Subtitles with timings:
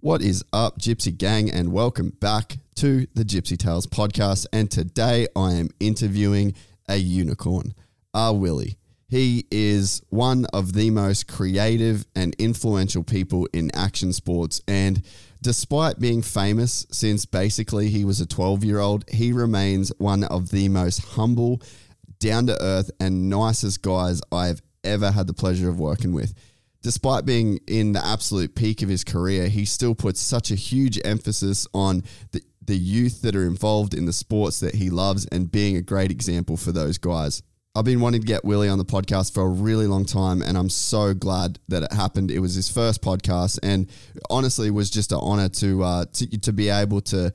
[0.00, 4.46] What is up, Gypsy Gang, and welcome back to the Gypsy Tales podcast.
[4.52, 6.54] And today I am interviewing
[6.88, 7.74] a unicorn,
[8.14, 8.34] ah R.
[8.36, 8.76] Willy.
[9.08, 14.62] He is one of the most creative and influential people in action sports.
[14.68, 15.02] And
[15.42, 20.50] despite being famous since basically he was a 12 year old, he remains one of
[20.50, 21.60] the most humble,
[22.20, 26.34] down to earth, and nicest guys I've ever had the pleasure of working with.
[26.82, 31.00] Despite being in the absolute peak of his career, he still puts such a huge
[31.04, 35.50] emphasis on the, the youth that are involved in the sports that he loves and
[35.50, 37.42] being a great example for those guys.
[37.74, 40.56] I've been wanting to get Willy on the podcast for a really long time, and
[40.56, 42.30] I'm so glad that it happened.
[42.30, 43.88] It was his first podcast, and
[44.30, 47.32] honestly, it was just an honor to uh, to, to be able to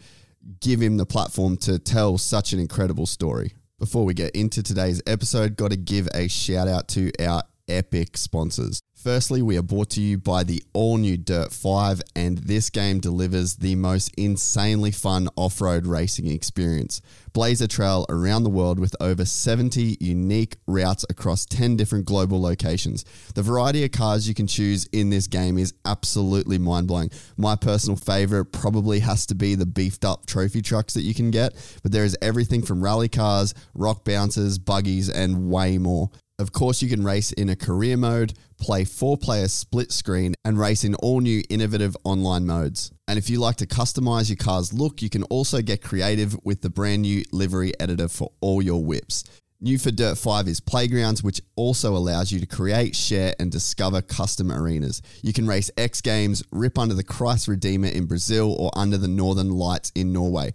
[0.59, 3.53] give him the platform to tell such an incredible story.
[3.79, 8.17] Before we get into today's episode, got to give a shout out to our epic
[8.17, 8.81] sponsors.
[9.03, 13.01] Firstly, we are brought to you by the all new Dirt 5, and this game
[13.01, 17.01] delivers the most insanely fun off road racing experience.
[17.33, 22.41] Blaze a trail around the world with over 70 unique routes across 10 different global
[22.41, 23.03] locations.
[23.35, 27.09] The variety of cars you can choose in this game is absolutely mind blowing.
[27.35, 31.29] My personal favorite probably has to be the beefed up trophy trucks that you can
[31.29, 36.09] get, but there is everything from rally cars, rock bouncers, buggies, and way more.
[36.39, 40.57] Of course, you can race in a career mode, play four player split screen, and
[40.57, 42.91] race in all new innovative online modes.
[43.07, 46.61] And if you like to customize your car's look, you can also get creative with
[46.61, 49.23] the brand new livery editor for all your whips.
[49.61, 54.01] New for Dirt 5 is Playgrounds, which also allows you to create, share, and discover
[54.01, 55.03] custom arenas.
[55.21, 59.07] You can race X Games, rip under the Christ Redeemer in Brazil, or under the
[59.07, 60.53] Northern Lights in Norway.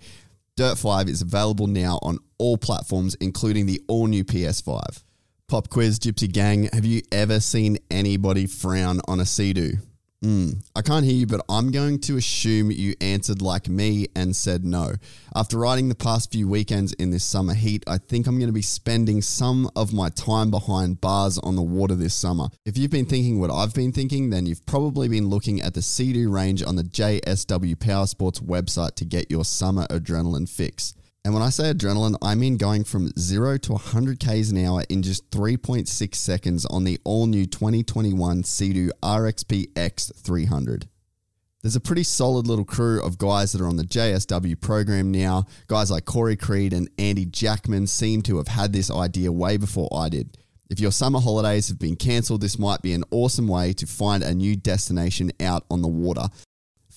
[0.56, 5.04] Dirt 5 is available now on all platforms, including the all new PS5.
[5.48, 6.68] Pop quiz, Gypsy Gang.
[6.74, 9.78] Have you ever seen anybody frown on a Sea-Doo?
[10.22, 14.36] Mm, I can't hear you, but I'm going to assume you answered like me and
[14.36, 14.92] said no.
[15.34, 18.52] After riding the past few weekends in this summer heat, I think I'm going to
[18.52, 22.48] be spending some of my time behind bars on the water this summer.
[22.66, 25.80] If you've been thinking what I've been thinking, then you've probably been looking at the
[25.80, 30.92] Sea-Doo range on the JSW Powersports website to get your summer adrenaline fix.
[31.28, 34.82] And when I say adrenaline, I mean going from 0 to 100 k's an hour
[34.88, 40.84] in just 3.6 seconds on the all new 2021 Sea-Doo RXP X300.
[41.60, 45.44] There's a pretty solid little crew of guys that are on the JSW program now.
[45.66, 49.90] Guys like Corey Creed and Andy Jackman seem to have had this idea way before
[49.92, 50.38] I did.
[50.70, 54.22] If your summer holidays have been cancelled, this might be an awesome way to find
[54.22, 56.30] a new destination out on the water.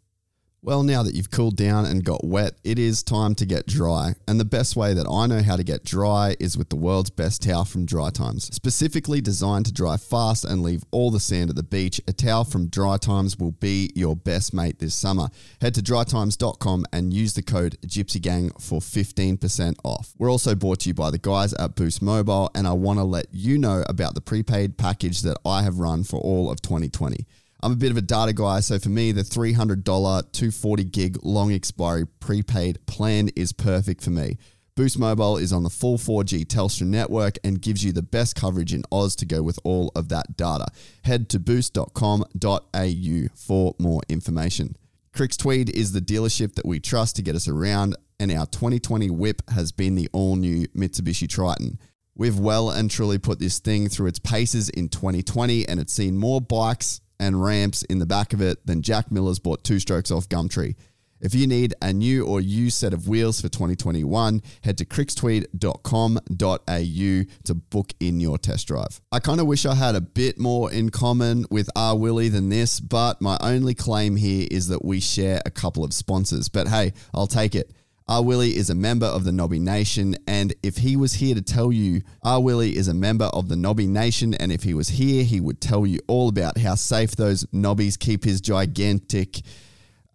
[0.60, 4.14] Well, now that you've cooled down and got wet, it is time to get dry.
[4.26, 7.10] And the best way that I know how to get dry is with the world's
[7.10, 8.52] best towel from Dry Times.
[8.52, 12.42] Specifically designed to dry fast and leave all the sand at the beach, a towel
[12.42, 15.28] from Dry Times will be your best mate this summer.
[15.60, 20.12] Head to drytimes.com and use the code GYPSYGANG for 15% off.
[20.18, 23.04] We're also brought to you by the guys at Boost Mobile, and I want to
[23.04, 27.26] let you know about the prepaid package that I have run for all of 2020.
[27.60, 31.52] I'm a bit of a data guy, so for me, the $300 240 gig long
[31.52, 34.38] expiry prepaid plan is perfect for me.
[34.76, 38.72] Boost Mobile is on the full 4G Telstra network and gives you the best coverage
[38.72, 40.66] in Oz to go with all of that data.
[41.02, 44.76] Head to boost.com.au for more information.
[45.12, 49.10] Cricks Tweed is the dealership that we trust to get us around, and our 2020
[49.10, 51.80] whip has been the all new Mitsubishi Triton.
[52.14, 56.16] We've well and truly put this thing through its paces in 2020, and it's seen
[56.16, 60.10] more bikes and ramps in the back of it then Jack Miller's bought two strokes
[60.10, 60.74] off Gumtree.
[61.20, 67.34] If you need a new or used set of wheels for 2021, head to crickstweed.com.au
[67.44, 69.00] to book in your test drive.
[69.10, 71.96] I kind of wish I had a bit more in common with R.
[71.96, 75.92] Willy than this, but my only claim here is that we share a couple of
[75.92, 76.48] sponsors.
[76.48, 77.72] But hey, I'll take it.
[78.08, 78.24] R.
[78.24, 81.70] Willy is a member of the Knobby Nation, and if he was here to tell
[81.70, 82.40] you, R.
[82.40, 85.60] Willy is a member of the Knobby Nation, and if he was here, he would
[85.60, 89.42] tell you all about how safe those Knobbies keep his gigantic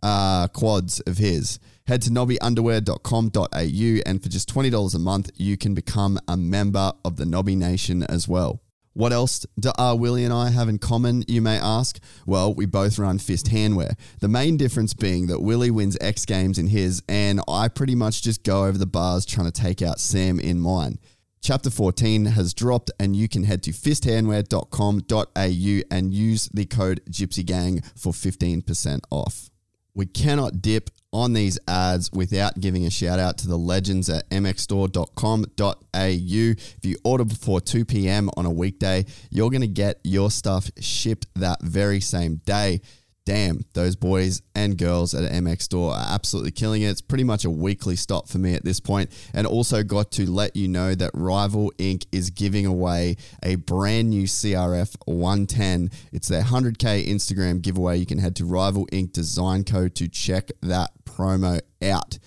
[0.01, 1.59] uh, quads of his.
[1.85, 7.17] Head to knobbyunderwear.com.au and for just $20 a month, you can become a member of
[7.17, 8.62] the Knobby Nation as well.
[8.93, 9.97] What else do R.
[9.97, 11.99] Willy and I have in common, you may ask?
[12.27, 13.97] Well, we both run Fist Handwear.
[14.19, 18.21] The main difference being that Willy wins X Games in his, and I pretty much
[18.21, 20.99] just go over the bars trying to take out Sam in mine.
[21.41, 27.83] Chapter 14 has dropped, and you can head to fisthandwear.com.au and use the code GypsyGang
[27.97, 29.49] for 15% off.
[29.95, 34.29] We cannot dip on these ads without giving a shout out to the legends at
[34.29, 35.77] mxstore.com.au.
[35.93, 38.29] If you order before 2 p.m.
[38.35, 42.81] on a weekday, you're going to get your stuff shipped that very same day
[43.25, 46.87] damn, those boys and girls at MX Store are absolutely killing it.
[46.87, 49.09] It's pretty much a weekly stop for me at this point.
[49.33, 52.05] And also got to let you know that Rival Ink.
[52.11, 55.89] is giving away a brand new CRF 110.
[56.11, 57.97] It's their 100K Instagram giveaway.
[57.97, 59.13] You can head to Rival Ink.
[59.13, 62.19] Design Code to check that promo out.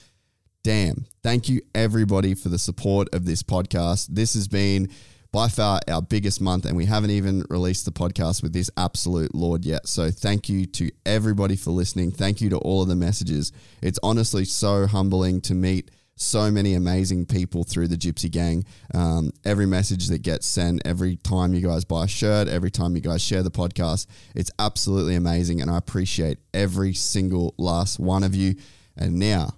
[0.63, 1.07] Damn.
[1.23, 4.09] Thank you, everybody, for the support of this podcast.
[4.11, 4.89] This has been
[5.37, 9.35] by far our biggest month, and we haven't even released the podcast with this absolute
[9.35, 9.87] Lord yet.
[9.87, 12.11] So thank you to everybody for listening.
[12.11, 13.53] Thank you to all of the messages.
[13.83, 18.65] It's honestly so humbling to meet so many amazing people through the Gypsy Gang.
[18.95, 22.95] Um, every message that gets sent, every time you guys buy a shirt, every time
[22.95, 25.61] you guys share the podcast, it's absolutely amazing.
[25.61, 28.55] And I appreciate every single last one of you.
[28.97, 29.51] And now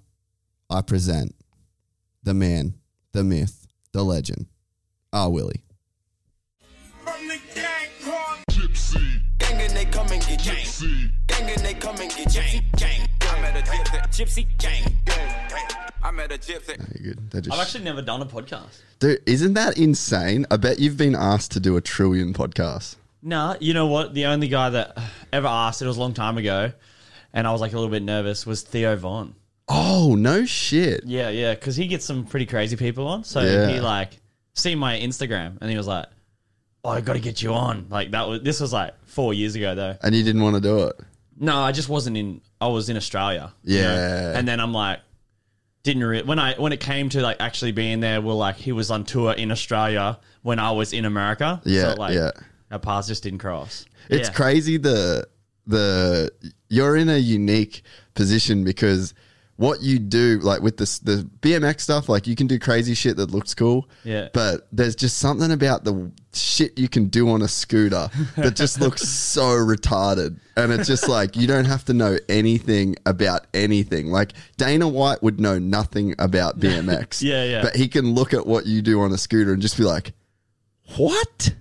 [0.69, 1.37] I present
[2.25, 2.75] the man,
[3.13, 4.47] the myth, the legend,
[5.13, 5.63] Ah Willie.
[8.93, 9.39] Called Gypsy.
[9.39, 11.11] Gang and they come and get gypsy.
[11.27, 12.63] Gang and they come and get gypsy.
[12.77, 13.09] Gang.
[13.21, 14.01] I met a gypsy.
[14.09, 14.97] Gypsy gang.
[16.03, 16.77] I met a gypsy.
[16.77, 17.31] Very good.
[17.31, 18.81] They just- I've actually never done a podcast.
[18.99, 20.47] Dude, isn't that insane?
[20.51, 22.97] I bet you've been asked to do a trillion podcasts.
[23.23, 24.15] Nah, you know what?
[24.15, 24.97] The only guy that
[25.33, 26.73] ever asked, it was a long time ago,
[27.33, 29.35] and I was like a little bit nervous, was Theo Von.
[29.69, 31.03] Oh, no shit.
[31.05, 33.25] Yeah, yeah, because he gets some pretty crazy people on.
[33.25, 33.69] So Yeah.
[33.69, 34.19] he like
[34.55, 36.07] seen my Instagram, and he was like,
[36.85, 39.55] "Oh, I got to get you on." Like that was this was like four years
[39.55, 39.97] ago though.
[40.03, 40.97] And you didn't want to do it.
[41.41, 42.41] No, I just wasn't in.
[42.61, 43.53] I was in Australia.
[43.63, 43.95] you know?
[43.95, 44.39] Yeah.
[44.39, 44.99] and then I'm like,
[45.85, 48.21] didn't re- when I when it came to like actually being there.
[48.21, 51.61] Well, like he was on tour in Australia when I was in America.
[51.65, 52.31] Yeah, so, like, yeah.
[52.71, 53.87] Our paths just didn't cross.
[54.11, 54.35] It's Yeah.
[54.35, 55.27] crazy the
[55.67, 56.31] the
[56.69, 57.83] you're in a unique
[58.15, 59.15] position because
[59.59, 63.17] what you do like with this the BMX stuff like you can do crazy shit
[63.17, 64.29] that looks cool Yeah.
[64.33, 68.81] but there's just something about the shit you can do on a scooter that just
[68.85, 74.13] looks so retarded and it's just like you don't have to know anything about anything
[74.13, 77.63] like Dana White would know nothing about BMX Yeah, yeah.
[77.63, 80.13] but he can look at what you do on a scooter and just be like
[80.97, 81.53] what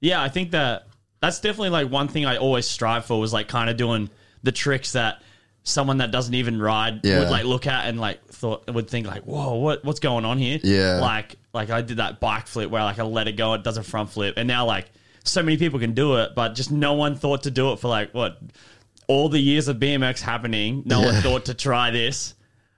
[0.00, 0.86] Yeah, I think that
[1.20, 4.10] that's definitely like one thing I always strive for was like kind of doing
[4.42, 5.22] the tricks that
[5.64, 7.20] someone that doesn't even ride Yeah.
[7.20, 10.38] would like look at and like thought would think like, whoa, what what's going on
[10.38, 10.58] here?
[10.62, 11.00] Yeah.
[11.00, 13.76] Like like I did that bike flip where like I let it go, it does
[13.76, 14.90] a front flip, and now like
[15.24, 17.88] so many people can do it, but just no one thought to do it for
[17.88, 18.38] like what
[19.06, 20.82] all the years of BMX happening.
[20.86, 22.34] No one thought to try this.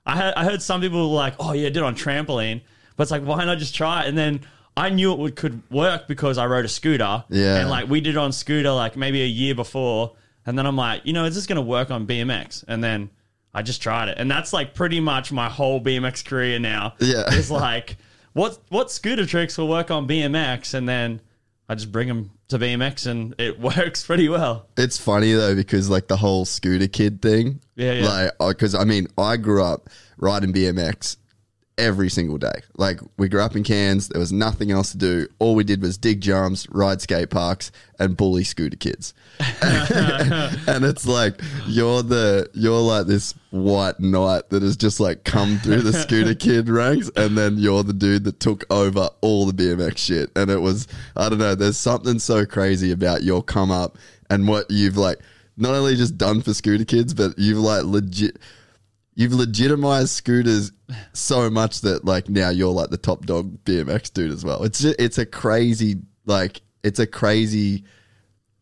[0.07, 2.61] I heard I heard some people were like, oh yeah, I did it on trampoline,
[2.97, 4.09] but it's like why not just try it?
[4.09, 4.41] And then
[4.77, 7.25] I knew it would could work because I rode a scooter.
[7.31, 7.61] Yeah.
[7.61, 10.13] And like we did it on scooter like maybe a year before.
[10.47, 12.65] And then I'm like, you know, is this gonna work on BMX?
[12.69, 13.11] And then
[13.55, 14.19] I just tried it.
[14.19, 16.95] And that's like pretty much my whole BMX career now.
[16.99, 17.25] Yeah.
[17.29, 17.97] It's like
[18.33, 21.21] what what scooter tricks will work on BMX and then
[21.69, 24.67] I just bring them to BMX and it works pretty well.
[24.77, 27.61] It's funny though because like the whole scooter kid thing.
[27.77, 28.09] Yeah, yeah.
[28.09, 31.17] Like, uh, because I mean, I grew up riding BMX
[31.77, 32.63] every single day.
[32.77, 34.09] Like, we grew up in Cairns.
[34.09, 35.29] There was nothing else to do.
[35.39, 39.15] All we did was dig jumps, ride skate parks, and bully scooter kids.
[39.41, 45.59] and it's like you're the you're like this white knight that has just like come
[45.59, 49.53] through the scooter kid ranks, and then you're the dude that took over all the
[49.53, 50.31] BMX shit.
[50.37, 51.55] And it was I don't know.
[51.55, 53.99] There's something so crazy about your come up
[54.31, 55.19] and what you've like
[55.57, 58.39] not only just done for scooter kids, but you've like legit.
[59.15, 60.73] You've legitimized scooters
[61.13, 64.65] so much that like now you're like the top dog BMX dude as well.
[64.65, 67.85] It's just, it's a crazy like it's a crazy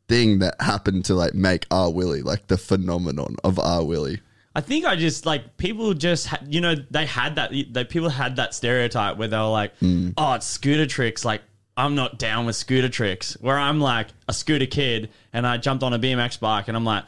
[0.09, 4.21] thing that happened to like make R Willy like the phenomenon of R Willy.
[4.54, 8.11] I think I just like people just ha- you know they had that they people
[8.11, 10.11] had that stereotype where they were like hmm.
[10.18, 11.40] oh it's scooter tricks like
[11.76, 15.82] I'm not down with scooter tricks where I'm like a scooter kid and I jumped
[15.82, 17.04] on a BMX bike and I'm like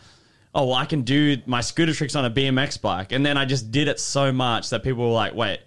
[0.54, 3.12] oh well I can do my scooter tricks on a BMX bike.
[3.12, 5.60] And then I just did it so much that people were like wait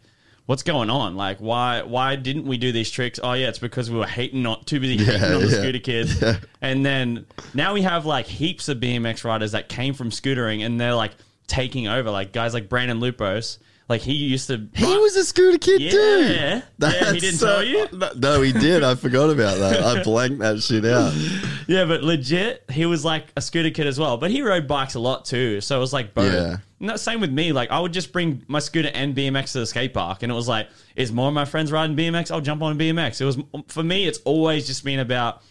[0.47, 1.15] what's going on?
[1.15, 3.19] Like why why didn't we do these tricks?
[3.21, 5.57] Oh yeah it's because we were hating not too busy hating on the yeah.
[5.57, 6.23] scooter kids.
[6.61, 10.81] And then now we have like heaps of BMX riders that came from scootering and
[10.81, 11.11] they're like
[11.45, 12.09] taking over.
[12.09, 14.67] Like guys like Brandon Loupos, Like he used to.
[14.73, 15.91] He was a scooter kid Yeah.
[15.91, 16.61] too.
[16.79, 17.87] Yeah, he didn't so- tell you?
[18.17, 18.83] No, he did.
[18.83, 19.81] I forgot about that.
[19.81, 21.13] I blanked that shit out.
[21.69, 24.15] Yeah, but legit, he was like a scooter kid as well.
[24.15, 26.31] But he rode bikes a lot too, so it was like both.
[26.31, 26.57] Yeah.
[26.79, 27.51] No, same with me.
[27.51, 30.35] Like I would just bring my scooter and BMX to the skate park, and it
[30.35, 32.31] was like, is more of my friends riding BMX?
[32.31, 33.19] I'll jump on a BMX.
[33.19, 34.07] It was for me.
[34.07, 35.41] It's always just been about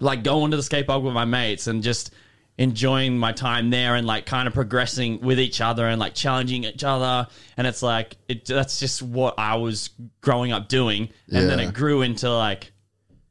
[0.00, 2.12] like going to the skate park with my mates and just
[2.60, 6.62] enjoying my time there and like kind of progressing with each other and like challenging
[6.64, 7.26] each other.
[7.56, 9.88] And it's like it, that's just what I was
[10.20, 11.08] growing up doing.
[11.32, 12.70] And then it grew into like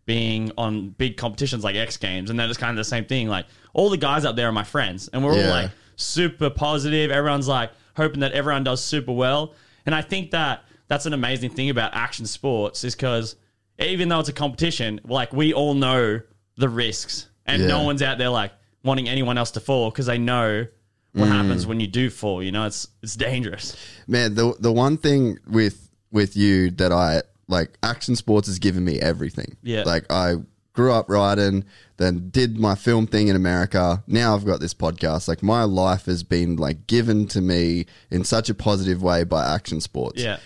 [0.08, 2.32] being on big competitions like X Games.
[2.32, 3.28] And then it's kind of the same thing.
[3.28, 5.10] Like all the guys up there are my friends.
[5.14, 5.44] And we're Yeah.
[5.46, 7.12] all like super positive.
[7.12, 9.54] Everyone's like hoping that everyone does super well.
[9.86, 13.36] And I think that that's an amazing thing about action sports is because
[13.78, 16.20] even though it's a competition like we all know
[16.58, 17.28] the risks.
[17.46, 18.52] And no one's out there like
[18.84, 20.66] wanting anyone else to fall because they know
[21.14, 21.32] what mm.
[21.32, 23.76] happens when you do fall you know it's it's dangerous
[24.10, 28.84] Man, the the one thing with with you that I like action sports has given
[28.84, 29.56] me everything.
[29.62, 29.84] Yeah.
[29.84, 30.38] Like I
[30.74, 31.66] grew up riding,
[31.98, 34.04] then did my film thing in America.
[34.08, 35.28] Now I've got this podcast.
[35.28, 39.54] Like my life has been like given to me in such a positive way by
[39.54, 40.22] action sports.
[40.22, 40.40] yeah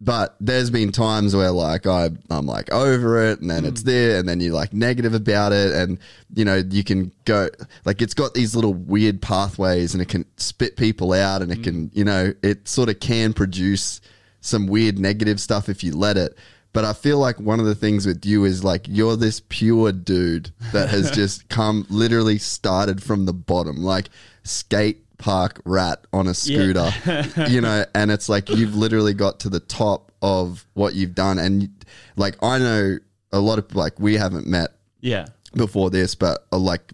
[0.00, 3.88] But there's been times where like I I'm like over it and then it's hmm.
[3.88, 5.98] there and then you're like negative about it and
[6.34, 7.48] you know you can go
[7.84, 11.64] like it's got these little weird pathways and it can spit people out and it
[11.64, 11.98] can hmm.
[11.98, 14.00] you know it sort of can produce
[14.40, 16.36] some weird negative stuff if you let it.
[16.72, 19.90] But I feel like one of the things with you is like you're this pure
[19.90, 23.78] dude that has just come literally started from the bottom.
[23.78, 24.10] Like
[24.44, 26.90] skate park rat on a scooter
[27.48, 31.38] you know, and it's like you've literally got to the top of what you've done.
[31.38, 31.68] And
[32.16, 32.98] like, I know
[33.32, 34.70] a lot of like, we haven't met
[35.00, 36.92] yeah before this, but uh, like,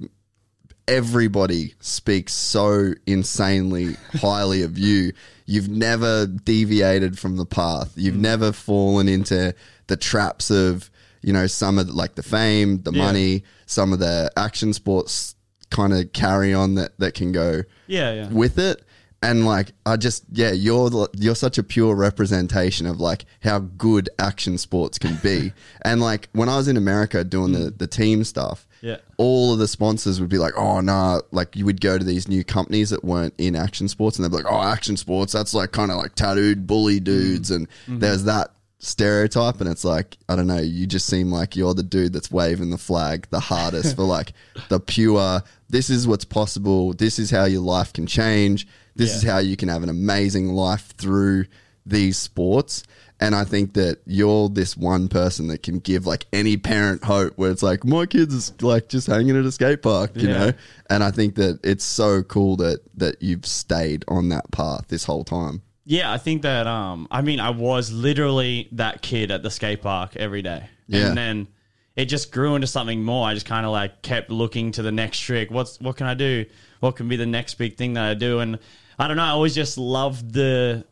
[0.87, 5.12] everybody speaks so insanely highly of you.
[5.47, 9.54] You've never deviated from the path, you've never fallen into
[9.87, 10.90] the traps of,
[11.23, 13.04] you know, some of the, like the fame, the Yeah.
[13.04, 15.34] money, some of the action sports
[15.75, 18.28] kind of carry on that, that can go yeah yeah.
[18.28, 18.83] with it.
[19.23, 23.61] And like i just yeah you're the- you're such a pure representation of like how
[23.61, 25.52] good action sports can be.
[25.83, 27.78] And like when i was in america doing the mm.
[27.78, 28.99] the team stuff Yeah.
[29.16, 32.28] all of the sponsors would be like oh nah like you would go to these
[32.28, 35.54] new companies that weren't in action sports and they'd be like oh action sports that's
[35.54, 37.57] like kind of like tattooed bully dudes mm.
[37.57, 37.99] and mm-hmm.
[38.00, 38.53] there's that
[38.85, 42.31] stereotype and it's like i don't know you just seem like you're the dude that's
[42.31, 44.33] waving the flag the hardest for like
[44.69, 49.17] the pure this is what's possible this is how your life can change this Yeah.
[49.17, 51.47] is how you can have an amazing life through
[51.87, 52.83] these sports
[53.21, 57.33] and i think that you're this one person that can give like any parent hope
[57.37, 60.38] where it's like my kids is like just hanging at a skate park you Yeah.
[60.47, 60.53] know
[60.91, 65.05] and i think that it's so cool that that you've stayed on that path this
[65.05, 69.43] whole time Yeah, I think that um I mean I was literally that kid at
[69.43, 70.69] the skate park every day.
[70.87, 71.09] Yeah.
[71.09, 71.49] And then
[71.97, 73.26] it just grew into something more.
[73.29, 75.50] I just kind of like kept looking to the next trick.
[75.50, 76.47] What's what can I do?
[76.81, 78.41] What can be the next big thing that I do?
[78.41, 78.59] And
[78.99, 80.85] I don't know, I always just loved the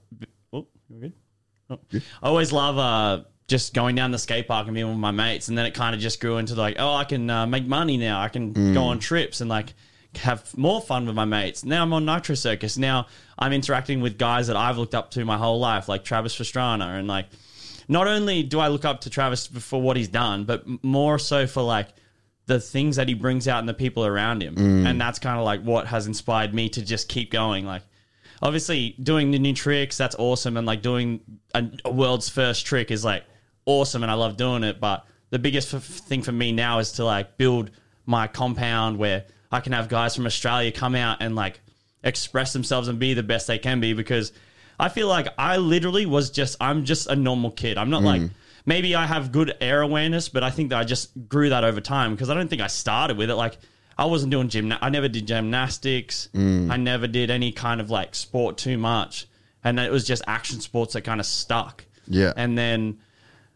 [0.53, 1.13] Oh, you good?
[1.71, 1.79] Oh.
[2.23, 5.49] I always love uh just going down the skate park and being with my mates
[5.49, 7.97] and then it kind of just grew into like oh I can uh, make money
[7.97, 8.21] now.
[8.21, 9.73] I can go on trips and like
[10.17, 11.65] have more fun with my mates.
[11.65, 12.77] Now I'm on Nitro Circus.
[12.77, 13.07] Now
[13.43, 16.97] I'm interacting with guys that I've looked up to my whole life, like Travis Pastrana.
[16.97, 17.27] And like,
[17.89, 21.49] not only do I look up to Travis for what he's done, but more so
[21.49, 21.89] for like
[22.47, 24.55] the things that he brings out in the people around him.
[24.55, 24.87] Mm.
[24.87, 27.67] And that's kind of like what has inspired me to just keep going.
[27.67, 27.83] Like,
[28.41, 30.57] obviously, doing the new tricks, that's awesome.
[30.57, 31.21] And like doing
[31.53, 33.25] a, a world's first trick is like
[33.67, 34.05] awesome.
[34.05, 34.79] And I love doing it.
[34.79, 37.73] But the biggest f- thing for me now is to like build
[38.07, 41.59] my compound where I can have guys from Australia come out and like
[42.05, 44.33] express themselves and be the best they can be because
[44.79, 47.79] I feel like I literally was just I'm just a normal kid.
[47.79, 48.23] I'm not like
[48.67, 51.81] maybe I have good air awareness, but I think that I just grew that over
[51.81, 53.59] time because I don't think I started with it like
[53.97, 54.73] I wasn't doing gym.
[54.81, 56.29] I never did gymnastics.
[56.35, 59.27] I never did any kind of like sport too much,
[59.63, 61.85] and it was just action sports that kind of stuck.
[62.09, 62.33] Yeah.
[62.37, 62.99] and then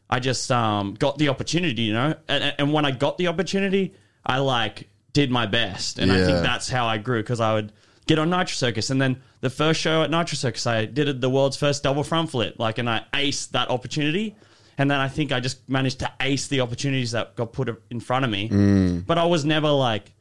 [0.09, 3.93] I just um, got the opportunity, you know, and, and when I got the opportunity,
[4.25, 7.73] I like did my best, and I think that's how I grew because I would
[8.07, 11.31] get on Nitro Circus, and then the first show at Nitro Circus, I did the
[11.31, 14.37] world's first double front flip, like, and I aced that opportunity,
[14.79, 18.01] and then I think I just managed to ace the opportunities that got put in
[18.01, 19.07] front of me, mm.
[19.07, 20.13] but I was never like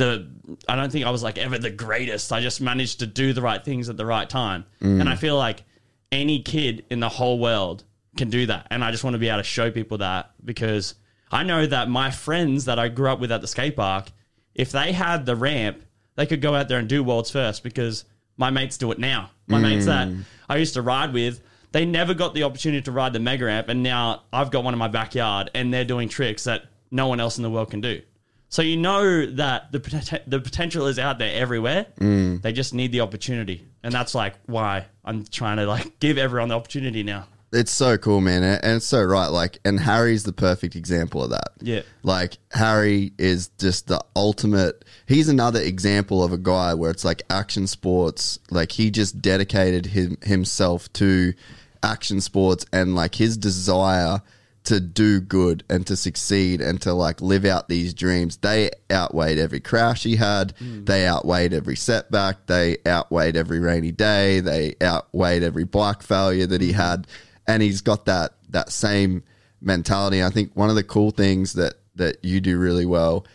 [0.00, 0.26] the
[0.68, 2.32] I don't think I was like ever the greatest.
[2.32, 4.64] I just managed to do the right things at the right time.
[4.80, 5.18] And I mm.
[5.18, 5.62] feel like
[6.10, 7.84] any kid in the whole world
[8.16, 8.66] can do that.
[8.70, 10.94] And I just want to be able to show people that because
[11.30, 14.10] I know that my friends that I grew up with at the skate park,
[14.54, 15.82] if they had the ramp,
[16.20, 18.04] they could go out there and do worlds first because
[18.36, 19.30] my mates do it now.
[19.46, 20.22] My mates that mm.
[20.50, 21.40] I used to ride with,
[21.72, 24.74] they never got the opportunity to ride the mega ramp, and now I've got one
[24.74, 27.80] in my backyard, and they're doing tricks that no one else in the world can
[27.80, 28.02] do.
[28.50, 31.86] So you know that the the potential is out there everywhere.
[31.98, 32.42] Mm.
[32.42, 36.50] They just need the opportunity, and that's like why I'm trying to like give everyone
[36.50, 37.28] the opportunity now.
[37.52, 39.26] It's so cool, man, and it's so right.
[39.26, 41.48] Like, and Harry's the perfect example of that.
[41.60, 41.82] Yeah.
[42.04, 44.84] like Harry is just the ultimate.
[45.06, 48.38] He's another example of a guy where it's like action sports.
[48.50, 51.34] Like he just dedicated him, himself to
[51.82, 54.22] action sports, and like his desire
[54.62, 58.36] to do good and to succeed and to like live out these dreams.
[58.36, 60.54] They outweighed every crash he had.
[60.58, 60.86] Mm.
[60.86, 62.46] They outweighed every setback.
[62.46, 64.40] They outweighed every rainy day.
[64.40, 67.06] They outweighed every bike failure that he had.
[67.50, 69.22] And he's got that that same
[69.60, 70.22] mentality.
[70.22, 73.26] I think one of the cool things that that you do really well,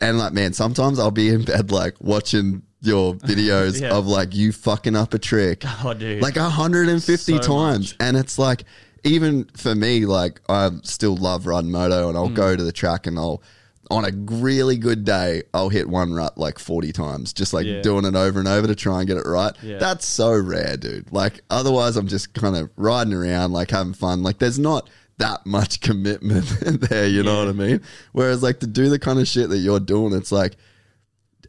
[0.00, 3.94] and like man, sometimes I'll be in bed like watching your videos Yeah.
[3.96, 6.22] of like you fucking up a trick Oh, dude.
[6.22, 7.96] like 150 So times much.
[8.00, 8.64] and it's like
[9.04, 12.34] even for me like i still love riding moto and i'll Mm.
[12.34, 13.42] go to the track and i'll
[13.90, 17.82] on a really good day i'll hit one rut like 40 times just like Yeah.
[17.82, 19.52] doing it over and over to try and get it right.
[19.62, 19.78] Yeah.
[19.78, 21.12] that's so rare dude.
[21.12, 24.22] Like otherwise i'm just kind of riding around like having fun.
[24.22, 26.46] Like there's not that much commitment
[26.88, 27.80] there you know what i mean?
[28.12, 30.56] Whereas like to do the kind of shit that you're doing it's like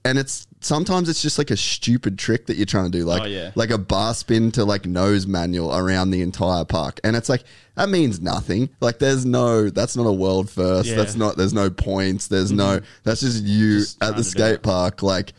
[0.03, 3.23] and it's sometimes it's just like a stupid trick that you're trying to do, like
[3.23, 3.51] Oh, yeah.
[3.55, 7.43] like a bar spin to like nose manual around the entire park, and it's like
[7.75, 8.69] that means nothing.
[8.79, 10.87] Like there's no, that's not a world first.
[10.87, 10.93] Yeah.
[10.93, 10.99] Mm-hmm.
[11.03, 11.37] That's not.
[11.37, 12.27] There's no points.
[12.27, 12.81] There's no.
[13.03, 15.33] That's just you Just at the skate park, like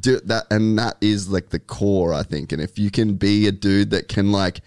[0.00, 2.52] do that, and that is like the core, I think.
[2.52, 4.60] And if you can be a dude that can like,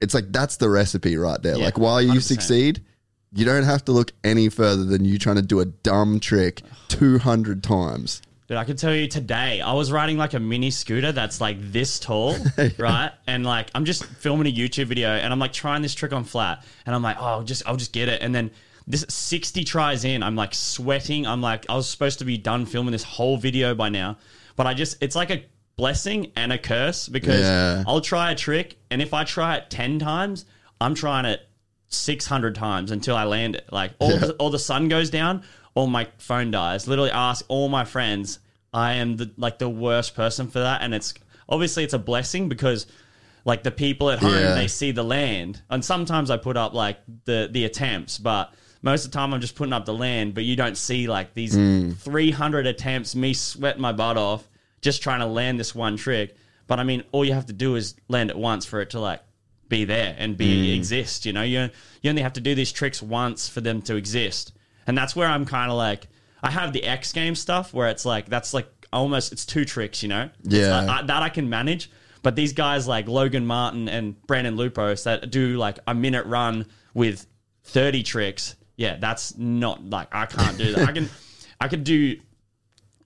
[0.00, 1.56] it's like that's the recipe right there.
[1.56, 2.22] Yeah, like while you 100%.
[2.22, 2.84] succeed.
[3.30, 6.62] You don't have to look any further than you trying to do a dumb trick
[6.88, 8.22] 200 times.
[8.48, 11.58] Dude, I can tell you today, I was riding like a mini scooter that's like
[11.70, 12.34] this tall,
[12.78, 13.12] right?
[13.26, 16.24] And like I'm just filming a YouTube video and I'm like trying this trick on
[16.24, 18.22] flat and I'm like, oh, I'll just I'll just get it.
[18.22, 18.50] And then
[18.86, 21.26] this 60 tries in, I'm like sweating.
[21.26, 24.16] I'm like, I was supposed to be done filming this whole video by now.
[24.56, 25.44] But I just it's like a
[25.76, 27.84] blessing and a curse because Yeah.
[27.86, 30.46] I'll try a trick and if I try it 10 times,
[30.80, 31.46] I'm trying it
[31.88, 33.68] 600 times until I land it.
[33.70, 35.42] Like all the, all the sun goes down,
[35.78, 36.88] all my phone dies.
[36.88, 38.40] Literally ask all my friends.
[38.74, 41.14] I am the like the worst person for that and it's
[41.48, 42.86] obviously it's a blessing because
[43.44, 44.54] like the people at home Yeah.
[44.54, 45.62] they see the land.
[45.70, 49.40] And sometimes I put up like the the attempts, but most of the time I'm
[49.40, 51.96] just putting up the land, but you don't see like these mm.
[51.96, 54.48] 300 attempts me sweating my butt off
[54.80, 56.36] just trying to land this one trick.
[56.66, 59.00] But I mean, all you have to do is land it once for it to
[59.00, 59.22] like
[59.68, 60.76] be there and be mm.
[60.76, 61.24] exist.
[61.24, 61.70] You know, you
[62.02, 64.52] you only have to do these tricks once for them to exist,
[64.88, 66.08] and that's where I'm kind of like
[66.42, 70.02] I have the X game stuff where it's like that's like almost it's two tricks.
[70.02, 70.80] You know, Yeah.
[70.80, 71.90] like- I- that I can manage.
[72.22, 76.66] But these guys like Logan Martin and Brandon Loupos that do like a minute run
[76.92, 77.26] with
[77.64, 80.88] 30 tricks, yeah, that's not like I can't do that.
[80.88, 81.08] I can
[81.60, 82.16] I could do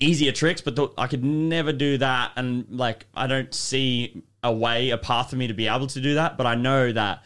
[0.00, 2.32] easier tricks, but th- I could never do that.
[2.36, 6.00] And like, I don't see a way, a path for me to be able to
[6.00, 6.36] do that.
[6.36, 7.22] But I know that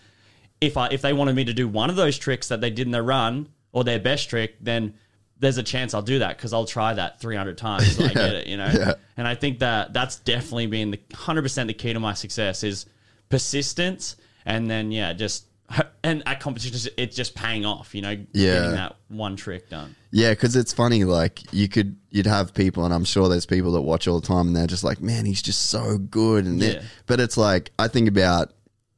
[0.61, 2.87] if I if they wanted me to do one of those tricks that they did
[2.87, 4.95] in the run or their best trick, then
[5.39, 8.35] there's a chance I'll do that because I'll try that 300 times until I get
[8.35, 8.71] it, you know.
[8.73, 8.95] Yeah.
[9.19, 12.87] And I think that that's definitely been the 100% the key to my success is
[13.29, 15.45] persistence, and then yeah, just
[16.05, 18.55] and at competitions it's just paying off, you know, Yeah.
[18.55, 19.95] getting that one trick done.
[20.11, 21.05] Yeah, because it's funny.
[21.05, 24.27] Like you could, you'd have people, and I'm sure there's people that watch all the
[24.27, 26.81] time, and they're just like, "Man, he's just so good." And Yeah.
[27.05, 28.55] but it's like I think about,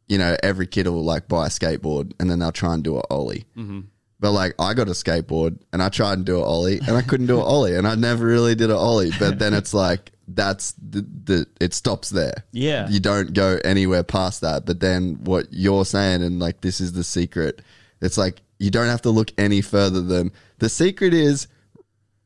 [0.06, 2.96] you know, every kid will like buy a skateboard, and then they'll try and do
[2.98, 3.44] a ollie.
[3.56, 3.80] Mm-hmm.
[4.20, 7.02] But like I got a skateboard, and I tried and do a ollie, and I
[7.02, 9.12] couldn't do a ollie, and I never really did a ollie.
[9.18, 12.44] But then it's like that's the, the it stops there.
[12.52, 12.88] Yeah.
[12.88, 14.66] you don't go anywhere past that.
[14.66, 17.62] But then what you're saying, and like this is the secret.
[18.00, 21.46] It's like you don't have to look any further than the secret is.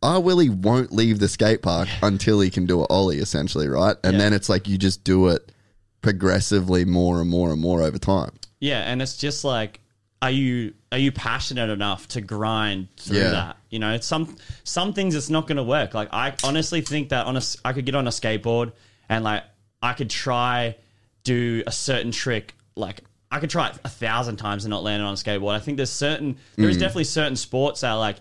[0.02, 0.18] R.
[0.18, 3.94] Willy won't leave the skate park until he can do a ollie, essentially, right?
[4.02, 4.18] And Yeah.
[4.18, 5.52] then it's like you just do it
[6.00, 8.32] progressively more and more and more over time.
[8.60, 9.80] Yeah, and it's just like,
[10.20, 13.30] are you are you passionate enough to grind through Yeah.
[13.30, 13.56] that?
[13.70, 15.94] You know, some some things it's not going to work.
[15.94, 18.72] Like I honestly think that on a I could get on a skateboard
[19.08, 19.44] and like
[19.82, 20.76] I could try
[21.24, 23.00] do a certain trick like.
[23.34, 25.54] I could try it a thousand times and not land it on a skateboard.
[25.54, 26.80] I think there's certain, there is mm.
[26.80, 28.16] definitely certain sports that like,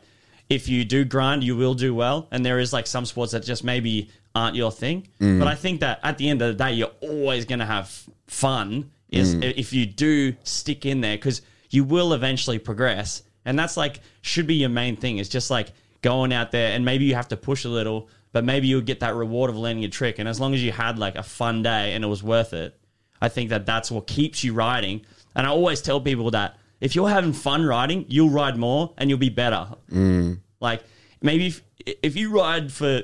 [0.48, 2.30] if you do grind, you will do well.
[2.32, 5.10] And there is like some sports that just maybe aren't your thing.
[5.20, 5.38] Mm.
[5.38, 8.06] But I think that at the end of the day, you're always going to have
[8.28, 9.54] fun is mm.
[9.58, 13.24] if you do stick in there because you will eventually progress.
[13.46, 16.86] And that's like, should be your main thing is just like going out there and
[16.86, 19.58] maybe you have to push a little, but maybe you would get that reward of
[19.58, 20.20] learning a trick.
[20.20, 22.78] And as long as you had like a fun day and it was worth it,
[23.22, 25.02] I think that that's what keeps you riding.
[25.36, 29.10] And I always tell people that if you're having fun riding, you'll ride more and
[29.10, 29.68] you'll be better.
[29.92, 30.40] Mm.
[30.60, 30.84] Like
[31.22, 31.62] maybe if,
[32.04, 33.02] if you ride for,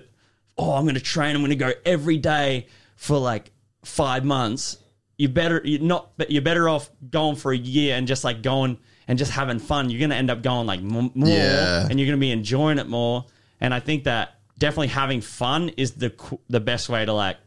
[0.57, 3.51] oh, I'm going to train, I'm going to go every day for like
[3.83, 4.77] five months.
[5.17, 8.41] You better you're not, but you're better off going for a year and just like
[8.43, 8.77] going
[9.07, 9.89] and just having fun.
[9.89, 11.87] You're going to end up going like more, Yeah.
[11.89, 13.25] and you're going to be enjoying it more.
[13.59, 16.13] And I think that definitely having fun is the
[16.49, 17.37] the best way to like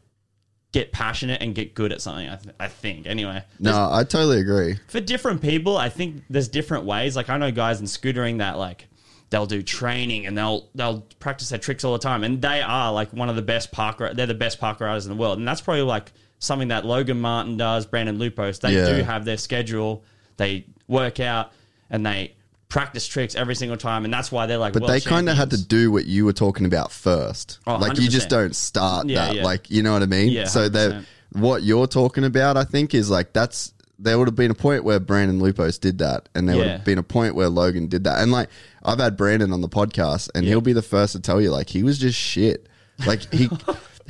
[0.72, 2.28] get passionate and get good at something.
[2.28, 3.42] I, th- I think anyway.
[3.58, 4.78] No, I totally agree.
[4.88, 7.14] For different people, I think there's different ways.
[7.16, 8.86] Like I know guys in scootering that like
[9.30, 12.92] they'll do training and they'll they'll practice their tricks all the time, and they are
[12.92, 13.98] like one of the best park.
[14.14, 17.20] They're the best park riders in the world, and that's probably like something that Logan
[17.20, 18.60] Martin does, Brandon Loupos.
[18.60, 18.96] They Yeah.
[18.96, 20.02] do have their schedule.
[20.36, 21.52] They work out
[21.88, 22.34] and they
[22.68, 24.72] practice tricks every single time, and that's why they're like.
[24.72, 27.58] But they kind of had to do what you were talking about first.
[27.66, 29.36] Oh, like you just don't start Yeah, that.
[29.36, 29.44] yeah.
[29.44, 30.32] Like you know what I mean?
[30.32, 34.34] Yeah, so that what you're talking about, I think, is like that's there would have
[34.36, 37.34] been a point where Brandon Loupos did that, and there would have been a point
[37.34, 38.22] where Logan did that.
[38.22, 38.48] And like
[38.82, 41.68] I've had Brandon on the podcast, and he'll be the first to tell you, like
[41.68, 42.66] he was just shit.
[43.04, 43.50] Like he.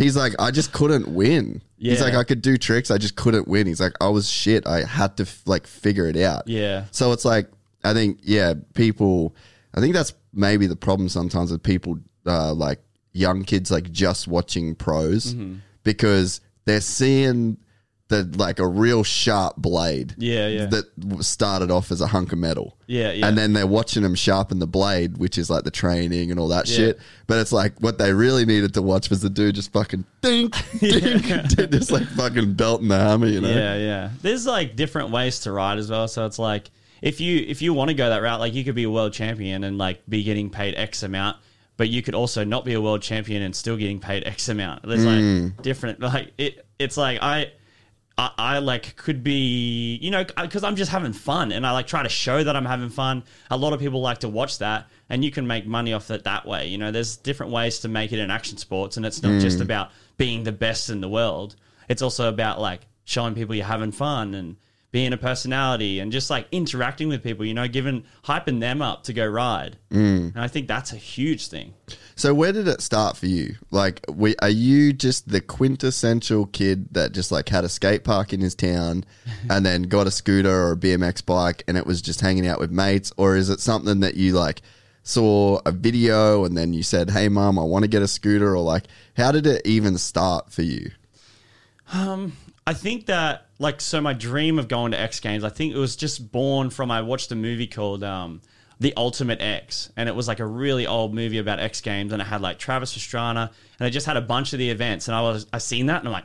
[0.01, 1.61] He's like, I just couldn't win.
[1.77, 3.67] He's like, I could do tricks, I just couldn't win.
[3.67, 4.67] He's like, I was shit.
[4.67, 6.49] I had to like figure it out.
[6.49, 6.85] Yeah.
[6.91, 7.49] So it's like
[7.85, 9.35] I think yeah, people.
[9.75, 12.81] I think that's maybe the problem sometimes with people uh, like
[13.13, 15.57] young kids like just watching pros Mm-hmm.
[15.85, 17.57] because they're seeing
[18.11, 20.15] the like a real sharp blade.
[20.19, 20.67] Yeah, yeah.
[20.67, 22.77] That started off as a hunk of metal.
[22.87, 23.27] Yeah, yeah.
[23.27, 26.49] And then they're watching them sharpen the blade, which is like the training and all
[26.49, 26.77] that Yeah.
[26.77, 27.01] shit.
[27.27, 30.55] But it's like what they really needed to watch was the dude just fucking dink,
[30.81, 31.25] dink,
[31.71, 33.49] just like fucking belting the hammer, you know?
[33.49, 34.11] Yeah, yeah.
[34.21, 36.09] There's like different ways to ride as well.
[36.09, 36.71] So it's like
[37.01, 39.13] if you if you want to go that route, like you could be a world
[39.13, 41.37] champion and like be getting paid X amount,
[41.77, 44.83] but you could also not be a world champion and still getting paid X amount.
[44.83, 45.49] There's like hmm.
[45.63, 46.67] different like it.
[46.79, 47.53] It's like I.
[48.21, 51.87] I, I like could be you know because I'm just having fun and I like
[51.87, 53.25] try to show that I'm having fun.
[53.51, 56.25] A lot of people like to watch that, and you can make money off it
[56.25, 56.69] that way.
[56.69, 59.59] You know, there's different ways to make it in action sports, and it's not just
[59.59, 59.63] mm.
[59.63, 61.57] about being the best in the world.
[61.89, 64.57] It's also about like showing people you're having fun and
[64.93, 67.45] being a personality and just like interacting with people.
[67.45, 69.77] You know, giving hyping them up to go ride.
[69.91, 70.35] Mm.
[70.35, 71.75] And I think that's a huge thing.
[72.17, 73.55] So where did it start for you?
[73.71, 78.33] Like, we, are you just the quintessential kid that just like had a skate park
[78.33, 79.05] in his town,
[79.51, 82.61] and then got a scooter or a BMX bike, and it was just hanging out
[82.61, 84.63] with mates, or is it something that you like
[85.03, 88.55] saw a video and then you said, "Hey, mom, I want to get a scooter,"
[88.55, 88.85] or like,
[89.17, 90.91] how did it even start for you?
[92.67, 95.79] I think that like so my dream of going to X Games, I think it
[95.79, 98.41] was just born from I watched a movie called um
[98.79, 102.23] The Ultimate X and it was like a really old movie about X Games and
[102.23, 105.15] it had like Travis Pastrana and it just had a bunch of the events and
[105.15, 106.25] I was I seen that and I'm like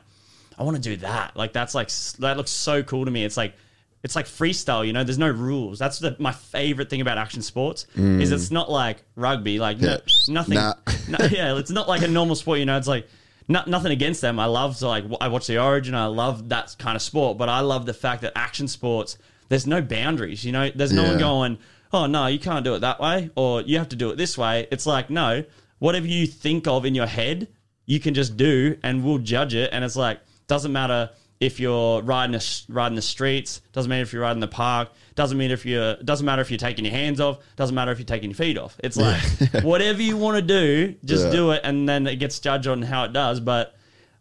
[0.58, 1.36] I want to do that.
[1.36, 3.26] Like that's like that looks so cool to me.
[3.26, 3.56] It's like
[4.04, 5.04] it's like freestyle, you know.
[5.04, 5.80] There's no rules.
[5.80, 7.88] That's the, my favorite thing about action sports
[8.22, 9.58] is it's not like rugby.
[9.58, 9.98] Like no,
[10.30, 10.54] nothing.
[10.54, 10.76] Nah.
[11.10, 12.60] no, yeah, it's not like a normal sport.
[12.60, 13.08] You know, it's like
[13.48, 14.40] no, nothing against them.
[14.40, 15.96] I love to like I watch the Origin.
[15.96, 19.18] I love that kind of sport, but I love the fact that action sports
[19.50, 20.44] there's no boundaries.
[20.44, 21.58] You know, there's no one going,
[21.94, 24.38] oh no, you can't do it that way, or you have to do it this
[24.38, 24.68] way.
[24.72, 25.44] It's like no,
[25.80, 27.48] whatever you think of in your head,
[27.86, 29.70] you can just do, and we'll judge it.
[29.72, 34.14] And it's like doesn't matter if you're riding a, riding the streets, doesn't matter if
[34.14, 37.20] you're riding the park, doesn't matter if you're doesn't matter if you're taking your hands
[37.22, 38.78] off, doesn't matter if you're taking your feet off.
[38.84, 39.22] It's like
[39.64, 41.32] whatever you want to do, just Yeah.
[41.32, 43.40] do it, and then it gets judged on how it does.
[43.40, 43.76] But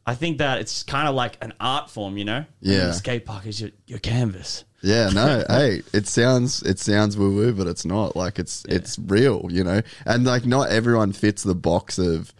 [0.06, 2.44] I think that it's kind of like an art form, you know?
[2.60, 2.86] Yeah.
[2.86, 4.64] the skate park is your, your canvas.
[4.82, 8.14] Yeah, no, hey, it sounds it sounds woo woo, but it's not.
[8.16, 9.80] Like it's it's real, you know.
[10.04, 12.32] And like not everyone fits the box of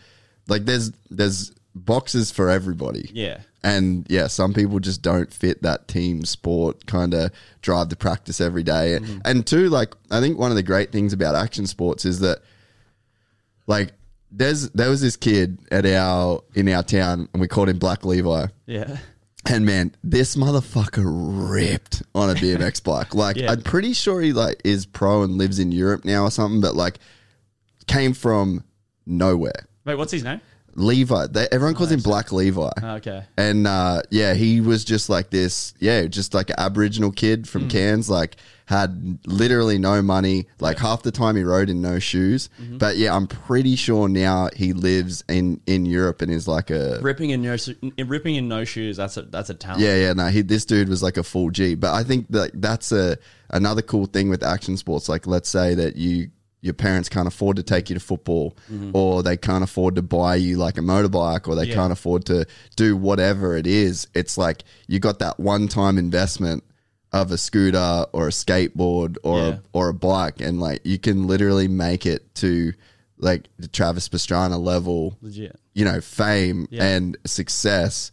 [0.46, 3.10] like there's there's boxes for everybody.
[3.12, 3.40] Yeah.
[3.62, 7.30] And yeah, some people just don't fit that team sport kind of
[7.62, 8.98] drive to practice every day.
[9.00, 9.18] Mm-hmm.
[9.24, 12.40] And two, like I think one of the great things about action sports is that
[13.66, 13.92] like
[14.30, 18.04] there's there was this kid at our in our town and we called him Black
[18.04, 18.46] Levi.
[18.66, 18.98] Yeah.
[19.46, 23.14] And man, this motherfucker ripped on a BMX bike.
[23.14, 23.52] Like, Yeah.
[23.52, 26.60] I'm pretty sure he like is pro and lives in Europe now or something.
[26.62, 26.98] But like,
[27.86, 28.64] came from
[29.06, 29.66] nowhere.
[29.84, 30.40] Wait, what's his name?
[30.76, 32.70] Levi, they, everyone calls him Black Levi.
[32.82, 33.24] Okay.
[33.36, 37.44] And uh, yeah, he was just like this, yeah, just like an Aboriginal kid Hmm.
[37.44, 40.46] from Cairns, like had literally no money.
[40.58, 42.48] Like half the time he rode in no shoes.
[42.60, 42.78] Mm-hmm.
[42.78, 46.98] But yeah, I'm pretty sure now he lives in in Europe and is like a
[47.02, 47.56] Ripping in no
[48.06, 48.96] ripping in no shoes.
[48.96, 49.82] That's a that's a talent.
[49.82, 51.74] yeah, yeah, no, he, this dude was like a full G.
[51.74, 53.18] But I think that that's a
[53.50, 55.08] another cool thing with action sports.
[55.10, 56.30] Like, let's say that you
[56.64, 58.90] your parents can't afford to take you to football, mm-hmm.
[58.94, 61.74] or they can't afford to buy you like a motorbike, or they Yeah.
[61.74, 64.06] can't afford to do whatever it is.
[64.14, 66.64] It's like you got that one time investment
[67.12, 69.48] of a scooter or a skateboard or Yeah.
[69.48, 72.72] a, or a bike, and like you can literally make it to
[73.18, 75.54] like the Travis Pastrana level, Legit.
[75.74, 76.84] you know, fame Yeah.
[76.84, 78.10] and success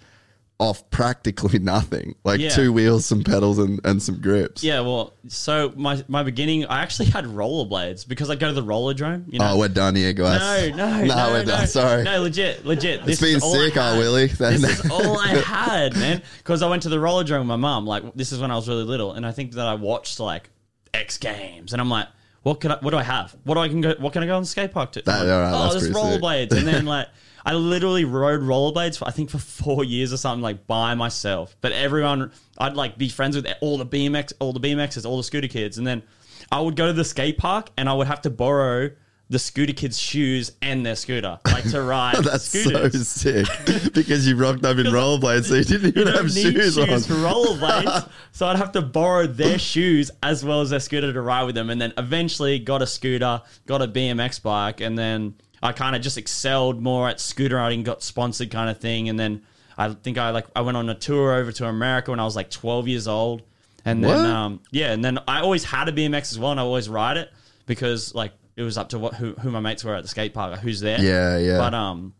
[0.61, 2.49] off practically nothing, like Yeah.
[2.49, 4.63] two wheels, some pedals, and, and some grips.
[4.63, 8.63] Yeah, well, so my my beginning, I actually had rollerblades because I go to the
[8.63, 9.25] rollerdrome.
[9.27, 10.69] You oh, know, Oh, we're done here, guys.
[10.69, 11.67] no, no, no, we're no, done.
[11.67, 12.03] Sorry.
[12.03, 13.03] no, legit, legit.
[13.05, 13.97] This been is all sick, oh, had.
[13.97, 14.27] Willy.
[14.27, 16.21] This is all I had, man.
[16.37, 17.87] Because I went to the roller rollerdrome with my mum.
[17.87, 20.51] Like this is when I was really little, and I think that I watched like
[20.93, 22.07] X Games, and I'm like,
[22.43, 22.77] what can I?
[22.81, 23.35] What do I have?
[23.45, 23.95] What do I can go?
[23.97, 25.01] What can I go on the skate park to?
[25.01, 27.07] That- like, all right, oh, there's rollerblades, and then like.
[27.45, 31.55] I literally rode rollerblades for I think for four years or something, like by myself.
[31.61, 35.23] But everyone, I'd like be friends with all the BMX, all the BMXs, all the
[35.23, 36.03] scooter kids, and then
[36.51, 38.89] I would go to the skate park and I would have to borrow
[39.29, 43.07] the scooter kids' shoes and their scooter, like to ride That's scooters.
[43.07, 46.31] so sick because you rocked up in rollerblades, so you didn't even You don't have
[46.31, 46.87] shoes, shoes, on.
[46.99, 51.21] for rollerblades, so I'd have to borrow their shoes as well as their scooter to
[51.21, 55.35] ride with them, and then eventually got a scooter, got a BMX bike, and then
[55.61, 59.19] I kind of just excelled more at scooter riding, got sponsored kind of thing, and
[59.19, 59.43] then
[59.77, 62.35] I think I like I went on a tour over to America when I was
[62.35, 63.43] like 12 years old,
[63.85, 66.63] and then um, yeah, and then I always had a BMX as well, and I
[66.63, 67.31] always ride it
[67.65, 70.33] because like it was up to what who, who my mates were at the skate
[70.33, 71.57] park, who's there, Yeah, yeah.
[71.57, 72.13] but um,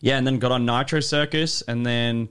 [0.00, 2.28] yeah, and then got on Nitro Circus, and then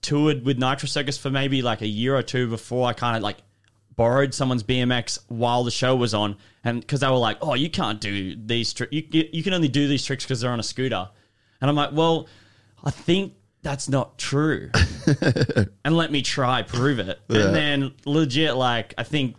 [0.00, 3.22] toured with Nitro Circus for maybe like a year or two before I kind of
[3.22, 3.36] like
[3.96, 7.70] borrowed someone's BMX while the show was on, and because they were like, "Oh, you
[7.70, 8.92] can't do these tricks.
[8.92, 11.08] You, you you can only do these tricks because they're on a scooter,"
[11.60, 12.28] and I'm like, "Well,
[12.84, 14.70] I think." That's not true.
[15.84, 17.18] and let me try prove it.
[17.26, 17.46] Yeah.
[17.46, 19.34] And then legit, like I think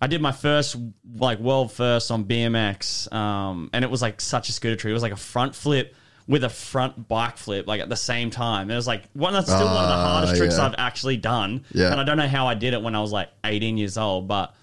[0.00, 0.76] I did my first
[1.16, 4.90] like world first on BMX, um, and it was like such a scooter trick.
[4.90, 5.94] It was like a front flip
[6.28, 8.70] with a front bike flip, like at the same time.
[8.70, 10.66] It was like one that's still one of the Ah, hardest tricks yeah.
[10.66, 11.64] I've actually done.
[11.72, 11.90] Yeah.
[11.92, 14.28] And I don't know how I did it when I was like 18 years old,
[14.28, 14.54] but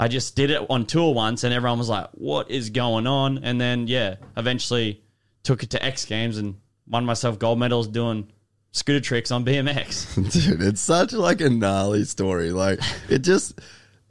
[0.00, 3.38] I just did it on tour once, and everyone was like, "What is going on?"
[3.44, 5.02] And then yeah, eventually
[5.42, 6.56] took it to X Games and
[6.88, 8.28] won myself gold medals doing
[8.72, 10.14] scooter tricks on BMX.
[10.48, 12.50] Dude, it's such like a gnarly story.
[12.52, 13.58] Like it just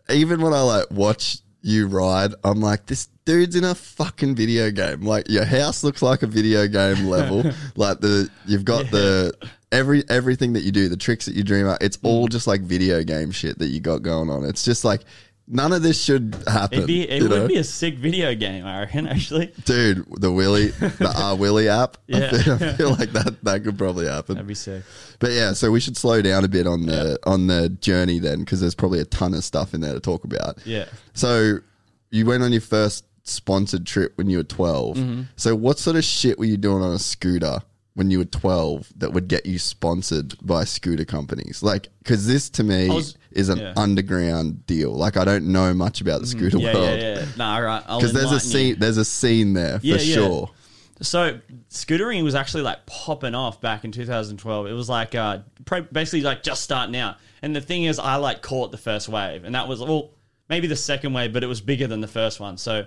[0.09, 4.71] even when I like watch you ride, I'm like, this dude's in a fucking video
[4.71, 5.01] game.
[5.01, 7.43] Like your house looks like a video game level.
[7.75, 9.33] like the you've got the
[9.71, 12.07] every everything that you do, the tricks that you dream up, it's Mm.
[12.07, 14.45] all just like video game shit that you got going on.
[14.45, 15.01] It's just like
[15.47, 16.79] none of this should happen.
[16.79, 17.47] It'd be, it would know?
[17.47, 19.07] be a sick video game, I reckon.
[19.07, 21.97] Actually, Dude, the Willy, the R Willy app.
[22.13, 22.31] I, Yeah.
[22.41, 24.35] feel, I feel like that that could probably happen.
[24.35, 24.83] that'd be sick.
[25.19, 28.39] But yeah, so we should slow down a bit on the on the journey then,
[28.39, 30.57] because there's probably a ton of stuff in there to talk about.
[30.65, 30.85] Yeah.
[31.13, 31.59] So
[32.11, 34.97] you went on your first sponsored trip when you were 12.
[34.97, 35.21] Mm-hmm.
[35.35, 37.59] So what sort of shit were you doing on a scooter
[37.97, 41.63] when you were 12 that would get you sponsored by scooter companies?
[41.63, 43.65] Like, because this to me was- is an yeah.
[43.71, 43.79] Mm-hmm.
[43.79, 44.93] underground deal.
[44.93, 46.99] Like, I don't know much about the scooter Yeah, world.
[46.99, 47.25] yeah, yeah.
[47.37, 47.81] Nah, right.
[47.81, 48.53] Because there's a enlighten you.
[48.73, 50.15] scene, there's a scene there for Yeah, yeah.
[50.15, 50.49] sure.
[51.01, 54.67] So scootering was actually like popping off back in 2012.
[54.67, 55.39] It was like uh,
[55.91, 57.17] basically like just starting out.
[57.41, 60.11] And the thing is, I like caught the first wave, and that was well
[60.49, 62.57] maybe the second wave, but it was bigger than the first one.
[62.57, 62.85] So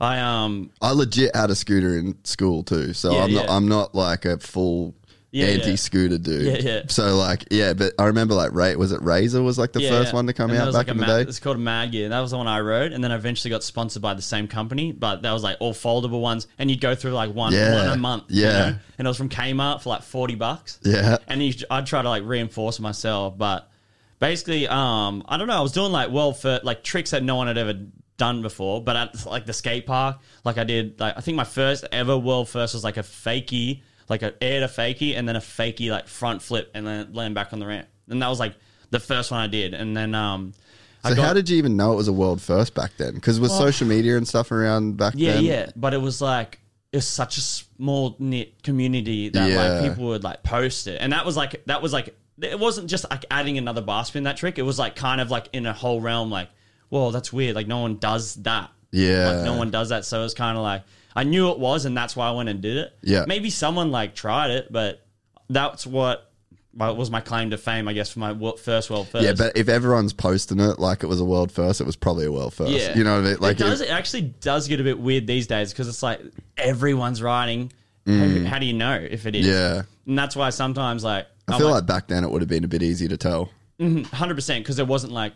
[0.00, 3.52] I um I legit had a scooter in school too, so Yeah, I'm not yeah.
[3.56, 4.94] I'm not like a full
[5.30, 5.52] Yeah, yeah.
[5.54, 6.46] anti-scooter dude.
[6.64, 6.82] Yeah, yeah.
[6.88, 9.90] So like yeah, but I remember like Ray was it Razor was like the yeah,
[9.90, 10.14] first yeah.
[10.14, 11.28] one to come And out was, back like, in a the Mad- day.
[11.28, 12.08] It's called Madd Gear.
[12.10, 14.46] That was the one I rode, and then I eventually got sponsored by the same
[14.46, 17.74] company, but that was like all foldable ones, and you'd go through like one Yeah,
[17.74, 18.24] one a month.
[18.28, 18.52] you yeah.
[18.52, 18.78] know?
[18.98, 20.78] and it was from Kmart for like forty bucks.
[20.84, 21.18] Yeah.
[21.26, 23.68] and you, I'd try to like reinforce myself, but
[24.20, 25.58] basically, um, I don't know.
[25.58, 27.74] I was doing like well for like tricks that no one had ever
[28.18, 31.44] done before, but at like the skate park, like I did, like I think my
[31.44, 35.36] first ever world first was like a fakie, like a air to fakie, and then
[35.36, 38.38] a fakie like front flip, and then land back on the ramp, and that was
[38.38, 38.54] like
[38.90, 40.52] the first one I did, and then um,
[41.04, 43.14] I So got how did you even know it was a world first back then?
[43.14, 45.44] Because with Well- social media and stuff around back yeah, then?
[45.44, 46.58] yeah, but it was like
[46.92, 49.62] it's such a small knit community that Yeah.
[49.62, 52.88] like people would like post it, and that was like that was like it wasn't
[52.88, 54.58] just like adding another bar spin that trick.
[54.58, 56.48] It was like kind of like in a whole realm like,
[56.88, 57.54] whoa, that's weird.
[57.54, 58.70] Like no one does that.
[58.90, 59.30] Yeah.
[59.32, 60.04] like no one does that.
[60.04, 60.82] So it was kind of like
[61.14, 62.96] I knew it was, and that's why I went and did it.
[63.02, 63.24] Yeah.
[63.26, 65.04] maybe someone like tried it, but
[65.50, 66.24] that's what
[66.74, 69.24] was my claim to fame, I guess, for my first world first.
[69.24, 72.26] Yeah, but if everyone's posting it like it was a world first, it was probably
[72.26, 72.70] a world first.
[72.70, 73.36] Yeah, You know what I mean?
[73.40, 73.80] Like it does.
[73.80, 76.20] if- It actually does get a bit weird these days because it's like
[76.56, 77.72] everyone's riding.
[78.06, 79.44] How, how do you know if it is?
[79.44, 79.50] Mm.
[79.50, 79.82] Yeah.
[80.06, 82.68] and that's why sometimes like I feel like back then it would have been a
[82.68, 83.50] bit easier to tell.
[83.80, 85.32] hundred percent because there wasn't like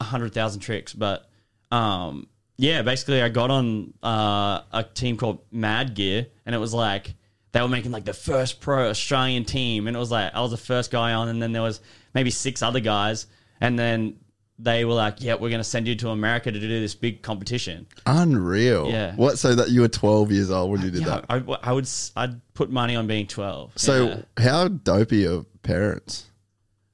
[0.00, 1.28] hundred thousand tricks, but
[1.70, 6.74] um, yeah, basically, I got on uh, a team called Madd Gear, and it was
[6.74, 7.14] like
[7.52, 10.50] they were making like the first pro Australian team, and it was like I was
[10.50, 11.80] the first guy on, and then there was
[12.14, 13.26] maybe six other guys,
[13.60, 14.16] and then
[14.58, 17.22] they were like, "Yeah, we're going to send you to America to do this big
[17.22, 18.90] competition." Unreal.
[18.90, 19.14] Yeah.
[19.14, 19.38] What?
[19.38, 21.26] So that you were 12 years old when you did Yeah, that.
[21.28, 23.72] I, I would I'd put money on being twelve.
[23.76, 24.22] So yeah.
[24.44, 26.27] how dopey are your parents?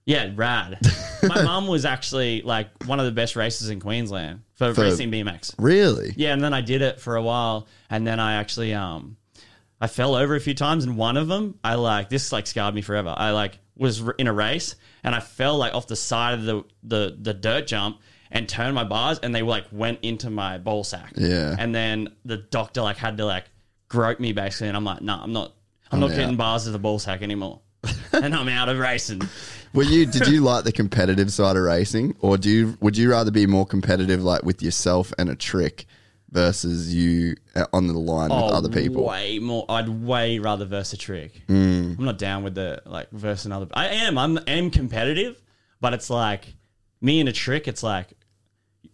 [0.07, 0.79] Yeah, rad.
[1.23, 5.11] My mum was actually like one of the best racers in Queensland for, For- racing
[5.11, 5.55] BMX.
[5.59, 6.13] Really?
[6.17, 9.17] Yeah, and then I did it for a while, and then I actually um,
[9.81, 12.75] I fell over a few times, and one of them I like this like scarred
[12.75, 13.15] me forever.
[13.17, 16.45] I like was r- in a race, and I fell like off the side of
[16.45, 20.59] the the the dirt jump and turned my bars, and they like went into my
[20.59, 21.13] ball sack.
[21.17, 21.57] Yeah.
[21.59, 23.45] and then the doctor like had to like
[23.89, 25.53] grope me basically, and I'm like, no, I'm not,
[25.91, 26.17] I'm, not out.
[26.17, 27.61] getting bars of the ball sack anymore,
[28.13, 29.23] and I'm out of racing.
[29.75, 30.07] Were you?
[30.07, 32.79] Did you like the competitive side of racing, or do you?
[32.81, 35.87] Would you rather be more competitive, like with yourself and a trick,
[36.31, 39.03] versus you uh, on the line with other people?
[39.03, 39.65] Oh, Way more.
[39.69, 41.43] I'd way rather verse a trick.
[41.49, 41.99] Mm.
[41.99, 43.67] I'm not down with the like verse another.
[43.75, 44.17] I am.
[44.17, 45.41] I'm am competitive,
[45.81, 46.55] but it's like
[47.01, 47.67] me and a trick.
[47.67, 48.13] It's like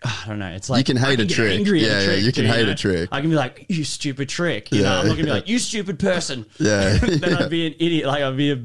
[0.03, 0.49] I don't know.
[0.49, 1.59] It's like You can hate a get trick.
[1.59, 2.73] angry at Yeah, a yeah, you can hate know?
[2.73, 3.11] a trick.
[3.13, 4.99] I can be like, "You stupid trick." You know, Yeah.
[5.01, 6.97] I'm not gonna be like, "You stupid person." Yeah.
[7.03, 8.07] then I'd be an idiot.
[8.07, 8.57] Like I'd be a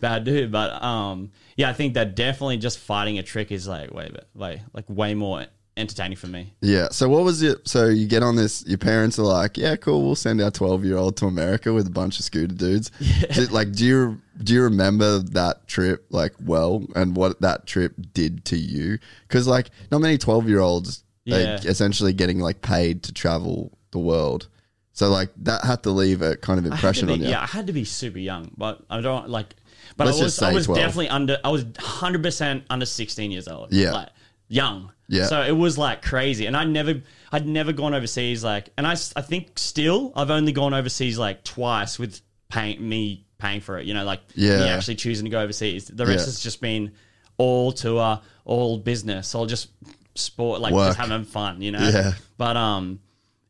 [0.00, 0.52] bad dude.
[0.52, 4.62] But um, yeah, I think that definitely just fighting a trick is like way, way,
[4.72, 5.46] like way more
[5.78, 6.54] entertaining for me.
[6.62, 6.88] Yeah.
[6.90, 7.68] So what was it?
[7.68, 8.64] So you get on this.
[8.66, 10.04] Your parents are like, "Yeah, cool.
[10.06, 12.90] We'll send our twelve-year-old to America with a bunch of scooter dudes."
[13.34, 17.94] Did- like, do you do you remember that trip like well, and what that trip
[18.14, 18.98] did to you?
[19.28, 21.56] Because like, not many twelve-year-olds Yeah.
[21.64, 24.48] essentially getting like paid to travel the world.
[24.92, 27.20] So like that had to leave a kind of I had to impression be- on
[27.20, 27.28] you.
[27.28, 29.54] Yeah, I had to be super young, but I don't like.
[29.96, 30.78] But Let's I was, I was 12.
[30.78, 31.38] definitely under.
[31.42, 33.72] I was hundred percent under sixteen years old.
[33.72, 33.92] Yeah.
[33.92, 34.08] like
[34.48, 34.92] young.
[35.08, 35.26] Yeah.
[35.26, 37.00] So it was like crazy, and I never,
[37.32, 38.42] I'd never gone overseas.
[38.44, 43.24] Like, and I, I think still, I've only gone overseas like twice with paying me
[43.38, 43.86] paying for it.
[43.86, 44.58] You know, like Yeah.
[44.58, 45.86] me actually choosing to go overseas.
[45.86, 46.24] The rest Yeah.
[46.26, 46.92] has just been
[47.38, 49.68] all tour, all business, all just
[50.14, 50.88] sport, like Work.
[50.88, 51.62] just having fun.
[51.62, 51.88] You know.
[51.88, 52.12] Yeah.
[52.36, 53.00] But um,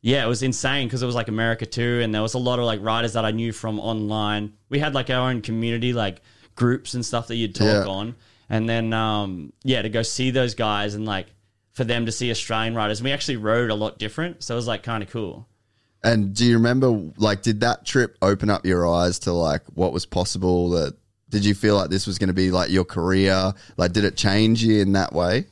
[0.01, 2.59] yeah, it was insane because it was like America too, and there was a lot
[2.59, 4.53] of like riders that I knew from online.
[4.69, 6.21] We had like our own community, like
[6.57, 7.91] groups and stuff that you'd talk Yeah.
[7.91, 8.15] on,
[8.49, 11.27] and then um, yeah, to go see those guys and like
[11.71, 12.99] for them to see Australian riders.
[12.99, 15.47] And we actually rode a lot different, so it was like kind of cool.
[16.03, 19.93] And do you remember, like, did that trip open up your eyes to like what
[19.93, 20.71] was possible?
[20.71, 20.95] That
[21.29, 23.53] did you feel like this was going to be like your career?
[23.77, 25.45] Like, did it change you in that way?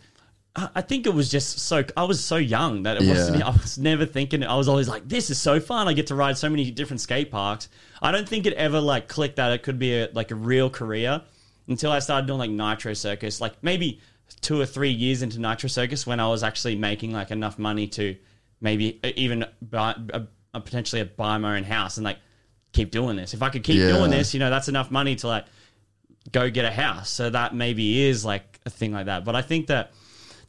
[0.55, 3.43] I I think it was just so I was so young that it wasn't.
[3.45, 4.43] I was never thinking.
[4.43, 5.87] I was always like, "This is so fun!
[5.87, 7.67] I get to ride so many different skate parks."
[8.01, 10.69] I don't think it ever like clicked that it could be a, like a real
[10.69, 11.21] career
[11.67, 13.41] until I started doing like Nitro Circus.
[13.41, 14.01] Like maybe
[14.41, 17.87] two or three years into Nitro Circus when I was actually making like enough money
[17.89, 18.15] to
[18.61, 22.17] maybe even buy a, uh, potentially buy my own house and like
[22.71, 23.33] keep doing this.
[23.33, 23.87] If I could keep Yeah.
[23.97, 25.45] doing this, you know, that's enough money to like
[26.31, 27.09] go get a house.
[27.09, 29.25] So that maybe is like a thing like that.
[29.25, 29.91] But I think that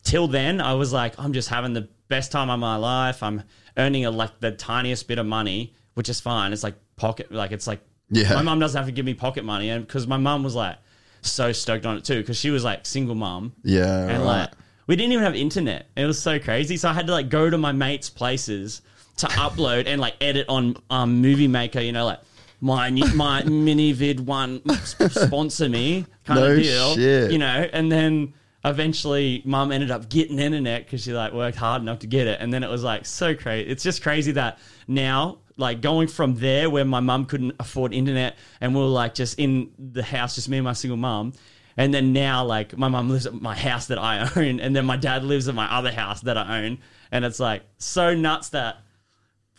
[0.02, 3.22] till then, I was like, I'm just having the best time of my life.
[3.22, 3.42] I'm
[3.76, 6.52] earning a, like the tiniest bit of money, which is fine.
[6.52, 7.80] It's like pocket, like it's like
[8.10, 8.34] Yeah.
[8.34, 10.76] my mom doesn't have to give me pocket money, and because my mom was like
[11.22, 13.52] so stoked on it too, because she was like single mom.
[13.64, 14.40] Yeah, and right.
[14.42, 14.50] like
[14.86, 15.86] we didn't even have internet.
[15.96, 16.76] It was so crazy.
[16.76, 18.82] So I had to like go to my mates' places
[19.18, 21.80] to upload and like edit on um, Movie Maker.
[21.80, 22.20] You know, like
[22.60, 24.62] my my mini vid one
[25.10, 26.94] sponsor me kind No of deal.
[26.94, 27.30] shit.
[27.32, 28.32] You know, and then
[28.64, 32.40] eventually mum ended up getting internet because she like worked hard enough to get it,
[32.40, 33.68] and then it was like so crazy.
[33.68, 35.38] It's just crazy that now.
[35.56, 39.38] Like going from there where my mum couldn't afford internet and we were like just
[39.38, 41.32] in the house, just me and my single mum,
[41.78, 44.86] and then now, like, my mum lives at my house that I own, and then
[44.86, 46.78] my dad lives at my other house that I own.
[47.12, 48.78] And it's like so nuts that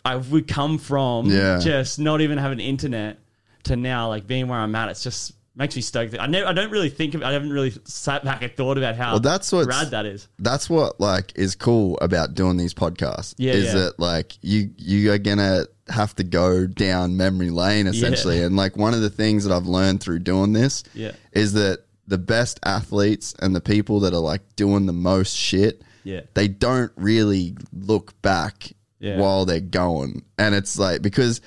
[0.04, 1.58] I we come from Yeah.
[1.58, 3.18] just not even having internet
[3.64, 4.88] to now, like, being where I'm at.
[4.88, 6.16] It's just makes me stoked.
[6.18, 8.96] I never, I don't really think of, I haven't really sat back and thought about
[8.96, 10.28] how Well, that's what's- rad that is.
[10.38, 13.34] that's what like is cool about doing these podcasts.
[13.38, 13.72] Yeah, is yeah.
[13.80, 18.46] that like you you are gonna have to go down memory lane essentially, Yeah.
[18.46, 21.12] and like one of the things that I've learned through doing this Yeah.
[21.32, 25.82] is that the best athletes and the people that are like doing the most shit,
[26.04, 26.20] Yeah.
[26.34, 29.18] they don't really look back Yeah.
[29.18, 31.40] while they're going, and it's like because.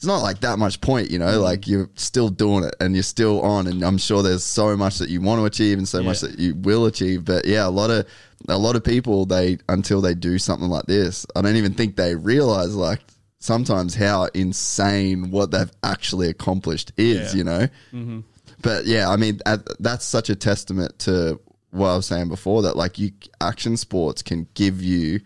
[0.00, 1.26] It's not like that much point, you know.
[1.26, 1.42] Mm.
[1.42, 4.96] Like you're still doing it, and you're still on, and I'm sure there's so much
[4.96, 7.26] that you want to achieve, and so much that you will achieve.
[7.26, 8.06] But yeah, a lot of
[8.48, 11.96] a lot of people they until they do something like this, I don't even think
[11.96, 13.00] they realize like
[13.40, 17.34] sometimes how insane what they've actually accomplished is.
[17.34, 17.38] Yeah.
[17.38, 18.22] You know.
[18.62, 21.38] But yeah, I mean at, that's such a testament to
[21.72, 25.20] what I was saying before that like you action sports can give you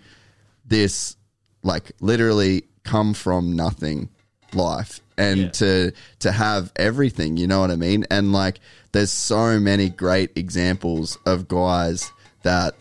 [0.67, 1.15] this
[1.63, 4.09] like literally come from nothing
[4.55, 5.49] life and Yeah.
[5.51, 8.61] to to have everything you know what i mean and like
[8.93, 12.11] there's so many great examples of guys
[12.43, 12.75] that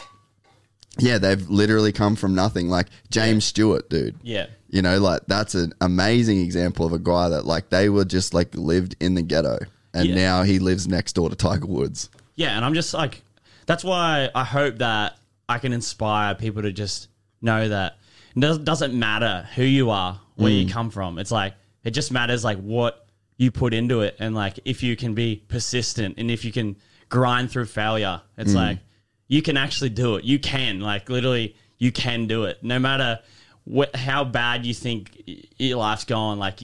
[0.99, 4.47] yeah they've literally come from nothing like james stewart dude Yeah.
[4.69, 8.33] you know like that's an amazing example of a guy that like they were just
[8.33, 9.59] like lived in the ghetto
[9.93, 10.15] and Yeah.
[10.15, 13.21] now he lives next door to tiger woods Yeah, and I'm just like,
[13.67, 15.17] that's why I hope that
[15.47, 17.09] I can inspire people to just
[17.43, 17.97] know that
[18.35, 20.71] it does- doesn't matter who you are, where you mm.
[20.71, 21.19] come from.
[21.19, 21.53] It's like,
[21.83, 23.05] it just matters like what
[23.37, 24.15] you put into it.
[24.19, 26.75] And like, if you can be persistent and if you can
[27.09, 28.55] grind through failure, it's mm.
[28.55, 28.79] like,
[29.27, 30.25] you can actually do it.
[30.25, 32.63] You can, like, literally, you can do it.
[32.63, 33.19] No matter
[33.63, 35.21] what, how bad you think
[35.57, 36.59] your life's going, like,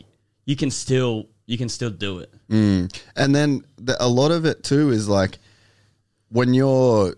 [0.46, 2.32] you can still, you can still do it.
[2.50, 3.02] Mm.
[3.16, 5.40] And then the, a lot of it too is like
[6.30, 7.16] when you're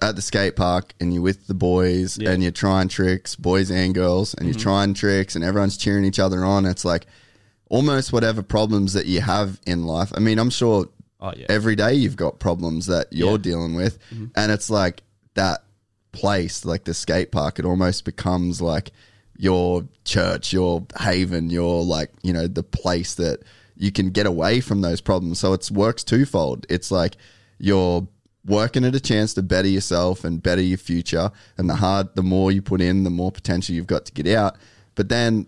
[0.00, 2.24] at the skate park and you're with the boys Yeah.
[2.26, 2.34] Mm-hmm.
[2.34, 6.18] and you're trying tricks, boys and girls, and you're trying tricks and everyone's cheering each
[6.18, 6.66] other on.
[6.66, 7.06] It's like
[7.68, 10.12] almost whatever problems that you have in life.
[10.14, 10.86] I mean, I'm sure
[11.20, 11.46] Oh, yeah.
[11.48, 13.36] every day you've got problems that you're Yeah.
[13.38, 13.98] dealing with.
[14.10, 14.26] Mm-hmm.
[14.36, 15.02] And it's like
[15.34, 15.64] that
[16.12, 18.90] place, like the skate park, it almost becomes like
[19.38, 23.40] your church, your haven, your like, you know, the place that
[23.76, 25.38] you can get away from those problems.
[25.40, 26.66] So it works twofold.
[26.68, 27.16] It's like
[27.58, 28.06] you're
[28.44, 31.30] working at a chance to better yourself and better your future.
[31.56, 34.26] And the hard, the more you put in, the more potential you've got to get
[34.26, 34.56] out.
[34.94, 35.46] But then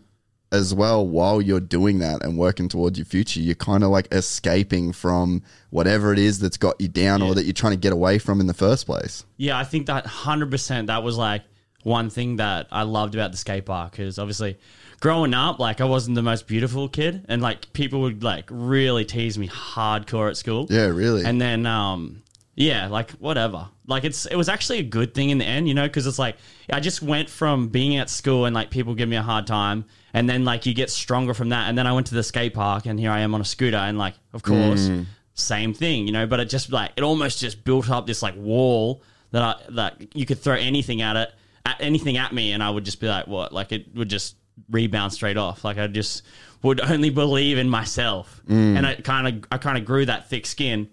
[0.55, 4.07] as well, while you're doing that and working towards your future, you're kind of like
[4.13, 7.93] escaping from whatever it is that's got you down or that you're trying to get
[7.93, 9.25] away from in the first place.
[9.37, 10.87] Yeah, I think that hundred percent.
[10.87, 11.43] That was like
[11.83, 14.57] one thing that I loved about the skate park because obviously,
[15.01, 19.05] growing up, like I wasn't the most beautiful kid, and like people would like really
[19.05, 20.69] tease me hardcore at school.
[20.71, 21.25] Yeah, really.
[21.25, 22.23] And then, um,
[22.57, 23.69] yeah, like whatever.
[23.87, 26.19] Like it's it was actually a good thing in the end, you know, because it's
[26.19, 26.37] like
[26.71, 29.85] I just went from being at school and like people give me a hard time,
[30.13, 32.55] and then like you get stronger from that, and then I went to the skate
[32.55, 35.07] park, and here I am on a scooter, and like of course, mm.
[35.35, 36.27] same thing, you know.
[36.27, 39.03] But it just like it almost just built up this like wall
[39.33, 41.33] that I that you could throw anything at it,
[41.67, 43.53] at anything at me, and I would just be like, what?
[43.53, 44.37] Like it would just
[44.71, 45.65] rebound straight off.
[45.65, 46.23] Like I just
[46.63, 48.77] would only believe in myself, mm.
[48.77, 50.89] and I kind of I kind of grew that thick skin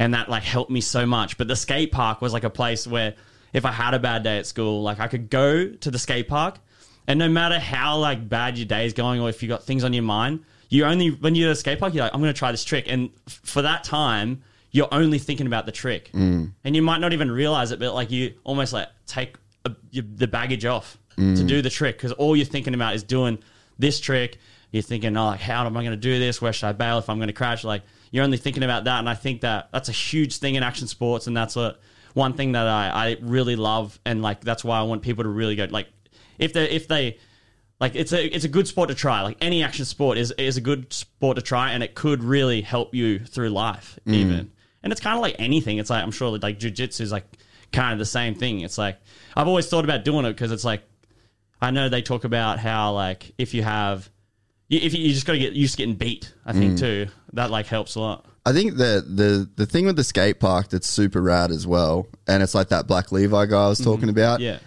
[0.00, 1.36] and that like helped me so much.
[1.36, 3.14] But the skate park was like a place where
[3.52, 6.26] if I had a bad day at school, like I could go to the skate
[6.26, 6.58] park,
[7.06, 9.84] and no matter how like bad your day is going, or if you got things
[9.84, 10.40] on your mind,
[10.70, 12.64] you only when you're at a skate park, you're like, I'm going to try this
[12.64, 16.50] trick, and f- for that time, you're only thinking about the trick, mm.
[16.64, 19.36] and you might not even realize it, but like you almost like take
[19.66, 21.46] a, your, the baggage off to mm.
[21.46, 23.38] do the trick because all you're thinking about is doing
[23.78, 24.38] this trick.
[24.70, 26.40] You're thinking, oh, like, how am I going to do this?
[26.40, 27.64] Where should I bail if I'm going to crash?
[27.64, 28.98] Like, you're only thinking about that.
[28.98, 31.26] And I think that that's a huge thing in action sports.
[31.26, 31.80] And that's what
[32.14, 33.98] one thing that I, I really love.
[34.04, 35.88] And like, that's why I want people to really go, like,
[36.38, 37.18] if they, if they,
[37.80, 39.22] like, it's a, it's a good sport to try.
[39.22, 41.72] Like, any action sport is, is a good sport to try.
[41.72, 44.14] And it could really help you through life, mm.
[44.14, 44.52] even.
[44.82, 45.78] And it's kind of like anything.
[45.78, 47.24] It's like, I'm sure like jujitsu is like
[47.72, 48.60] kind of the same thing.
[48.60, 48.98] It's like,
[49.36, 50.82] I've always thought about doing it because it's like,
[51.60, 54.10] I know they talk about how like if you have,
[54.70, 56.32] you- if you, you just got to get used to getting beat.
[56.46, 56.78] I think mm.
[56.78, 58.24] too that like helps a lot.
[58.46, 62.06] I think the the the thing with the skate park that's super rad as well,
[62.26, 64.10] and it's like that Black Levi guy I was talking mm-hmm.
[64.10, 64.40] about.
[64.40, 64.60] Yeah,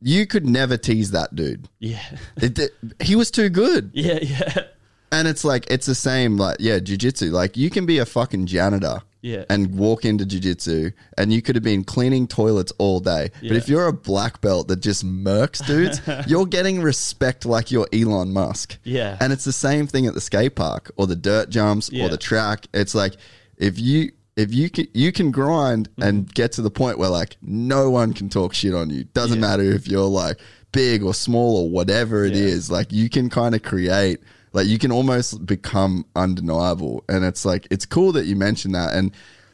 [0.00, 1.68] You could never tease that dude.
[1.78, 2.02] yeah,
[2.36, 3.90] It, it- he was too good.
[3.94, 4.64] yeah, yeah,
[5.12, 7.30] And it's like it's the same like yeah, jujitsu.
[7.30, 9.02] Like you can be a fucking janitor.
[9.24, 9.44] Yeah.
[9.48, 13.30] And walk into jujitsu and you could have been cleaning toilets all day.
[13.40, 17.88] But if you're a black belt that just murks dudes, you're getting respect like you're
[17.90, 18.76] Elon Musk.
[18.84, 19.16] Yeah.
[19.20, 22.04] And it's the same thing at the skate park or the dirt jumps Yeah.
[22.04, 22.66] or the track.
[22.74, 23.14] It's like
[23.56, 26.02] if you if you can you can grind Mm-hmm.
[26.02, 29.04] and get to the point where like no one can talk shit on you.
[29.04, 29.48] Doesn't Yeah.
[29.48, 30.38] matter if you're like
[30.72, 32.46] big or small or whatever it Yeah.
[32.46, 32.70] is.
[32.70, 34.18] Like you can kind of create
[34.54, 37.04] like you can almost become undeniable.
[37.08, 38.94] And it's like it's cool that you mentioned that.
[38.94, 39.10] And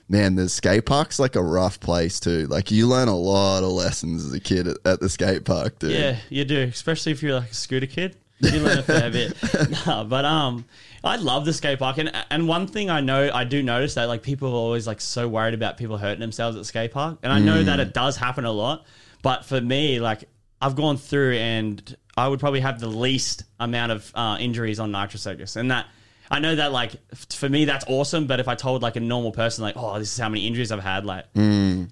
[0.09, 2.47] man, the skate park's like a rough place too.
[2.47, 5.79] Like you learn a lot of lessons as a kid at, at the skate park,
[5.79, 5.93] dude.
[5.93, 6.19] yeah.
[6.29, 8.17] You do, especially if you're like a scooter kid.
[8.41, 9.35] You learn a fair bit.
[9.87, 10.65] Nah, but um,
[11.05, 14.05] I love the skate park, and and one thing I know I do notice that
[14.09, 17.33] like people are always like so worried about people hurting themselves at skate park, and
[17.33, 18.87] I know that it does happen a lot.
[19.23, 20.25] But for me, like
[20.61, 24.93] I've gone through, and I would probably have the least amount of uh, injuries on
[24.93, 25.87] Nitro Circus, and that.
[26.33, 26.93] I know that, like,
[27.33, 28.29] for me, that's awesome.
[28.29, 30.71] But if I told like a normal person, like, oh, this is how many injuries
[30.71, 31.25] I've had, like,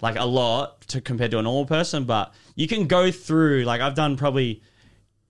[0.01, 2.05] like a lot to compared to a normal person.
[2.05, 4.61] But you can go through, like, I've done probably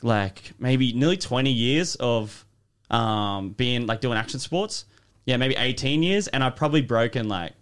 [0.01, 2.45] like maybe nearly 20 years of
[2.89, 4.85] um, being like doing action sports.
[5.25, 6.27] Yeah, maybe 18 years.
[6.27, 7.53] And I've probably broken like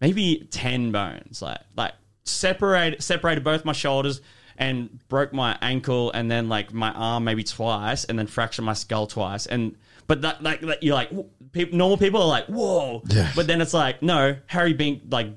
[0.00, 1.42] maybe 10 bones.
[1.42, 1.92] Like, like
[2.24, 4.20] separated separated both my shoulders
[4.56, 8.74] and broke my ankle and then like my arm maybe twice and then fractured my
[8.74, 11.10] skull twice and but that like that you're like
[11.52, 13.30] people, normal people are like whoa Yeah.
[13.34, 15.28] but then it's like no Harry Bink like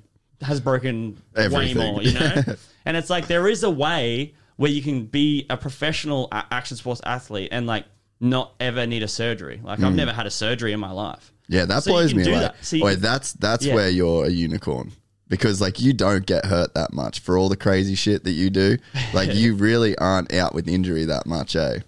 [0.42, 1.78] has broken Everything.
[1.78, 2.44] way more you know
[2.86, 7.02] and it's like there is a way where you can be a professional action sports
[7.06, 7.86] athlete and like
[8.20, 9.96] not ever need a surgery like I've hmm.
[9.96, 12.40] never had a surgery in my life Yeah, that So blows me away.
[12.40, 12.56] that.
[12.64, 13.76] So Wait, can- that's that's Yeah.
[13.76, 14.92] where you're a unicorn
[15.28, 18.50] because like you don't get hurt that much for all the crazy shit that you
[18.50, 18.78] do.
[19.14, 21.80] Like you really aren't out with injury that much, eh?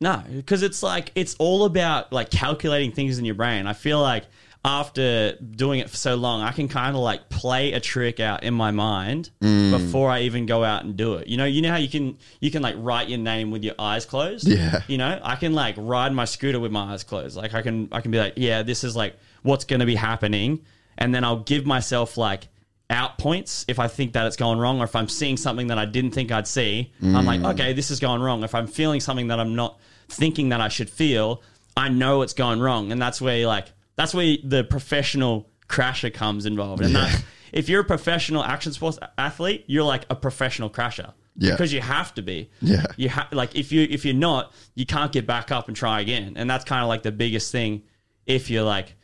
[0.00, 3.66] No, because it's like it's all about like calculating things in your brain.
[3.66, 4.24] I feel like
[4.66, 8.44] after doing it for so long, I can kind of like play a trick out
[8.44, 9.70] in my mind Mm.
[9.72, 11.26] before I even go out and do it.
[11.26, 13.74] You know, you know how you can you can like write your name with your
[13.78, 14.48] eyes closed.
[14.48, 14.80] Yeah.
[14.88, 17.36] You know, I can like ride my scooter with my eyes closed.
[17.36, 19.96] Like I can I can be like, yeah, this is like what's going to be
[19.96, 20.60] happening,
[20.96, 22.48] and then I'll give myself like
[22.90, 25.78] out points if I think that it's going wrong, or if I'm seeing something that
[25.78, 26.92] I didn't think I'd see.
[27.02, 27.52] I'm like, mm.
[27.54, 28.44] okay, this is going wrong.
[28.44, 29.78] If I'm feeling something that I'm not
[30.08, 31.42] thinking that I should feel,
[31.76, 36.46] I know it's going wrong, and that's where like that's where the professional crasher comes
[36.46, 36.82] involved.
[36.82, 41.12] And that if you're a professional action sports athlete, you're like a professional crasher.
[41.36, 41.52] Yeah.
[41.52, 42.50] Because you have to be.
[42.60, 42.84] Yeah.
[42.96, 46.00] You have like if you if you're not, you can't get back up and try
[46.00, 46.34] again.
[46.36, 47.82] And that's kind of like the biggest thing
[48.26, 48.94] if you're like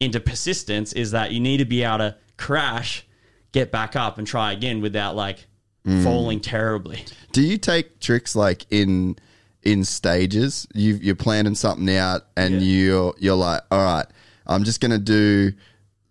[0.00, 3.06] into persistence is that you need to be able to crash,
[3.54, 5.46] get back up and try again without like
[5.86, 6.02] Mm.
[6.02, 7.04] falling terribly.
[7.32, 9.16] Do you take tricks like in
[9.62, 10.66] in stages?
[10.74, 12.60] You you're planning something out and Yeah.
[12.60, 14.06] you're you're like, all right,
[14.46, 15.52] I'm just gonna do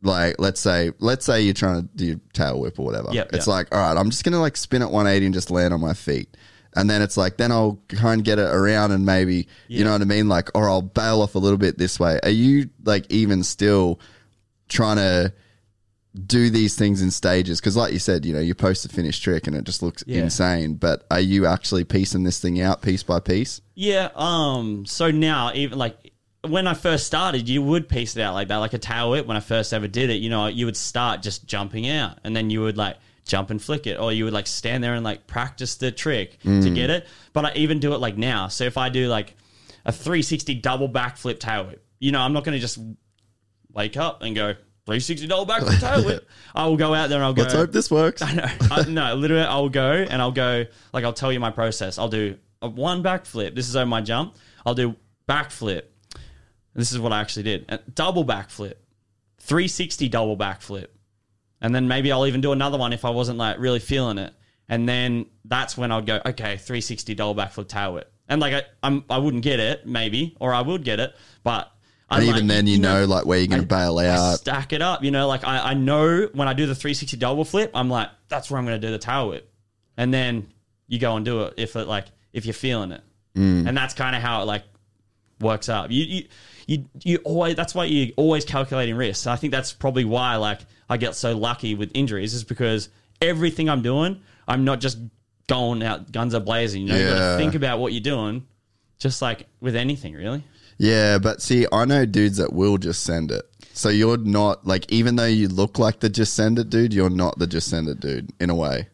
[0.03, 3.09] like let's say let's say you're trying to do tail whip or whatever.
[3.13, 3.47] Yep, it's yep.
[3.47, 5.93] like, all right, I'm just gonna like spin at 180 and just land on my
[5.95, 6.37] feet.
[6.75, 9.91] And then it's like, then I'll kind of get it around and maybe, you know
[9.91, 10.27] what I mean?
[10.29, 12.19] Like, or I'll bail off a little bit this way.
[12.21, 13.99] Are you like even still
[14.69, 15.33] trying to
[16.27, 19.23] do these things in stages because like you said you know you post a finished
[19.23, 20.21] trick and it just looks Yeah.
[20.21, 24.09] insane but are you actually piecing this thing out piece by piece Yeah.
[24.15, 24.85] Um.
[24.85, 26.11] So now, even like
[26.45, 29.25] when I first started, you would piece it out like that, like a tail whip.
[29.25, 32.35] When I first ever did it, you know, you would start just jumping out, and
[32.35, 35.03] then you would like jump and flick it, or you would like stand there and
[35.03, 37.07] like practice the trick to get it.
[37.31, 38.49] But I even do it like now.
[38.49, 39.35] So if I do like
[39.85, 42.77] a 360 double backflip tail whip, you know, I'm not going to just
[43.71, 44.53] wake up and go
[44.85, 46.29] 360 double backflip tail whip.
[46.55, 47.43] I will go out there and I'll go.
[47.43, 48.47] let's hope this works I know.
[48.71, 51.97] I, no, literally, I'll go and I'll go, like, I'll tell you my process.
[51.97, 53.55] I'll do a one backflip.
[53.55, 54.35] This is on my jump.
[54.65, 54.95] I'll do
[55.27, 55.83] backflip.
[56.75, 57.65] This is what I actually did.
[57.69, 58.73] A double backflip,
[59.39, 60.87] 360 double backflip.
[61.61, 64.33] And then maybe I'll even do another one if I wasn't like really feeling it.
[64.67, 68.11] And then that's when I'd go, okay, 360 double backflip tail whip.
[68.27, 71.69] And like, I, I'm, I wouldn't get it, maybe, or I would get it, but.
[72.15, 74.81] And even like, then you know like where you're gonna bail I out stack it
[74.81, 75.03] up.
[75.03, 78.09] You know, like I, I know when I do the 360 double flip, I'm like,
[78.33, 79.49] that's where I'm going to do the tail whip.
[79.95, 80.47] And then
[80.87, 83.01] you go and do it if it like, if you're feeling it.
[83.35, 83.67] Mm.
[83.67, 84.63] And that's kind of how it like
[85.39, 85.91] works up.
[85.91, 86.23] You, you,
[86.65, 89.27] you, you always, that's why you're always calculating risks.
[89.27, 92.89] I think that's probably why like I get so lucky with injuries is because
[93.21, 94.97] everything I'm doing, I'm not just
[95.47, 96.83] going out guns are blazing.
[96.83, 98.47] You know, you got to think about what you're doing
[98.97, 100.43] just like with anything really.
[100.77, 103.43] Yeah but see i know dudes that will just send it
[103.73, 107.09] so you're not like even though you look like the just send it dude you're
[107.09, 108.87] not the just send it dude in a way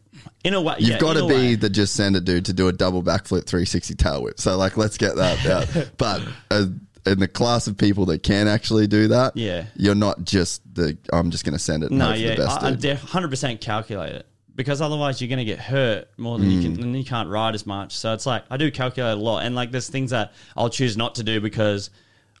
[0.44, 1.54] In a way, You've yeah, got to be way.
[1.54, 4.40] the just send it dude to do a double backflip 360 tail whip.
[4.40, 5.44] So like, let's get that
[5.76, 5.90] out.
[5.98, 6.64] but uh,
[7.04, 9.66] in the class of people that can actually do that, Yeah.
[9.76, 11.90] you're not just the I'm just going to send it.
[11.90, 14.26] No, yeah, the best I, I def- 100% calculate it
[14.60, 16.74] because otherwise you're going to get hurt more than you Mm.
[16.76, 17.96] can, and you can't ride as much.
[17.96, 20.96] So it's like I do calculate a lot, and like there's things that I'll choose
[20.96, 21.88] not to do because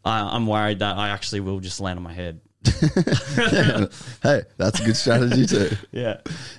[0.04, 2.40] I, I'm worried that I actually will just land on my head.
[4.22, 5.70] hey, that's a good strategy too.
[5.92, 6.18] Yeah,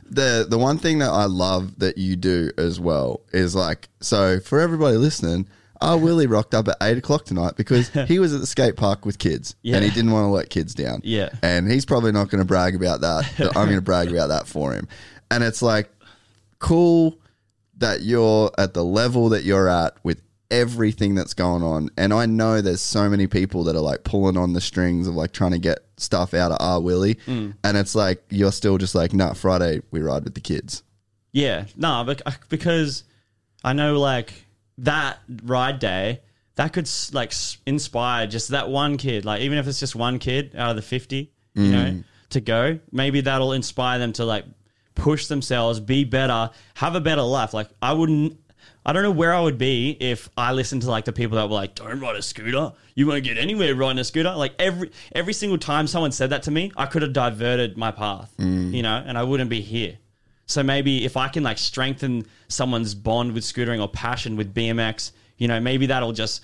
[0.09, 4.39] the the one thing that I love that you do as well is like so
[4.39, 5.47] for everybody listening.
[5.80, 9.03] Our Willy rocked up at eight o'clock tonight because he was at the skate park
[9.03, 9.78] with kids Yeah.
[9.78, 11.01] and he didn't want to let kids down.
[11.03, 11.30] Yeah.
[11.41, 13.28] And he's probably not going to brag about that.
[13.36, 14.88] but I'm going to brag about that for him.
[15.32, 15.90] And it's like
[16.60, 17.18] cool
[17.78, 20.22] that you're at the level that you're at with
[20.52, 21.90] everything that's going on.
[21.98, 25.16] And I know there's so many people that are like pulling on the strings of
[25.16, 26.82] like trying to get stuff out of R.
[26.82, 27.16] Willy.
[27.26, 27.56] Mm.
[27.64, 30.84] And it's like you're still just like, nah, Friday we ride with the kids.
[31.32, 33.04] yeah, no, bec- because
[33.64, 34.34] I know like
[34.80, 36.20] that ride day
[36.56, 37.34] that could like
[37.66, 40.82] inspire just that one kid, like even if it's just one kid out of the
[40.82, 41.72] fifty, you Mm.
[41.72, 42.80] know, to go.
[42.92, 44.46] Maybe that'll inspire them to like
[44.96, 47.54] push themselves, be better, have a better life.
[47.54, 48.38] Like I wouldn't.
[48.84, 51.48] I don't know where I would be if I listened to like the people that
[51.48, 52.72] were like, "Don't ride a scooter.
[52.96, 56.44] You won't get anywhere riding a scooter." Like every every single time someone said that
[56.44, 58.74] to me, I could have diverted my path, Mm.
[58.74, 59.98] you know, and I wouldn't be here.
[60.48, 65.12] So maybe if I can like strengthen someone's bond with scootering or passion with BMX,
[65.38, 66.42] you know, maybe that'll just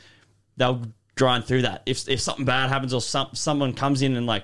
[0.57, 0.83] they'll
[1.15, 1.81] grind through that.
[1.87, 4.43] If if something bad happens or some someone comes in and like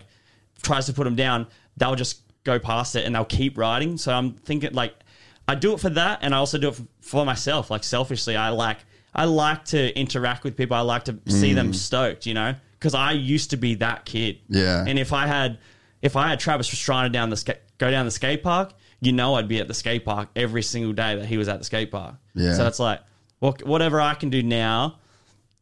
[0.63, 1.45] tries to put them down,
[1.77, 3.97] they'll just go past it and they'll keep riding.
[3.97, 4.95] So I'm thinking like
[5.47, 7.69] I do it for that, and I also do it for myself.
[7.69, 8.79] Like selfishly, I like
[9.13, 10.75] I like to interact with people.
[10.75, 11.75] I like to see them mm.
[11.75, 14.39] stoked, you know, because I used to be that kid.
[14.49, 14.85] Yeah.
[14.87, 15.59] And if I had
[16.01, 19.35] if I had Travis Pastrana down the ska- go down the skate park, you know
[19.35, 21.91] I'd be at the skate park every single day that he was at the skate
[21.91, 22.15] park.
[22.33, 22.53] Yeah.
[22.53, 23.01] So it's like
[23.39, 24.99] what whatever I can do now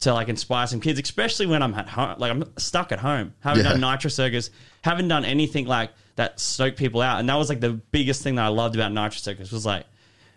[0.02, 2.16] to like inspire some kids, especially when I'm at home.
[2.18, 3.72] Like I'm stuck at home, haven't Yeah.
[3.72, 4.50] done Nitro Circus,
[4.84, 8.36] haven't done anything like that stoked people out, and that was like the biggest thing
[8.36, 9.86] that I loved about Nitro Circus was like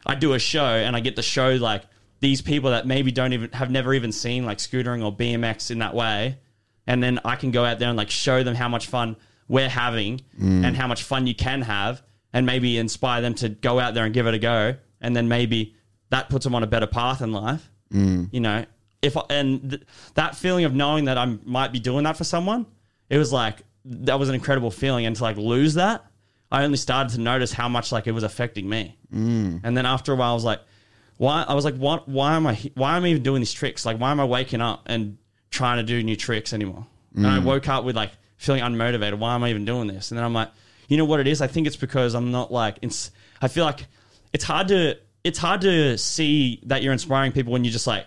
[0.06, 1.82] I do a show and I get to show like
[2.20, 5.78] these people that maybe don't even have never even seen like scootering or BMX in
[5.78, 6.38] that way,
[6.86, 9.16] and then I can go out there and like show them how much fun
[9.48, 10.64] we're having mm.
[10.64, 12.02] and how much fun you can have,
[12.32, 15.28] and maybe inspire them to go out there and give it a go, and then
[15.28, 15.74] maybe
[16.10, 17.70] that puts them on a better path in life.
[17.92, 18.28] Mm.
[18.32, 18.64] You know,
[19.02, 19.82] if I, and th-
[20.14, 22.66] that feeling of knowing that I might be doing that for someone,
[23.10, 26.04] it was like that was an incredible feeling, and to like lose that,
[26.50, 28.96] I only started to notice how much like it was affecting me.
[29.12, 29.60] Mm.
[29.64, 30.60] And then after a while, I was like,
[31.16, 31.44] why?
[31.46, 32.08] I was like, what?
[32.08, 32.58] Why am I?
[32.74, 33.86] Why am I even doing these tricks?
[33.86, 35.18] Like, why am I waking up and
[35.50, 36.86] trying to do new tricks anymore?
[37.16, 39.18] And I woke up with like feeling unmotivated.
[39.18, 40.10] Why am I even doing this?
[40.10, 40.50] And then I'm like,
[40.88, 41.40] you know what it is?
[41.40, 42.78] I think it's because I'm not like.
[42.82, 43.86] It's, I feel like
[44.32, 48.06] it's hard to it's hard to see that you're inspiring people when you're just like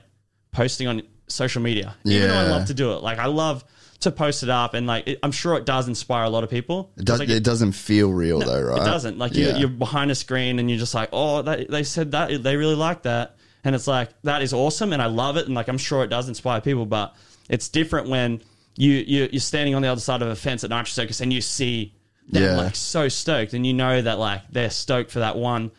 [0.51, 1.95] posting on social media.
[2.05, 3.63] Even though I love to do it, like I love
[4.01, 6.49] to post it up, and like it, I'm sure it does inspire a lot of
[6.49, 6.91] people.
[6.97, 8.81] It, does, Like, it doesn't feel real though, right?
[8.81, 9.17] it doesn't.
[9.17, 9.47] Like Yeah.
[9.49, 12.55] you're, you're behind a screen and you're just like, oh, that, they said that they
[12.57, 15.67] really like that, and it's like that is awesome, and I love it, and like
[15.67, 17.15] I'm sure it does inspire people, but
[17.49, 18.41] it's different when
[18.75, 21.33] you, you you're standing on the other side of a fence at Nitro Circus and
[21.33, 21.95] you see
[22.29, 22.55] them Yeah.
[22.57, 25.71] like so stoked, and you know that like they're stoked for that one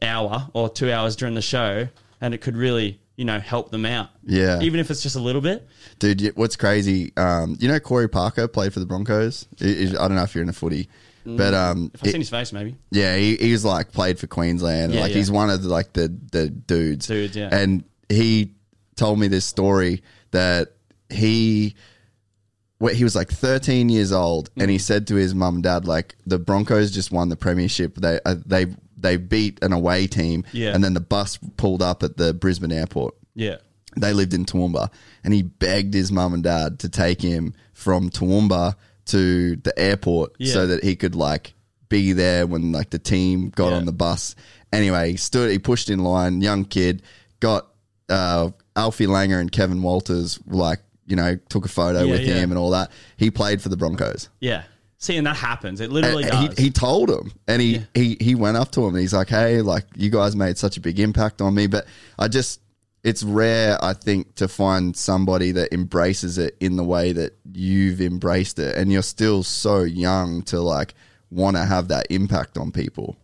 [0.00, 1.88] hour or two hours during the show,
[2.22, 4.10] and it could really you know help them out.
[4.24, 4.60] Yeah.
[4.60, 5.66] even if it's just a little bit.
[5.98, 7.12] Dude, what's crazy?
[7.16, 9.46] Um, you know Corey Parker played for the Broncos.
[9.60, 10.88] I- don't know if you're in a footy,
[11.24, 12.76] but um, If I've it- seen his face, maybe.
[12.90, 14.92] yeah, he, he's like played for Queensland.
[14.94, 15.16] Yeah, like yeah.
[15.18, 17.06] he's one of the, like the the dudes.
[17.06, 17.48] Dudes, yeah.
[17.52, 18.52] And he
[18.96, 20.72] told me this story that
[21.10, 21.74] he
[22.92, 24.72] he was like 13 years old and Mm.
[24.72, 27.94] he said to his mum and dad like the Broncos just won the premiership.
[27.96, 28.66] They uh, they
[29.06, 30.74] they beat an away team Yeah.
[30.74, 33.56] and then the bus pulled up at the Brisbane airport Yeah,
[33.96, 34.90] they lived in Toowoomba,
[35.24, 38.74] and he begged his mum and dad to take him from Toowoomba
[39.06, 40.52] to the airport Yeah.
[40.52, 41.54] so that he could like
[41.88, 43.76] be there when like the team got Yeah.
[43.76, 44.34] on the bus.
[44.72, 47.02] Anyway, he stood, he pushed in line, young kid,
[47.40, 47.68] got
[48.08, 52.50] uh, Alfie Langer and Kevin Walters like you know took a photo Yeah, with him
[52.50, 52.90] and all that.
[53.16, 54.28] He played for the Broncos.
[54.40, 54.64] yeah.
[54.98, 55.80] See, and that happens.
[55.80, 56.58] It literally And does.
[56.58, 59.28] he, he told him and he, he he went up to him and he's like
[59.28, 61.86] hey like you guys made such a big impact on me but
[62.18, 62.60] i just
[63.04, 68.00] it's rare i think to find somebody that embraces it in the way that you've
[68.00, 70.94] embraced it and you're still so young to like
[71.30, 73.16] want to have that impact on people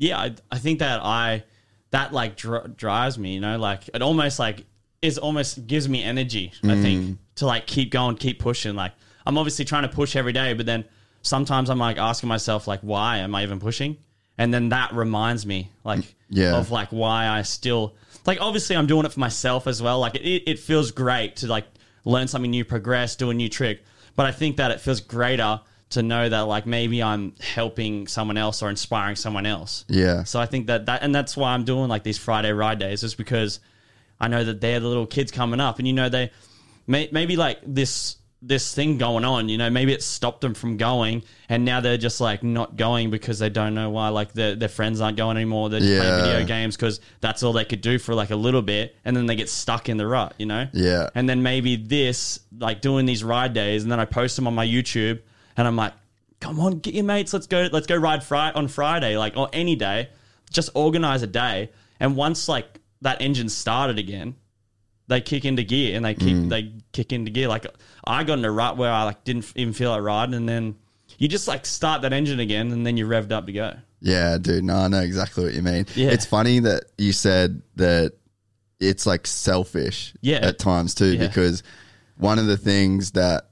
[0.00, 1.42] yeah, I, I think that I
[1.90, 3.34] that like dr- drives me.
[3.34, 4.64] You know, like it almost like
[5.02, 6.52] is almost gives me energy.
[6.62, 6.82] I Mm.
[6.82, 8.76] think to like keep going, keep pushing.
[8.76, 8.92] Like
[9.26, 10.84] I'm obviously trying to push every day, but then
[11.22, 13.96] sometimes I'm like asking myself like, why am I even pushing?
[14.36, 16.56] And then that reminds me like Yeah.
[16.56, 17.94] of like why I still
[18.26, 19.98] like obviously I'm doing it for myself as well.
[20.00, 21.66] Like it, it feels great to like
[22.04, 23.82] learn something new, progress, do a new trick.
[24.16, 25.60] But I think that it feels greater
[25.90, 29.84] to know that like maybe I'm helping someone else or inspiring someone else.
[29.88, 30.24] Yeah.
[30.24, 33.02] So I think that that and that's why I'm doing like these Friday ride days
[33.02, 33.58] is because
[34.20, 36.30] I know that they're the little kids coming up, and you know they
[36.86, 39.48] may, maybe like this this thing going on.
[39.48, 43.10] You know, maybe it stopped them from going, and now they're just like not going
[43.10, 44.08] because they don't know why.
[44.08, 45.70] Like their their friends aren't going anymore.
[45.70, 46.00] They're just Yeah.
[46.00, 49.16] playing video games because that's all they could do for like a little bit, and
[49.16, 50.34] then they get stuck in the rut.
[50.38, 50.68] You know.
[50.72, 51.08] Yeah.
[51.14, 54.54] And then maybe this like doing these ride days, and then I post them on
[54.54, 55.20] my YouTube,
[55.56, 55.94] and I'm like,
[56.40, 59.48] come on, get your mates, let's go, let's go ride Friday on Friday, like or
[59.52, 60.08] any day,
[60.52, 64.36] just organize a day, and once like that engine started again,
[65.08, 66.48] they kick into gear and they kick Mm.
[66.50, 67.48] they kick into gear.
[67.48, 67.66] Like
[68.08, 70.76] I got in a rut where I like didn't even feel like riding, and then
[71.18, 73.74] you just like start that engine again, and then you're revved up to go.
[74.00, 74.64] Yeah, dude.
[74.64, 75.84] No, I know exactly what you mean.
[75.94, 76.10] Yeah.
[76.10, 78.12] It's funny that you said that
[78.80, 80.36] it's like selfish Yeah.
[80.36, 81.26] at times too, Yeah.
[81.26, 81.62] because
[82.16, 83.47] one of the things that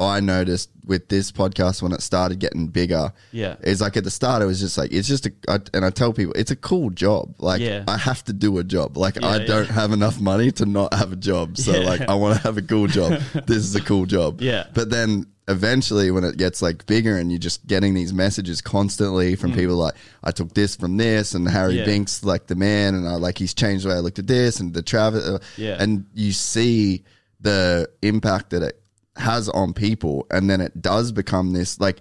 [0.00, 3.56] I noticed with this podcast when it started getting bigger Yeah.
[3.62, 5.90] is like at the start, it was just like, it's just a, I, and I
[5.90, 7.34] tell people, it's a cool job.
[7.38, 7.82] Like, Yeah.
[7.88, 8.96] I have to do a job.
[8.96, 9.72] Like, I Yeah, don't yeah.
[9.72, 11.58] have enough money to not have a job.
[11.58, 13.20] So, like, I want to have a cool job.
[13.46, 14.40] this is a cool job.
[14.40, 14.66] Yeah.
[14.72, 19.34] But then eventually when it gets like bigger and you're just getting these messages constantly
[19.34, 21.78] from people like I took this from this and Harry Mm.
[21.78, 21.84] Yeah.
[21.86, 24.60] Binks like the man and I like he's changed the way I looked at this
[24.60, 25.76] and the Travis uh, Yeah.
[25.82, 27.02] and you see
[27.40, 28.78] the impact that it
[29.18, 32.00] has on people and then it does become this like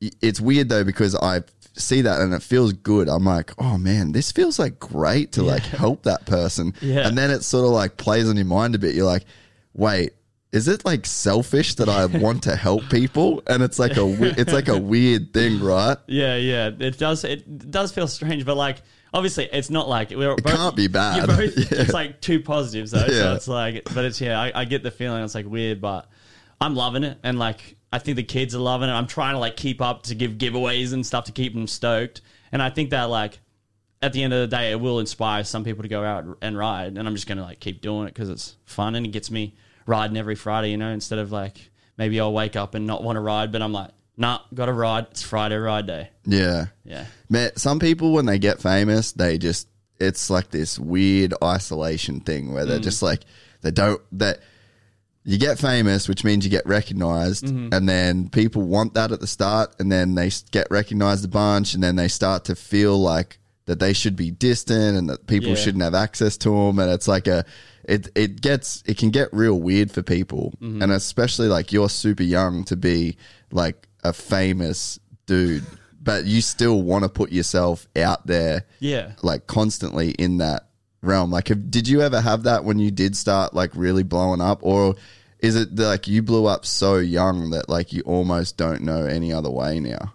[0.00, 1.42] it's weird though because I
[1.76, 3.08] see that and it feels good.
[3.08, 6.74] I'm like, oh man, this feels like great to like help that person.
[6.80, 7.06] Yeah.
[7.06, 8.94] And then it sort of like plays on your mind a bit.
[8.94, 9.24] You're like,
[9.72, 10.12] wait,
[10.52, 13.42] is it like selfish that I want to help people?
[13.46, 14.06] And it's like a
[14.38, 15.96] it's like a weird thing, right?
[16.06, 16.70] Yeah, yeah.
[16.78, 17.24] It does.
[17.24, 18.82] It does feel strange, but like
[19.14, 20.32] obviously, it's not like we're.
[20.32, 21.16] It can't be bad.
[21.16, 21.78] You're both, Yeah.
[21.82, 23.06] It's like two positives though.
[23.06, 23.08] Yeah.
[23.08, 24.38] So it's like, but it's yeah.
[24.38, 26.08] I, I get the feeling it's like weird, but
[26.60, 28.92] I'm loving it, and like I think the kids are loving it.
[28.92, 32.20] I'm trying to like keep up to give giveaways and stuff to keep them stoked,
[32.52, 33.38] and I think that like.
[34.02, 36.58] At the end of the day, it will inspire some people to go out and
[36.58, 39.30] ride, and I'm just gonna like keep doing it because it's fun and it gets
[39.30, 39.54] me
[39.86, 40.72] riding every Friday.
[40.72, 43.62] You know, instead of like maybe I'll wake up and not want to ride, but
[43.62, 45.06] I'm like, nah, got to ride.
[45.10, 46.10] It's Friday ride day.
[46.26, 46.66] Yeah.
[46.84, 47.06] Yeah.
[47.28, 49.68] Man, some people when they get famous, they just
[50.00, 52.68] it's like this weird isolation thing where Mm.
[52.68, 53.20] they're just like
[53.62, 54.40] they don't that
[55.26, 57.72] you get famous, which means you get recognized, Mm-hmm.
[57.72, 61.72] and then people want that at the start, and then they get recognized a bunch,
[61.72, 65.48] and then they start to feel like that they should be distant and that people
[65.50, 65.54] Yeah.
[65.54, 67.44] shouldn't have access to them, and it's like a
[67.84, 70.82] it it gets it can get real weird for people, Mm-hmm.
[70.82, 73.16] and especially like you're super young to be
[73.50, 75.64] like a famous dude,
[76.00, 79.12] but you still want to put yourself out there Yeah.
[79.22, 80.68] like constantly in that
[81.02, 81.30] realm.
[81.30, 84.60] Like, have, did you ever have that when you did start like really blowing up,
[84.62, 84.94] or
[85.40, 89.32] is it like you blew up so young that like you almost don't know any
[89.32, 90.14] other way now?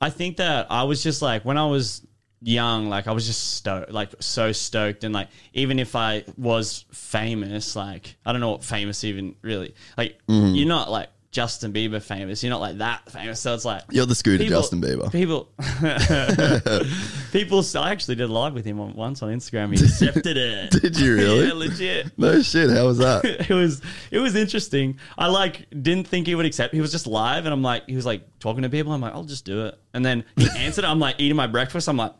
[0.00, 2.06] I think that I was just like when I was
[2.42, 6.84] young, like I was just stoked, like so stoked, and like even if I was
[6.92, 10.18] famous, like I don't know what famous even really like.
[10.28, 10.54] Mm-hmm.
[10.54, 12.42] You're not like Justin Bieber famous.
[12.44, 13.40] You're not like that famous.
[13.40, 15.10] So it's like You're the scooter people- Justin Bieber.
[15.10, 15.48] People,
[17.32, 17.64] people.
[17.76, 19.76] I actually did a live with him on, once on Instagram.
[19.76, 20.70] He accepted it.
[20.82, 21.46] Did you really?
[21.48, 22.18] yeah, legit.
[22.18, 22.70] No shit.
[22.70, 23.24] How was that?
[23.24, 23.82] it was
[24.12, 24.98] it was interesting.
[25.18, 26.72] I like didn't think he would accept.
[26.72, 28.92] He was just live, and I'm like, he was like talking to people.
[28.92, 29.78] I'm like, I'll just do it.
[29.92, 30.84] And then he answered.
[30.84, 31.88] I'm like eating my breakfast.
[31.88, 32.12] I'm like,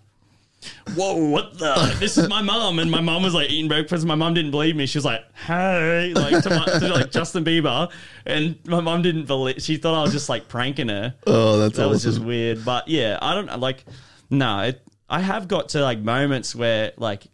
[0.95, 1.97] whoa, what the?
[1.99, 4.05] This is my mom, and my mom was like eating breakfast.
[4.05, 4.87] My mom didn't believe me.
[4.87, 7.91] She was like, hey, like to, my, to like Justin Bieber,
[8.27, 9.63] and my mom didn't believe.
[9.63, 11.15] She thought I was just like pranking her.
[11.27, 12.65] Oh, that's that was just weird.
[12.65, 13.85] But yeah, I don't like.
[14.31, 17.27] No, it, I have got to like moments where like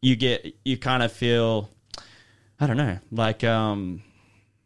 [0.00, 1.70] you get you kind of feel
[2.58, 4.02] I don't know, like um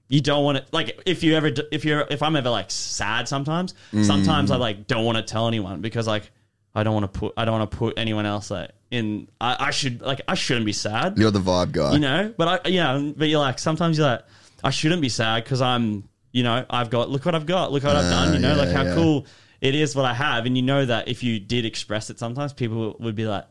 [0.08, 3.26] you don't want to like if you ever if you're if I'm ever like sad
[3.28, 6.30] sometimes, sometimes I like don't want to tell anyone because like
[6.74, 9.56] I don't want to put I don't want to put anyone else like in I,
[9.66, 11.92] I should like I shouldn't be sad, You're the vibe guy.
[11.92, 14.24] you know, but I yeah, but you're like sometimes you're like
[14.62, 17.84] I shouldn't be sad because I'm you know I've got look what I've got look
[17.84, 18.94] what I've done you ah, know yeah, like how yeah.
[18.94, 19.26] cool
[19.60, 22.52] it is what I have and you know that if you did express it sometimes
[22.52, 23.46] people would be like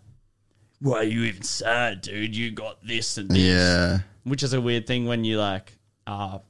[0.80, 4.00] why are you even sad dude you got this and this yeah.
[4.24, 6.42] which is a weird thing when you like are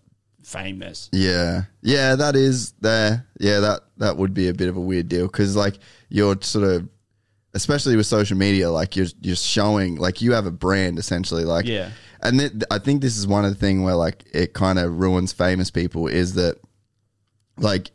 [0.43, 1.09] famous.
[1.11, 3.25] Yeah, yeah, that is there.
[3.39, 5.79] Yeah, that that would be a bit of a weird deal because like
[6.09, 6.87] you're sort of,
[7.53, 11.43] especially with social media, like you're you're showing like you have a brand essentially.
[11.45, 11.89] Like Yeah.
[12.21, 14.99] and th- I think this is one of the thing where like it kind of
[14.99, 16.57] ruins famous people is that
[17.57, 17.91] like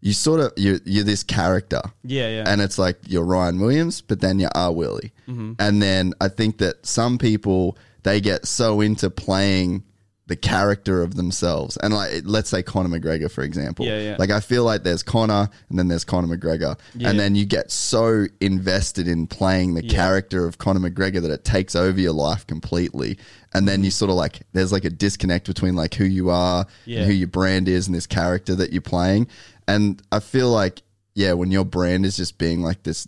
[0.00, 1.80] you sort of you're you're this character.
[2.02, 2.44] Yeah, yeah.
[2.46, 4.72] And it's like you're Ryan Williams, but then you're R.
[4.72, 5.12] Willy.
[5.28, 5.54] Mm-hmm.
[5.58, 9.82] And then I think that some people they get so into playing
[10.26, 11.76] the character of themselves.
[11.76, 13.84] And like let's say Conor McGregor, for example.
[13.84, 14.16] Yeah, yeah.
[14.18, 16.78] Like I feel like there's Conor and then there's Conor McGregor.
[16.94, 17.10] Yeah.
[17.10, 21.44] And then you get so invested in playing the character of Conor McGregor that it
[21.44, 23.18] takes over your life completely.
[23.52, 26.66] And then you sort of like there's like a disconnect between like who you are
[26.86, 27.00] Yeah.
[27.00, 29.28] and who your brand is and this character that you're playing.
[29.68, 30.82] And I feel like,
[31.14, 33.06] yeah, when your brand is just being like this,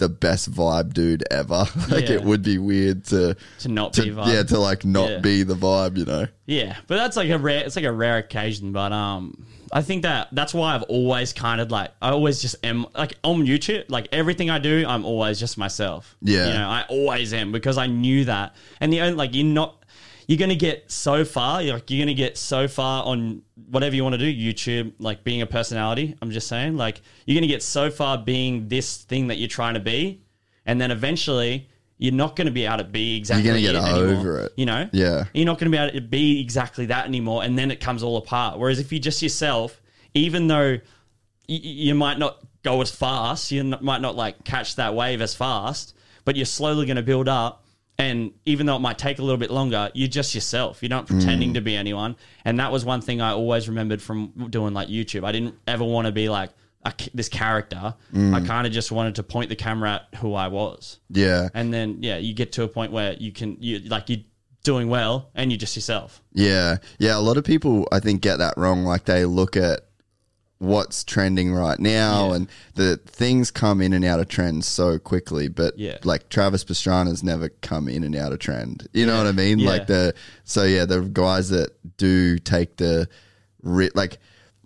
[0.00, 2.16] the best vibe dude ever, like Yeah.
[2.16, 4.32] it would be weird to, to not to be vibe.
[4.34, 5.18] yeah, to like not Yeah.
[5.20, 6.26] be the vibe, you know?
[6.46, 7.64] Yeah, but that's like a rare.
[7.64, 8.72] It's like a rare occasion.
[8.72, 12.56] But um, I think that that's why I've always kind of like I always just
[12.64, 13.84] am like on YouTube.
[13.88, 16.16] Like everything I do, I'm always just myself.
[16.20, 16.48] Yeah.
[16.48, 18.56] you know, I always am because I knew that.
[18.80, 19.76] And the only like you're not.
[20.30, 21.60] You're gonna get so far.
[21.60, 24.32] You're like you're gonna get so far on whatever you want to do.
[24.32, 26.14] YouTube, like being a personality.
[26.22, 29.74] I'm just saying, like you're gonna get so far being this thing that you're trying
[29.74, 30.22] to be,
[30.64, 31.68] and then eventually
[31.98, 33.42] you're not gonna be able to be exactly.
[33.44, 34.52] You're gonna get it anymore, over it.
[34.56, 34.88] You know.
[34.92, 35.24] Yeah.
[35.34, 38.04] You're not going to be able to be exactly that anymore, and then it comes
[38.04, 38.56] all apart.
[38.56, 39.82] Whereas if you're just yourself,
[40.14, 40.78] even though
[41.48, 45.96] you might not go as fast, you might not like catch that wave as fast,
[46.24, 47.64] but you're slowly going to build up,
[48.00, 50.82] And even though it might take a little bit longer, you're just yourself.
[50.82, 51.54] You're not pretending mm.
[51.54, 52.16] to be anyone.
[52.44, 55.24] And that was one thing I always remembered from doing like YouTube.
[55.24, 56.50] I didn't ever want to be like
[56.84, 57.94] a, this character.
[58.12, 58.46] I mm.
[58.46, 60.98] kind of just wanted to point the camera at who I was.
[61.10, 61.50] Yeah.
[61.52, 64.20] And then yeah, you get to a point where you can you like you're
[64.64, 66.22] doing well and you're just yourself.
[66.32, 66.78] Yeah.
[66.98, 67.18] Yeah.
[67.18, 68.84] A lot of people, I think, get that wrong.
[68.84, 69.89] Like they look at
[70.60, 72.34] what's trending right now Yeah.
[72.36, 75.48] and the things come in and out of trends so quickly.
[75.48, 75.96] But Yeah.
[76.04, 78.86] like Travis Pastrana's never come in and out of trend.
[78.92, 79.60] You know what I mean?
[79.60, 83.08] Like the, so yeah, the guys that do take the,
[83.62, 84.18] like,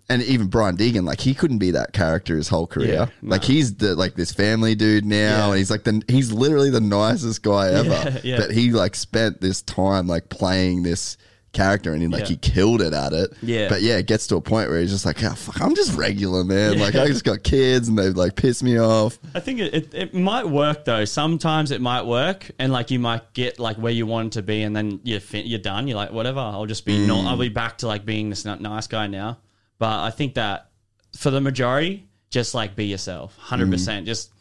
[0.07, 2.93] and even Brian Deegan, like he couldn't be that character his whole career.
[2.93, 6.69] Yeah, Like he's the like this family dude now, and he's like the he's literally
[6.69, 8.19] the nicest guy ever.
[8.37, 11.17] But he like spent this time like playing this
[11.55, 12.27] character, and he like Yeah.
[12.27, 13.33] he killed it at it.
[13.41, 13.69] Yeah.
[13.69, 15.95] But yeah, it gets to a point where he's just like, oh, fuck, I'm just
[15.97, 16.77] regular, man.
[16.77, 19.17] Like I just got kids, and they like piss me off.
[19.33, 21.05] I think it, it, it might work though.
[21.05, 24.61] Sometimes it might work, and like you might get like where you want to be,
[24.61, 25.87] and then you're fin- you're done.
[25.87, 26.39] You're like, whatever.
[26.39, 27.07] I'll just be mm.
[27.07, 27.25] not.
[27.25, 29.39] I'll be back to like being this n- nice guy now.
[29.79, 30.69] But I think that
[31.17, 33.71] for the majority, just like be yourself, hundred mm.
[33.71, 34.05] percent.
[34.05, 34.31] Just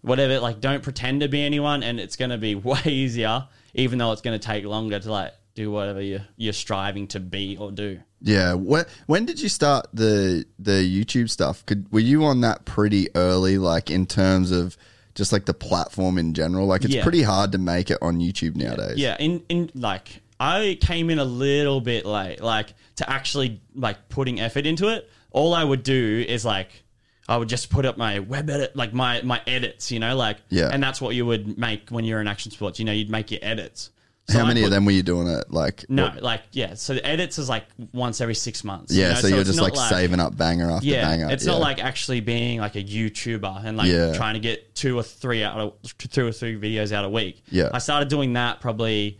[0.00, 0.40] whatever.
[0.40, 4.22] Like don't pretend to be anyone, and it's gonna be way easier, even though it's
[4.22, 8.00] gonna take longer to like do whatever you you're striving to be or do.
[8.20, 8.54] Yeah.
[8.54, 11.64] When when did you start the the YouTube stuff?
[11.66, 14.76] Could were you on that pretty early, like in terms of
[15.14, 16.66] just like the platform in general?
[16.66, 17.02] Like it's Yeah.
[17.02, 18.96] pretty hard to make it on YouTube nowadays.
[18.98, 24.08] Yeah, in in like I came in a little bit late, like to actually like
[24.08, 25.08] putting effort into it.
[25.30, 26.82] All I would do is like
[27.28, 30.38] I would just put up my web edit, like my my edits, you know, like
[30.50, 30.70] Yeah.
[30.72, 32.78] and that's what you would make when you're in action sports.
[32.80, 33.90] You know, you'd make your edits.
[34.26, 35.50] So How I many put- of them were you doing it?
[35.52, 36.74] Like No, what- like yeah.
[36.74, 38.94] So the edits is like once every six months.
[38.94, 39.08] you yeah.
[39.10, 41.28] know, so, you're just not like, saving up banger after yeah, banger.
[41.30, 41.52] it's yeah.
[41.52, 44.14] not like actually being like a YouTuber and like Yeah.
[44.14, 47.42] trying to get two or three out of two or three videos out a week.
[47.50, 47.68] Yeah.
[47.74, 49.18] I started doing that probably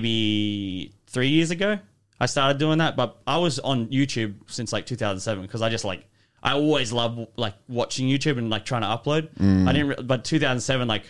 [0.00, 1.78] maybe three years ago.
[2.18, 5.84] I started doing that, but I was on YouTube since like 2007 because I just
[5.84, 6.06] like
[6.42, 9.28] I always love like watching YouTube and like trying to upload.
[9.36, 9.68] Mm.
[9.68, 11.04] I didn't, re- but 2007 like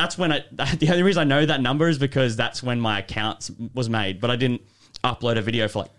[0.00, 0.44] that's when I
[0.78, 4.20] the only reason I know that number is because that's when my account was made,
[4.20, 4.62] but I didn't
[5.04, 5.90] upload a video for like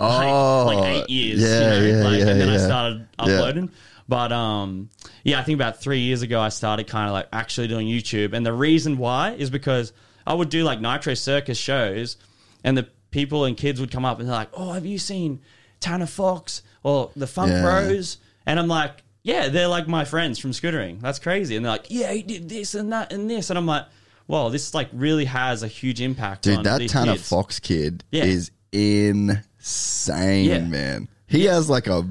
[0.00, 1.42] oh, like eight years.
[1.42, 2.66] Yeah, you know, yeah, like, yeah, and then I yeah.
[2.66, 3.24] started Yeah.
[3.24, 3.70] uploading.
[4.08, 4.90] But um,
[5.24, 8.32] yeah, I think about three years ago I started kind of like actually doing YouTube,
[8.32, 9.92] and the reason why is because
[10.26, 12.16] I would do like Nitro Circus shows,
[12.62, 15.40] and the people and kids would come up and they're like, "Oh, have you seen
[15.80, 17.52] Tanner Fox or the Funk.
[17.62, 18.16] Bros?"
[18.46, 21.00] And I'm like, "Yeah, they're like my friends from scootering.
[21.00, 23.66] That's crazy." And they're like, "Yeah, he did this and that and this," and I'm
[23.66, 23.86] like.
[24.26, 27.28] Well, this like really has a huge impact Dude, on that these Tanner kids.
[27.28, 28.24] Fox kid Yeah.
[28.24, 30.58] is insane, Yeah.
[30.60, 31.08] man.
[31.26, 32.02] He has like a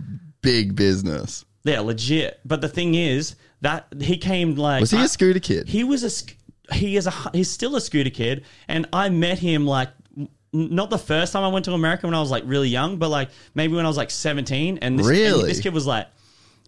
[0.41, 1.45] big business.
[1.63, 2.39] Yeah, legit.
[2.45, 5.69] But the thing is that he came like Was he a scooter kid?
[5.69, 6.35] He was a sc-
[6.71, 10.89] he is a he's still a scooter kid, and I met him like n- not
[10.89, 13.29] the first time I went to America when I was like really young, but like
[13.55, 15.47] maybe when I was like 17 and this, and Really?
[15.49, 16.07] this kid was like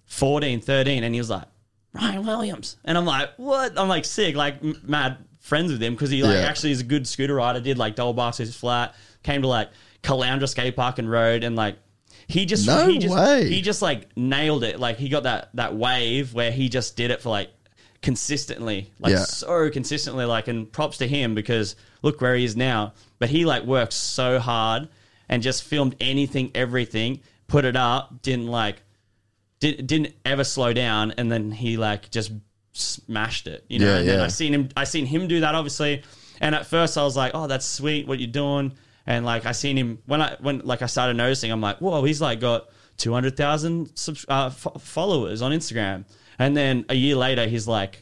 [0.06, 1.46] 14, 13 and he was like
[1.94, 2.76] Ryan Williams.
[2.84, 6.24] And I'm like, "What?" I'm like sick, like m- mad friends with him because he
[6.24, 6.48] like Yeah.
[6.48, 9.70] actually is a good scooter rider, did like double bars his flat, came to like
[10.04, 11.78] Caloundra skate park and rode and like
[12.28, 13.48] he just No he just way.
[13.48, 14.80] he just like nailed it.
[14.80, 17.50] Like he got that that wave where he just did it for like
[18.02, 19.24] consistently, like Yeah.
[19.24, 20.26] so consistently.
[20.26, 22.94] Like and props to him because look where he is now.
[23.20, 24.90] But he like worked so hard
[25.30, 28.82] and just filmed anything, everything, put it up, didn't like
[29.72, 32.32] did, didn't ever slow down, and then he like just
[32.74, 33.66] smashed it.
[33.68, 34.26] You know, Yeah, and then yeah.
[34.26, 34.70] I seen him.
[34.78, 36.04] I seen him do that obviously,
[36.40, 38.74] and at first I was like, "Oh, that's sweet, what you're doing."
[39.08, 42.04] And like I seen him when I when like I started noticing, I'm like, "Whoa,
[42.04, 43.92] he's like got two hundred thousand
[44.30, 46.06] uh, f- followers on Instagram."
[46.38, 48.02] And then a year later, he's like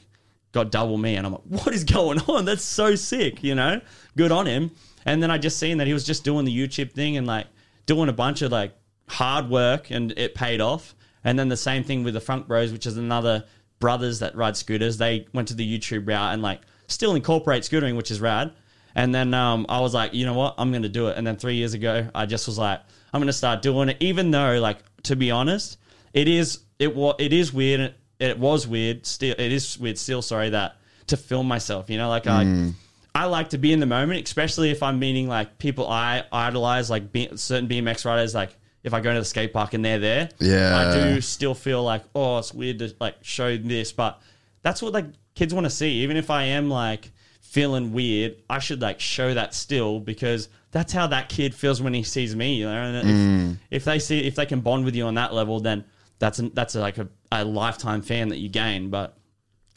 [0.52, 2.46] got double me, and I'm like, "What is going on?
[2.46, 3.82] That's so sick!" You know,
[4.18, 4.72] good on him.
[5.06, 7.48] And then I just seen that he was just doing the YouTube thing and like
[7.86, 8.74] doing a bunch of like
[9.08, 10.96] hard work, and it paid off.
[11.24, 13.46] And then the same thing with the Funk Bros, which is another
[13.80, 14.98] brothers that ride scooters.
[14.98, 18.52] They went to the YouTube route and like still incorporate scootering, which is rad.
[18.96, 21.18] And then um, I was like, you know what, I'm going to do it.
[21.18, 23.98] And then three years ago, I just was like, I'm going to start doing it.
[24.00, 25.78] Even though, like, to be honest,
[26.14, 27.80] it is it was it is weird.
[27.80, 29.06] It, it was weird.
[29.06, 29.98] Still, it is weird.
[29.98, 31.90] Still, sorry that to film myself.
[31.90, 32.72] You know, like I.
[33.16, 36.90] I like to be in the moment, especially if I'm meeting like people I idolize,
[36.90, 38.34] like B- certain BMX riders.
[38.34, 40.78] Like if I go to the skate park and they're there, Yeah.
[40.78, 44.22] I do still feel like, oh, it's weird to like show this, but
[44.62, 45.06] that's what like
[45.36, 46.04] kids want to see.
[46.04, 47.12] Even if I am like
[47.42, 51.94] feeling weird, I should like show that still because that's how that kid feels when
[51.94, 52.56] he sees me.
[52.56, 53.58] You know, and if, Mm.
[53.72, 55.86] if they see if they can bond with you on that level, then
[56.20, 58.90] that's an, that's like a, a lifetime fan that you gain.
[58.90, 59.16] But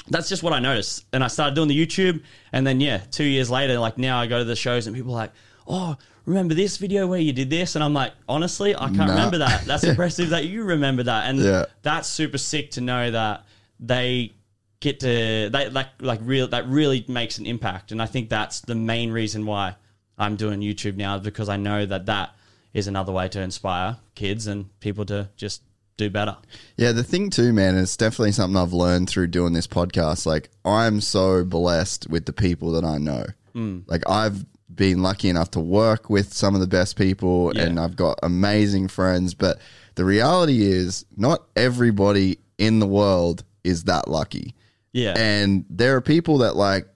[0.09, 1.05] that's just what I noticed.
[1.13, 4.27] And I started doing the YouTube, and then yeah, two years later, like now I
[4.27, 5.33] go to the shows and people are like,
[5.67, 5.97] oh,
[6.27, 7.75] remember this video where you did this?
[7.75, 9.07] And I'm like, honestly, I can't Nah.
[9.09, 9.65] remember that.
[9.65, 11.65] That's impressive that you remember that, and Yeah.
[11.83, 13.45] that's super sick to know that
[13.81, 14.33] they
[14.81, 17.93] get to they like like real that really makes an impact.
[17.93, 19.77] And I think that's the main reason why
[20.19, 22.35] I'm doing YouTube now because I know that that
[22.75, 25.63] is another way to inspire kids and people to just
[25.97, 26.37] do better.
[26.77, 30.27] Yeah, the thing too, man, it's definitely something I've learned through doing this podcast.
[30.27, 33.25] Like, I'm so blessed with the people that I know.
[33.55, 33.79] Hmm.
[33.87, 34.45] Like, I've
[34.77, 37.63] been lucky enough to work with some of the best people, Yeah.
[37.63, 39.35] and I've got amazing friends.
[39.35, 39.59] But
[39.95, 44.55] the reality is, not everybody in the world is that lucky.
[44.93, 45.15] Yeah.
[45.17, 46.87] And there are people that like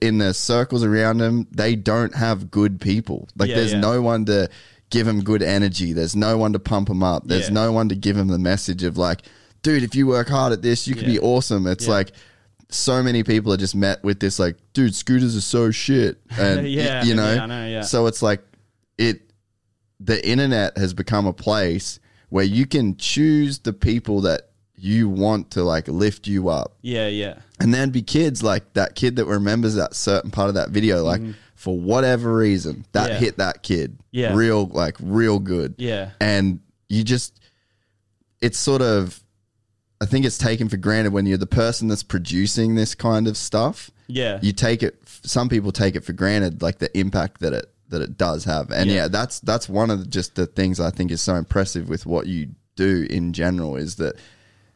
[0.00, 3.28] in the circles around them, they don't have good people.
[3.36, 3.80] Like Yeah, there's yeah.
[3.80, 4.48] no one to
[4.90, 5.92] give them good energy.
[5.92, 7.26] There's no one to pump them up.
[7.26, 9.22] There's no one to give them the message of like,
[9.62, 11.66] dude, if you work hard at this, you could be awesome.
[11.66, 12.12] It's like
[12.74, 16.18] so many people are just met with this like, dude, scooters are so shit.
[16.38, 17.80] And Yeah, y- you know, yeah, I know, yeah.
[17.82, 18.42] so it's like
[18.98, 19.22] it
[19.98, 22.00] the internet has become a place
[22.30, 24.42] where you can choose the people that
[24.74, 27.34] you want to like lift you up yeah, yeah.
[27.60, 31.02] and then be kids like that kid that remembers that certain part of that video
[31.04, 31.32] like mm-hmm.
[31.54, 33.10] for whatever reason that.
[33.10, 33.18] Yeah.
[33.18, 34.34] hit that kid Yeah.
[34.34, 36.12] real like real good Yeah.
[36.18, 37.38] and you just
[38.40, 39.22] it's sort of
[40.00, 43.36] i think it's taken for granted when you're the person that's producing this kind of
[43.36, 44.38] stuff Yeah.
[44.42, 48.02] you take it some people take it for granted like the impact that it that
[48.02, 49.08] it does have and yeah, Yeah.
[49.08, 52.26] that's that's one of the, just the things i think is so impressive with what
[52.26, 54.14] you do in general is that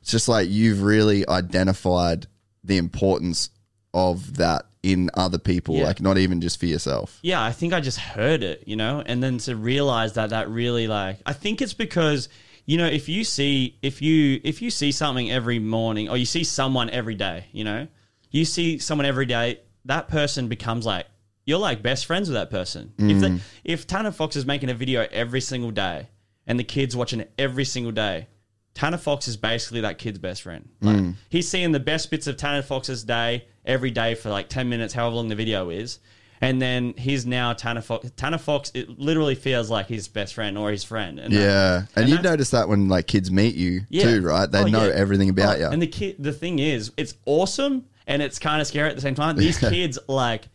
[0.02, 2.26] it's just like you've really identified
[2.62, 3.50] the importance
[3.94, 5.84] of that in other people Yeah.
[5.86, 9.02] like not even just for yourself yeah, I think I just heard it, you know,
[9.06, 12.28] and then to realize that that really like I think it's because
[12.66, 16.24] you know if you see if you if you see something every morning or you
[16.24, 17.86] see someone every day, you know,
[18.30, 21.06] you see someone every day, that person becomes like
[21.44, 22.94] you're like best friends with that person.
[22.98, 23.40] If they, mm.
[23.64, 26.08] if Tanner Fox is making a video every single day
[26.46, 28.28] and the kid's watching it every single day.
[28.74, 30.68] Tanner Fox is basically that kid's best friend.
[30.80, 31.14] Like, mm.
[31.28, 34.92] He's seeing the best bits of Tanner Fox's day every day for like 10 minutes,
[34.92, 36.00] however long the video is.
[36.40, 38.10] And then he's now Tanner Fox.
[38.16, 41.18] Tanner Fox, it literally feels like his best friend or his friend.
[41.18, 44.04] And that- yeah and, and you notice that when like kids meet you Yeah.
[44.04, 44.92] too right they Oh, know yeah.
[44.94, 48.60] everything about Oh, you And the kid, the thing is, it's awesome and it's kind
[48.60, 49.36] of scary at the same time.
[49.36, 50.48] These kids, like,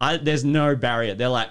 [0.00, 1.14] I, there's no barrier.
[1.14, 1.48] They're like,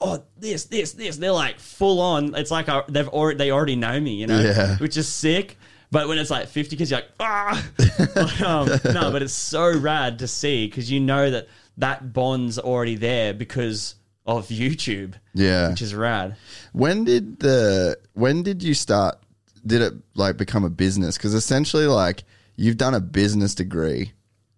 [0.00, 1.16] oh, this, this, this.
[1.16, 2.34] They're like full on.
[2.34, 4.76] It's like I, they've already, they already know me, you know, Yeah.
[4.78, 5.56] which is sick.
[5.90, 7.66] But when it's like 50 kids, you're like, ah,
[8.44, 12.96] um, no, but it's so rad to see because you know that that bond's already
[12.96, 13.94] there because
[14.26, 16.36] of YouTube, yeah which is rad.
[16.72, 19.18] When did the when did you start?
[19.66, 21.16] Did it like become a business?
[21.16, 22.24] Because essentially, like
[22.56, 24.12] you've done a business degree,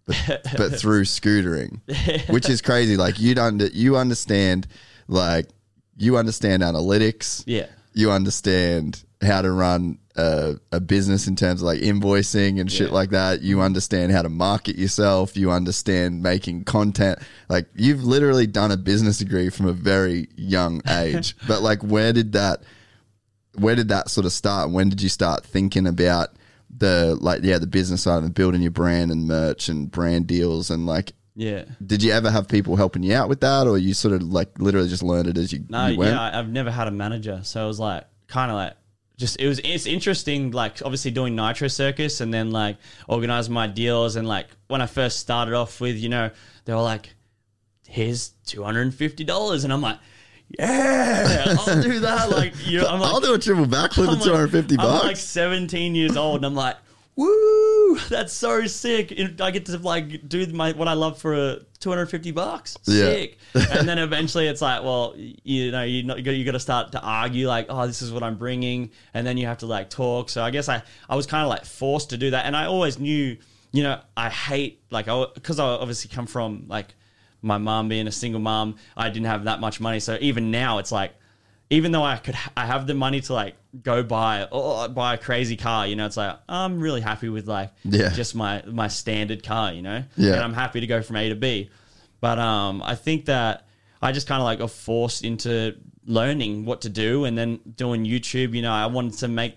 [0.07, 1.81] but, but through scootering,
[2.31, 2.97] which is crazy.
[2.97, 4.67] Like you don't you understand
[5.09, 5.47] like
[5.97, 7.45] you understand analytics.
[7.47, 7.67] Yeah.
[7.95, 12.89] you understand how to run a, a business in terms of like invoicing and shit
[12.89, 12.95] Yeah.
[12.95, 13.43] like that.
[13.43, 13.65] You mm-hmm.
[13.65, 15.37] understand how to market yourself.
[15.37, 17.19] You understand making content.
[17.49, 21.37] Like you've literally done a business degree from a very young age.
[21.49, 22.63] but like, where did that,
[23.59, 24.71] where did that sort of start?
[24.71, 26.29] When did you start thinking about
[26.77, 30.71] the like, yeah, the business side and building your brand and merch and brand deals
[30.71, 31.13] and like.
[31.37, 31.65] Yeah.
[31.85, 34.59] Did you ever have people helping you out with that, or you sort of like
[34.59, 37.65] literally just learned it as you, No, you yeah, I've never had a manager, so
[37.65, 38.75] it was like kind of like
[39.21, 40.51] just it was it's interesting.
[40.51, 44.87] Like obviously doing Nitro Circus and then like organizing my deals and like when I
[44.87, 46.31] first started off with you know
[46.65, 47.15] they were like,
[47.87, 49.99] here's two hundred and fifty dollars, and I'm like.
[50.59, 52.29] Yeah, I'll do that.
[52.29, 55.03] Like, you know, I'm like, I'll do a triple backflip I'm for 250 like, bucks.
[55.03, 56.75] I'm like 17 years old, and I'm like,
[57.21, 59.13] woo, that's so sick.
[59.41, 62.77] I get to like do my what I love for a 250 bucks.
[62.87, 63.05] Yeah.
[63.05, 63.39] Sick.
[63.55, 66.61] and then eventually it's like, well, you know, you know, you got you got to
[66.61, 69.67] start to argue like, oh, this is what I'm bringing, and then you have to
[69.67, 70.31] like talk.
[70.31, 72.67] So I guess I I was kind of like forced to do that, and I
[72.67, 73.37] always knew,
[73.73, 76.95] you know, I hate like I because I obviously come from like
[77.43, 80.01] my mom being a single mom, I didn't have that much money.
[80.01, 81.15] So even now, it's like,
[81.71, 85.19] even though I could, I have the money to like go buy or buy a
[85.19, 85.87] crazy car.
[85.87, 88.11] You know, it's like I'm really happy with like Yeah.
[88.11, 89.73] just my my standard car.
[89.73, 90.35] You know, Yeah.
[90.35, 91.71] and I'm happy to go from A to B.
[92.21, 93.67] But um, I think that
[94.03, 98.05] I just kind of like got forced into learning what to do, and then doing
[98.05, 98.55] YouTube.
[98.55, 99.57] You know, I wanted to make.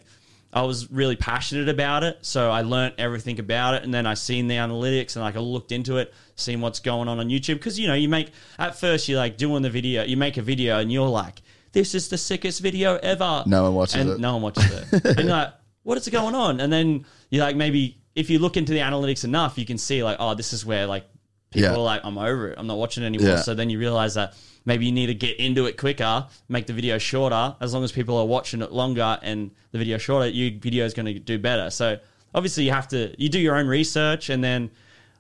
[0.56, 4.14] I was really passionate about it, so I learned everything about it, and then I
[4.14, 7.56] seen the analytics and like I looked into it, seen what's going on on YouTube.
[7.56, 10.44] Because you know, you make at first you're like doing the video, you make a
[10.44, 11.42] video, and you're like,
[11.74, 14.20] "This is the sickest video ever." No one watches and it.
[14.20, 15.54] No one watches it, and you're like,
[15.84, 19.24] "What is going on?" And then you like maybe if you look into the analytics
[19.24, 21.06] enough, you can see like, oh, this is where like
[21.50, 21.76] people Yeah.
[21.76, 22.60] are like, I'm over it.
[22.60, 23.30] I'm not watching it anymore.
[23.30, 23.36] Yeah.
[23.42, 26.74] So then you realize that maybe you need to get into it quicker, make the
[26.74, 27.56] video shorter.
[27.60, 30.94] As long as people are watching it longer and the video shorter, your video is
[30.94, 31.72] going to do better.
[31.72, 31.98] So
[32.36, 34.70] obviously you have to you do your own research and then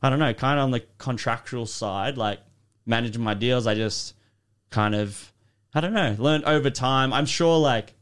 [0.03, 2.41] I don't know, kind of on the contractual side, like
[2.85, 4.13] managing my deals, I just
[4.69, 5.32] kind of
[5.76, 7.13] I don't know, learned over time.
[7.13, 7.93] I'm sure like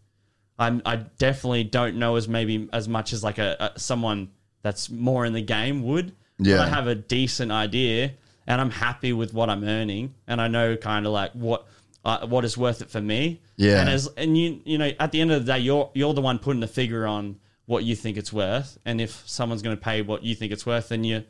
[0.59, 4.29] I'm I definitely don't know as maybe as much as like a, a someone
[4.61, 6.13] that's more in the game would.
[6.37, 6.57] Yeah.
[6.57, 8.13] But I have a decent idea
[8.47, 11.67] and I'm happy with what I'm earning and I know kind of like what
[12.03, 13.41] uh, what is worth it for me.
[13.57, 13.81] Yeah.
[13.81, 16.21] And as and you you know at the end of the day you're you're the
[16.21, 19.81] one putting the figure on what you think it's worth and if someone's going to
[19.81, 21.23] pay what you think it's worth then you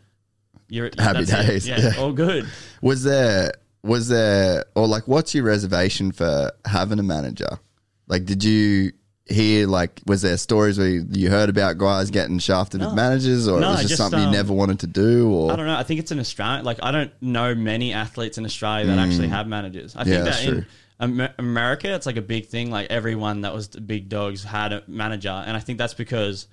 [0.70, 1.68] you're Happy days.
[1.68, 2.02] Yeah, Yeah.
[2.02, 2.48] all good.
[2.82, 3.52] Was there
[3.84, 7.60] was there or like what's your reservation for having a manager?
[8.08, 8.92] Like did you
[9.28, 13.48] hear like was there stories where you, you heard about guys getting shafted with managers
[13.48, 15.56] or No, it was just, just, something you um, never wanted to do or I
[15.56, 15.78] don't know.
[15.78, 16.64] I think it's in Australia.
[16.64, 19.96] Like I don't know many athletes in Australia that actually have managers.
[19.96, 20.08] I Mm.
[20.08, 20.66] Yeah, think that in true.
[21.00, 22.70] Amer- America, it's like a big thing.
[22.70, 26.48] Like everyone that was the big dogs had a manager, and I think that's because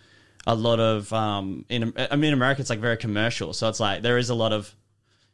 [0.46, 3.52] a lot of um in I mean America, it's like very commercial.
[3.52, 4.74] So it's like there is a lot of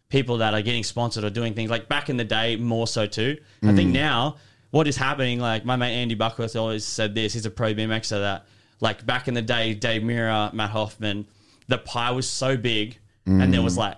[0.08, 3.06] people that are getting sponsored or doing things like back in the day more so
[3.06, 3.36] too.
[3.62, 3.94] I think Mm.
[3.94, 4.36] now
[4.70, 8.20] what is happening, like my mate Andy Buckworth always said this, he's a pro BMXer
[8.20, 8.46] that
[8.80, 11.26] like back in the day, Dave Mirra, Matt Hoffman,
[11.68, 13.96] the pie was so big and there was like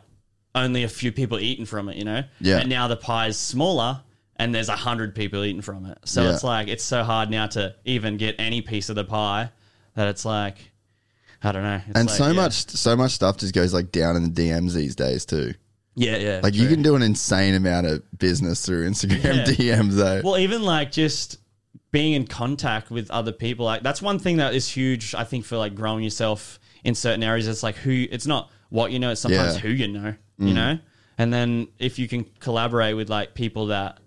[0.55, 2.21] only a few people eating from it, you know?
[2.23, 2.29] Mm.
[2.41, 2.59] Yeah.
[2.59, 4.01] And now the pie is smaller
[4.37, 5.99] and there's a hundred people eating from it.
[6.05, 6.33] So Yeah.
[6.35, 9.51] it's like it's so hard now to even get any piece of the pie
[9.97, 10.57] that it's like
[11.43, 11.81] I don't know.
[11.89, 12.33] It's and like, so yeah.
[12.33, 15.53] much so much stuff just goes like down in the DMs these days too.
[15.97, 16.41] Yeah, yeah.
[16.43, 16.75] Like you true.
[16.75, 19.25] can do an insane amount of business through Instagram
[19.59, 19.77] Yeah.
[19.77, 20.21] DMs though.
[20.23, 21.39] Well, even like just
[21.91, 25.15] being in contact with other people, like that's one thing that is huge.
[25.15, 28.07] I think for like growing yourself in certain areas, it's like who.
[28.11, 29.61] It's not what you know; it's sometimes Yeah.
[29.61, 29.63] Mm.
[29.63, 30.15] who you know.
[30.39, 30.79] You know,
[31.17, 34.01] and then if you can collaborate with like people that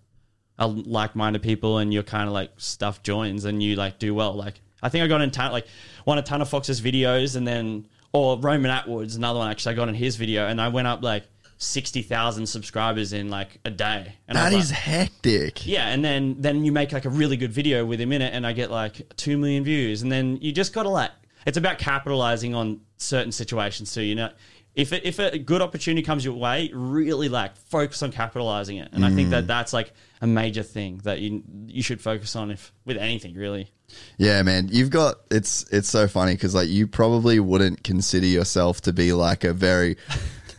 [0.60, 4.34] are like-minded people, and your kind of like stuff joins, and you like do well.
[4.34, 5.66] Like I think I got in ton like
[6.04, 9.50] one a Tanner Fox's videos, and then or Roman Atwood's another one.
[9.50, 11.24] Actually, I got in his video, and I went up like.
[11.62, 14.16] 60,000 subscribers in like a day.
[14.28, 15.68] And that is like, hectic.
[15.68, 18.34] yeah, and then then you make like a really good video with him in it,
[18.34, 21.12] and I get like two million views, and then you just gotta like
[21.46, 24.04] it's about capitalizing on certain situations too.
[24.04, 24.30] You know,
[24.74, 28.90] if it, if a good opportunity comes your way, really like focus on capitalizing it,
[28.94, 29.48] and I think that mm.
[29.48, 29.92] that's like
[30.22, 33.70] a major thing that you you should focus on if with anything really.
[34.18, 38.80] Yeah, man, you've got it's it's so funny because like you probably wouldn't consider yourself
[38.82, 39.98] to be like a very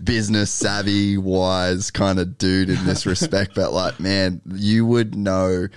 [0.05, 5.69] business savvy, wise kind of dude in this respect, but like, man, you would know.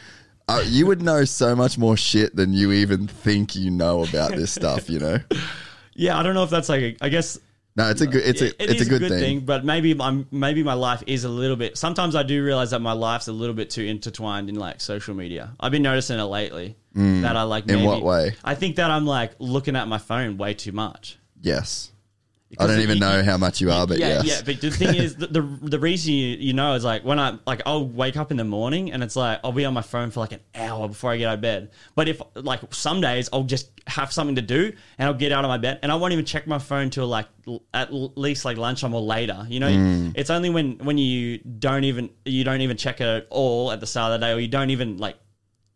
[0.49, 4.31] Uh, you would know so much more shit than you even think you know about
[4.31, 4.89] this stuff.
[4.89, 5.19] You know,
[5.95, 7.39] Yeah, I don't know if that's like a, I guess
[7.77, 9.39] no, it's a good, it's a, It- it it's a good, thing.
[9.39, 11.77] but maybe I'm maybe my life is a little bit.
[11.77, 15.15] Sometimes I do realize that my life's a little bit too intertwined in like social
[15.15, 15.53] media.
[15.61, 17.65] I've been noticing it lately that I like.
[17.67, 17.79] Mm.
[17.79, 18.35] In what way?
[18.43, 21.17] I think that I'm like looking at my phone way too much.
[21.41, 21.92] Yes,
[22.59, 24.41] I don't even you- know how much you are, but yeah, yes, yeah.
[24.45, 27.37] But the thing is, the, the the reason you, you know is like when I
[27.47, 30.11] like I'll wake up in the morning and it's like I'll be on my phone
[30.11, 31.71] for like an hour before I get out of bed.
[31.95, 35.43] But if like some days I'll just have something to do and I'll get out
[35.45, 38.45] of my bed and I won't even check my phone till like l- at least
[38.45, 39.45] like lunchtime or later.
[39.49, 40.13] You know, Mm.
[40.15, 43.79] it's only when when you don't even you don't even check it at all at
[43.79, 45.17] the start of the day or you don't even like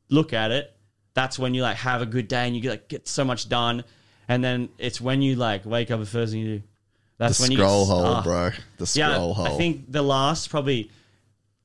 [0.10, 0.74] look at it.
[1.14, 3.50] That's when you like have a good day and you get like get so much
[3.50, 3.84] done.
[4.28, 6.64] And then it's when you like wake up the first thing you do.
[7.18, 8.52] That's the when you scroll hole, bro.
[8.78, 9.48] The Yeah, scroll hole.
[9.48, 10.92] I think the last probably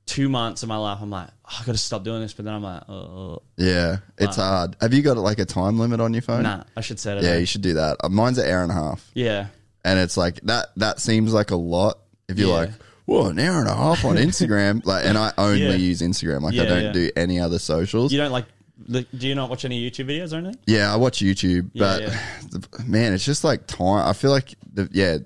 [0.07, 2.33] two months of my life, I'm like, oh, I got to stop doing this.
[2.33, 4.77] But then I'm like, oh, yeah, it's hard.
[4.81, 6.45] Have you got like a time limit on your phone?
[6.45, 7.25] nah, I should set it.
[7.25, 7.41] Yeah, up.
[7.41, 7.97] you should do that.
[8.11, 9.11] Mine's an hour and a half.
[9.15, 9.47] yeah,
[9.85, 11.99] and it's like that that seems like a lot
[12.29, 12.55] if you're Yeah.
[12.55, 12.71] like
[13.05, 15.73] whoa an hour and a half on instagram like and i only Yeah.
[15.75, 16.93] use instagram like i don't yeah.
[16.93, 18.45] do any other socials you don't like.
[18.91, 20.59] Do you not watch any YouTube videos or anything?
[20.67, 22.19] yeah i watch youtube but yeah.
[22.51, 25.19] the- man it's just like time i feel like the, yeah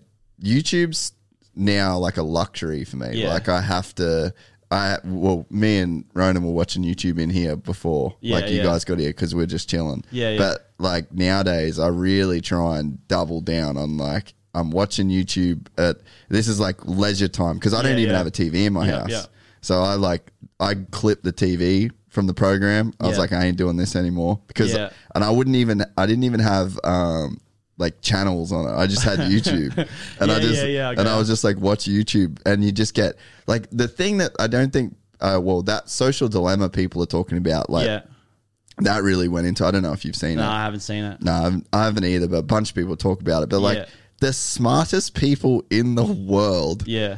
[0.43, 1.12] youtube's
[1.55, 3.28] now like a luxury for me Yeah.
[3.28, 4.35] like i have to
[4.69, 8.62] I well, me and Ronan were watching YouTube in here before, Yeah, like you yeah.
[8.65, 10.03] guys got here because we're just chilling.
[10.11, 10.39] Yeah, yeah.
[10.39, 15.99] But like nowadays, I really try and double down on like I'm watching YouTube at
[16.31, 18.19] this is like leisure time because I don't Yeah, even yeah.
[18.19, 19.11] have a TV in my Yeah, house.
[19.11, 19.23] yeah.
[19.61, 22.93] So I like I clip the TV from the program.
[22.99, 23.21] I was Yeah.
[23.21, 24.89] like, I ain't doing this anymore because, Yeah.
[25.15, 27.39] and I wouldn't even I didn't even have um
[27.79, 28.75] like channels on it.
[28.75, 29.77] I just had YouTube,
[30.19, 32.73] and I Yeah, just yeah, yeah, and I was just like watch YouTube, and you
[32.73, 33.17] just get
[33.47, 34.97] like the thing that I don't think.
[35.21, 38.01] Uh, well, that social dilemma people are talking about, like yeah,
[38.79, 39.65] that really went into.
[39.65, 40.37] I don't know if you've seen it.
[40.37, 40.47] no, it.
[40.47, 41.23] I haven't seen it.
[41.23, 43.49] No, I haven't- I haven't either, but a bunch of people talk about it.
[43.49, 43.85] But like Yeah.
[44.21, 47.17] the smartest people in the world Yeah.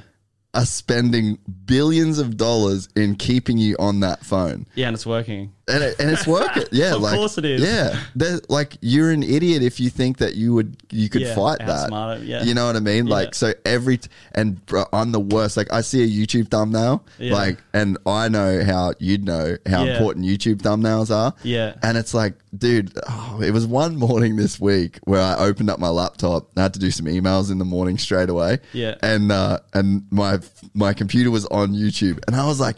[0.54, 4.66] Are spending billions of dollars in keeping you on that phone.
[4.74, 5.52] Yeah, and it's working.
[5.68, 6.64] And, it, and it's working.
[6.72, 7.62] Yeah, Of like, course it is.
[7.62, 11.34] Yeah, They're- like you're an idiot if you think that you would you could Yeah,
[11.34, 11.88] fight that.
[11.88, 12.42] smart yeah.
[12.42, 13.06] You know what I mean?
[13.06, 13.14] Yeah.
[13.14, 15.56] Like so every t- and bro, I'm the worst.
[15.56, 17.34] Like I see a YouTube thumbnail, Yeah.
[17.34, 21.34] like, and I know how you'd know how important YouTube thumbnails are.
[21.42, 21.74] Yeah.
[21.82, 25.78] and it's like, dude, oh, it was one morning this week where I opened up
[25.78, 26.48] my laptop.
[26.56, 28.58] I had to do some emails in the morning straight away.
[28.72, 28.94] Yeah.
[29.02, 30.38] and uh, and my
[30.74, 32.76] my computer was on YouTube, and I was like.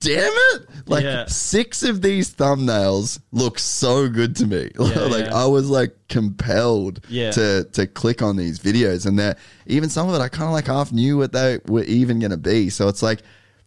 [0.00, 0.66] Damn it!
[0.86, 1.26] Like Yeah.
[1.26, 4.70] six of these thumbnails look so good to me.
[4.78, 5.34] like yeah.
[5.34, 7.30] I was like compelled Yeah.
[7.32, 9.36] to to click on these videos, and they're
[9.66, 12.30] even some of it I kind of like half knew what they were even going
[12.30, 12.70] to be.
[12.70, 13.22] So it's like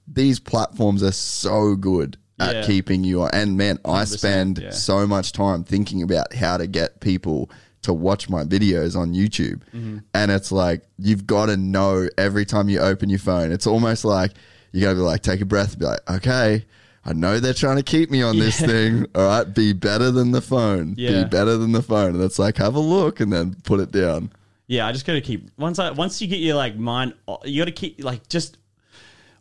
[0.08, 2.66] these platforms are so good at Yeah.
[2.66, 3.30] keeping you on.
[3.32, 4.70] And man, I 100%, spend yeah.
[4.72, 7.50] so much time thinking about how to get people
[7.84, 10.00] to watch my videos on YouTube, Mm-hmm.
[10.14, 13.52] and it's like you've got to know every time you open your phone.
[13.54, 14.32] It's almost like
[14.72, 16.66] you got to be like take a breath, be like, okay.
[17.06, 18.68] I know they're trying to keep me on this Yeah.
[18.68, 19.06] thing.
[19.16, 20.96] All right, be better than the phone.
[20.98, 21.24] Yeah.
[21.24, 22.14] Be better than the phone.
[22.16, 24.32] And it's like have a look and then put it down.
[24.68, 27.14] Yeah, I just got to keep once I once you get your like mind,
[27.46, 28.58] you got to keep like just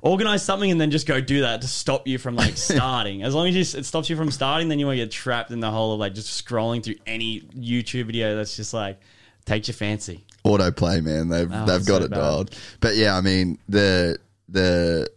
[0.00, 3.22] organize something and then just go do that to stop you from like starting.
[3.24, 5.60] as long as you, it stops you from starting, then you won't get trapped in
[5.60, 9.00] the whole of like just scrolling through any YouTube video that's just like
[9.44, 10.24] takes your fancy.
[10.44, 11.28] autoplay, man.
[11.28, 12.16] They've Oh, they've got so it bad.
[12.16, 12.58] dialed.
[12.80, 14.18] But yeah, I mean the
[14.48, 15.10] the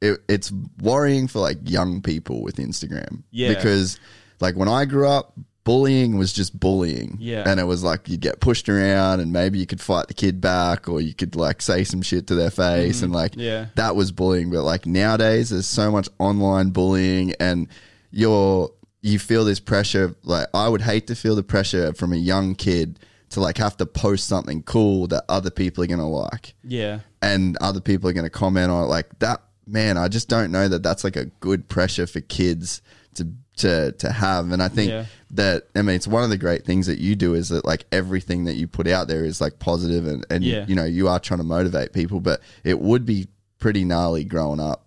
[0.00, 3.22] it, it's worrying for like young people with Instagram.
[3.30, 3.54] Yeah.
[3.54, 3.98] because
[4.40, 5.34] like when I grew up.
[5.64, 7.18] Bullying was just bullying.
[7.20, 7.44] Yeah.
[7.46, 10.40] And it was like you'd get pushed around and maybe you could fight the kid
[10.40, 13.04] back or you could like say some shit to their face mm-hmm.
[13.04, 13.32] and like.
[13.36, 13.66] Yeah.
[13.74, 14.50] that was bullying.
[14.50, 17.68] But like nowadays there's so much online bullying and
[18.10, 18.70] you're
[19.02, 22.54] you feel this pressure like I would hate to feel the pressure from a young
[22.54, 22.98] kid
[23.30, 27.56] to like have to post something cool that other people are gonna like Yeah, and
[27.60, 30.82] other people are gonna comment on it like that man I just don't know that
[30.82, 32.80] that's like a good pressure for kids
[33.14, 33.28] to
[33.58, 35.04] to to have and I think Yeah.
[35.32, 37.84] that I mean it's one of the great things that you do is that like
[37.92, 40.64] everything that you put out there is like positive and and Yeah.
[40.68, 43.28] you know you are trying to motivate people but it would be
[43.58, 44.86] pretty gnarly growing up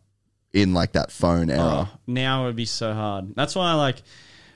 [0.54, 3.36] in like that phone era Oh, now it would be so hard.
[3.36, 4.02] That's why I like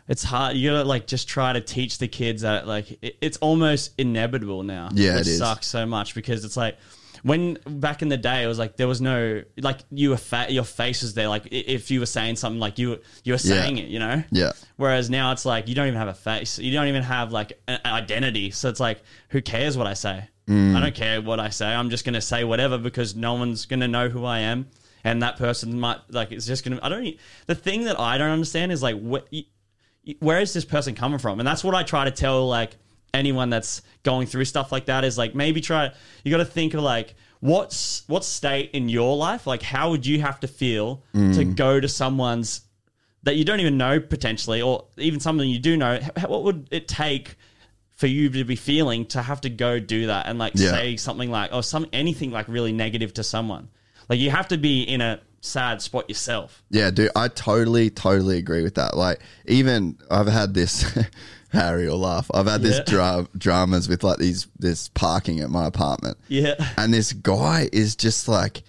[0.07, 0.55] it's hard.
[0.55, 4.61] You gotta like just try to teach the kids that like it, it's almost inevitable
[4.63, 4.89] now.
[4.93, 5.37] Yeah, it is.
[5.39, 6.77] sucks so much because it's like
[7.29, 10.51] when back in the day it was like there was no like you were fat
[10.53, 11.27] your face was there.
[11.27, 14.23] Like i- if you were saying something like you you were saying it you know?
[14.31, 14.51] Yeah.
[14.77, 16.59] whereas now it's like you don't even have a face.
[16.59, 18.51] You don't even have like an identity.
[18.51, 20.29] So it's like who cares what I say?
[20.47, 20.75] Mm.
[20.75, 21.65] I don't care what I say.
[21.65, 24.67] I'm just gonna say whatever because no one's gonna know who I am.
[25.03, 28.19] And that person might like it's just gonna I don't e- the thing that I
[28.19, 29.27] don't understand is like what
[30.19, 31.39] where is this person coming from?
[31.39, 32.77] And that's what I try to tell like
[33.15, 35.91] anyone that's going through stuff like that is like maybe try
[36.23, 39.47] you got to think of like what's what state in your life?
[39.47, 41.55] Like how would you have to feel to mm.
[41.55, 42.61] go to someone's
[43.23, 45.99] that you don't even know potentially or even something you do know?
[46.27, 47.35] What would it take
[47.93, 50.71] for you to be feeling to have to go do that and like Yeah.
[50.71, 53.69] say something like or some anything like really negative to someone?
[54.09, 56.63] Like you have to be in a sad spot yourself.
[56.69, 58.97] Yeah, dude, I totally, totally agree with that.
[58.97, 60.85] Like, even I've had this,
[61.55, 62.29] Harry will laugh.
[62.33, 62.83] I've had this Yeah.
[62.85, 67.95] dra- dramas with like these this parking at my apartment, yeah and this guy is
[67.95, 68.63] just like,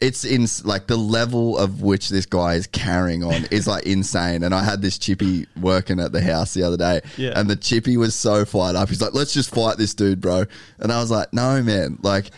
[0.00, 4.42] it's in like the level of which this guy is carrying on is like insane.
[4.44, 7.32] And I had this chippy working at the house the other day, Yeah.
[7.34, 8.88] and the chippy was so fired up.
[8.88, 10.44] He's like, "Let's just fight this dude, bro."
[10.78, 12.30] And I was like, "No, man, like."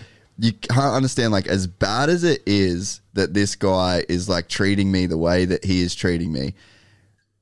[0.42, 4.90] You can't understand, like, as bad as it is that this guy is like treating
[4.90, 6.54] me the way that he is treating me,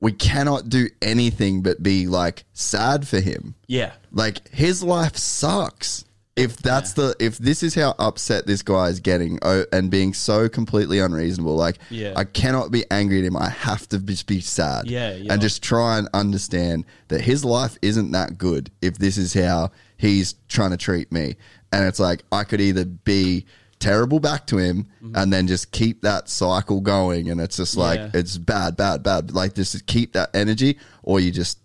[0.01, 3.55] we cannot do anything but be like sad for him.
[3.67, 6.05] yeah Like his life sucks.
[6.35, 10.13] If that's the if this is how upset this guy is getting oh, and being
[10.13, 12.13] so completely unreasonable, like Yeah.
[12.15, 13.35] I cannot be angry at him.
[13.35, 14.89] I have to just be sad.
[14.89, 15.33] Yeah, yeah.
[15.33, 18.71] and just try and understand that his life isn't that good.
[18.81, 21.35] If this is how he's trying to treat me,
[21.73, 23.45] and it's like I could either be
[23.79, 25.15] terrible back to him mm-hmm.
[25.15, 28.11] and then just keep that cycle going, and it's just like Yeah.
[28.13, 29.31] it's bad, bad, bad.
[29.33, 31.59] Like just keep that energy, or you just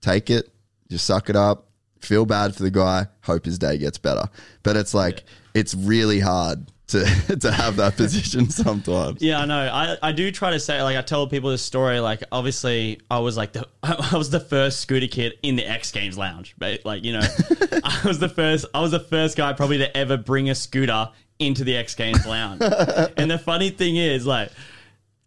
[0.00, 0.50] take it,
[0.90, 1.68] just suck it up,
[2.00, 4.28] feel bad for the guy, hope his day gets better.
[4.62, 5.24] But it's like
[5.54, 7.04] it's really hard to
[7.40, 9.22] to have that position sometimes.
[9.22, 9.58] Yeah, I know.
[9.58, 12.00] I, I do try to say like I tell people this story.
[12.00, 15.90] Like obviously, I was like the I was the first scooter kid in the X
[15.92, 16.54] Games lounge.
[16.58, 17.22] But like you know,
[17.84, 18.66] I was the first.
[18.74, 22.26] I was the first guy probably to ever bring a scooter into the X Games
[22.26, 22.60] lounge.
[23.16, 24.50] and the funny thing is, like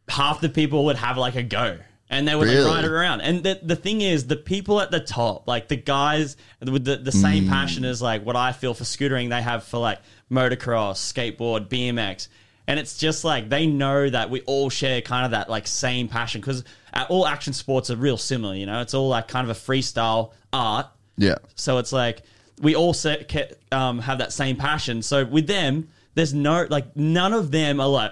[0.08, 1.78] half the people would have like a go.
[2.10, 2.62] And they would Really?
[2.64, 3.20] like, ride it around.
[3.20, 6.96] And the, the thing is, the people at the top, like the guys with the,
[6.96, 7.50] the same Mm.
[7.50, 10.00] passion as like what I feel for scootering, they have for like
[10.32, 12.30] motocross, skateboard, BMX.
[12.66, 16.08] And it's just like they know that we all share kind of that like same
[16.08, 16.64] passion because
[17.10, 18.80] all action sports are real similar, you know?
[18.82, 20.88] It's all like kind of a freestyle art.
[21.18, 21.36] Yeah.
[21.56, 22.24] So it's like
[22.62, 25.02] we all se- ca- um, have that same passion.
[25.02, 28.12] So with them, there's no like none of them are like,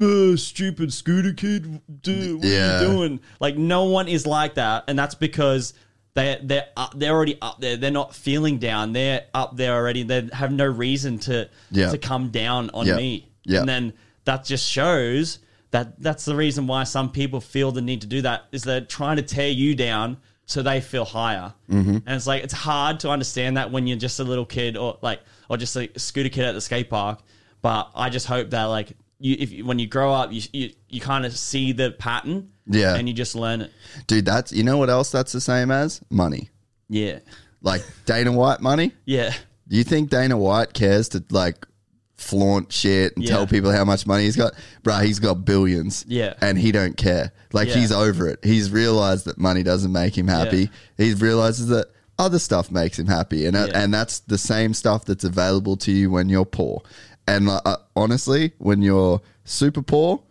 [0.00, 2.78] "Uh, stupid scooter kid, dude, what Yeah.
[2.78, 3.20] are you doing?
[3.40, 5.72] Like no one is like that, and that's because
[6.14, 7.76] they they're up, they're already up there.
[7.76, 8.92] They're not feeling down.
[8.92, 10.02] They're up there already.
[10.02, 11.90] They have no reason to Yeah.
[11.90, 12.96] to come down on Yeah.
[12.96, 13.28] me.
[13.44, 13.60] Yeah.
[13.60, 13.92] And then
[14.24, 15.38] that just shows
[15.70, 18.80] that that's the reason why some people feel the need to do that is they're
[18.80, 20.16] trying to tear you down
[20.46, 21.52] so they feel higher.
[21.70, 21.96] Mm-hmm.
[22.06, 24.96] And it's like it's hard to understand that when you're just a little kid or
[25.02, 25.20] like
[25.50, 27.20] or just a scooter kid at the skate park.
[27.62, 30.70] But I just hope that like you if you, when you grow up you you,
[30.88, 32.94] you kind of see the pattern Yeah.
[32.96, 33.72] and you just learn it.
[34.06, 36.00] Dude, that's you know what else that's the same as?
[36.10, 36.50] Money.
[36.88, 37.18] Yeah.
[37.62, 38.92] Like Dana White money?
[39.04, 39.32] Yeah.
[39.68, 41.66] Do you think Dana White cares to like
[42.16, 43.30] flaunt shit and Yeah.
[43.30, 44.52] tell people how much money he's got?
[44.84, 46.04] Bruh, he's got billions.
[46.08, 46.34] Yeah.
[46.40, 47.32] And he don't care.
[47.52, 47.74] Like Yeah.
[47.76, 48.38] he's over it.
[48.44, 50.70] He's realized that money doesn't make him happy.
[50.96, 51.88] He realizes that
[52.18, 53.44] other stuff makes him happy.
[53.46, 56.82] And uh, and that's the same stuff that's available to you when you're poor.
[57.26, 60.22] And uh, uh, honestly, when you're super poor,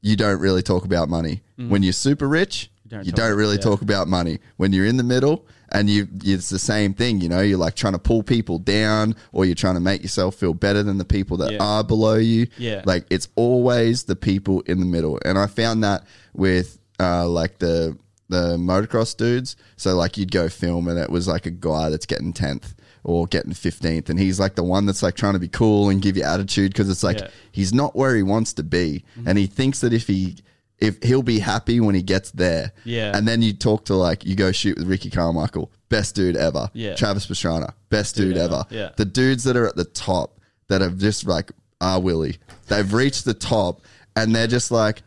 [0.00, 1.42] you don't really talk about money.
[1.56, 3.60] When you're super rich, you don't don't, talk- really yeah.
[3.62, 4.40] talk about money.
[4.56, 7.76] When you're in the middle and you, it's the same thing, you know, you're like
[7.76, 11.04] trying to pull people down or you're trying to make yourself feel better than the
[11.04, 11.58] people that Yeah.
[11.62, 12.48] are below you.
[12.58, 12.82] Yeah.
[12.84, 15.20] Like it's always the people in the middle.
[15.24, 16.04] And I found that
[16.34, 17.96] with uh, like the,
[18.28, 19.54] the motocross dudes.
[19.76, 22.74] So like you'd go film and it was like a guy that's getting 10th
[23.04, 26.00] or getting 15th and he's like the one that's like trying to be cool and
[26.02, 27.28] give you attitude because it's like Yeah.
[27.50, 29.28] he's not where he wants to be mm-hmm.
[29.28, 30.36] and he thinks that if he
[30.78, 33.16] if he'll be happy when he gets there Yeah.
[33.16, 36.70] and then you talk to like you go shoot with Ricky Carmichael best dude ever
[36.74, 36.94] Yeah.
[36.94, 38.66] Travis Pastrana best dude, Dude ever, ever.
[38.70, 38.90] Yeah.
[38.96, 40.38] the dudes that are at the top
[40.68, 41.50] that have just like
[41.80, 42.38] are Willie
[42.68, 43.80] they've reached the top
[44.14, 45.02] and they're just like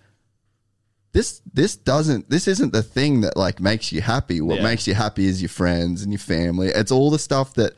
[1.13, 4.63] this this doesn't this isn't the thing that like makes you happy what Yeah.
[4.63, 7.73] makes you happy is your friends and your family it's all the stuff that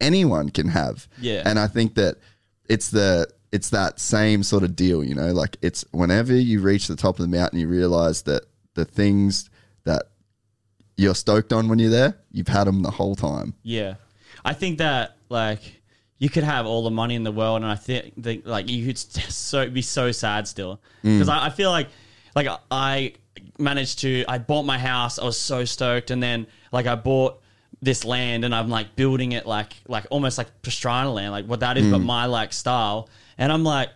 [0.00, 1.08] anyone can have.
[1.20, 1.42] Yeah.
[1.44, 2.16] and i think that
[2.68, 6.86] it's the it's that same sort of deal you know like it's whenever you reach
[6.86, 8.44] the top of the mountain you realize that
[8.74, 9.48] the things
[9.84, 10.04] that
[10.96, 13.54] you're stoked on when you're there you've had them the whole time.
[13.62, 13.94] Yeah,
[14.44, 15.60] I think that like
[16.18, 18.86] you could have all the money in the world, and I think that like you
[18.86, 20.80] could so be so sad still.
[21.04, 21.14] Mm.
[21.14, 21.88] Because I, I feel like
[22.34, 23.14] like I
[23.58, 27.40] managed to I bought my house, I was so stoked, and then like I bought
[27.80, 31.60] this land and I'm like building it like like almost like Pastrana land, like what
[31.60, 32.06] that is, but hmm.
[32.06, 33.90] my like style, and I'm like.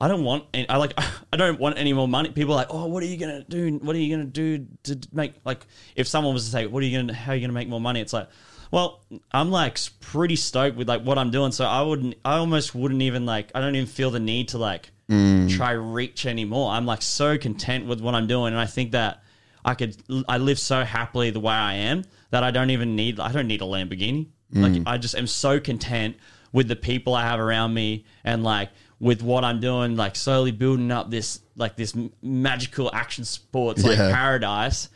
[0.00, 0.46] I don't want.
[0.52, 0.94] Any, I like.
[1.32, 2.30] I don't want any more money.
[2.30, 3.78] People are like, oh, what are you gonna do?
[3.80, 5.64] What are you gonna do to make like?
[5.94, 7.14] If someone was to say, what are you gonna?
[7.14, 8.00] How are you gonna make more money?
[8.00, 8.28] It's like,
[8.72, 11.52] well, I'm like pretty stoked with like what I'm doing.
[11.52, 12.16] So I wouldn't.
[12.24, 13.52] I almost wouldn't even like.
[13.54, 15.46] I don't even feel the need to like hmm.
[15.46, 16.72] try reach anymore.
[16.72, 19.22] I'm like so content with what I'm doing, and I think that
[19.64, 19.96] I could.
[20.28, 23.20] I live so happily the way I am that I don't even need.
[23.20, 24.26] I don't need a Lamborghini.
[24.54, 24.82] Like mm.
[24.86, 26.16] I just am so content
[26.52, 28.70] with the people I have around me and like
[29.00, 33.98] with what I'm doing, like slowly building up this like this magical action sports like
[33.98, 34.12] Yeah.
[34.12, 34.88] paradise.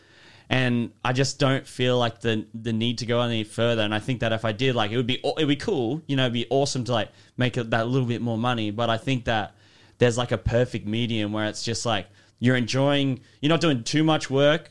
[0.49, 3.83] And I just don't feel like the the need to go any further.
[3.83, 6.03] And I think that if I did, like, it would be it would be cool.
[6.07, 8.71] You know, it'd be awesome to like make that little bit more money.
[8.71, 9.55] But I think that
[9.99, 12.07] there's like a perfect medium where it's just like
[12.39, 13.21] you're enjoying.
[13.41, 14.71] You're not doing too much work,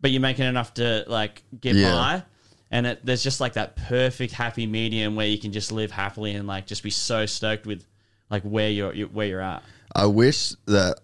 [0.00, 1.90] but you're making enough to like get Yeah.
[1.92, 2.22] by.
[2.70, 6.34] And it, there's just like that perfect happy medium where you can just live happily
[6.34, 7.84] and like just be so stoked with
[8.30, 9.62] like where you're, you where you're at.
[9.94, 10.98] I wish that,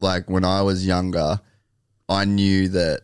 [0.00, 1.40] like, when I was younger,
[2.10, 3.02] I knew that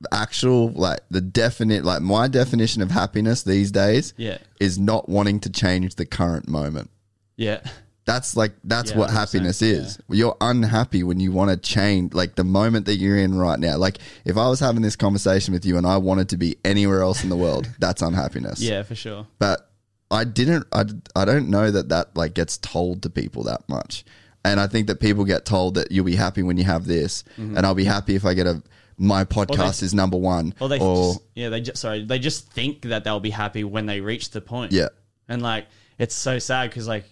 [0.00, 4.38] the actual, like, the definite, like, my definition of happiness these days Yeah.
[4.60, 6.90] is not wanting to change the current moment.
[7.36, 7.60] Yeah.
[8.08, 9.98] That's like, that's Yeah, what 100%, happiness is.
[10.08, 13.76] You're unhappy when you want to change, like, the moment that you're in right now.
[13.76, 17.02] Like, if I was having this conversation with you and I wanted to be anywhere
[17.02, 18.62] else in the world, that's unhappiness.
[18.62, 19.26] Yeah, for sure.
[19.38, 19.70] but
[20.10, 20.66] I didn't.
[20.72, 24.06] I, I don't know that that like gets told to people that much,
[24.42, 27.24] and I think that people get told that you'll be happy when you have this,
[27.38, 27.58] mm-hmm.
[27.58, 28.62] and I'll be happy if I get a
[28.96, 32.50] my podcast is number one, Or they or just, yeah, they just sorry, they just
[32.50, 34.72] think that they'll be happy when they reach the point.
[34.72, 34.88] yeah,
[35.28, 35.66] And like
[35.98, 37.04] it's so sad because like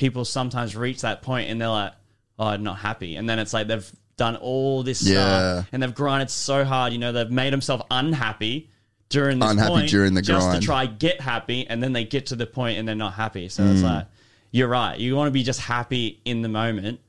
[0.00, 1.92] people sometimes reach that point and they're like,
[2.38, 3.16] oh, I'm not happy.
[3.16, 5.12] And then it's like they've done all this Yeah.
[5.60, 6.92] stuff and they've grinded so hard.
[6.94, 8.70] You know, they've made themselves unhappy
[9.10, 10.62] during this Unhappy point during the just grind.
[10.62, 13.48] to try get happy, and then they get to the point and they're not happy.
[13.48, 13.72] So Mm.
[13.74, 14.06] it's like
[14.52, 14.98] you're right.
[14.98, 17.00] You want to be just happy in the moment,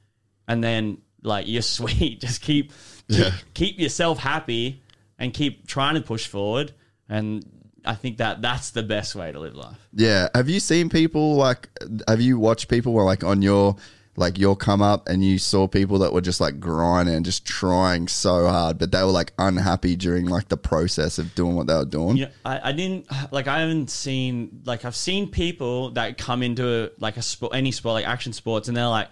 [0.48, 2.20] and then like you're sweet.
[2.22, 2.72] Just keep
[3.08, 3.32] keep, Yeah.
[3.54, 4.82] keep yourself happy
[5.20, 6.74] and keep trying to push forward.
[7.08, 7.46] And
[7.86, 9.78] I think that that's the best way to live life.
[9.94, 10.30] Yeah.
[10.36, 11.70] Have you seen people like?
[12.08, 13.76] Have you watched people where like on your
[14.18, 17.46] like your come up and you saw people that were just like grinding and just
[17.46, 21.68] trying so hard, but they were like unhappy during like the process of doing what
[21.68, 22.18] they were doing.
[22.18, 23.48] You know, I, I didn't like.
[23.48, 27.72] I haven't seen like I've seen people that come into a, like a sport, any
[27.72, 29.10] sport, like action sports, and they're like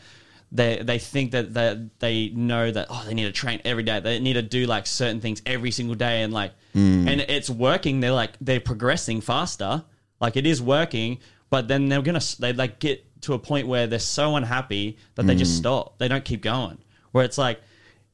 [0.52, 4.00] they they think that they they know that oh they need to train every day.
[4.00, 7.08] They need to do like certain things every single day, and like mm.
[7.08, 8.00] and it's working.
[8.00, 9.84] They're like they're progressing faster.
[10.20, 11.20] Like it is working,
[11.50, 15.28] but then they're gonna they like get to a point where they're so unhappy that
[15.28, 15.58] they just mm.
[15.58, 15.98] stop.
[15.98, 16.80] They don't keep going.
[17.12, 17.62] Where it's like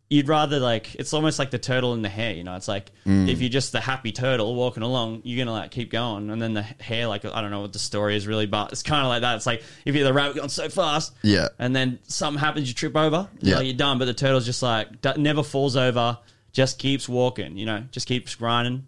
[0.10, 2.56] you'd rather like it's almost like the turtle in the hare you know?
[2.56, 3.28] It's like mm.
[3.28, 6.30] if you're just the happy turtle walking along you're gonna like keep going.
[6.30, 8.84] And then the hare like i don't know what the story is really but it's
[8.84, 9.36] kind of like that.
[9.36, 11.48] It's like if you're the rabbit going so fast Yeah.
[11.60, 13.56] and then something happens you trip over Yeah.
[13.56, 13.98] yeah you're done.
[13.98, 16.20] But the turtle's just like d- never falls over
[16.52, 17.84] just keeps walking you know?
[17.92, 18.88] Just keeps grinding.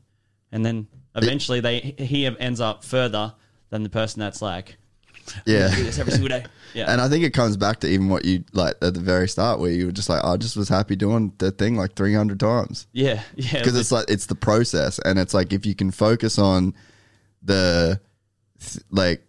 [0.51, 3.33] And then eventually they he ends up further
[3.69, 4.77] than the person that's like
[5.45, 5.73] Yeah.
[5.75, 8.25] do this every single day yeah And I think it comes back to even what
[8.25, 10.95] you like at the very start, where you were just like, I just was happy
[10.95, 12.87] doing the thing like 300 times.
[12.93, 14.99] yeah yeah Because it's like, it's the process.
[14.99, 16.73] And it's like, if you can focus on
[17.43, 17.99] the,
[18.59, 19.23] th- like,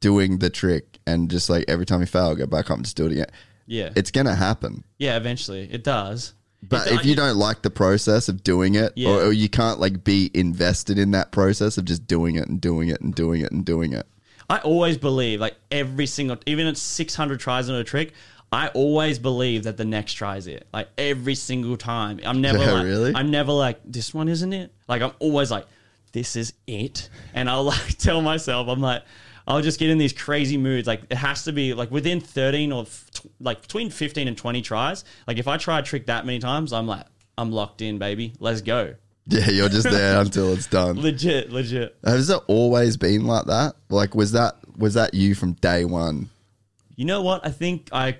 [0.00, 2.96] doing the trick and just like every time you fail, go back up and just
[2.96, 3.26] do it again,
[3.66, 4.84] yeah it's going to happen.
[4.98, 9.08] yeah eventually it does But if you don't like the process of doing it, Yeah.
[9.10, 12.60] or, or you can't like be invested in that process of just doing it and
[12.60, 14.06] doing it and doing it and doing it.
[14.48, 18.12] I always believe, like every single, even at 600 tries on a trick,
[18.52, 20.66] I always believe that the next try is it.
[20.72, 22.20] Like every single time.
[22.24, 23.14] I'm never Yeah, like, really?
[23.14, 24.72] I'm never like, this one isn't it.
[24.86, 25.66] Like I'm always like,
[26.12, 27.08] this is it.
[27.34, 29.02] And I'll like tell myself, I'm like,
[29.46, 30.86] I'll just get in these crazy moods.
[30.86, 33.10] Like it has to be like within 13 or f-
[33.40, 35.04] like between 15 and 20 tries.
[35.26, 37.06] Like if I try a trick that many times, I'm like,
[37.36, 38.34] I'm locked in, baby.
[38.38, 38.94] Let's go.
[39.26, 41.00] Yeah, you're just there until it's done.
[41.00, 41.96] Legit, legit.
[42.04, 43.74] Has it always been like that?
[43.88, 46.28] Like, was that was that you from day one?
[46.96, 47.44] You know what?
[47.44, 48.18] I think I,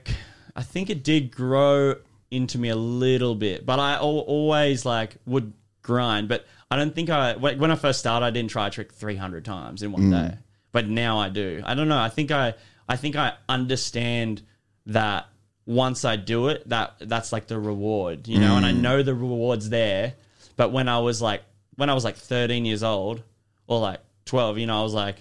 [0.56, 1.96] I think it did grow
[2.30, 5.52] into me a little bit, but I al- always like would
[5.82, 6.28] grind.
[6.28, 8.92] But I don't think I when when I first started, I didn't try a trick
[8.92, 10.10] three hundred times in one mm.
[10.10, 10.38] day.
[10.72, 11.62] But now I do.
[11.64, 12.00] I don't know.
[12.00, 12.54] I think I
[12.88, 14.42] I think I understand
[14.86, 15.26] that
[15.66, 18.56] once I do it, that that's like the reward, you know.
[18.56, 18.80] And I mm.
[18.80, 20.14] know the reward's there.
[20.56, 21.42] But when I was like
[21.76, 23.22] when I was like thirteen years old
[23.66, 25.16] or like twelve, you know, I was like.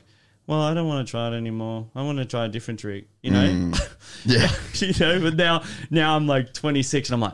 [0.46, 1.88] Well, I don't want to try it anymore.
[1.96, 3.72] I want to try a different trick, you know.
[4.26, 7.34] Yeah, you know, but now now I'm like 26 and I'm like,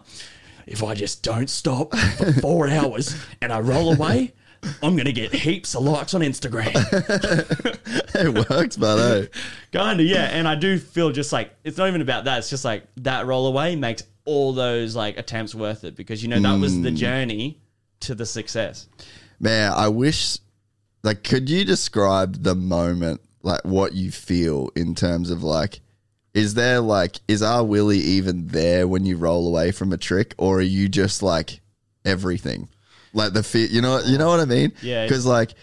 [0.67, 4.33] if I just don't stop for four hours and I roll away,
[4.83, 6.71] I'm gonna get heaps of likes on Instagram.
[8.15, 9.25] it works, but eh?
[9.71, 10.25] Kinda, yeah.
[10.25, 12.39] And I do feel just like it's not even about that.
[12.39, 16.29] It's just like that roll away makes all those like attempts worth it because you
[16.29, 17.59] know that was the journey
[18.01, 18.87] to the success.
[19.39, 20.37] man, I wish.
[21.01, 25.79] Like, could you describe the moment, like what you feel in terms of like,
[26.33, 27.63] is there like, is R.
[27.63, 31.61] Willy even there when you roll away from a trick, or are you just like
[32.03, 32.67] everything,
[33.13, 33.71] like the fit?
[33.71, 34.73] You know, you know what I mean?
[34.81, 35.05] Yeah.
[35.05, 35.53] Because like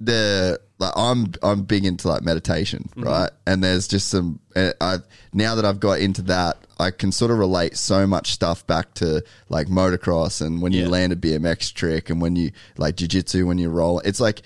[0.00, 3.02] the like I'm I'm big into like meditation, Mm-hmm.
[3.04, 3.30] right?
[3.46, 4.96] And there's just some uh, I
[5.32, 8.94] now that I've got into that, I can sort of relate so much stuff back
[8.94, 13.46] to like motocross and when you land a BMX trick and when you like jiu-jitsu
[13.46, 14.00] when you roll.
[14.00, 14.42] It's like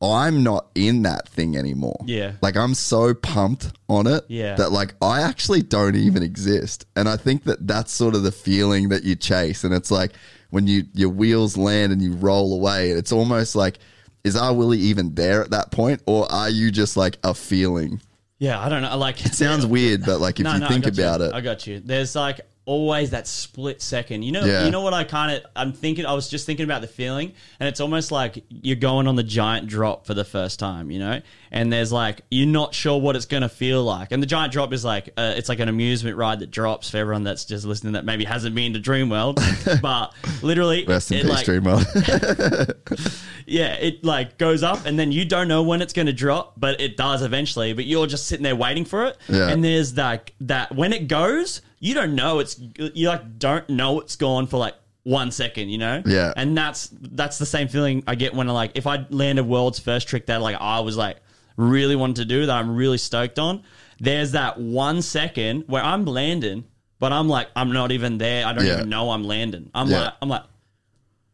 [0.00, 2.00] I'm not in that thing anymore.
[2.06, 2.32] Yeah.
[2.42, 4.56] Like I'm so pumped on it Yeah.
[4.56, 6.86] that like I actually don't even exist.
[6.96, 10.10] And I think that that's sort of the feeling that you chase and it's like
[10.50, 13.78] when you your wheels land and you roll away it's almost like
[14.24, 14.54] is R.
[14.54, 18.00] Willy even there at that point or are you just like a feeling?
[18.38, 18.96] Yeah, I don't know.
[18.96, 21.26] Like it Sounds weird but like if you think about you.
[21.26, 21.80] it I got you.
[21.84, 24.22] There's like always that split second.
[24.22, 24.64] You know, Yeah.
[24.64, 26.06] you know what I kind of I'm thinking.
[26.06, 29.22] I was just thinking about the feeling, and it's almost like you're going on the
[29.24, 30.90] giant drop for the first time.
[30.90, 31.20] You know,
[31.52, 34.72] and there's like you're not sure what it's gonna feel like, and the giant drop
[34.72, 37.92] is like uh, it's like an amusement ride that drops for everyone that's just listening
[37.92, 39.36] that maybe hasn't been to Dreamworld,
[39.82, 41.78] but literally, Rest in it, peace, like, Dreamer.
[43.46, 46.54] yeah, it like goes up and then you don't know when it's going to drop,
[46.58, 47.74] but it does eventually.
[47.74, 49.18] But you're just sitting there waiting for it.
[49.28, 49.48] Yeah.
[49.48, 54.00] And there's like that when it goes, you don't know it's you like don't know
[54.00, 56.02] it's gone for like one second, you know.
[56.06, 56.32] Yeah.
[56.36, 59.44] And that's that's the same feeling I get when I like if I land a
[59.44, 61.18] world's first trick that like I was like
[61.56, 63.62] really wanted to do that I'm really stoked on.
[64.00, 66.64] There's that one second where I'm landing,
[66.98, 68.46] but I'm like I'm not even there.
[68.46, 68.74] I don't Yeah.
[68.74, 69.70] even know I'm landing.
[69.74, 70.00] I'm Yeah.
[70.04, 70.42] like I'm like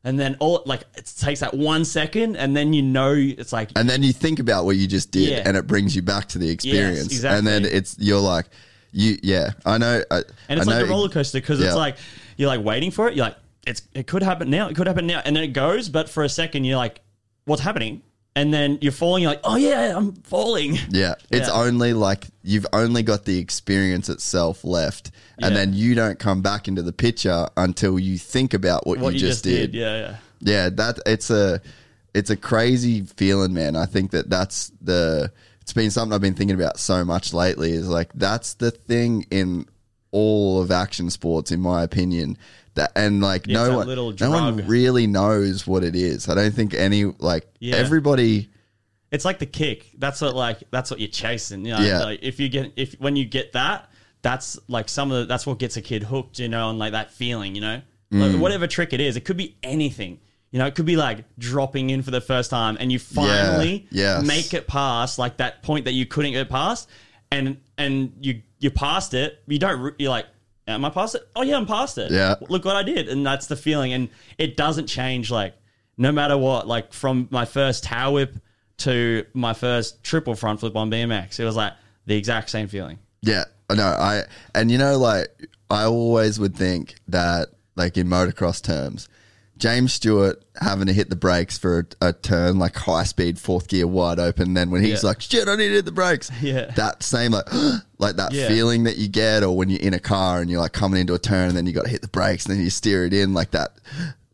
[0.05, 3.71] and then all like it takes that one second, and then you know it's like
[3.77, 5.43] and then you think about what you just did Yeah.
[5.45, 7.39] and it brings you back to the experience exactly.
[7.39, 8.47] and then it's you're like
[8.93, 10.03] You yeah, I know.
[10.11, 10.17] I,
[10.49, 11.97] And it's I like know- the roller coaster because it's like
[12.39, 13.17] you're like waiting for it.
[13.17, 13.37] You're like,
[13.67, 14.69] it's it could happen now.
[14.69, 15.89] It could happen now, and then it goes.
[15.91, 17.01] But for a second, you're like,
[17.45, 18.01] what's happening?
[18.39, 19.23] And then you're falling.
[19.23, 20.77] You're like, oh yeah, I'm falling.
[20.91, 21.55] Yeah, it's Yeah.
[21.55, 25.11] only like you've only got the experience itself left,
[25.43, 25.61] and Yeah.
[25.61, 29.21] then you don't come back into the picture until you think about what, What you,
[29.21, 29.75] just did.
[29.75, 30.17] Yeah, yeah.
[30.41, 31.61] Yeah, that it's a
[32.15, 33.75] it's a crazy feeling, man.
[33.77, 37.73] I think that that's the it's been something I've been thinking about so much lately.
[37.73, 39.67] Is like that's the thing in
[40.13, 42.39] all of action sports, in my opinion.
[42.79, 46.29] That and like no one, no one really knows what it is.
[46.29, 47.77] I don't think any like Yeah.
[47.77, 48.49] everybody.
[49.11, 49.91] It's like the kick.
[49.99, 51.65] That's what like that's what you're chasing.
[51.65, 51.99] You know, Yeah.
[52.01, 53.91] like if you get if when you get that,
[54.23, 56.39] that's like some of the, that's what gets a kid hooked.
[56.39, 57.55] You know, on like that feeling.
[57.55, 57.81] You know,
[58.13, 58.33] Mm.
[58.33, 60.19] like, whatever trick it is, it could be anything.
[60.51, 63.87] You know, it could be like dropping in for the first time, and you finally
[63.91, 64.25] yes.
[64.25, 66.89] make it past like that point that you couldn't get past,
[67.31, 69.43] and and you you passed it.
[69.47, 69.95] You don't.
[69.99, 70.27] You're like,
[70.69, 71.29] am I past it?
[71.35, 72.11] Oh yeah, I'm past it.
[72.11, 72.37] Yeah.
[72.49, 75.31] Look what I did, and that's the feeling, and it doesn't change.
[75.31, 75.55] Like
[75.99, 76.67] no matter what.
[76.67, 78.39] Like from my first tower whip
[78.79, 81.73] to my first triple front flip on BMX, it was like
[82.07, 82.99] the exact same feeling.
[83.21, 83.89] Yeah, I know.
[83.89, 84.23] I
[84.55, 85.29] and you know, like
[85.69, 89.09] I always would think that, like in motocross terms,
[89.59, 93.69] James Stewart having to hit the brakes for a, a turn like high speed fourth
[93.69, 94.55] gear wide open.
[94.55, 95.09] Then when he's Yeah.
[95.11, 96.71] like, "Shit, I need to hit the brakes," Yeah.
[96.77, 97.47] that same like,
[97.99, 98.49] like that Yeah.
[98.49, 101.15] feeling that you get, or when you're in a car and you're like coming into
[101.15, 103.13] a turn and then you got to hit the brakes and then you steer it
[103.13, 103.73] in, like that,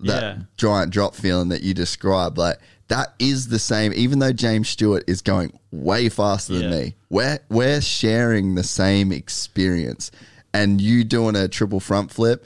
[0.01, 0.37] that Yeah.
[0.57, 2.59] giant drop feeling that you described, like.
[2.89, 6.79] That is the same, even though James Stewart is going way faster than Yeah.
[6.81, 10.11] me we're we're sharing the same experience
[10.53, 12.45] and you doing a triple front flip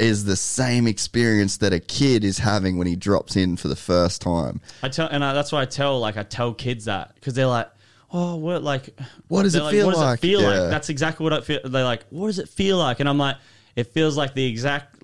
[0.00, 3.76] is the same experience that a kid is having when he drops in for the
[3.76, 7.14] first time I tell, and I, that's why I tell like I tell kids that
[7.14, 7.70] because they're like,
[8.12, 8.98] oh, what like,
[9.28, 10.48] What does it feel what does like?" it feel Yeah.
[10.48, 10.70] like?
[10.70, 11.60] That's exactly what I feel.
[11.64, 13.00] They're like, what does it feel like?
[13.00, 13.36] And I'm like,
[13.76, 15.02] it feels like the exact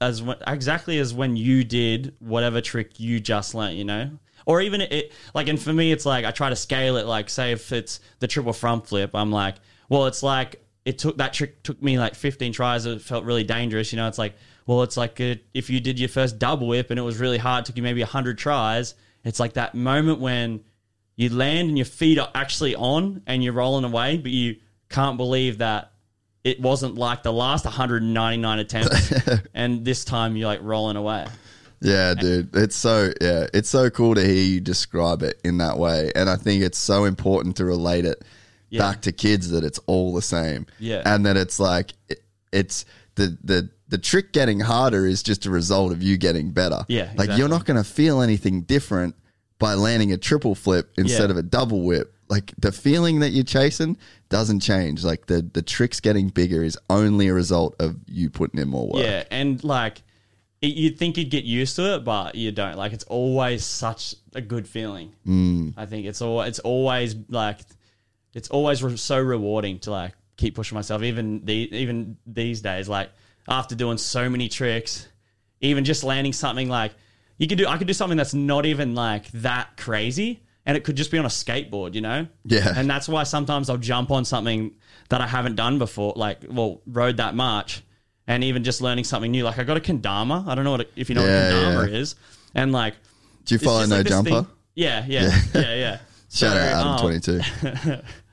[0.00, 4.10] as when, exactly as when you did whatever trick you just learnt, you know.
[4.44, 7.06] Or even it, like, and for me, it's like I try to scale it.
[7.06, 9.56] Like, say if it's the triple front flip, I'm like,
[9.88, 12.86] well, it's like it took that trick took me like 15 tries.
[12.86, 14.06] It felt really dangerous, you know.
[14.06, 14.34] It's like,
[14.66, 17.38] well, it's like uh if you did your first double whip and it was really
[17.38, 18.94] hard, took you maybe 100 tries.
[19.24, 20.60] It's like that moment when
[21.16, 24.56] you land and your feet are actually on and you're rolling away, but you
[24.88, 25.90] can't believe that
[26.44, 29.12] it wasn't like the last 199 attempts,
[29.54, 31.26] and this time you're like rolling away.
[31.82, 35.76] yeah dude it's so yeah it's so cool to hear you describe it in that
[35.76, 38.24] way and i think it's so important to relate it
[38.70, 38.80] Yeah.
[38.80, 41.02] back to kids that it's all the same Yeah.
[41.04, 42.22] and that it's like it,
[42.52, 42.84] it's
[43.14, 47.12] the the the trick getting harder is just a result of you getting better Yeah,
[47.16, 49.14] like you're not going to feel anything different
[49.58, 51.30] by landing a triple flip instead Yeah.
[51.30, 53.96] of a double whip like the feeling that you're chasing
[54.28, 58.58] doesn't change like the the tricks getting bigger is only a result of you putting
[58.60, 60.02] in more work Yeah, and like
[60.60, 62.76] it, you'd think you'd get used to it, but you don't.
[62.78, 65.12] Like it's always such a good feeling.
[65.26, 65.74] Mm.
[65.76, 67.58] I think it's all it's always like
[68.36, 71.02] it's always re- so rewarding to like keep pushing myself.
[71.02, 73.10] Even the even these days, like
[73.48, 75.08] after doing so many tricks,
[75.60, 76.92] even just landing something like
[77.38, 77.66] you could do.
[77.66, 80.42] I could do something that's not even like that crazy.
[80.68, 82.26] And it could just be on a skateboard, you know?
[82.44, 82.72] Yeah.
[82.76, 84.72] And that's why sometimes I'll jump on something
[85.10, 87.84] that I haven't done before, like, well, rode that much,
[88.26, 89.44] and even just learning something new.
[89.44, 90.44] Like, I got a kendama.
[90.48, 91.54] I don't know what a, if you know Yeah, what a
[91.86, 91.98] kendama yeah.
[91.98, 92.16] is.
[92.56, 92.94] And like,
[93.44, 94.30] do you follow no like jumper?
[94.42, 95.98] thing- Yeah, yeah, yeah, yeah.
[96.30, 97.40] shout So, out adam um, 22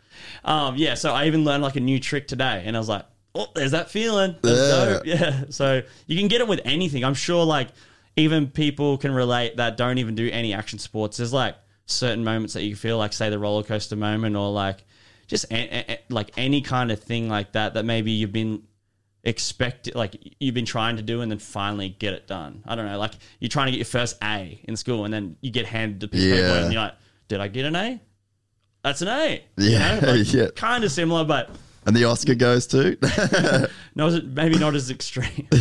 [0.45, 3.05] Um, yeah, so I even learned like a new trick today, and I was like,
[3.35, 4.85] "Oh, there's that feeling." That's Yeah.
[4.85, 5.05] dope.
[5.05, 5.43] Yeah.
[5.49, 7.03] So you can get it with anything.
[7.05, 7.69] I'm sure, like
[8.15, 11.17] even people can relate that don't even do any action sports.
[11.17, 11.55] There's like
[11.85, 14.83] certain moments that you feel like, say, the roller coaster moment, or like
[15.27, 18.63] just a, a- like any kind of thing like that that maybe you've been
[19.25, 22.61] expect like you've been trying to do and then finally get it done.
[22.67, 25.37] I don't know, like you're trying to get your first A in school and then
[25.39, 26.63] you get handed the piece of paper Yeah.
[26.65, 26.95] and you're like,
[27.29, 28.01] did I get an A?
[28.83, 29.43] That's an A.
[29.57, 30.47] Yeah, yeah.
[30.55, 31.49] Kind of similar, but
[31.85, 32.97] and the oscar goes to
[33.95, 35.47] not maybe not as extreme.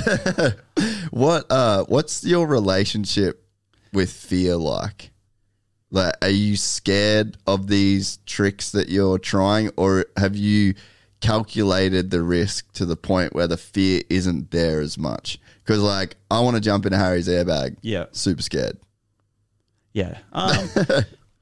[1.11, 3.47] What uh what's your relationship
[3.93, 5.11] with fear like?
[5.90, 10.74] Like are you scared of these tricks that you're trying or have you
[11.20, 15.39] calculated the risk to the point where the fear isn't there as much?
[15.66, 17.77] Cuz like I want to jump into Harry's airbag.
[17.82, 18.07] Yeah.
[18.12, 18.78] Super scared.
[19.93, 20.16] Yeah.
[20.32, 20.66] Um,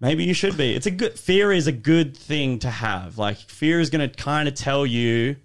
[0.00, 0.74] maybe you should be.
[0.74, 3.18] It's a good fear is a good thing to have.
[3.18, 5.36] Like fear is going to kind of tell you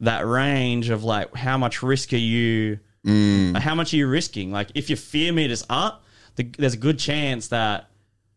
[0.00, 3.56] that range of like how much risk are you mm.
[3.58, 4.52] how much are you risking?
[4.52, 6.04] Like if your fear meter's up,
[6.36, 7.88] the, there's a good chance that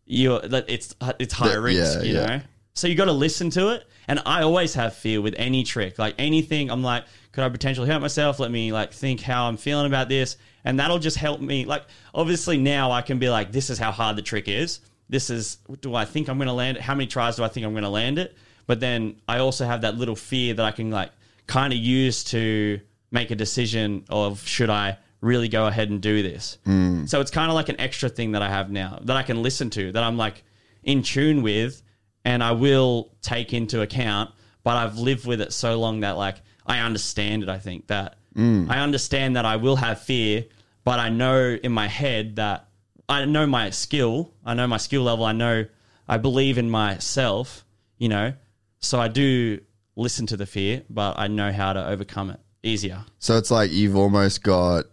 [0.05, 2.25] you that it's it's high That- risk, yeah, you yeah.
[2.25, 2.41] know.
[2.73, 3.87] So you got to listen to it.
[4.07, 6.69] And I always have fear with any trick, like anything.
[6.69, 8.39] I'm like, could I potentially hurt myself?
[8.39, 11.65] Let me like think how I'm feeling about this, and that'll just help me.
[11.65, 14.81] Like, obviously now I can be like, this is how hard the trick is.
[15.09, 16.83] This is do I think I'm going to land it?
[16.83, 18.35] How many tries do I think I'm going to land it?
[18.67, 21.11] But then I also have that little fear that I can like
[21.47, 22.79] kind of use to
[23.11, 26.57] make a decision of should I really go ahead and do this.
[26.65, 27.05] Hmm.
[27.05, 29.41] So it's kind of like an extra thing that I have now that I can
[29.41, 30.43] listen to that I'm like
[30.83, 31.81] in tune with
[32.23, 34.31] and I will take into account.
[34.63, 37.49] But I've lived with it so long that like I understand it.
[37.49, 38.69] I think that hmm.
[38.69, 40.45] I understand that I will have fear,
[40.83, 42.69] but I know in my head that
[43.07, 44.33] I know my skill.
[44.45, 45.25] I know my skill level.
[45.25, 45.65] I know
[46.07, 47.65] I believe in myself.
[47.97, 48.33] You know,
[48.79, 49.59] so I do
[49.95, 53.05] listen to the fear, but I know how to overcome it easier.
[53.19, 54.85] So it's like you've almost got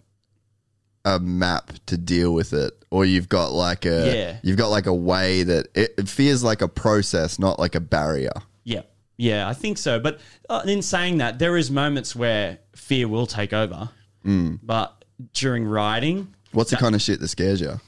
[1.05, 4.36] a map to deal with it, or you've got like a Yeah.
[4.44, 7.80] you've got like a way that it, it feels like a process, not like a
[7.80, 8.30] barrier.
[8.62, 8.82] Yeah,
[9.16, 9.98] yeah, I think so.
[9.98, 13.89] But uh, in saying that, there is moments where fear will take over.
[14.24, 17.80] But during riding, What's the kind of shit that scares you?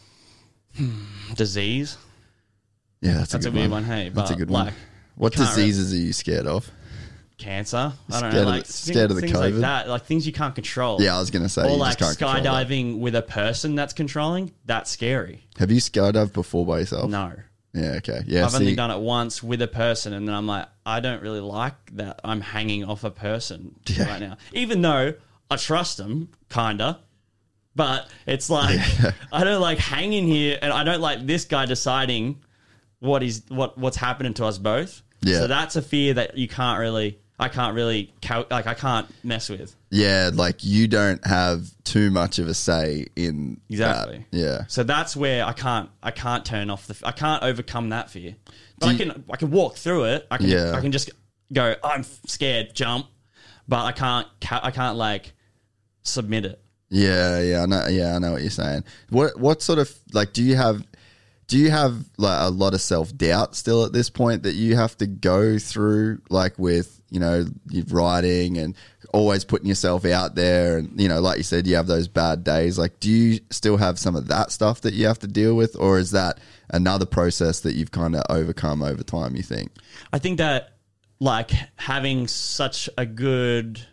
[0.77, 0.91] Hmm.
[1.35, 1.97] disease,
[3.01, 3.85] Yeah, that's, that's a good weird one.
[3.85, 4.75] Hey, That's a good like, one.
[5.17, 6.71] What diseases are you scared of?
[7.37, 7.77] cancer.
[7.77, 10.25] I don't Scared know, of like the- scared of the things like that, like things
[10.27, 11.03] you can't control.
[11.03, 12.69] Yeah, I was gonna say or you like just can't control that.
[12.69, 14.53] skydiving with a person that's controlling.
[14.65, 15.45] That's scary.
[15.59, 17.11] Have you skydived before by yourself?
[17.11, 17.33] No,
[17.75, 18.23] Yeah, okay.
[18.27, 21.01] Yeah, I've see, only done it once with a person, and then I'm like, I
[21.01, 24.09] don't really like that I'm hanging off a person Yeah.
[24.09, 24.37] right now.
[24.53, 25.15] Even though
[25.51, 27.01] I trust them, kinda,
[27.77, 28.81] but it's like
[29.33, 32.43] I don't like hanging here, and I don't like this guy deciding
[33.01, 35.03] what is what what's happening to us both.
[35.23, 35.39] Yeah.
[35.41, 39.09] So that's a fear that you can't really, I can't really, cal- like I can't
[39.25, 39.75] mess with.
[39.91, 44.25] yeah, like you don't have too much of a say in Exactly.
[44.31, 44.39] that.
[44.39, 44.65] Yeah.
[44.69, 48.37] So that's where I can't I can't turn off the I can't overcome that fear.
[48.79, 50.27] But I you- can I can walk through it.
[50.31, 50.73] I can Yeah.
[50.75, 51.11] I can just
[51.53, 53.07] go I'm scared, jump,
[53.67, 55.33] but I can't I can't like
[56.03, 56.61] submit it.
[56.91, 57.87] Yeah, yeah, I know.
[57.89, 58.85] Yeah, I know what you're saying.
[59.11, 60.85] What what sort of like do you have?
[61.47, 64.77] Do you have like a lot of self doubt still at this point that you
[64.77, 67.47] have to go through, like with you know
[67.89, 68.75] writing and
[69.13, 72.45] always putting yourself out there, and you know, like you said, you have those bad
[72.45, 72.79] days.
[72.79, 75.77] Like, do you still have some of that stuff that you have to deal with,
[75.77, 76.39] or is that
[76.71, 79.37] another process that you've kind of overcome over time?
[79.37, 79.73] You think?
[80.13, 80.75] I think that
[81.21, 83.87] like having such a good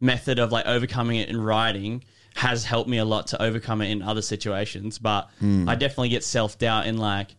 [0.00, 2.04] method of like overcoming it in writing
[2.38, 4.98] has helped me a lot to overcome it in other situations.
[4.98, 5.68] But hmm.
[5.68, 7.34] I definitely get self doubt in like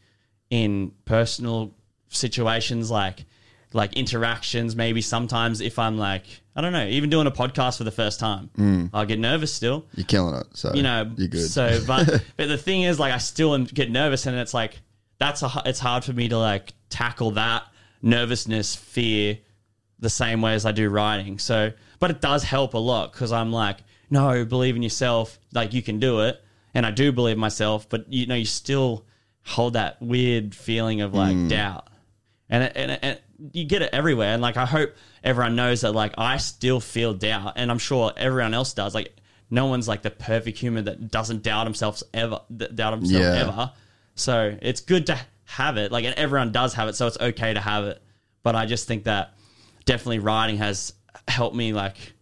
[0.49, 1.73] in personal
[2.09, 3.25] situations like
[3.71, 6.23] like interactions maybe sometimes if i'm like
[6.55, 8.87] i don't know even doing a podcast for the first time hmm.
[8.95, 10.47] i'll get nervous still You're killing it.
[10.53, 11.47] So you know you're good.
[11.47, 12.07] so but
[12.37, 14.79] but the thing is like i still get nervous and it's like
[15.19, 17.61] that's a it's hard for me to like tackle that
[18.01, 19.37] nervousness fear
[19.99, 23.31] the same way as i do writing so but it does help a lot because
[23.31, 23.77] i'm like
[24.09, 26.41] no believe in yourself like you can do it
[26.73, 29.05] and i do believe in myself but you know you still
[29.43, 31.49] hold that weird feeling of like mm.
[31.49, 31.87] doubt
[32.49, 33.19] and it, and, it, and
[33.53, 34.33] you get it everywhere.
[34.33, 38.11] And like, I hope everyone knows that like I still feel doubt, and I'm sure
[38.17, 38.95] everyone else does.
[38.95, 39.15] Like,
[39.49, 43.47] no one's like the perfect human that doesn't doubt themselves ever, doubt himself Yeah.
[43.47, 43.71] ever.
[44.15, 45.91] So it's good to have it.
[45.91, 48.01] Like, and everyone does have it, so it's okay to have it.
[48.43, 49.33] But I just think that
[49.85, 50.93] definitely writing has
[51.27, 52.13] helped me like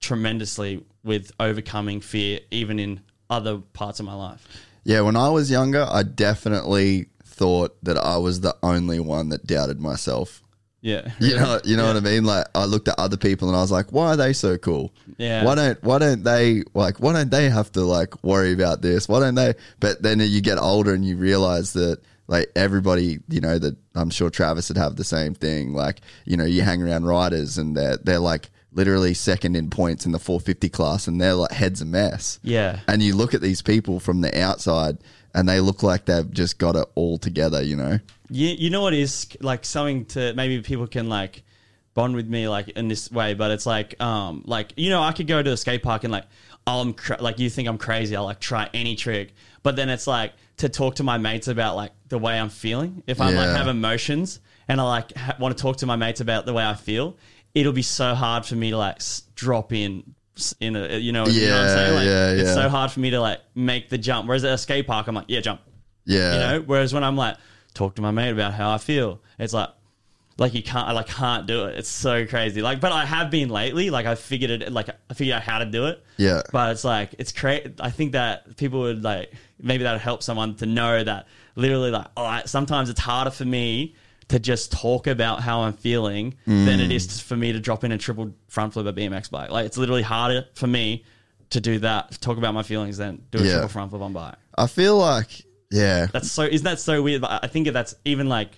[0.00, 3.00] tremendously with overcoming fear, even in
[3.30, 4.46] other parts of my life.
[4.84, 9.46] Yeah, when I was younger, I definitely thought that I was the only one that
[9.46, 10.42] doubted myself.
[10.80, 12.24] Yeah, You know, you know what I mean.
[12.24, 14.92] Like I looked at other people and I was like, "Why are they so cool?
[15.18, 15.44] Yeah.
[15.44, 19.08] Why don't Why don't they like Why don't they have to like worry about this?
[19.08, 23.40] Why don't they?" But then you get older and you realize that like everybody, you
[23.40, 25.72] know, that I'm sure Travis would have the same thing.
[25.72, 30.06] Like you know, you hang around riders and they're they're like literally second in points
[30.06, 32.38] in the 450 class and they're like heads a mess.
[32.42, 32.80] Yeah.
[32.86, 34.98] And you look at these people from the outside
[35.34, 37.62] and they look like they've just got it all together.
[37.62, 37.98] You know.
[38.30, 41.42] You, you know what is like something to maybe people can like
[41.94, 45.12] bond with me like in this way, but it's like um like you know I
[45.12, 46.26] could go to a skate park and like
[46.66, 49.88] oh, I'm cra- like you think I'm crazy I'll like try any trick, but then
[49.88, 53.34] it's like to talk to my mates about like the way I'm feeling if I'm
[53.34, 56.52] like have emotions and I like ha- want to talk to my mates about the
[56.52, 57.16] way I feel,
[57.56, 59.00] it'll be so hard for me to like
[59.34, 60.14] drop in
[60.60, 62.90] in a you know, you know what I'm Yeah, saying like yeah, it's so hard
[62.92, 64.28] for me to like make the jump.
[64.28, 65.62] Whereas at a skate park I'm like yeah jump.
[66.04, 66.32] Yeah.
[66.34, 66.60] you know?
[66.64, 67.36] Whereas when i'm like
[67.74, 69.70] talk to my mate about how i feel it's like
[70.38, 71.78] like you can't i like can't do it.
[71.78, 72.60] It's so crazy.
[72.60, 73.88] Like but i have been lately.
[73.88, 76.04] Like i figured it like i figured out how to do it.
[76.18, 76.42] Yeah.
[76.52, 80.22] but it's like it's crazy i think that people would like maybe that would help
[80.22, 83.94] someone to know that literally like oh I, sometimes it's harder for me
[84.28, 87.22] to just talk about how I'm feeling than it is mm.
[87.22, 89.50] for me to drop in a triple front flip a BMX bike.
[89.50, 91.04] Like it's literally harder for me
[91.50, 93.52] to do that, talk about my feelings than do a Yeah.
[93.52, 94.34] triple front flip on bike.
[94.58, 97.22] I feel like yeah, That's so isn't that so weird?
[97.22, 98.50] But I think that's even like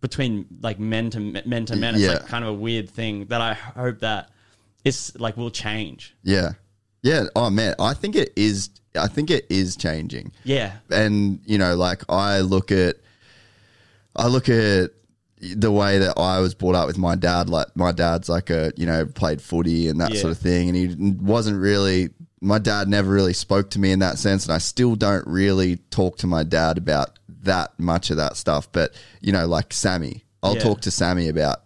[0.00, 1.94] between like men to men to men.
[1.94, 2.12] It's Yeah.
[2.12, 4.30] like kind of a weird thing that I hope that
[4.84, 6.14] it's like will change.
[6.22, 6.52] yeah,
[7.02, 7.24] yeah.
[7.36, 8.70] Oh man, I think it is.
[8.94, 10.32] I think it is changing.
[10.44, 12.96] Yeah, and you know like i look at
[14.16, 14.90] i look at
[15.56, 18.72] the way that i was brought up with my dad like my dad's like a
[18.76, 20.20] you know played footy and that Yeah.
[20.20, 22.10] sort of thing and he wasn't really
[22.40, 25.76] my dad never really spoke to me in that sense and i still don't really
[25.90, 30.24] talk to my dad about that much of that stuff but you know like sammy
[30.44, 30.62] i'll Yeah.
[30.62, 31.62] talk to sammy about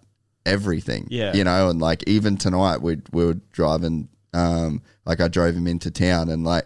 [0.46, 1.34] everything Yeah.
[1.34, 5.66] you know and like even tonight we we were driving um like i drove him
[5.66, 6.64] into town and like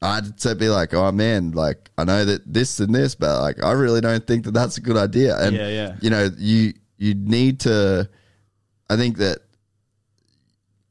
[0.00, 3.62] I'd say be like, oh man, like I know that this and this, but like
[3.62, 5.36] I really don't think that that's a good idea.
[5.38, 5.96] And Yeah, yeah.
[6.00, 8.08] you know, you you need to.
[8.90, 9.38] I think that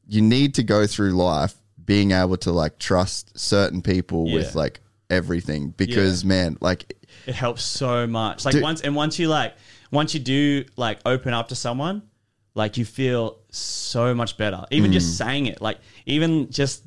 [0.06, 1.54] you need to go through life
[1.84, 4.80] being able to like trust certain people with like
[5.10, 6.94] everything because man, like
[7.26, 8.44] it helps so much.
[8.44, 8.62] Like Dude.
[8.62, 9.54] once and once you like
[9.90, 12.02] once you do like open up to someone,
[12.54, 14.64] like you feel so much better.
[14.70, 14.94] Even Mm.
[14.94, 16.84] just saying it, like even just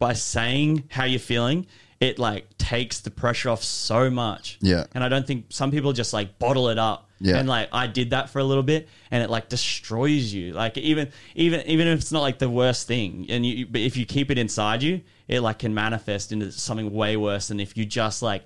[0.00, 1.66] by saying how you're feeling,
[2.00, 4.58] it like takes the pressure off so much.
[4.60, 4.86] Yeah.
[4.94, 7.08] And I don't think some people just like bottle it up.
[7.20, 7.36] Yeah.
[7.36, 10.54] And like I did that for a little bit and it like destroys you.
[10.54, 13.96] Like even even even if it's not like the worst thing and you but if
[13.98, 17.76] you keep it inside you, it like can manifest into something way worse than if
[17.76, 18.44] you just like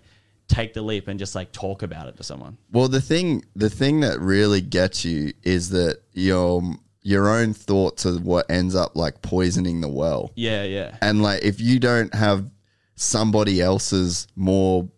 [0.48, 2.58] take the leap and just like talk about it to someone.
[2.72, 6.60] Well, the thing the thing that really gets you is that your
[7.04, 10.32] your own thoughts are what ends up like poisoning the well.
[10.34, 10.96] Yeah, yeah.
[11.00, 12.50] And like if you don't have
[12.96, 14.88] somebody else's more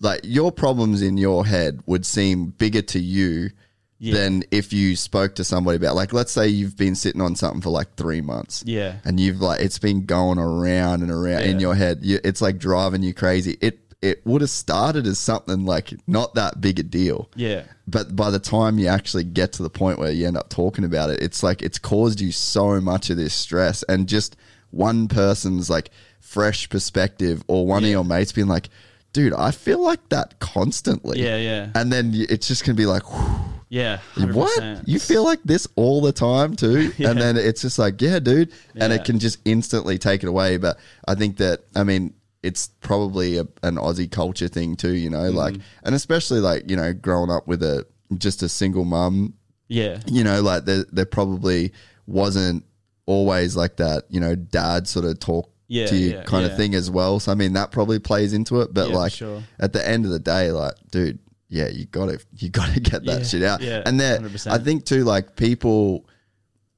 [0.00, 3.50] like your problems in your head would seem bigger to you
[3.98, 4.14] Yeah.
[4.14, 7.60] than if you spoke to somebody about like let's say you've been sitting on something
[7.60, 8.62] for like 3 months.
[8.64, 8.96] Yeah.
[9.04, 11.98] And you've like it's been going around and around in your head.
[12.02, 13.58] You, it's like driving you crazy.
[13.60, 17.64] It it would have started as something like not that big a deal Yeah.
[17.90, 20.84] But by the time you actually get to the point where you end up talking
[20.84, 24.36] about it, it's like it's caused you so much of this stress, and just
[24.70, 25.90] one person's like
[26.20, 28.68] fresh perspective, or one of your mates being like,
[29.12, 31.68] "Dude, I feel like that constantly." Yeah, yeah.
[31.74, 33.40] and then you- it's just gonna be like, "Whew,
[33.70, 33.98] Yeah.
[34.16, 34.34] 100%.
[34.34, 34.88] "What?
[34.88, 37.10] You feel like this all the time too?" Yeah.
[37.10, 38.98] And then it's just like, "Yeah, dude," and Yeah.
[38.98, 40.56] it can just instantly take it away.
[40.58, 42.12] But I think that I mean.
[42.42, 45.62] It's probably a, an Aussie culture thing too, you know, like, Mm-hmm.
[45.86, 47.84] and especially like, you know, growing up with a
[48.16, 49.34] just a single mum
[49.68, 50.00] Yeah.
[50.06, 51.72] you know, like there, there probably
[52.06, 52.64] wasn't
[53.06, 56.52] always like that, you know, dad sort of talk Yeah, to you yeah, kind yeah.
[56.52, 57.18] of thing as well.
[57.20, 58.72] So I mean, that probably plays into it.
[58.72, 59.42] But Yeah, for like sure.
[59.58, 61.18] at the end of the day, like, dude,
[61.50, 63.60] yeah, you gotta you gotta get that Yeah, shit out.
[63.62, 64.50] yeah, and there, 100%.
[64.52, 66.06] I think too, like people,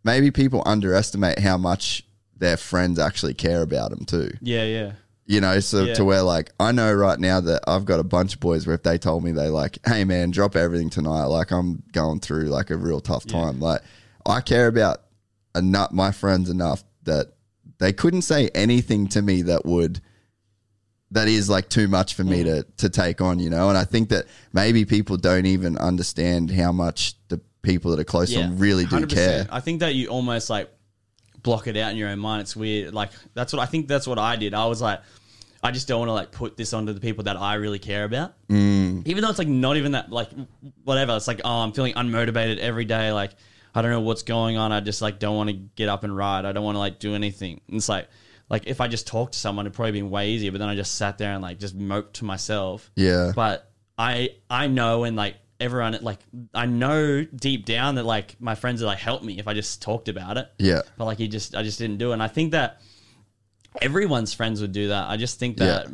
[0.05, 2.05] maybe people underestimate how much
[2.37, 4.31] their friends actually care about them too.
[4.41, 4.93] Yeah, yeah.
[5.31, 5.95] You know, so Yeah.
[5.95, 8.75] to where like I know right now that I've got a bunch of boys where
[8.75, 12.47] if they told me they like, hey man, drop everything tonight, like I'm going through
[12.47, 13.61] like a real tough time.
[13.61, 13.81] Like
[14.27, 15.03] I care about
[15.55, 17.29] enough my friends enough that
[17.79, 20.01] they couldn't say anything to me that would
[21.13, 23.69] that is like too much for me to to take on, you know.
[23.69, 28.05] And I think that maybe people don't even understand how much the people that are
[28.05, 29.15] close to them really do 100%.
[29.15, 29.47] care.
[29.49, 30.69] I think that you almost like
[31.43, 32.43] block it out in your own mind.
[32.43, 32.93] It's weird.
[32.95, 33.87] Like that's what I think.
[33.87, 34.55] That's what I did.
[34.55, 35.01] I was like,
[35.63, 38.05] I just don't want to like put this onto the people that I really care
[38.05, 38.35] about.
[38.49, 39.07] Mm.
[39.07, 40.11] Even though it's like not even that.
[40.11, 40.31] Like
[40.85, 41.17] whatever.
[41.17, 43.13] It's like oh, I'm feeling unmotivated every day.
[43.13, 43.33] Like
[43.75, 44.73] I don't know what's going on.
[44.73, 46.45] I just like don't want to get up and ride.
[46.45, 47.61] I don't want to like do anything.
[47.69, 48.09] And it's like.
[48.49, 50.51] Like if I just talked to someone, it'd probably be way easier.
[50.51, 52.91] But then I just sat there and like just moped to myself.
[52.97, 53.31] Yeah.
[53.33, 56.19] But I I know and like everyone like
[56.53, 59.83] I know deep down that like my friends would like help me if I just
[59.83, 60.51] talked about it.
[60.59, 60.83] Yeah.
[60.99, 62.15] But like he just I just didn't do it.
[62.15, 62.81] And I think that
[63.81, 65.09] everyone's friends would do that.
[65.09, 65.93] I just think that Yeah.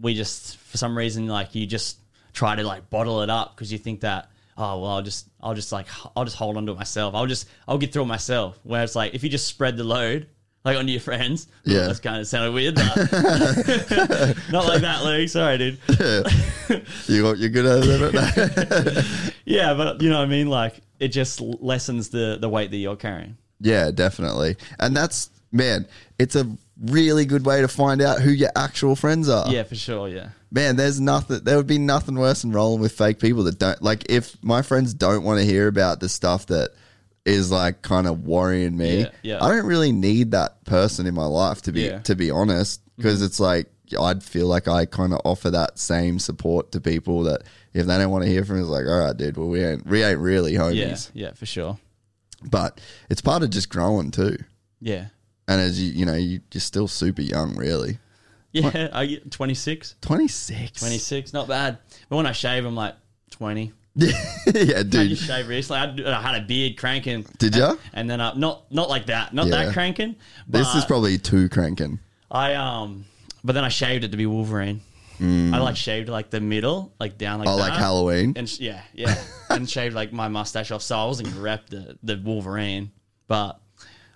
[0.00, 1.98] we just for some reason like you just
[2.32, 5.54] try to like bottle it up because you think that oh well I'll just I'll
[5.54, 5.86] just like
[6.16, 7.14] I'll just hold on to it myself.
[7.14, 8.58] I'll just I'll get through it myself.
[8.62, 10.28] Where it's like if you just spread the load
[10.64, 11.48] like onto your friends.
[11.64, 11.86] Yeah.
[11.86, 12.74] That's kind of sounded weird.
[12.74, 12.96] but-
[14.50, 15.28] Not like that, Luke.
[15.28, 15.78] Sorry, dude.
[17.08, 17.82] You got you're good at
[18.14, 19.34] it.
[19.44, 20.48] Yeah, but you know what I mean?
[20.48, 23.36] Like it just lessens the the weight that you're carrying.
[23.60, 24.56] Yeah, definitely.
[24.78, 25.86] And that's man,
[26.18, 26.46] it's a
[26.80, 29.50] really good way to find out who your actual friends are.
[29.50, 30.08] Yeah, for sure.
[30.08, 30.30] Yeah.
[30.50, 33.82] Man, there's nothing there would be nothing worse than rolling with fake people that don't
[33.82, 36.70] like if my friends don't want to hear about the stuff that
[37.24, 39.00] is like kind of worrying me.
[39.00, 39.44] Yeah, yeah.
[39.44, 41.98] I don't really need that person in my life to be Yeah.
[42.00, 43.26] to be honest because mm-hmm.
[43.26, 47.42] it's like I'd feel like I kind of offer that same support to people that
[47.74, 49.64] if they don't want to hear from me, it's like, all right, dude, well, we
[49.64, 51.10] ain't, we ain't really Yeah, homies.
[51.14, 51.78] yeah, for sure.
[52.42, 54.38] But it's part of just growing too.
[54.80, 55.06] Yeah,
[55.50, 57.98] And as you, you know, you, you're still super young, really.
[58.52, 58.88] yeah.
[58.92, 59.96] Are you 26?
[60.00, 60.80] 26.
[60.80, 61.78] 26, not bad.
[62.08, 62.94] But when I shave, I'm like
[63.30, 63.72] 20.
[63.96, 64.12] yeah,
[64.78, 65.08] I dude.
[65.10, 66.04] just shave recently.
[66.04, 67.26] I, I had a beard cranking.
[67.38, 67.74] Did ya?
[67.92, 69.64] And then uh, not not like that, not Yeah.
[69.64, 70.14] that cranking.
[70.48, 71.98] But This is probably too cranking.
[72.30, 73.04] I um,
[73.42, 74.80] but then I shaved it to be Wolverine.
[75.22, 77.52] I like shaved like the middle, like down like Mm.
[77.52, 77.68] Oh, that.
[77.70, 78.32] like Halloween.
[78.36, 79.20] and sh- yeah, yeah,
[79.50, 80.80] and shaved like my mustache off.
[80.82, 82.90] So I wasn't gonna rep the the Wolverine,
[83.26, 83.60] but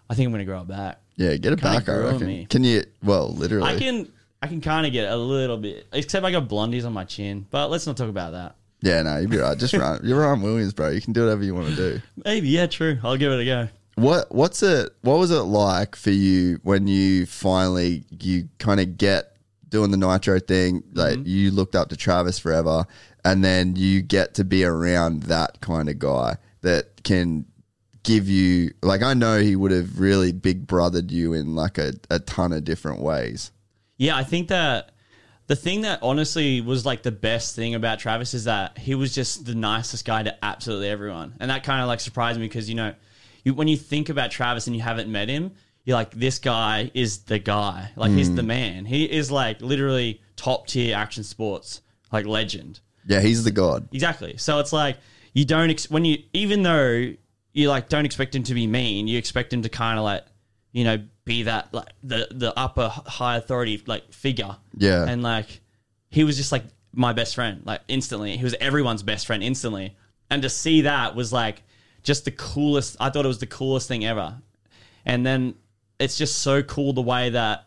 [0.09, 1.01] I think I'm gonna grow it back.
[1.17, 2.27] Yeah, get it Kinda back, I grew on reckon.
[2.27, 2.47] me.
[2.51, 3.69] Can you, well, literally.
[3.75, 4.13] I can
[4.43, 7.47] I can kind of get a little bit, except I got blondies on my chin.
[7.51, 8.57] But let's not talk about that.
[8.83, 9.57] Yeah, no, you'd be right.
[9.57, 10.01] Just run.
[10.05, 10.91] You're Ryan Williams, bro.
[10.91, 12.01] You can do whatever you want to do.
[12.25, 12.99] Maybe yeah, true.
[13.03, 13.69] I'll give it a go.
[13.97, 18.99] What what's it what was it like for you when you finally you kind of
[18.99, 19.37] get
[19.69, 21.27] doing the nitro thing like Mm-hmm.
[21.29, 22.87] you looked up to Travis forever
[23.25, 27.47] and then you get to be around that kind of guy that can
[28.05, 31.95] give you like I know he would have really big brothered you in like a,
[32.11, 33.51] a ton of different ways.
[33.97, 34.93] Yeah, I think that
[35.47, 39.15] the thing that honestly was like the best thing about Travis is that he was
[39.15, 42.69] just the nicest guy to absolutely everyone, and that kind of like surprised me because
[42.69, 42.95] you know,
[43.43, 45.53] you, when you think about Travis and you haven't met him,
[45.85, 48.37] you're like, this guy is the guy, like he's hmm.
[48.37, 48.85] the man.
[48.85, 51.81] He is like literally top tier action sports,
[52.13, 52.81] like legend.
[53.07, 53.89] Yeah, he's the god.
[53.93, 54.37] Exactly.
[54.39, 54.97] So it's like
[55.35, 57.13] you don't ex- when you even though
[57.55, 60.25] you like don't expect him to be mean, you expect him to kind of like
[60.73, 64.57] you know be that like the the upper high authority like figure.
[64.77, 65.07] Yeah.
[65.09, 65.61] And like
[66.11, 68.37] he was just like my best friend, like instantly.
[68.37, 69.97] He was everyone's best friend instantly.
[70.31, 71.63] And to see that was like
[72.03, 72.97] just the coolest.
[73.01, 74.37] I thought it was the coolest thing ever.
[75.07, 75.55] And then
[75.99, 77.67] it's just so cool the way that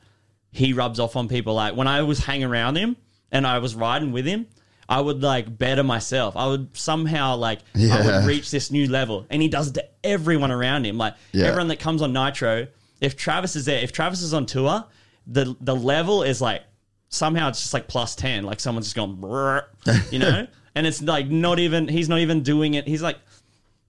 [0.51, 1.53] he rubs off on people.
[1.55, 2.97] Like when I was hanging around him
[3.31, 4.47] and I was riding with him,
[4.89, 6.35] I would like better myself.
[6.37, 7.95] I would somehow like yeah.
[7.97, 10.97] I would reach this new level, and he does it to everyone around him.
[10.97, 11.45] Like Yeah.
[11.47, 12.67] everyone that comes on Nitro,
[13.01, 14.85] if Travis is there, if Travis is on tour,
[15.27, 16.63] the the level is like
[17.09, 18.43] somehow it's just like plus ten.
[18.45, 19.61] Like someone's just gone,
[20.11, 22.87] you know, and it's like not even he's not even doing it.
[22.87, 23.17] He's like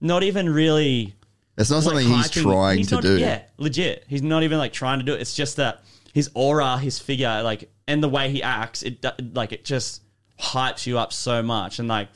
[0.01, 1.15] not even really
[1.57, 3.17] It's not like, something he's trying he's to not- do.
[3.17, 4.03] Yeah, legit.
[4.07, 5.21] He's not even like trying to do it.
[5.21, 5.81] It's just that
[6.13, 9.05] his aura, his figure, like, and the way he acts, it
[9.35, 10.01] like it just
[10.39, 11.79] hypes you up so much.
[11.79, 12.07] And like,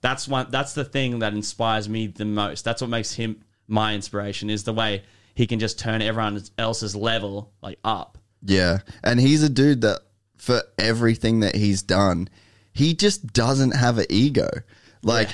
[0.00, 0.46] that's one.
[0.50, 2.64] That's the thing that inspires me the most.
[2.64, 4.50] That's what makes him my inspiration.
[4.50, 5.02] Is the way
[5.34, 8.18] he can just turn everyone else's level like up.
[8.42, 8.78] Yeah.
[9.02, 10.00] And he's a dude that
[10.36, 12.28] for everything that he's done,
[12.72, 14.48] he just doesn't have an ego.
[15.02, 15.28] Like,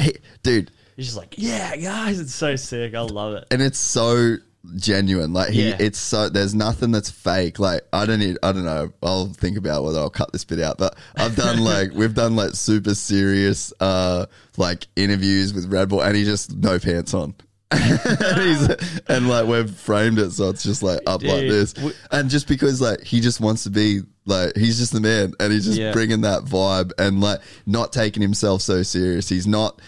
[0.00, 2.94] he, dude, He's just like, yeah, guys, it's so sick.
[2.94, 3.46] I love it.
[3.50, 4.36] and it's so
[4.76, 5.32] genuine.
[5.32, 5.76] Like he, Yeah.
[5.78, 7.58] it's so there's nothing that's fake.
[7.58, 8.92] Like I don't need, I don't know.
[9.02, 10.78] I'll think about whether I'll cut this bit out.
[10.78, 14.26] But I've done like we've done like super serious uh
[14.56, 17.34] like interviews with Red Bull, and he just no pants on.
[17.72, 18.68] and, he's,
[19.08, 21.74] and like we've framed it so it's just like up like this,
[22.12, 25.52] and just because like he just wants to be like he's just the man, and
[25.52, 25.92] he's just Yeah.
[25.92, 29.28] bringing that vibe and like not taking himself so serious.
[29.28, 29.80] He's not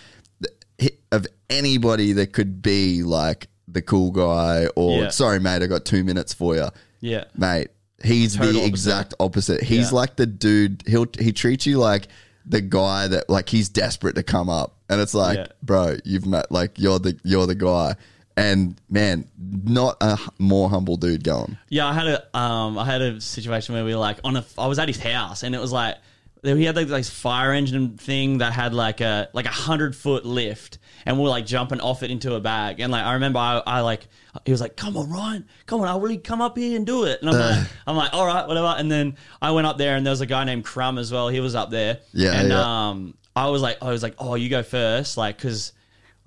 [0.77, 5.09] he- of anybody that could be like the cool guy or Yeah.
[5.11, 6.69] sorry mate i got two minutes for you
[7.01, 7.25] Yeah.
[7.37, 7.69] mate
[8.03, 8.69] he's Total the opposite.
[8.69, 9.97] exact opposite he's Yeah.
[9.97, 12.09] like the dude he'll he treats you like
[12.47, 15.47] the guy that like he's desperate to come up and it's like Yeah.
[15.63, 17.95] bro you've met like you're the you're the guy
[18.37, 19.27] and man
[19.65, 23.21] not a h- more humble dude going Yeah, I had a um, I had a
[23.21, 24.45] situation where we were like on a.
[24.57, 25.97] I was at his house, and it was like
[26.45, 30.25] he had like this fire engine thing that had like a like a hundred foot
[30.25, 30.79] lift,
[31.09, 32.79] and we are like jumping off it into a bag.
[32.79, 34.07] And like I remember, I, I like
[34.45, 37.05] he was like, "Come on, Ryan, come on, I'll really come up here and do
[37.05, 38.75] it." And I'm like, I'm like, all right, whatever.
[38.79, 41.29] And then I went up there, and there was a guy named Crumb as well.
[41.29, 42.89] He was up there, Yeah, and yeah.
[42.91, 45.73] um, I was like, I was like, oh, you go first, like because.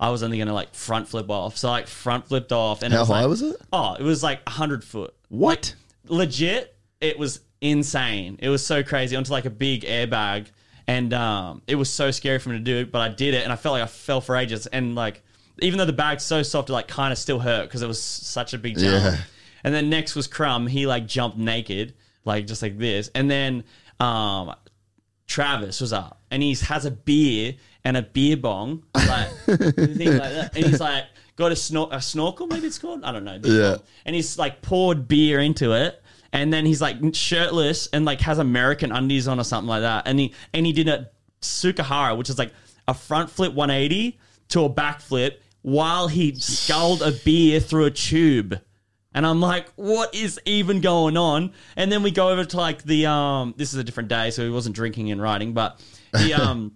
[0.00, 2.96] I was only gonna like front flip off, so like front flipped off, and it
[2.96, 3.56] How was high like- was it?
[3.72, 5.14] Oh, it was like hundred foot.
[5.28, 5.76] What?
[6.08, 8.36] Like, legit, it was insane.
[8.42, 10.48] It was so crazy onto like a big airbag,
[10.86, 12.86] and um, it was so scary for me to do.
[12.86, 14.66] But I did it, and I felt like I fell for ages.
[14.66, 15.22] And like,
[15.60, 18.02] even though the bag's so soft, it like kind of still hurt because it was
[18.02, 19.04] such a big jump.
[19.04, 19.16] Yeah.
[19.64, 20.66] And then next was Crumb.
[20.66, 21.94] He like jumped naked,
[22.24, 23.10] like just like this.
[23.14, 23.64] And then
[24.00, 24.54] um,
[25.26, 27.54] Travis was up, and he has a beer
[27.84, 30.52] and a beer bong, like thing like that.
[30.56, 31.04] And he's like
[31.36, 33.04] got a, snor- a snorkel, maybe it's called.
[33.04, 33.38] I don't know.
[33.42, 33.76] Yeah.
[34.04, 36.01] And he's like poured beer into it,
[36.32, 40.06] and then he's like shirtless and like has American undies on or something like that.
[40.06, 41.10] And he and he did a
[41.40, 42.52] Tsukahara, which is like
[42.88, 44.18] a front flip 180
[44.48, 48.60] to a back flip while he sculled a beer through a tube.
[49.14, 51.52] And I'm like, what is even going on?
[51.76, 54.42] And then we go over to like the um this is a different day, so
[54.42, 55.80] he wasn't drinking and riding, but
[56.16, 56.72] he um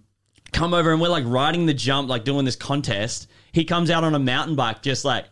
[0.53, 3.27] come over and we're like riding the jump, like doing this contest.
[3.51, 5.25] He comes out on a mountain bike, just like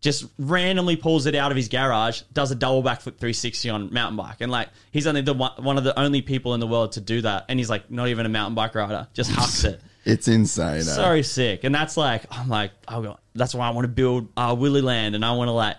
[0.00, 4.16] just randomly pulls it out of his garage, does a double backflip 360 on mountain
[4.16, 6.92] bike, and like he's only the one, one of the only people in the world
[6.92, 9.80] to do that, and he's like not even a mountain bike rider, just hucks it.
[10.02, 10.78] It's insane.
[10.78, 10.80] eh?
[10.80, 14.28] So sick, and that's like I'm like I go, that's why I want to build
[14.34, 15.76] uh, Willy Land, and I want to like.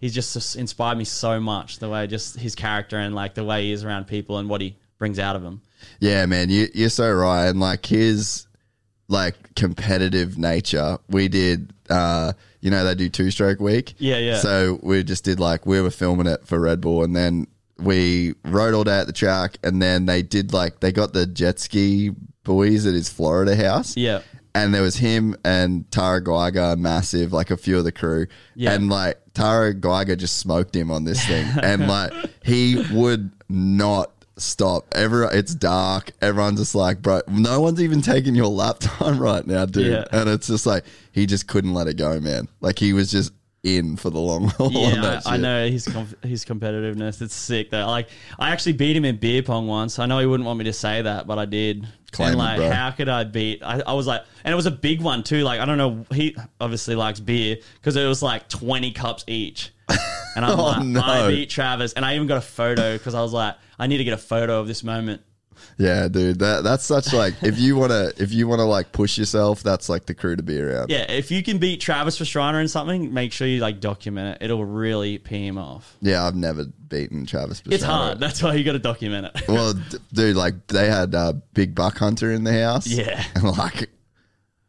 [0.00, 3.64] He's just inspired me so much the way just his character and like the way
[3.64, 5.60] he is around people and what he brings out of them.
[6.00, 7.48] Yeah, man, you, you're so right.
[7.48, 8.46] And like his
[9.08, 11.72] like competitive nature, we did.
[11.90, 13.94] uh You know, they do two stroke week.
[13.98, 14.38] Yeah, yeah.
[14.38, 17.46] So we just did like we were filming it for Red Bull, and then
[17.78, 21.26] we rode all day at the track, and then they did like they got the
[21.26, 22.10] jet ski
[22.44, 23.96] boys at his Florida house.
[23.96, 24.22] Yeah.
[24.54, 28.26] And there was him and Tarah Gieger, massive, like a few of the crew.
[28.56, 28.72] Yeah.
[28.72, 31.46] And like Tarah Gieger just smoked him on this thing.
[31.62, 32.12] and like
[32.42, 34.86] he would not stop.
[34.92, 36.12] Every it's dark.
[36.20, 39.92] Everyone's just like, bro, no one's even taking your lap time right now, dude.
[39.92, 40.04] Yeah.
[40.12, 42.48] And it's just like he just couldn't let it go, man.
[42.60, 43.32] Like he was just
[43.62, 44.66] in for the long haul.
[44.66, 47.20] on Yeah, that I, I know his com- his competitiveness.
[47.20, 47.86] It's sick though.
[47.86, 48.08] Like
[48.38, 49.98] I actually beat him in beer pong once.
[49.98, 51.86] I know he wouldn't want me to say that, but I did.
[52.10, 52.70] Claim and it, like, bro.
[52.70, 53.62] how could I beat?
[53.62, 55.42] I, I was like, and it was a big one too.
[55.42, 56.06] Like I don't know.
[56.12, 59.72] He obviously likes beer because it was like twenty cups each.
[60.36, 61.00] And I'm Oh, like, no.
[61.00, 63.98] I beat Travis, and I even got a photo because I was like, I need
[63.98, 65.20] to get a photo of this moment.
[65.78, 66.38] Yeah, dude.
[66.38, 70.06] That that's such like if you wanna if you wanna like push yourself, that's like
[70.06, 70.90] the crew to be around.
[70.90, 74.44] Yeah, if you can beat Travis Pastrana in something, make sure you like document it.
[74.44, 75.96] It'll really pee him off.
[76.00, 77.60] Yeah, I've never beaten Travis.
[77.66, 77.86] It's Pastrana.
[77.88, 78.20] hard.
[78.20, 79.48] That's why you got to document it.
[79.48, 82.86] Well, d- dude, like they had uh, Big Buck Hunter in the house.
[82.98, 83.24] Yeah.
[83.34, 83.90] and like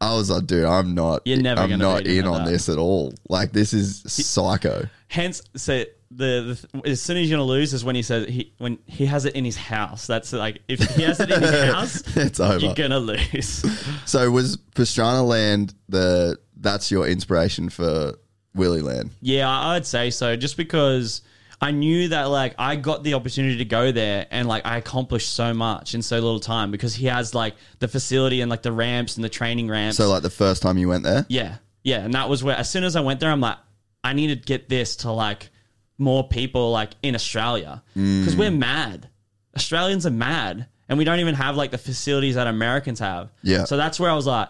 [0.00, 1.22] I was like, dude, I'm not.
[1.26, 2.50] You're never I'm gonna not in on that.
[2.50, 3.12] this at all.
[3.28, 4.88] Like this is psycho.
[5.08, 8.52] Hence, so the, the as soon as you're gonna lose is when he says he
[8.58, 10.06] when he has it in his house.
[10.06, 12.58] That's like if he has it in his house, It's over.
[12.64, 13.64] You're gonna lose.
[14.06, 16.38] So was Pastrana Land the?
[16.56, 18.14] That's your inspiration for
[18.54, 19.10] Willy Land.
[19.20, 20.36] yeah, I'd say so.
[20.36, 21.22] Just because
[21.60, 25.34] I knew that like I got the opportunity to go there and like I accomplished
[25.34, 28.72] so much in so little time because he has like the facility and like the
[28.72, 29.98] ramps and the training ramps.
[29.98, 31.26] So like the first time you went there.
[31.28, 33.58] Yeah, yeah, and that was where as soon as I went there, I'm like,
[34.02, 35.50] I need to get this to like
[35.98, 38.20] more people like in Australia mm.
[38.20, 39.10] because we're mad.
[39.54, 43.30] Australians are mad, and we don't even have like the facilities that Americans have.
[43.42, 43.64] Yeah.
[43.64, 44.48] So that's where I was like,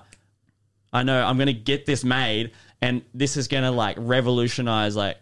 [0.93, 5.17] I know I'm gonna get this made, and this is gonna like revolutionize like.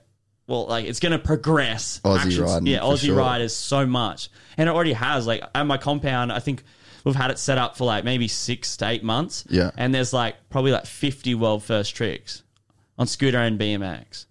[0.48, 2.00] Well, like it's gonna progress.
[2.04, 3.16] Aussie riding, yeah, for Aussie sure.
[3.16, 5.26] riders so much, and it already has.
[5.26, 6.64] Like at my compound, I think
[7.04, 9.44] we've had it set up for like maybe six to eight months.
[9.48, 9.70] Yeah.
[9.76, 12.42] and there's like probably like 50 world first tricks
[12.98, 14.26] on scooter and BMX.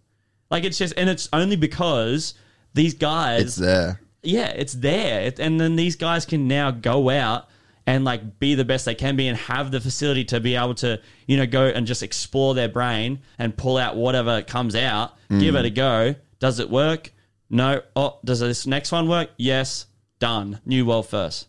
[0.51, 2.33] Like it's just, and it's only because
[2.73, 3.99] these guys, It's there.
[4.23, 5.21] yeah, it's there.
[5.21, 7.47] It, and then these guys can now go out
[7.87, 10.75] and like be the best they can be and have the facility to be able
[10.75, 15.13] to, you know, go and just explore their brain and pull out whatever comes out,
[15.29, 15.59] give Mm.
[15.59, 16.15] it a go.
[16.39, 17.11] Does it work?
[17.49, 17.81] No.
[17.95, 19.29] Oh, does this next one work?
[19.37, 19.85] Yes.
[20.19, 20.59] Done.
[20.65, 21.47] New world first.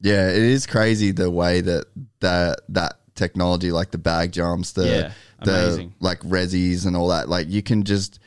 [0.00, 1.84] Yeah, it is crazy the way that
[2.20, 5.12] that that technology, like the bag jumps, the Yeah,
[5.44, 8.18] the like resis and all that, like you can just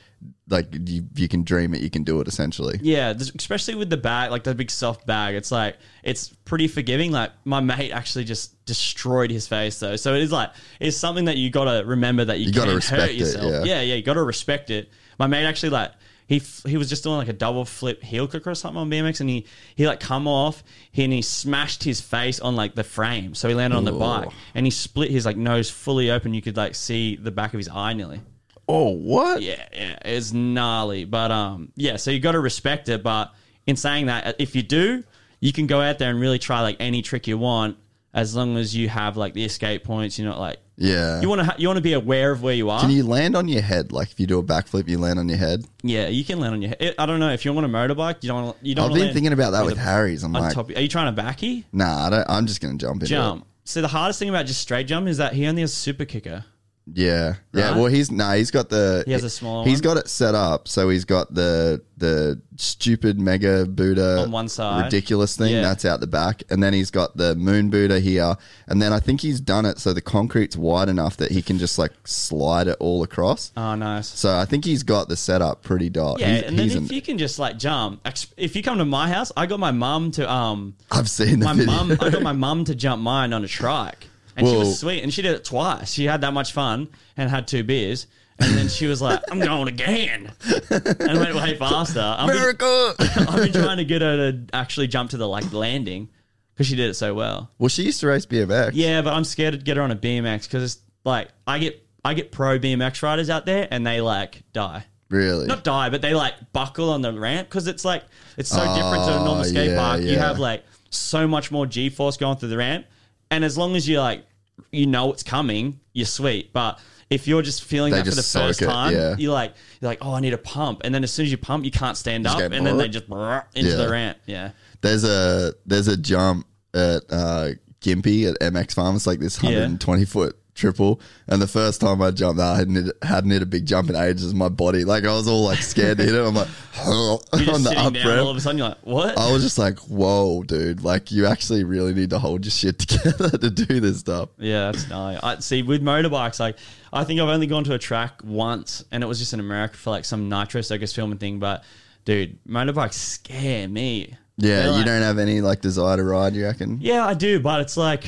[0.47, 2.79] like you, you can dream it, you can do it essentially.
[2.81, 5.33] Yeah, especially with the bag, like the big soft bag.
[5.35, 7.11] It's like it's pretty forgiving.
[7.11, 11.25] Like my mate actually just destroyed his face though, so it is like it's something
[11.25, 13.45] that you got to remember that you, You gotta hurt it, yourself.
[13.51, 13.63] yeah.
[13.63, 14.89] yeah, yeah, you got to respect it.
[15.17, 15.91] My mate actually like
[16.27, 18.89] he f- he was just doing like a double flip heel kick or something on
[18.89, 19.45] BMX, and he
[19.75, 23.47] he like come off he, and he smashed his face on like the frame, so
[23.47, 26.33] he landed on the bike and he split his like nose fully open.
[26.35, 28.21] You could like see the back of his eye nearly.
[28.67, 29.41] Oh, what?
[29.41, 31.05] Yeah, yeah, it's gnarly.
[31.05, 33.03] But um, yeah, so you got to respect it.
[33.03, 33.33] But
[33.67, 35.03] in saying that, if you do,
[35.39, 37.77] you can go out there and really try like any trick you want,
[38.13, 40.17] as long as you have like the escape points.
[40.17, 41.21] You're not like Yeah.
[41.21, 42.79] you want to ha- you want to be aware of where you are.
[42.81, 43.91] Can you land on your head?
[43.91, 45.65] Like if you do a backflip, you land on your head.
[45.83, 46.95] yeah, you can land on your head.
[46.97, 48.23] I don't know if you're on a motorbike.
[48.23, 48.45] You don't.
[48.45, 48.89] wanna- You don't.
[48.91, 50.23] I've been thinking about that with Harry's.
[50.23, 50.69] I'm like, top.
[50.71, 53.43] Are you trying to backy nah, I don't, I'm just gonna jump into jump?
[53.43, 53.47] it.
[53.67, 56.45] So the hardest thing about just straight jump is that he only has super kicker.
[56.93, 57.69] Yeah, yeah.
[57.69, 57.75] Right?
[57.77, 59.03] Well, he's no, he's got the.
[59.07, 59.95] He has a smaller He's one?
[59.95, 64.83] got it set up, so he's got the the stupid mega Buddha On one side.
[64.85, 65.61] ridiculous thing Yeah.
[65.61, 68.35] that's out the back, and then he's got the moon Buddha here,
[68.67, 71.57] and then I think he's done it so the concrete's wide enough that he can
[71.57, 73.51] just like slide it all across.
[73.57, 74.07] Oh, nice.
[74.07, 76.19] So I think he's got the setup pretty dot.
[76.19, 78.61] Yeah, he's, and then he's if an- you can just like jump, ex- if you
[78.61, 81.73] come to my house, I got my mum to um I've seen the my video.
[81.73, 84.07] mum I got my mum to jump mine on a trike.
[84.35, 85.91] And she was sweet and she did it twice.
[85.93, 88.07] She had that much fun and had two beers.
[88.37, 90.29] And then she was like, I'm going again.
[90.69, 92.01] And went way faster.
[92.01, 92.93] I've been, Miracle.
[92.99, 96.09] I've been trying to get her to actually jump to the like landing
[96.53, 97.49] because she did it so well.
[97.59, 98.71] well, she used to race BMX.
[98.73, 101.81] Yeah, but I'm scared to get her on a BMX because it's like I get
[102.03, 104.85] I get pro BMX riders out there and they like die.
[105.09, 105.47] Really?
[105.47, 108.03] Not die, but they like buckle on the ramp because it's like
[108.37, 110.01] it's so different to a normal Oh, skate yeah, park.
[110.01, 110.19] You yeah.
[110.27, 112.85] have like so much more G force going through the ramp,
[113.31, 114.25] and as long as you like
[114.71, 116.53] you know it's coming, you're sweet.
[116.53, 116.79] But
[117.09, 119.15] if you're just feeling They that for the just soak first it, time, yeah.
[119.17, 121.37] you're like you're like, oh, I need a pump, and then as soon as you
[121.37, 123.75] pump, you can't stand up, go and then they just brrr into Yeah.
[123.77, 124.17] the ramp.
[124.25, 127.49] Yeah, There's a there's a jump at uh,
[127.81, 128.95] Gympie at MX Farm.
[128.95, 129.49] It's like this Yeah.
[129.49, 130.99] 120 foot triple.
[131.27, 133.95] And the first time I jumped, I hadn't hit, hadn't hit a big jump in
[133.95, 134.33] ages.
[134.33, 136.25] My body, like I was all like scared to hit it.
[136.25, 136.47] I'm like
[136.87, 138.19] on the up down.
[138.19, 139.17] All of a sudden, you're like, what?
[139.17, 140.83] I was just like, whoa, dude!
[140.83, 144.29] Like you actually really need to hold your shit together to do this stuff.
[144.37, 145.19] Yeah, that's gnarly.
[145.21, 146.57] I see with motorbikes, like
[146.91, 149.77] I think I've only gone to a track once, and it was just in America
[149.77, 151.39] for like some nitro circus filming thing.
[151.39, 151.63] But
[152.05, 154.17] dude, motorbikes scare me.
[154.37, 156.33] Yeah, They're you don't have any like desire to ride.
[156.33, 156.79] You reckon?
[156.81, 158.05] Yeah, I do, but it's like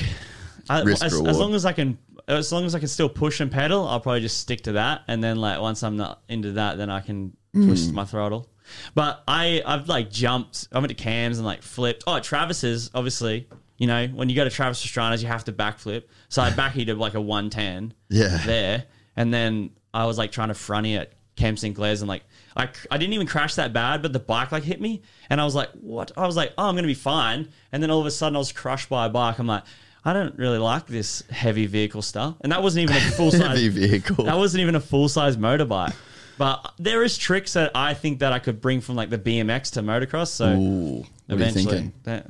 [0.68, 1.98] I, as, as long as I can,
[2.36, 5.02] as long as I can still push and pedal, I'll probably just stick to that.
[5.08, 7.96] And then like once I'm not into that, then I can twist hmm.
[7.96, 8.48] my throttle.
[8.94, 10.68] But I I've like jumped.
[10.72, 12.04] I went to Cam's and like flipped.
[12.06, 13.48] Oh, Travis's obviously.
[13.78, 16.02] You know, when you go to Travis Pastrana's, you have to backflip.
[16.28, 18.42] So I backheated like a 110 Yeah.
[18.44, 18.84] there.
[19.16, 22.24] And then I was like trying to fronty at Cam Sinclair's and like
[22.56, 25.02] I, I didn't even crash that bad, but the bike like hit me.
[25.30, 26.10] And I was like, what?
[26.16, 27.48] I was like, oh, I'm going to be fine.
[27.70, 29.38] And then all of a sudden I was crushed by a bike.
[29.38, 29.62] I'm like,
[30.08, 32.36] I don't really like this heavy vehicle stuff.
[32.40, 34.24] And that wasn't even a full size Heavy vehicle.
[34.24, 35.94] That wasn't even a full size motorbike.
[36.38, 39.72] But there is tricks that I think that I could bring from like the BMX
[39.72, 40.28] to motocross.
[40.28, 41.92] So Ooh, what are you eventually, thinking?
[42.04, 42.26] that-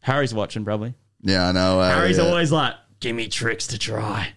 [0.00, 0.94] Harry's watching probably.
[1.22, 1.80] Yeah, I know.
[1.80, 2.24] uh, Harry's yeah.
[2.24, 4.32] always like, give me tricks to try.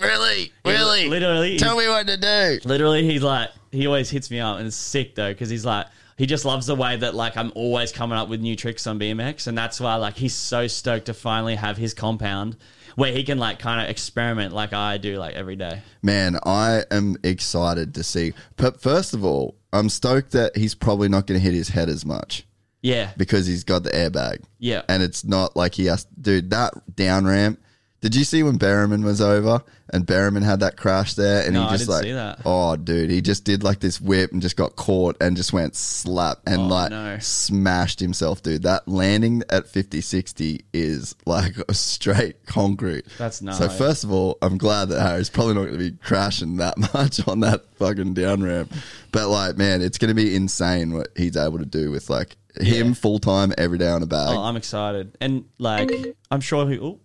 [0.00, 1.08] really, really.
[1.08, 2.60] Literally, Tell me what to do.
[2.66, 5.86] Literally, he's like, he always hits me up, and it's sick though, because he's like,
[6.22, 8.96] he just loves the way that like I'm always coming up with new tricks on
[8.96, 12.56] BMX, and that's why like he's so stoked to finally have his compound
[12.94, 15.82] where he can like kind of experiment like I do like every day.
[16.00, 18.34] Man, I am excited to see.
[18.54, 21.88] But first of all, I'm stoked that he's probably not going to hit his head
[21.88, 22.46] as much
[22.82, 24.44] Yeah, because he's got the airbag.
[24.60, 27.60] yeah, And it's not like he has, dude, that down ramp.
[28.02, 31.60] Did you see when Berriman was over and Berriman had that crash there and No,
[31.62, 32.38] he I just didn't like, see that.
[32.44, 35.76] oh, dude, he just did like this whip and just got caught and just went
[35.76, 37.18] slap and Oh, like no.
[37.20, 38.64] smashed himself, dude.
[38.64, 43.06] That landing at 50 60 is like a straight concrete.
[43.18, 46.56] That's So, first of all, I'm glad that Harry's probably not going to be crashing
[46.56, 48.72] that much on that fucking down ramp.
[49.12, 52.36] But like, man, it's going to be insane what he's able to do with like
[52.58, 52.94] him Yeah.
[52.94, 54.28] full time every day on a bag.
[54.30, 55.90] Oh, I'm excited, and like
[56.30, 56.98] I'm sure he, ooh,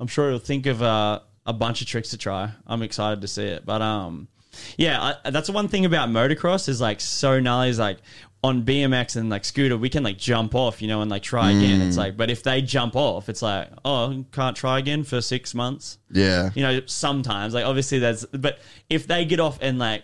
[0.00, 2.50] I'm sure he'll think of uh, a bunch of tricks to try.
[2.66, 4.28] I'm excited to see it, but um,
[4.76, 7.68] yeah, I, that's the one thing about motocross is like so gnarly.
[7.70, 7.98] Is like
[8.42, 11.50] on BMX and like scooter, we can like jump off, you know, and like try
[11.50, 11.80] again.
[11.80, 11.88] Mm.
[11.88, 15.54] It's like, but if they jump off, it's like, oh, can't try again for six
[15.54, 15.98] months.
[16.10, 16.50] yeah.
[16.54, 18.58] You know, sometimes like obviously there's, but
[18.90, 20.02] if they get off and like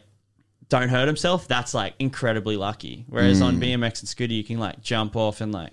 [0.71, 3.05] don't hurt himself, that's like incredibly lucky.
[3.09, 3.75] Whereas on Mm.
[3.79, 5.73] BMX and scooter, you can like jump off and like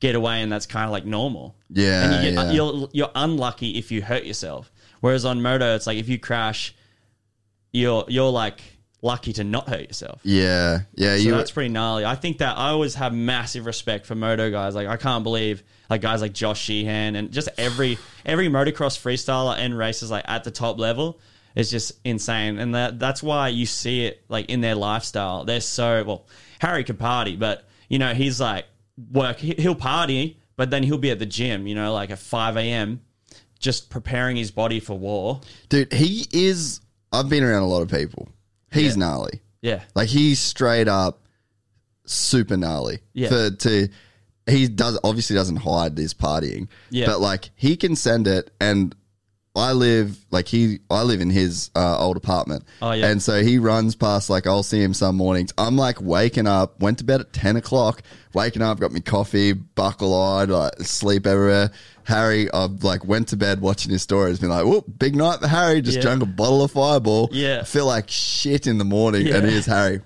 [0.00, 1.56] get away, and that's kind of like normal.
[1.70, 2.52] Yeah, and you get, uh, yeah.
[2.52, 4.70] you're you're unlucky if you hurt yourself.
[5.00, 6.74] Whereas on moto, it's like if you crash,
[7.72, 8.60] you're you're like
[9.00, 10.20] lucky to not hurt yourself.
[10.24, 11.16] Yeah, yeah.
[11.16, 12.04] So you that's pretty gnarly.
[12.04, 14.74] I think that I always have massive respect for moto guys.
[14.74, 19.56] Like I can't believe like guys like Josh Sheehan and just every every motocross freestyler
[19.56, 21.20] and racers like at the top level
[21.54, 22.58] is just insane.
[22.58, 25.44] And that that's why you see it like in their lifestyle.
[25.44, 26.26] They're so well.
[26.60, 28.66] Harry can party, but you know he's like
[29.12, 29.38] work.
[29.38, 31.66] he- He'll party, but then he'll be at the gym.
[31.66, 33.00] You know, like at five a.m.
[33.58, 35.40] just preparing his body for war.
[35.68, 36.80] dude, he is.
[37.12, 38.28] I've been around a lot of people.
[38.70, 39.00] He's Yeah.
[39.00, 39.40] gnarly.
[39.62, 41.26] Yeah, Like he's straight up
[42.04, 43.00] super gnarly.
[43.12, 43.28] Yeah.
[43.28, 43.88] For to
[44.46, 46.68] he does obviously doesn't hide this partying.
[46.90, 47.06] Yeah.
[47.06, 48.94] But like he can send it and
[49.58, 52.64] I live like he I live in his uh, old apartment.
[52.80, 53.08] Oh, yeah.
[53.08, 55.52] And so he runs past like I'll see him some mornings.
[55.58, 58.02] I'm like waking up, went to bed at ten o'clock,
[58.32, 61.70] waking up, got me coffee, buckle eyed, like sleep everywhere.
[62.04, 65.48] Harry, I like went to bed watching his stories, been like, "Whoop, big night for
[65.48, 66.02] Harry." Just Yeah.
[66.02, 67.28] drank a bottle of Fireball.
[67.32, 67.58] Yeah.
[67.60, 69.36] I feel like shit in the morning, Yeah.
[69.36, 70.00] and here's Harry.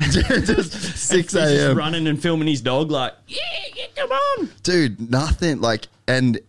[0.00, 1.76] just six a.m.
[1.76, 2.90] running and filming his dog.
[2.90, 3.36] Like, yeah,
[3.76, 4.50] yeah, come on.
[4.62, 6.40] dude nothing like and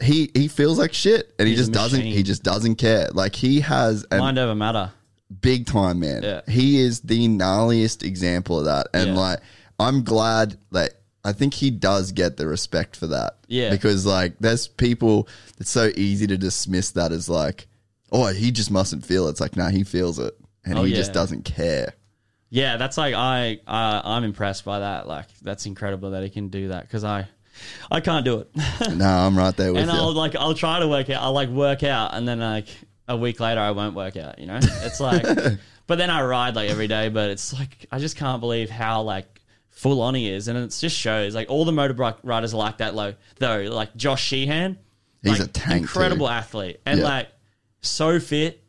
[0.00, 2.12] he he feels like shit and he He's a just doesn't machine.
[2.14, 4.92] he just doesn't care like he has a Mind over matter.
[5.40, 6.40] big time man Yeah.
[6.48, 9.20] he is the gnarliest example of that and Yeah.
[9.20, 9.40] like
[9.80, 10.94] i'm glad that
[11.24, 13.70] i think he does get the respect for that Yeah.
[13.70, 17.66] because like there's people it's so easy to dismiss that as like
[18.10, 19.32] Oh, he just mustn't feel it.
[19.32, 20.32] It's like, nah, he feels it.
[20.64, 21.12] And Oh, he just yeah.
[21.12, 21.92] doesn't care.
[22.48, 25.06] Yeah, that's like I uh, I'm impressed by that.
[25.06, 27.28] Like that's incredible that he can do that because I
[27.90, 28.50] I can't do it.
[28.94, 29.96] no, I'm right there with and you.
[29.96, 31.22] And I'll like I'll try to work out.
[31.22, 32.66] I'll like work out, and then like
[33.08, 34.38] a week later I won't work out.
[34.38, 35.24] You know, it's like.
[35.86, 37.08] but then I ride like every day.
[37.08, 39.40] But it's like I just can't believe how like
[39.70, 42.78] full on he is, and it just shows like all the motorbike riders are like
[42.78, 42.94] that.
[42.94, 44.78] Low though, like Josh Sheehan,
[45.22, 46.32] He's like, a tank incredible too.
[46.32, 47.04] athlete, and Yeah.
[47.06, 47.28] like
[47.80, 48.62] so fit,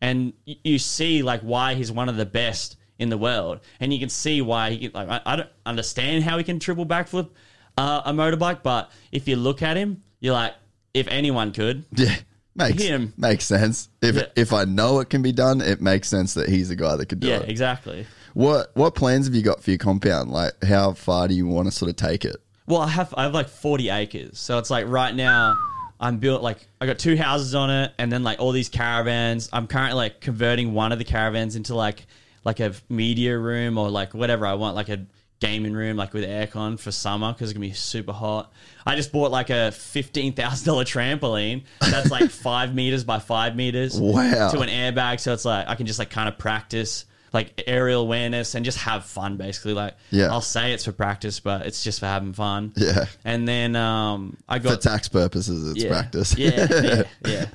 [0.00, 3.92] and y- you see like why he's one of the best in the world, and
[3.92, 6.86] you can see why he can, like I, I don't understand how he can triple
[6.86, 7.30] backflip
[7.78, 10.54] uh, a motorbike, but if you look at him, you're like,
[10.94, 12.14] if anyone could, Yeah,
[12.54, 13.12] makes Him.
[13.16, 13.88] makes sense.
[14.02, 14.26] If Yeah.
[14.36, 17.06] if I know it can be done, it makes sense that he's the guy that
[17.06, 17.30] could do it.
[17.30, 17.48] yeah, it.
[17.48, 18.06] exactly.
[18.34, 20.30] What what plans have you got for your compound?
[20.30, 22.36] Like, how far do you want to sort of take it?
[22.66, 25.56] Well, I have I have like 40 acres, so it's like right now
[26.00, 29.48] I'm built like I got two houses on it, and then like all these caravans.
[29.52, 32.06] I'm currently like converting one of the caravans into like
[32.44, 35.06] like a media room or like whatever I want, like a
[35.42, 38.52] gaming room, like with aircon for summer because it's gonna be super hot.
[38.86, 43.56] I just bought like a fifteen thousand dollar trampoline that's like five meters by five
[43.56, 44.00] meters.
[44.00, 44.50] Wow.
[44.50, 48.02] To an airbag, so it's like I can just like kind of practice like aerial
[48.02, 49.72] awareness and just have fun basically.
[49.72, 50.30] Like Yeah.
[50.30, 52.72] I'll say it's for practice, but it's just for having fun.
[52.76, 53.06] Yeah.
[53.24, 56.36] And then um, I got For tax purposes, it's yeah, practice.
[56.36, 57.46] Yeah, yeah, yeah.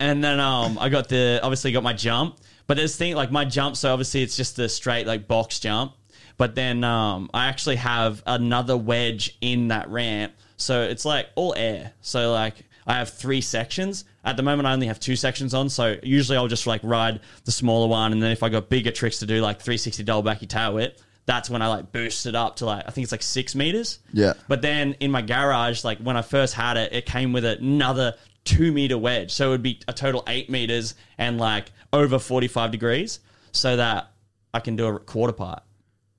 [0.00, 3.44] and then um, I got the obviously got my jump, but this thing like my
[3.44, 3.76] jump.
[3.76, 5.92] So obviously it's just the straight like box jump,
[6.36, 11.54] but then um, I actually have another wedge in that ramp, so it's like all
[11.56, 11.92] air.
[12.00, 14.04] So like I have three sections.
[14.24, 15.68] At the moment, I only have two sections on.
[15.68, 18.90] So usually I'll just like ride the smaller one, and then if I got bigger
[18.90, 21.00] tricks to do, like 360 double backy tail whip.
[21.26, 24.00] That's when I like boost it up to like I think it's like six meters.
[24.12, 24.34] Yeah.
[24.46, 28.14] But then in my garage, like when I first had it, it came with another
[28.44, 29.32] two meter wedge.
[29.32, 33.20] So it would be a total eight meters and like over 45 degrees
[33.52, 34.10] so that
[34.52, 35.63] I can do a quarter part.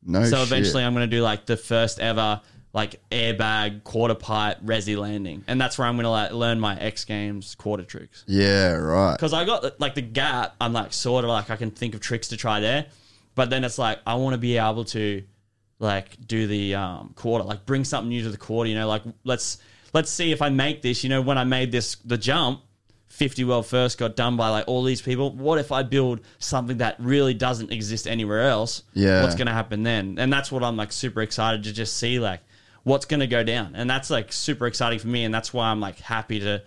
[0.06, 0.48] No so shit.
[0.48, 2.42] eventually I'm going to do like the first ever
[2.76, 5.44] like airbag quarter pipe resi landing.
[5.48, 8.26] And that's where I'm going to like learn my X Games quarter tricks.
[8.28, 9.14] Yeah, right.
[9.14, 12.02] Because I got like the gap, I'm like sort of like I can think of
[12.02, 12.88] tricks to try there,
[13.34, 15.24] but then it's like I want to be able to
[15.80, 18.70] like do the um, quarter, like bring something new to the quarter.
[18.70, 19.60] You know, like let's
[19.94, 21.02] let's see if I make this.
[21.02, 22.60] You know, when I made this the jump,
[23.16, 25.32] 50 world first got done by like all these people.
[25.32, 28.84] What if I build something that really doesn't exist anywhere else?
[28.94, 29.22] Yeah.
[29.24, 30.18] what's gonna happen then?
[30.20, 32.42] And that's what I'm like super excited to just see like
[32.84, 35.80] what's gonna go down, and that's like super exciting for me, and that's why I'm
[35.80, 36.62] like happy to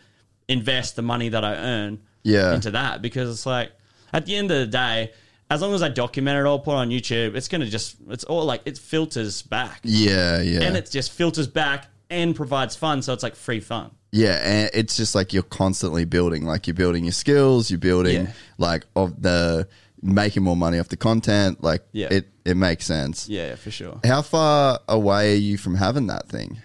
[0.48, 2.54] invest the money that I earn Yeah.
[2.54, 3.70] into that because it's like
[4.12, 5.12] at the end of the day,
[5.50, 8.24] as long as I document it all, put it on YouTube, it's gonna just it's
[8.24, 9.80] all like it filters back.
[9.84, 10.62] Yeah, yeah.
[10.62, 13.90] And it just filters back and provides fun, so it's like free fun.
[14.10, 16.44] Yeah, and it's just like you're constantly building.
[16.46, 18.32] Like you're building your skills, you're building Yeah.
[18.56, 19.68] like of the
[20.02, 21.62] making more money off the content.
[21.62, 22.08] Like Yeah.
[22.10, 23.28] it it makes sense.
[23.28, 24.00] Yeah, for sure.
[24.04, 26.58] How far away are you from having that thing?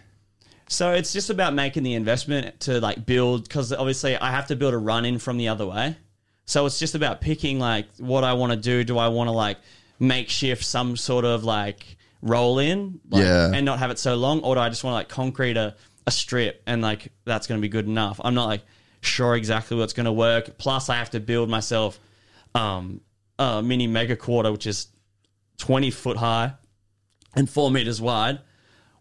[0.70, 4.56] So it's just about making the investment to like build because obviously I have to
[4.56, 5.98] build a run in from the other way.
[6.46, 8.84] So it's just about picking like what I want to do.
[8.86, 9.58] Do I want to like
[10.00, 13.52] makeshift some sort of like roll in, like, Yeah.
[13.54, 15.76] and not have it so long, or do I just want to like concrete a,
[16.08, 18.20] a strip and like that's going to be good enough?
[18.24, 18.64] I'm not like
[19.02, 20.58] sure exactly what's going to work.
[20.58, 22.00] Plus, I have to build myself
[22.56, 23.02] um,
[23.40, 24.88] a mini mega quarter, which is
[25.58, 26.54] 20 foot high
[27.36, 28.40] and four meters wide,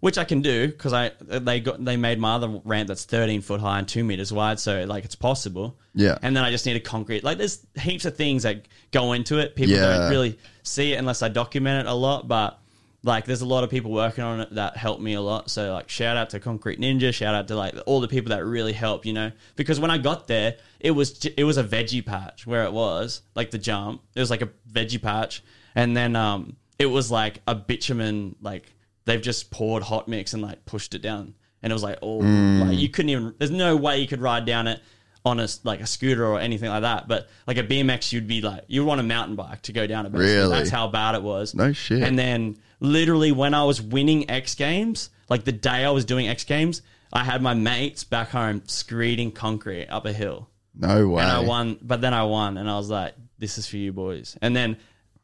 [0.01, 3.41] which I can do because I they got they made my other ramp that's 13
[3.43, 5.79] foot high and two meters wide, so like it's possible.
[5.95, 6.19] Yeah.
[6.23, 7.23] And then I just need a concrete.
[7.25, 9.55] Like there's heaps of things that go into it.
[9.55, 9.99] People Yeah.
[9.99, 12.59] don't really see it unless I document it a lot, but.
[13.05, 15.51] Like there's a lot of people working on it that help me a lot.
[15.51, 18.45] So like shout out to Concrete Ninja, shout out to like all the people that
[18.45, 19.33] really help, you know.
[19.57, 23.23] Because when I got there, it was it was a veggie patch where it was,
[23.35, 24.03] like the jump.
[24.15, 25.43] It was like a veggie patch.
[25.75, 28.73] And then um it was like a bitumen like
[29.05, 31.35] they've just poured hot mix and like pushed it down.
[31.61, 34.45] And it was like oh like you couldn't even there's no way you could ride
[34.45, 34.81] down it
[35.25, 37.09] on a like a scooter or anything like that.
[37.09, 40.07] But like a BMX, you'd be like you'd want a mountain bike to go down
[40.07, 40.13] it.
[40.13, 40.35] basically.
[40.35, 40.57] Really?
[40.57, 41.55] That's how bad it was.
[41.55, 42.03] No shit.
[42.03, 46.29] And then literally when I was winning X Games, like the day I was doing
[46.29, 46.83] X Games,
[47.13, 50.49] I had my mates back home screeding concrete up a hill.
[50.75, 51.23] No way.
[51.23, 53.93] And I won, but then I won, and I was like, "This is for you
[53.93, 54.79] boys." And then,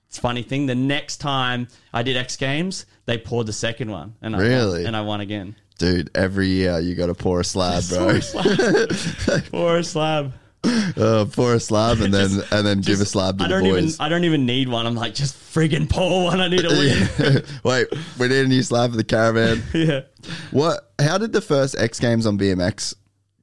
[0.07, 0.67] it's funny thing.
[0.67, 4.79] The next time I did X Games, they poured the second one, and I Really?
[4.81, 5.57] won, and I won again.
[5.79, 8.21] Dude, every year you got to pour a slab, bro.
[9.51, 10.33] Pour a slab.
[10.97, 13.55] uh, pour a slab and then Just- and then give a slab to I the
[13.55, 13.95] don't boys.
[13.95, 13.97] even.
[14.01, 14.87] I don't even need one.
[14.87, 16.41] I'm like, just friggin' pour one.
[16.41, 17.43] I need a win.
[17.65, 17.87] Wait,
[18.19, 19.63] we need a new slab for the caravan.
[19.75, 20.01] yeah.
[20.51, 20.93] What?
[20.99, 22.95] How did the first X Games on BMX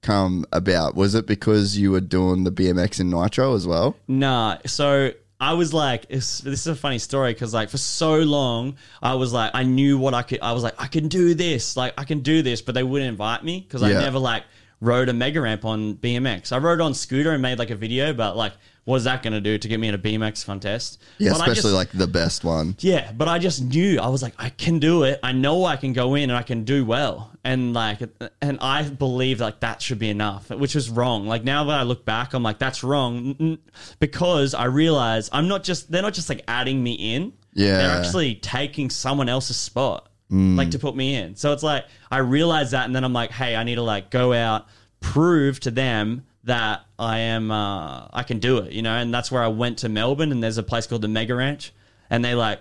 [0.01, 0.95] come about?
[0.95, 3.95] Was it because you were doing the BMX in Nitro as well?
[4.07, 8.75] Nah, so I was like, this is a funny story because like for so long
[9.01, 10.41] I was like, I knew what I could.
[10.41, 13.09] I was like, I can do this, like I can do this, but they wouldn't
[13.09, 14.43] invite me because I never like
[14.85, 16.51] rode a mega ramp on BMX.
[16.51, 18.53] I rode on scooter and made like a video, but like,
[18.85, 21.01] what's that going to do to get me in a BMX contest?
[21.17, 22.75] Yeah, But especially just- like the best one.
[22.79, 25.19] yeah, but I just knew I was like, I can do it.
[25.23, 27.99] I know I can go in and I can do well, and like,
[28.41, 31.25] and I believe like that should be enough, which was wrong.
[31.27, 33.57] Like now that I look back, I'm like, that's wrong
[33.99, 37.33] because I realize I'm not just they're not just like adding me in.
[37.53, 37.77] Yeah.
[37.77, 40.57] they're actually taking someone else's spot, mm.
[40.57, 41.35] like to put me in.
[41.37, 44.11] So it's like I realize that, and then I'm like, hey, I need to like
[44.11, 44.67] go out,
[45.05, 49.31] prove to them that I am uh, I can do it, you know, and that's
[49.31, 51.71] where I went to Melbourne and there's a place called the Mega Ranch
[52.09, 52.59] and they like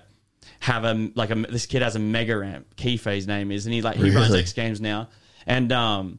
[0.61, 3.75] have a like a this kid has a mega ramp, Keefe his name is, and
[3.75, 4.41] he like he runs Really?
[4.41, 5.09] X Games now,
[5.47, 6.19] and um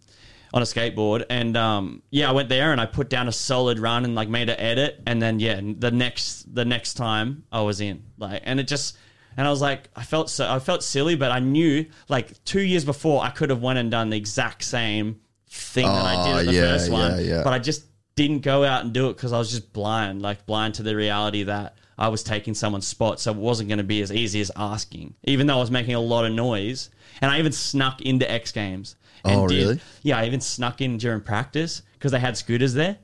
[0.51, 3.77] on a skateboard, and um yeah, I went there and I put down a solid
[3.77, 7.61] run and like made an edit, and then yeah, the next the next time I
[7.61, 8.97] was in like, and it just.
[9.37, 12.61] And I was like, I felt so, I felt silly, but I knew like two
[12.61, 15.19] years before I could have went and done the exact same
[15.49, 17.43] thing that I did at the yeah, first one, yeah, yeah.
[17.43, 17.85] but I just
[18.15, 20.95] didn't go out and do it because I was just blind, like blind to the
[20.95, 23.19] reality that I was taking someone's spot.
[23.19, 25.95] So it wasn't going to be as easy as asking, even though I was making
[25.95, 26.89] a lot of noise.
[27.21, 28.95] And I even snuck into X Games.
[29.23, 29.79] And Oh, really?
[30.01, 32.97] Yeah, I even snuck in during practice because they had scooters there.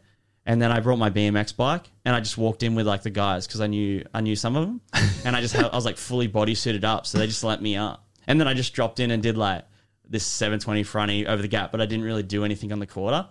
[0.45, 3.11] And then I brought my BMX bike and I just walked in with like the
[3.11, 4.81] guys because I knew I knew some of them.
[5.23, 7.61] And I just had, I was like fully body suited up, so they just let
[7.61, 8.07] me up.
[8.25, 9.65] And then I just dropped in and did like
[10.11, 13.27] this 720 fronty over the gap, but I didn't really do anything on the quarter.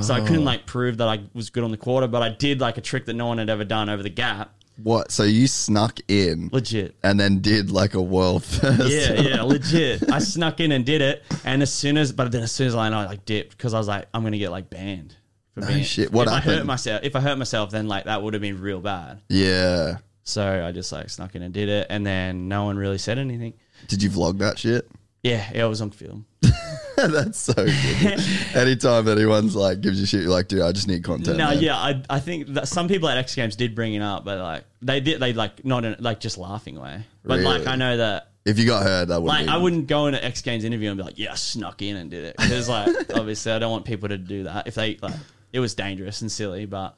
[0.00, 0.42] So I couldn't oh.
[0.42, 3.06] like prove that I was good on the quarter, but I did like a trick
[3.06, 4.52] that no one had ever done over the gap.
[4.82, 5.12] What?
[5.12, 6.96] So you snuck in Legit.
[7.02, 8.90] and then did like a world first.
[8.90, 10.10] Yeah, yeah, legit.
[10.10, 12.74] I snuck in and did it, and as soon as, but then as soon as
[12.74, 15.14] I know, I like dipped because I was like, I'm gonna get like banned.
[15.54, 16.12] For No being, shit.
[16.12, 18.60] What if I hurt myself, if I hurt myself, then like that would have been
[18.60, 19.22] real bad.
[19.28, 19.98] Yeah.
[20.24, 23.18] So I just like snuck in and did it, and then no one really said
[23.18, 23.54] anything.
[23.86, 24.90] Did you vlog that shit?
[25.26, 26.26] Yeah, yeah, it was on film.
[26.96, 28.20] That's so good.
[28.54, 31.36] Anytime anyone's like gives you shit, you're like, dude, I just need content.
[31.36, 31.60] No, man.
[31.60, 34.38] yeah, I, I think that some people at X Games did bring it up, but
[34.38, 37.04] like they did, they like not in like just laughing way.
[37.24, 39.48] But like I know that If you got hurt, that would like.
[39.48, 41.96] I wouldn't go in an X Games interview and be like, yeah, I snuck in
[41.96, 44.96] and did it because like obviously I don't want people to do that if they
[45.02, 45.14] like
[45.52, 46.96] it was dangerous and silly, but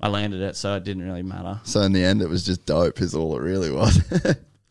[0.00, 1.60] I landed it, so it didn't really matter.
[1.64, 3.00] So in the end, it was just dope.
[3.00, 4.00] Is all it really was.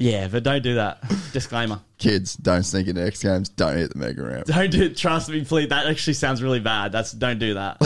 [0.02, 1.04] Yeah, but don't do that.
[1.32, 1.80] Disclaimer.
[2.00, 3.50] Kids, don't sneak into X Games.
[3.50, 4.48] Don't hit the mega ramp.
[4.48, 4.90] Don't do.
[4.94, 5.70] Trust me, please.
[5.70, 6.92] That actually sounds really bad.
[6.92, 7.78] That's don't do that.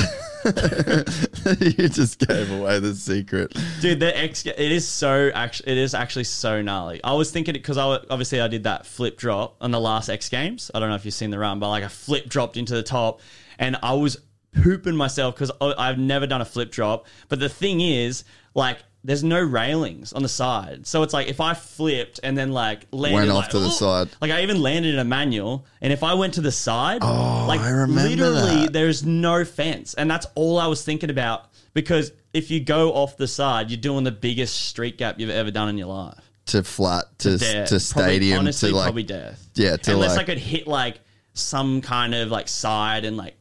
[1.78, 3.54] you just gave away the secret.
[3.82, 7.04] Dude, the X it is so actually it is actually so gnarly.
[7.04, 10.08] I was thinking it because I obviously I did that flip drop on the last
[10.08, 10.72] X Games.
[10.74, 12.84] I don't know if you've seen the run, but like I flip dropped into the
[12.84, 13.20] top,
[13.60, 14.18] and I was
[14.54, 17.08] pooping myself because I've never done a flip drop.
[17.28, 18.24] But the thing is,
[18.54, 18.80] like.
[19.06, 22.88] There's no railings on the side, so it's like if I flipped and then like
[22.92, 24.10] landed Went off like, to the "Oh," side.
[24.20, 27.46] like I even landed in a manual, and if I went to the side, Oh,
[27.48, 28.74] like I remember literally, that.
[28.74, 31.50] there's no fence, and that's all I was thinking about.
[31.76, 35.52] Because if you go off the side, you're doing the biggest street gap you've ever
[35.52, 36.18] done in your life.
[36.48, 37.70] To flat to Death.
[37.70, 39.48] to Probably- stadium honestly, to like probably death.
[39.56, 41.00] yeah to Unless like I could hit like
[41.34, 43.36] some kind of like side and like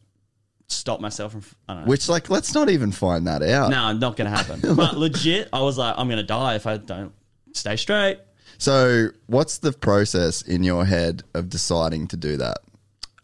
[0.69, 1.43] stop myself from.
[1.69, 1.89] I don't know.
[1.89, 3.70] which like let's not even find that out.
[3.70, 4.61] no, not gonna happen.
[4.77, 7.12] but legit, I was like, I'm gonna die if I don't
[7.53, 8.19] stay straight.
[8.59, 12.59] So what's the process in your head of deciding to do that?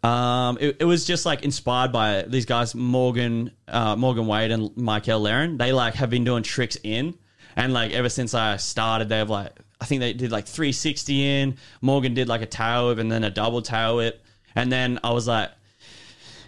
[0.03, 4.75] Um, it, it was just like inspired by these guys, Morgan, uh, Morgan Wade and
[4.75, 5.57] Michael Laren.
[5.57, 7.15] They like have been doing tricks in,
[7.55, 11.57] and like ever since I started, they've like I think they did like 360 in.
[11.81, 14.23] Morgan did like a tail whip and then a double tail whip,
[14.55, 15.51] and then I was like,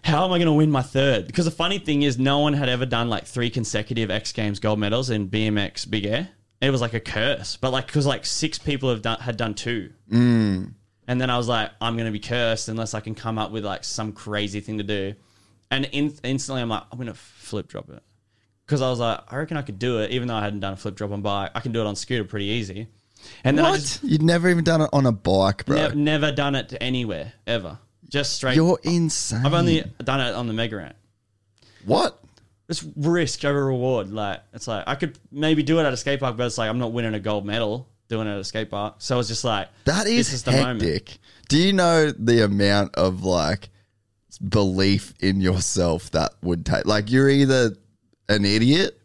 [0.03, 1.27] how am I going to win my third?
[1.27, 4.59] Because the funny thing is, no one had ever done like three consecutive X Games
[4.59, 6.29] gold medals in BMX Big Air.
[6.61, 9.53] It was like a curse, but like because like six people have done had done
[9.53, 9.91] two.
[10.09, 10.73] Mm.
[11.07, 13.51] And then I was like, I'm going to be cursed unless I can come up
[13.51, 15.15] with like some crazy thing to do.
[15.69, 18.01] And in- instantly I'm like, I'm going to flip drop it.
[18.65, 20.73] Because I was like, I reckon I could do it, even though I hadn't done
[20.73, 21.51] a flip drop on bike.
[21.53, 22.87] I can do it on scooter pretty easy.
[23.43, 25.89] And then I just You'd never even done it on a bike, bro.
[25.89, 27.79] ne- never done it anywhere, ever.
[28.13, 28.55] Just straight.
[28.55, 29.43] You're insane.
[29.43, 30.95] I've only done it on the Mega Ramp.
[31.83, 32.19] what?
[32.69, 34.11] It's risk over reward.
[34.11, 36.69] Like, it's like, I could maybe do it at a skate park, but it's like,
[36.69, 38.97] I'm not winning a gold medal doing it at a skate park.
[38.99, 40.63] So it's just like, That is, this is the hectic.
[40.67, 41.19] moment.
[41.49, 43.69] Do you know the amount of like
[44.47, 46.85] belief in yourself that would take?
[46.85, 47.75] Like you're either
[48.29, 48.95] an idiot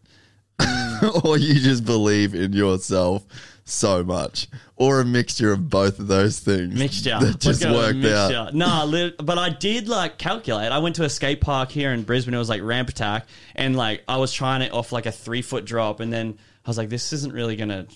[1.25, 3.25] or you just believe in yourself
[3.69, 6.75] so much, or a mixture of both of those things.
[6.75, 7.19] mixture.
[7.21, 8.55] that just worked out.
[8.55, 10.73] Nah, li- but I did like calculate.
[10.73, 12.35] I went to a skate park here in Brisbane.
[12.35, 15.43] It was like ramp attack, and like I was trying it off like a three
[15.43, 17.87] foot drop, and then I was like, this isn't really gonna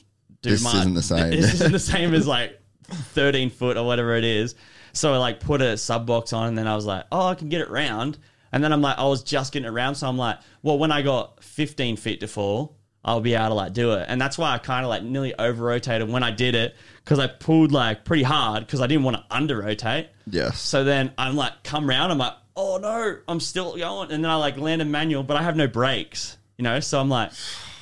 [0.42, 0.74] do This much.
[0.76, 1.30] isn't the same.
[1.40, 4.54] This isn't the same as like thirteen foot or whatever it is.
[4.92, 7.34] So I like put a sub box on, and then I was like, oh, I
[7.34, 8.18] can get it round.
[8.54, 10.92] And then I'm like, I was just getting it round, so I'm like, well, when
[10.92, 14.06] I got 15 feet to fall, I'll be able to like do it.
[14.08, 17.18] And that's why I kind of like nearly over rotated when I did it because
[17.18, 20.08] I pulled like pretty hard because I didn't want to under rotate.
[20.26, 20.60] Yes.
[20.60, 24.12] So then I'm like, come round, I'm like, oh no, I'm still going.
[24.12, 26.78] And then I like landed manual, but I have no brakes, you know?
[26.78, 27.32] So I'm like,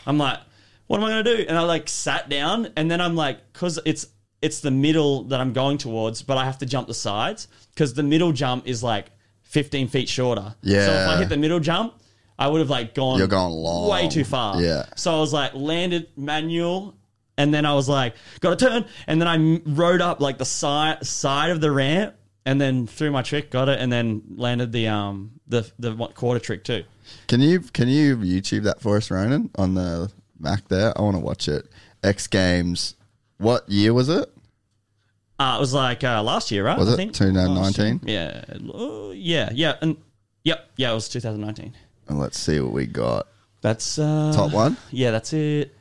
[0.06, 0.38] I'm like,
[0.86, 1.44] what am I going to do?
[1.48, 4.06] And I like sat down and then I'm like, cause it's,
[4.40, 7.92] it's the middle that I'm going towards, but I have to jump the sides because
[7.92, 9.10] the middle jump is like
[9.42, 10.55] 15 feet shorter.
[10.62, 10.86] Yeah.
[10.86, 11.99] So if I hit the middle jump,
[12.40, 13.88] I would have like gone You're going long.
[13.90, 14.60] way too far.
[14.60, 14.86] Yeah.
[14.96, 16.96] So I was like landed manual,
[17.36, 20.38] and then I was like got to turn, and then I m- rode up like
[20.38, 22.14] the side side of the ramp,
[22.46, 26.12] and then threw my trick, got it, and then landed the um the the one-
[26.14, 26.84] quarter trick too.
[27.28, 30.96] Can you can you YouTube that for us, Ronan, on the Mac there?
[30.98, 31.66] I want to watch it.
[32.02, 32.94] X Games.
[33.36, 34.28] What year was it?
[35.38, 36.78] Uh, it was like uh, last year, right?
[36.78, 36.96] Was I it?
[36.96, 38.00] think 2019?
[38.04, 38.44] Yeah,
[39.14, 39.96] yeah, yeah, and
[40.44, 41.72] yep, yeah, it was 2019.
[42.11, 43.28] And let's see what we got.
[43.61, 44.77] That's uh, Top one.
[44.91, 45.73] Yeah, that's it.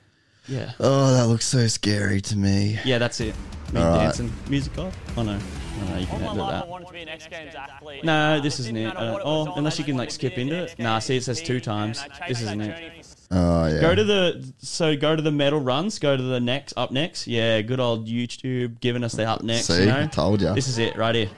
[0.48, 2.80] Yeah, Oh, that looks so scary to me.
[2.86, 3.36] yeah, that's it.
[3.74, 4.04] Me All right.
[4.04, 4.96] dancing, music off.
[5.18, 6.68] Oh no, oh, no, you can edit that.
[6.68, 8.04] wanted to be an X Games athlete.
[8.04, 8.96] No, this isn't it.
[8.96, 10.78] I don't, oh, unless you can like skip into it.
[10.80, 12.04] Nah, see, it says two times.
[12.28, 13.06] This isn't it.
[13.32, 13.82] Oh yeah.
[13.82, 16.00] Go to the so go to the medal runs.
[16.00, 17.28] Go to the next up next.
[17.28, 19.66] Yeah, good old YouTube giving us the up next.
[19.66, 19.82] See?
[19.82, 20.02] you know?
[20.02, 20.54] I told ya.
[20.54, 21.30] This is it right here.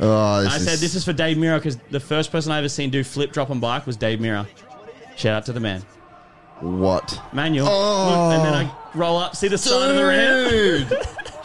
[0.00, 2.68] Oh, this I said this is for Dave Mirra because the first person I ever
[2.68, 4.46] seen do flip drop on bike was Dave Mirra.
[5.16, 5.82] Shout out to the man.
[6.60, 7.20] what?
[7.32, 7.66] Manual.
[7.70, 8.30] Oh.
[8.30, 10.50] And then I roll up, see the side of the ramp.
[10.88, 10.98] Dude.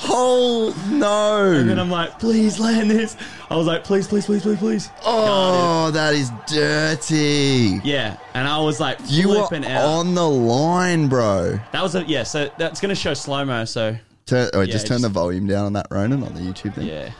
[0.10, 1.52] oh no.
[1.53, 3.15] And then I'm like, please land this.
[3.49, 4.90] I was like, please, please, please, please, please.
[5.06, 7.80] oh, that is dirty.
[7.84, 9.84] Yeah, and I was like You were flipping out.
[9.86, 11.60] on the line, bro.
[11.72, 12.23] that was a yeah.
[12.23, 13.65] So that's gonna show slow mo.
[13.65, 13.95] So
[14.26, 16.88] Turn, oh, just turn just- the volume down on that, Ronan, on the YouTube thing.
[16.88, 17.11] Yeah.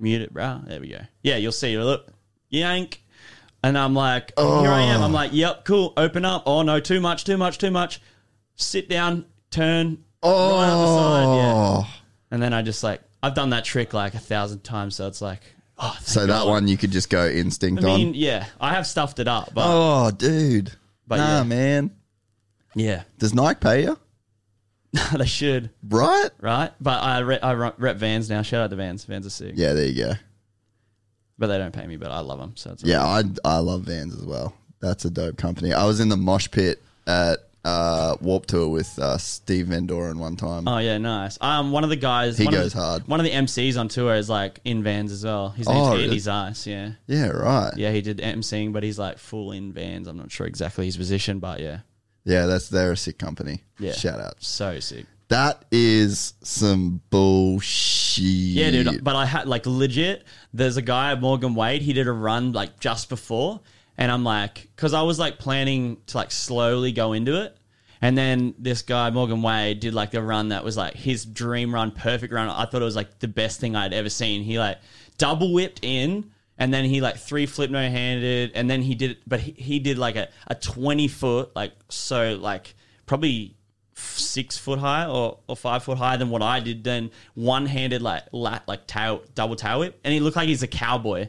[0.00, 0.60] Mute it, bro.
[0.66, 1.00] There we go.
[1.22, 1.76] Yeah, you'll see.
[1.78, 2.08] Look,
[2.50, 3.00] yank.
[3.62, 4.60] And I'm like, oh.
[4.60, 5.02] here I am.
[5.02, 5.94] I'm like, yep, cool.
[5.96, 6.42] Open up.
[6.46, 8.00] Oh, no, too much, too much, too much.
[8.56, 11.36] Sit down, turn, Oh, right up the side.
[11.36, 11.98] Yeah.
[12.30, 14.96] And then I just like, I've done that trick like a thousand times.
[14.96, 15.40] So it's like,
[15.78, 18.14] oh, so that one you could just go instinct I mean, on.
[18.14, 20.72] yeah, I have stuffed it up, but Oh, dude.
[21.06, 21.42] But nah, yeah.
[21.44, 21.90] man.
[22.74, 23.98] yeah, Does Nike pay you?
[25.16, 26.30] they should, Right?
[26.40, 26.70] right?
[26.80, 28.42] But I rep, I rep rep Vans now.
[28.42, 29.04] Shout out to Vans.
[29.04, 29.54] Vans are sick.
[29.56, 30.12] Yeah, there you go.
[31.38, 32.52] But they don't pay me, but I love them.
[32.56, 34.54] So it's Yeah, I I love Vans as well.
[34.80, 35.72] That's a dope company.
[35.72, 40.18] I was in the mosh pit at uh, Warp Tour with uh, Steve Van Doren
[40.18, 40.68] one time.
[40.68, 41.38] Oh yeah, nice.
[41.40, 43.08] Um, one of the guys, He one of goes the- hard.
[43.08, 45.48] One of the MCs on tour is like in Vans as well.
[45.48, 46.18] His name's Oh, Andy?
[46.18, 46.66] Zeiss.
[46.66, 47.72] Yeah, yeah, right.
[47.76, 50.06] yeah, he did MCing, but he's like full in Vans.
[50.06, 51.78] I'm not sure exactly his position, but yeah,
[52.24, 53.62] Yeah, that's they're a sick company.
[53.78, 53.92] Yeah.
[53.92, 54.36] Shout out.
[54.38, 55.06] so sick.
[55.28, 58.24] That is some bullshit.
[58.24, 59.02] Yeah, dude.
[59.02, 60.24] But I had like legit.
[60.52, 61.82] There's a guy Morgan Wade.
[61.82, 63.60] He did a run like just before,
[63.96, 67.56] and I'm like, because I was like planning to like slowly go into it,
[68.02, 71.74] and then this guy Morgan Wade did like a run that was like his dream
[71.74, 72.48] run, perfect run.
[72.48, 74.42] I thought it was like the best thing I'd ever seen.
[74.42, 74.78] He like
[75.18, 76.30] double whipped in.
[76.56, 79.78] And then he like three flip no handed, and then he did, but he, he
[79.80, 82.74] did like a, a twenty foot like so like
[83.06, 83.56] probably
[83.96, 88.02] six foot high or, or five foot higher than what I did, then one handed
[88.02, 91.28] like lat like tail double tail whip, and he looked like he's a cowboy.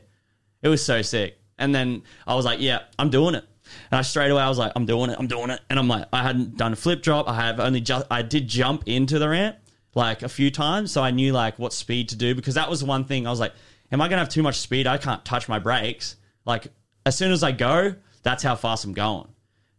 [0.62, 1.38] It was so sick.
[1.58, 3.46] And then I was like, yeah, I'm doing it.
[3.92, 5.60] And I straight away I was like, I'm doing it, I'm doing it.
[5.70, 7.28] And I'm like, I hadn't done a flip drop.
[7.28, 9.58] I have only just I did jump into the ramp
[9.96, 12.84] like a few times, so I knew like what speed to do because that was
[12.84, 13.54] one thing I was like,
[13.92, 14.88] am I gonna have too much speed?
[14.88, 16.16] I can't touch my brakes.
[16.46, 16.68] Like
[17.06, 19.28] as soon as I go, that's how fast I'm going.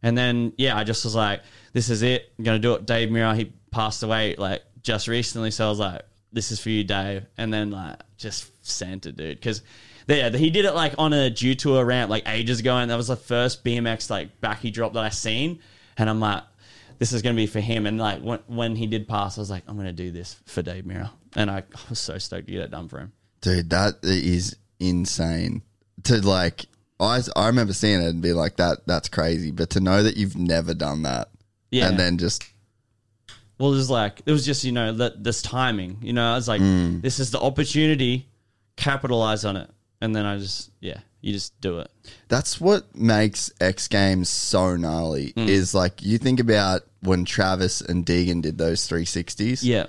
[0.02, 1.42] And then yeah, I just was like,
[1.72, 2.32] this is it.
[2.38, 2.86] I'm gonna do it.
[2.86, 6.02] Dave Mirra, he passed away like just recently, so I was like,
[6.32, 7.26] this is for you, Dave.
[7.36, 9.62] And then like just sent it, dude, because
[10.06, 12.90] yeah, he did it like on a due to a ramp like ages ago, and
[12.90, 15.60] that was the first BMX like backy drop that I seen,
[15.96, 16.42] and I'm like.
[16.98, 19.50] This is gonna be for him, and like when, when he did pass, I was
[19.50, 22.52] like, I'm gonna do this for Dave Mirra, and I, I was so stoked to
[22.54, 23.12] get it done for him.
[23.40, 25.62] Dude, that is insane.
[26.04, 26.66] To like,
[27.00, 29.50] I I remember seeing it and be like, that that's crazy.
[29.50, 31.28] But to know that you've never done that,
[31.70, 32.44] Yeah, and then just
[33.58, 35.98] Well, it was like it was just you know that this timing.
[36.02, 38.28] You know, I was like, this is the opportunity,
[38.76, 41.90] capitalize on it, and then I just yeah, you just do it.
[42.28, 45.32] that's what makes X Games so gnarly.
[45.32, 45.48] Mm.
[45.48, 49.60] Is like you think about when Travis and Deegan did those 360s.
[49.62, 49.86] Yeah.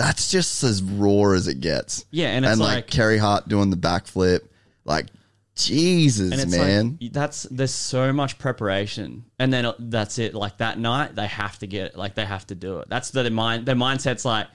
[0.00, 2.06] That's just as raw as it gets.
[2.10, 4.40] Yeah, and it's like, like- Carey Hart doing the backflip.
[4.86, 5.08] Like,
[5.54, 6.96] Jesus, and it's man.
[6.98, 11.58] like that's there's so much preparation and then that's it like that night they have
[11.58, 14.46] to get it like they have to do it that's the mind their mindset's like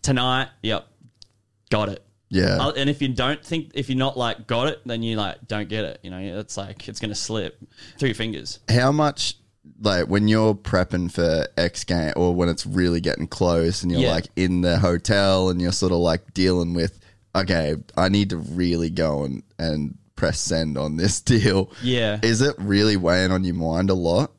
[0.00, 0.88] tonight yep
[1.70, 2.56] got it yeah.
[2.58, 5.36] Uh, and if you don't think if you're not like got it then you like
[5.46, 7.62] don't get it you know it's like it's gonna slip
[7.98, 9.36] through your fingers How much,
[9.82, 14.02] like, when you're prepping for X game or when it's really getting close and you're
[14.02, 14.12] Yeah.
[14.12, 16.98] like in the hotel and you're sort of like dealing with,
[17.34, 21.70] okay, I need to really go and, and press send on this deal.
[21.82, 22.20] Yeah.
[22.22, 24.32] Is it really weighing on your mind a lot?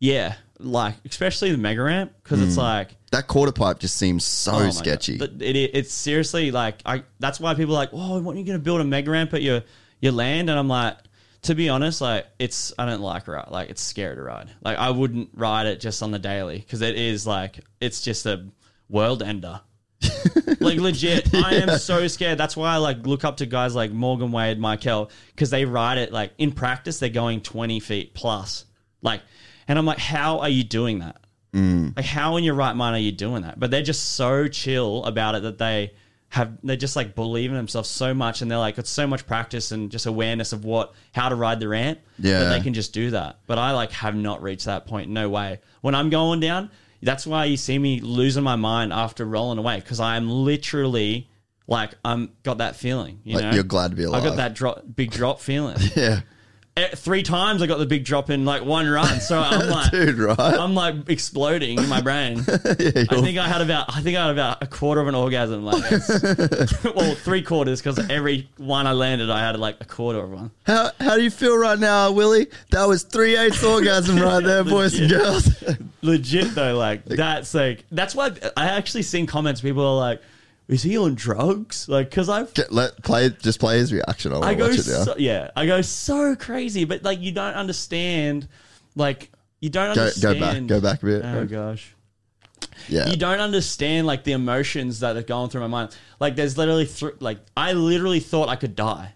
[0.00, 2.60] yeah like especially the mega ramp because it's hmm.
[2.60, 5.18] like That quarter pipe just seems so Oh sketchy.
[5.18, 7.04] But It, it, it's seriously like I.
[7.18, 9.32] That's why people are like, oh, when are you going to build a mega ramp
[9.34, 9.62] at your
[10.00, 10.50] your land?
[10.50, 10.96] And I'm like,
[11.42, 13.50] to be honest, like it's I don't like ride.
[13.50, 14.50] Like it's scary to ride.
[14.62, 18.26] Like I wouldn't ride it just on the daily because it is like it's just
[18.26, 18.46] a
[18.88, 19.60] world ender.
[20.60, 22.38] like legit, I am so scared.
[22.38, 25.98] That's why I like look up to guys like Morgan Wade, Michael, because they ride
[25.98, 28.64] it like in practice they're going twenty feet plus.
[29.02, 29.22] Like,
[29.68, 31.20] and I'm like, how are you doing that?
[31.54, 31.96] Mm.
[31.96, 33.58] Like, how in your right mind are you doing that?
[33.58, 35.92] But they're just so chill about it that they
[36.30, 39.26] have they just like believe in themselves so much, and they're like, it's so much
[39.26, 41.98] practice and just awareness of what how to ride the ramp.
[42.18, 42.40] Yeah.
[42.40, 43.38] that they can just do that.
[43.46, 45.10] But I like have not reached that point.
[45.10, 45.60] No way.
[45.80, 46.70] When I'm going down,
[47.02, 51.28] that's why you see me losing my mind after rolling away because I'm literally
[51.66, 53.20] like I'm got that feeling.
[53.24, 55.78] You Like, know, you're glad to be alive I got that drop, big drop feeling.
[55.96, 56.20] yeah.
[56.76, 59.90] Eh, Three times I got the big drop in like one run, so I'm like,
[59.90, 60.38] Dude, right?
[60.38, 62.38] I'm like exploding in my brain.
[62.48, 62.52] I
[63.20, 65.64] think I had about I think I had about a quarter of an orgasm.
[65.64, 65.82] Like,
[66.94, 70.52] well, three quarters because every one I landed, I had like a quarter of one.
[70.64, 72.46] How, how do you feel right now, Willy?
[72.70, 75.50] That was three eighths orgasm right there, boys and girls.
[76.02, 79.60] Legit though, like that's like that's why I actually seen comments.
[79.60, 80.22] People are like,
[80.70, 84.32] "Is he on drugs?" Like, because I've Get, let play just play his reaction.
[84.32, 85.04] I I go watch it now.
[85.04, 88.48] so, yeah, I go so crazy, but like you don't understand,
[88.94, 89.30] like
[89.60, 90.40] you don't go, go understand.
[90.40, 91.24] back, go back a bit.
[91.24, 91.94] Oh gosh.
[92.88, 95.96] yeah, you don't understand like the emotions that are going through my mind.
[96.20, 96.88] Like there's literally
[97.20, 99.14] like I literally thought I could die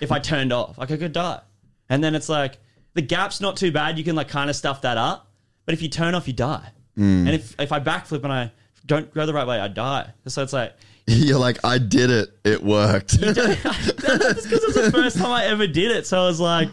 [0.00, 0.78] if I turned off.
[0.78, 1.40] Like I could die,
[1.88, 2.58] and then it's like
[2.94, 3.98] the gap's not too bad.
[3.98, 5.30] You can like kind of stuff that up,
[5.66, 6.72] but if you turn off, you die.
[6.96, 7.26] Mm.
[7.26, 8.52] And if if I backflip and I
[8.88, 10.10] don't go the right way, I die.
[10.26, 10.74] So it's like.
[11.06, 12.30] You're like, I did it.
[12.44, 13.12] It worked.
[13.20, 16.06] That's because it was the first time I ever did it.
[16.06, 16.70] So I was like,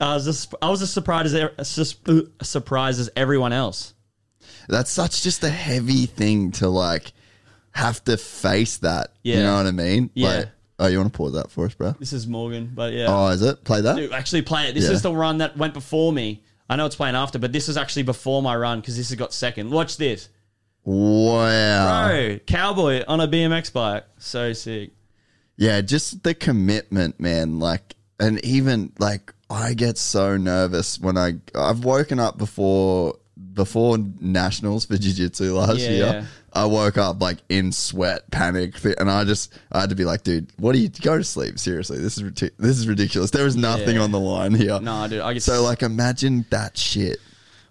[0.00, 3.94] I was just, I was as surprised as as uh, surprised as everyone else.
[4.68, 7.12] That's such just a heavy thing to like
[7.72, 9.12] have to face that.
[9.22, 10.10] You know what I mean?
[10.14, 10.28] Yeah.
[10.28, 10.48] Like,
[10.80, 11.94] oh, you want to pause that for us, bro?
[12.00, 13.06] This is Morgan, but yeah.
[13.08, 13.62] Oh, is it?
[13.64, 13.96] Play that?
[13.96, 14.74] Dude, actually play it.
[14.74, 14.92] This Yeah.
[14.92, 16.42] is the run that went before me.
[16.68, 19.18] I know it's playing after, but this is actually before my run because this has
[19.18, 19.70] got second.
[19.70, 20.28] Watch this.
[20.84, 22.08] Wow.
[22.08, 24.04] Bro, cowboy on a BMX bike.
[24.18, 24.90] So sick.
[25.56, 27.58] Yeah, just the commitment, man.
[27.58, 33.16] Like, and even like, I get so nervous when I I've woken up before
[33.52, 36.04] before nationals for jiu jitsu last Yeah, year.
[36.06, 36.24] yeah.
[36.52, 40.22] I woke up like in sweat, panic, and I just I had to be like,
[40.22, 41.58] dude, what do you go to sleep?
[41.58, 43.30] Seriously, this is this is ridiculous.
[43.30, 44.02] There is nothing Yeah.
[44.02, 44.80] on the line here.
[44.80, 47.18] No, dude, I get So like, imagine that shit.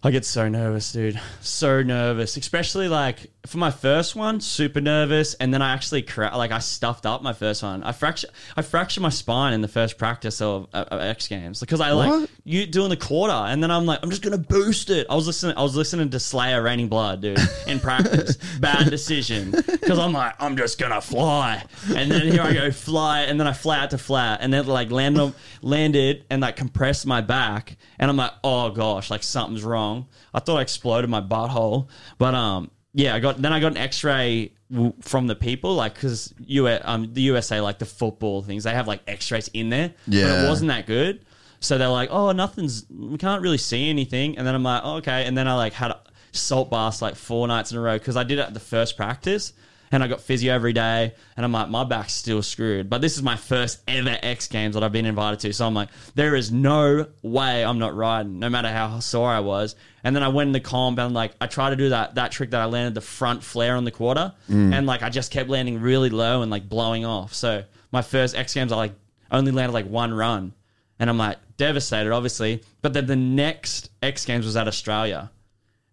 [0.01, 1.19] I get so nervous, dude.
[1.41, 6.35] So nervous, especially like for my first one, super nervous, and then I actually cra-
[6.35, 7.83] like I stuffed up my first one.
[7.83, 11.59] I fractured I fractured my spine in the first practice of, of of X Games
[11.61, 12.29] because I like What?
[12.43, 15.07] you doing the quarter, and then I'm like I'm just gonna boost it.
[15.09, 18.35] I was listening I was listening to Slayer, Raining Blood, dude, in practice.
[18.59, 21.63] Bad decision because I'm like I'm just gonna fly,
[21.95, 24.67] and then here I go fly, and then I fly out to flat, and then
[24.67, 29.23] like landed on- landed and like compressed my back, and I'm like oh gosh, like
[29.23, 30.07] something's wrong.
[30.33, 31.87] I thought I exploded my butthole,
[32.17, 34.53] but um yeah, I got then I got an X-ray
[35.01, 38.87] from the people, like because U um the USA like the football things they have
[38.87, 41.25] like X-rays in there, Yeah, but it wasn't that good.
[41.61, 44.97] So they're like, oh, nothing's we can't really see anything, and then I'm like, oh,
[44.97, 45.99] okay, and then I like had a
[46.31, 48.95] salt baths like four nights in a row because I did it at the first
[48.95, 49.53] practice.
[49.91, 52.89] And I got physio every day, and I'm like, my back's still screwed.
[52.91, 55.73] But this is my first ever X Games that I've been invited to, so I'm
[55.73, 59.75] like, there is no way I'm not riding, no matter how sore I was.
[60.03, 62.31] And then I went in the comp and like I tried to do that that
[62.31, 64.73] trick that I landed the front flare on the quarter, mm.
[64.73, 67.33] and like I just kept landing really low and like blowing off.
[67.33, 68.93] So my first X Games, I like
[69.31, 70.53] only landed like one run,
[70.99, 72.63] and I'm like devastated, obviously.
[72.81, 75.31] But then the next X Games was at Australia,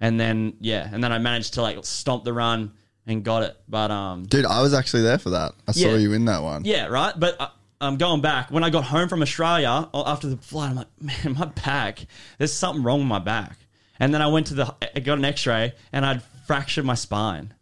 [0.01, 2.73] and then yeah, and then I managed to like stomp the run
[3.07, 3.57] and got it.
[3.69, 5.53] But um, Dude, I was actually there for that.
[5.67, 6.65] I saw you in that one.
[6.65, 7.15] yeah, right.
[7.19, 7.49] But uh,
[7.81, 8.51] I'm going back.
[8.51, 12.07] When I got home from Australia after the flight, I'm like, man, my back.
[12.39, 13.57] There's something wrong with my back.
[14.01, 17.55] and then I went to the I got an X-ray and I'd fractured my spine.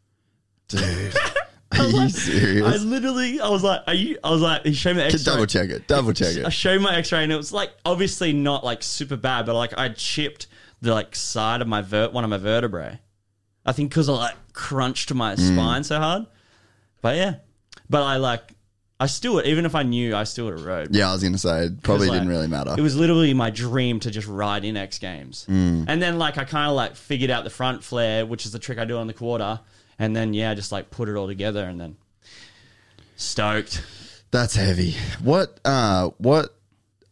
[0.69, 1.15] Dude.
[1.77, 2.17] Are you serious?
[2.17, 2.83] I serious?
[2.85, 5.47] literally, I was like, "Are you?" I was like, "He showed me the X-ray." Double
[5.47, 5.89] check it.
[5.89, 6.45] Double check it.
[6.45, 6.53] I it.
[6.53, 9.89] showed my X-ray and it was like obviously not like super bad, but like I
[9.89, 10.47] chipped
[10.81, 13.01] the like side of my vert one of my vertebrae.
[13.67, 15.53] I think because I like crunched my Mm.
[15.53, 16.25] spine so hard.
[17.03, 17.35] But yeah,
[17.91, 18.41] but I like
[18.99, 20.95] I still even if I knew, I still would have rode.
[20.95, 22.75] Yeah, I was gonna say it probably like, didn't really matter.
[22.79, 25.45] It was literally my dream to just ride in X Games.
[25.51, 25.85] Mm.
[25.89, 28.59] And then like I kind of like figured out the front flare, which is the
[28.59, 29.61] trick I do on the quarter,
[29.99, 31.97] and then yeah, just like put it all together and then
[33.17, 33.85] stoked.
[34.31, 34.95] That's heavy.
[35.23, 36.55] What uh what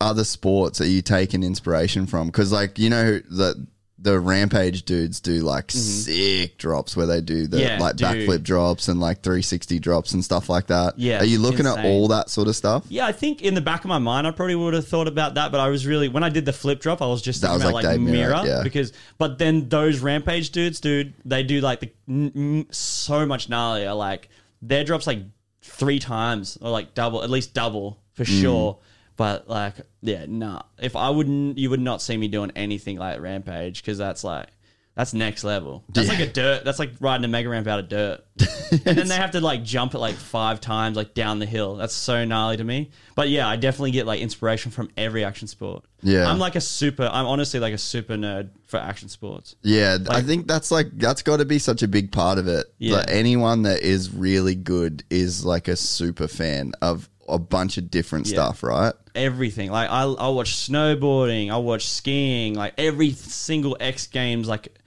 [0.00, 2.26] other sports are you taking inspiration from?
[2.28, 3.66] Because like you know the
[4.02, 7.66] the rampage dudes do like sick drops where they do the Mm-hmm.
[7.66, 8.08] Yeah, like dude.
[8.08, 10.98] backflip drops and like 360 drops and stuff like that.
[10.98, 12.84] Yeah, Are you looking at all that sort of stuff?
[12.88, 15.34] Yeah, I think in the back of my mind, I probably would have thought about
[15.34, 17.48] that, but I was really when I did the flip drop, I was just That
[17.50, 18.62] thinking was about like like, Dave mirror, Mirra, yeah.
[18.64, 18.92] because.
[19.18, 23.96] But then those rampage dudes, dude, they do like the n- n- so much gnarlier.
[23.96, 24.28] Like
[24.60, 25.20] their drops like
[25.60, 28.40] three times or like double, at least double for Mm.
[28.40, 28.78] sure.
[29.22, 30.62] But like, yeah, nah.
[30.80, 34.48] If I wouldn't, you would not see me doing anything like rampage because that's like.
[34.94, 35.84] That's next level.
[35.88, 36.66] That's like a dirt.
[36.66, 38.20] That's like riding a mega ramp out of dirt.
[38.70, 41.76] and then they have to like jump it like five times like down the hill.
[41.76, 42.90] That's so gnarly to me.
[43.14, 45.86] But yeah, I definitely get like inspiration from every action sport.
[46.02, 46.30] Yeah.
[46.30, 47.08] I'm like a super.
[47.10, 49.56] I'm honestly like a super nerd for action sports.
[49.62, 52.66] Yeah, I think that's like that's got to be such a big part of it.
[52.76, 52.96] Yeah.
[52.96, 57.90] Like anyone that is really good is like a super fan of a bunch of
[57.90, 58.34] different Yeah.
[58.34, 58.92] stuff, right?
[59.14, 59.70] Everything.
[59.70, 61.50] Like I, I watch snowboarding.
[61.50, 62.54] I watch skiing.
[62.54, 64.48] Like every single X Games.
[64.48, 64.78] Like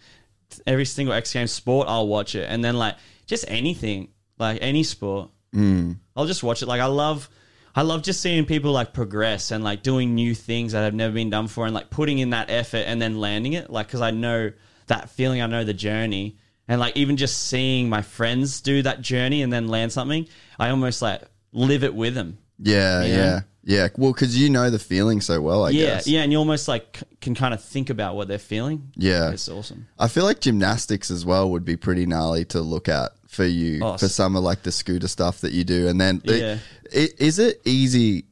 [0.66, 2.48] every single X Games sport, I'll watch it.
[2.50, 2.96] And then like
[3.26, 5.98] just anything, like any sport, Mm.
[6.18, 6.68] I'll just watch it.
[6.68, 7.30] Like I love.
[7.78, 11.14] I love just seeing people like progress and like doing new things that have never
[11.14, 13.70] been done before and like putting in that effort and then landing it.
[13.70, 14.54] Like, cause I know
[14.88, 16.38] that feeling, I know the journey.
[16.70, 20.26] And like even just seeing my friends do that journey and then land something,
[20.58, 21.22] I almost like
[21.56, 22.38] live it with them.
[22.60, 23.15] Yeah, Yeah.
[23.15, 23.88] yeah, yeah.
[23.98, 25.86] Well, because you know the feeling so well, I yeah.
[25.86, 26.07] guess.
[26.07, 26.19] Yeah.
[26.19, 28.91] Yeah, and you almost like can kind of think about what they're feeling.
[28.95, 29.32] Yeah.
[29.32, 29.88] It's awesome.
[29.98, 33.82] I feel like gymnastics as well would be pretty gnarly to look at for you
[33.84, 35.88] Oh, for some of like the scooter stuff that you do.
[35.88, 36.57] And then, it- Yeah.
[36.94, 38.26] it, is it easy?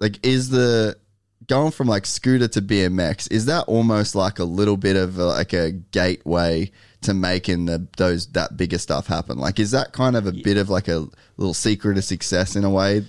[0.00, 0.96] Like, is the
[1.46, 3.30] going from like scooter to BMX?
[3.30, 6.70] Is that almost like a little bit of a, like a gateway
[7.02, 9.38] to making the those that bigger stuff happen?
[9.38, 11.06] Like, is that kind of a bit of like a
[11.36, 13.04] little secret of success in a way?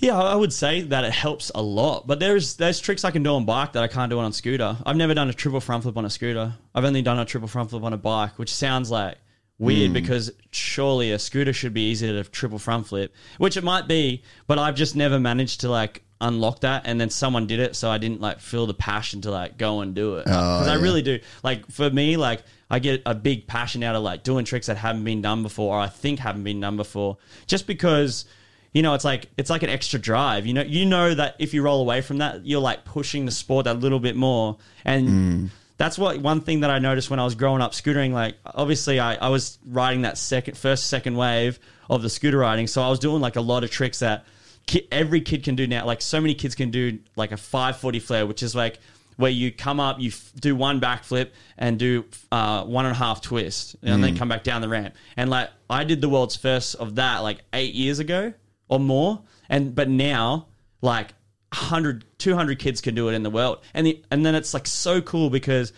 [0.00, 2.06] Yeah, I would say that it helps a lot.
[2.06, 4.76] But there's there's tricks I can do on bike that I can't do on scooter.
[4.84, 6.54] I've never done a triple front flip on a scooter.
[6.74, 9.18] I've only done a triple front flip on a bike, which sounds like
[9.58, 9.94] weird hmm.
[9.94, 14.22] because surely a scooter should be easier to triple front flip, which it might be,
[14.46, 17.90] but I've just never managed to like unlock that and then someone did it so
[17.90, 20.24] I didn't like feel the passion to like go and do it.
[20.26, 20.80] Oh, Cuz I yeah.
[20.80, 21.20] really do.
[21.42, 24.76] Like for me like I get a big passion out of like doing tricks that
[24.76, 28.24] haven't been done before or I think haven't been done before just because
[28.72, 30.46] you know, it's like it's like an extra drive.
[30.46, 33.32] You know, you know that if you roll away from that, you're like pushing the
[33.32, 34.58] sport that little bit more.
[34.84, 35.50] And mm.
[35.76, 38.12] that's what one thing that I noticed when I was growing up scootering.
[38.12, 41.58] Like, obviously, I, I was riding that second, first, second wave
[41.88, 44.24] of the scooter riding, so I was doing like a lot of tricks that
[44.66, 45.84] ki- every kid can do now.
[45.84, 48.78] Like, so many kids can do like a 540 flare, which is like
[49.20, 52.98] where you come up, you f- do one backflip and do uh, one and a
[52.98, 54.94] half twist, and then come back down the ramp.
[55.16, 58.32] And like I did the world's first of that like eight years ago
[58.68, 60.46] or more, and but now
[60.80, 61.12] like
[61.52, 64.66] 100, 200 kids can do it in the world, and the, and then it's like
[64.66, 65.72] so cool because.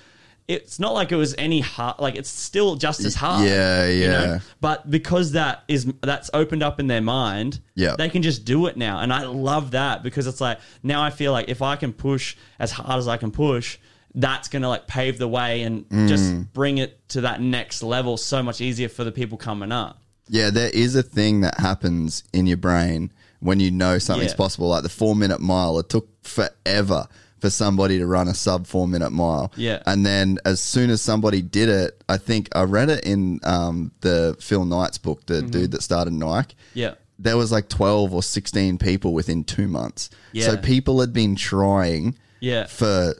[0.49, 1.99] It's not like it was any hard.
[2.01, 3.47] Like it's still just as hard.
[3.49, 4.25] Yeah, you know?
[4.25, 4.39] yeah.
[4.61, 7.95] But because that is that's opened up in their mind, Yeah.
[7.97, 11.11] they can just do it now, and I love that because it's like now I
[11.11, 13.79] feel like if I can push as hard as I can push,
[14.15, 16.09] that's gonna like pave the way and Mm.
[16.09, 20.03] just bring it to that next level so much easier for the people coming up.
[20.29, 24.37] Yeah, there is a thing that happens in your brain when you know something's Yeah.
[24.37, 24.69] possible.
[24.69, 27.07] Like the four minute mile, it took forever
[27.43, 29.53] for somebody to run a sub four minute mile.
[29.57, 29.83] Yeah.
[29.85, 33.91] And then as soon as somebody did it, I think I read it in um,
[34.01, 35.47] the Phil Knight's book, Mm-hmm.
[35.47, 36.55] the dude that started Nike.
[36.73, 36.95] Yeah.
[37.19, 40.09] There was like 12 or 16 people within two months.
[40.31, 40.47] Yeah.
[40.47, 42.67] So people had been trying Yeah.
[42.67, 43.15] for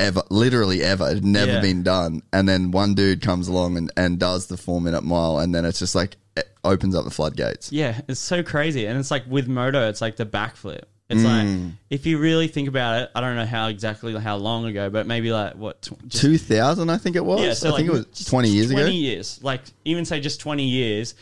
[0.00, 1.08] ever, literally ever.
[1.08, 1.60] It had never Yeah.
[1.60, 2.22] been done.
[2.32, 5.38] And then one dude comes along and, and does the four minute mile.
[5.38, 7.70] And then it's just like, it opens up the floodgates.
[7.70, 8.86] Yeah, it's so crazy.
[8.86, 10.82] And it's like with moto, it's like the backflip.
[11.10, 11.64] It's Mm.
[11.66, 14.88] like if you really think about it, I don't know how exactly how long ago,
[14.90, 17.40] but maybe like what tw- just 2000, I think it was.
[17.40, 18.90] Yeah, so I like think it was just 20 years 20 ago.
[18.92, 19.40] years.
[19.42, 21.14] Like even say just 20 years,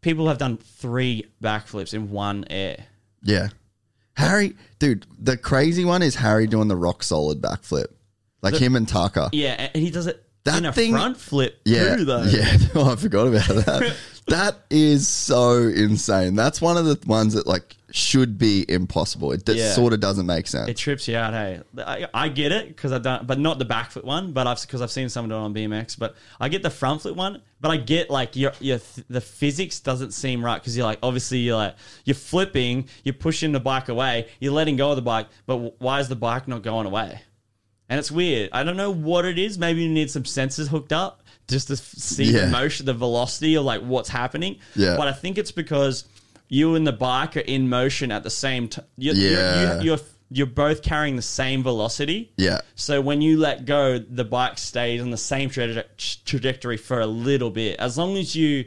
[0.00, 2.84] people have done three backflips in one air.
[3.22, 3.48] Yeah.
[4.16, 7.86] Harry, dude, the crazy one is Harry doing the rock solid backflip.
[8.40, 9.28] like him and Tucker.
[9.32, 12.22] Yeah, and he does it That in a thing- front flip Yeah, too, though.
[12.22, 12.56] yeah.
[12.76, 13.96] Oh, I forgot about that.
[14.28, 16.36] that is so insane.
[16.36, 19.32] That's one of the ones that like should be impossible.
[19.32, 19.72] It Yeah.
[19.72, 20.68] sort of doesn't make sense.
[20.68, 21.60] It trips you out, hey.
[21.78, 24.32] I, I get it because I don't, but not the back flip one.
[24.32, 25.98] But I've because I've seen someone do it on BMX.
[25.98, 27.42] But I get the front flip one.
[27.60, 31.00] But I get like your your th- the physics doesn't seem right because you're like
[31.02, 35.02] obviously you're like you're flipping, you're pushing the bike away, you're letting go of the
[35.02, 37.20] bike, but w- why is the bike not going away?
[37.88, 38.50] And it's weird.
[38.52, 39.58] I don't know what it is.
[39.58, 42.40] Maybe you need some sensors hooked up just to f- see Yeah.
[42.44, 44.58] the motion, the velocity of like what's happening.
[44.76, 44.96] Yeah.
[44.96, 46.04] But I think it's because
[46.48, 48.84] you and the bike are in motion at the same time.
[48.96, 49.74] You're, Yeah.
[49.74, 49.98] you're, you're,
[50.30, 52.32] you're both carrying the same velocity.
[52.36, 52.60] Yeah.
[52.74, 55.84] So when you let go, the bike stays on the same traje-
[56.24, 58.66] trajectory for a little bit, as long as you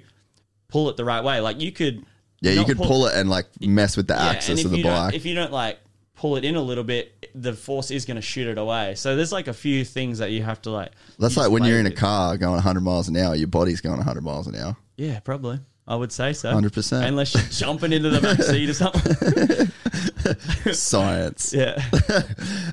[0.68, 1.40] pull it the right way.
[1.40, 2.04] Like you could.
[2.40, 5.14] yeah, you could pull, it and like mess with the yeah, axis of the bike.
[5.14, 5.80] If you don't like
[6.16, 8.94] pull it in a little bit, the force is going to shoot it away.
[8.96, 10.92] So there's like a few things that you have to like.
[11.20, 13.98] That's like when you're in a car going 100 miles an hour, your body's going
[13.98, 14.76] 100 miles an hour.
[14.98, 15.60] Yeah, probably.
[15.92, 16.54] I would say so.
[16.54, 17.06] 100%.
[17.06, 20.72] Unless you're jumping into the back seat or something.
[20.74, 21.54] Science.
[21.54, 21.84] yeah.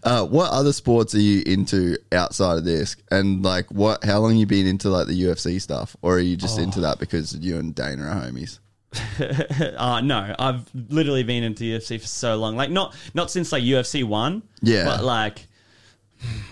[0.05, 2.97] Uh, what other sports are you into outside of this?
[3.11, 4.05] And like, what?
[4.05, 6.63] How long you been into like the UFC stuff, or are you just Oh.
[6.63, 8.61] into that because you and Dana are homies?
[9.77, 12.57] Uh, no, I've literally been into UFC for so long.
[12.57, 14.43] Like not not since like UFC one.
[14.63, 14.85] Yeah.
[14.85, 15.47] But like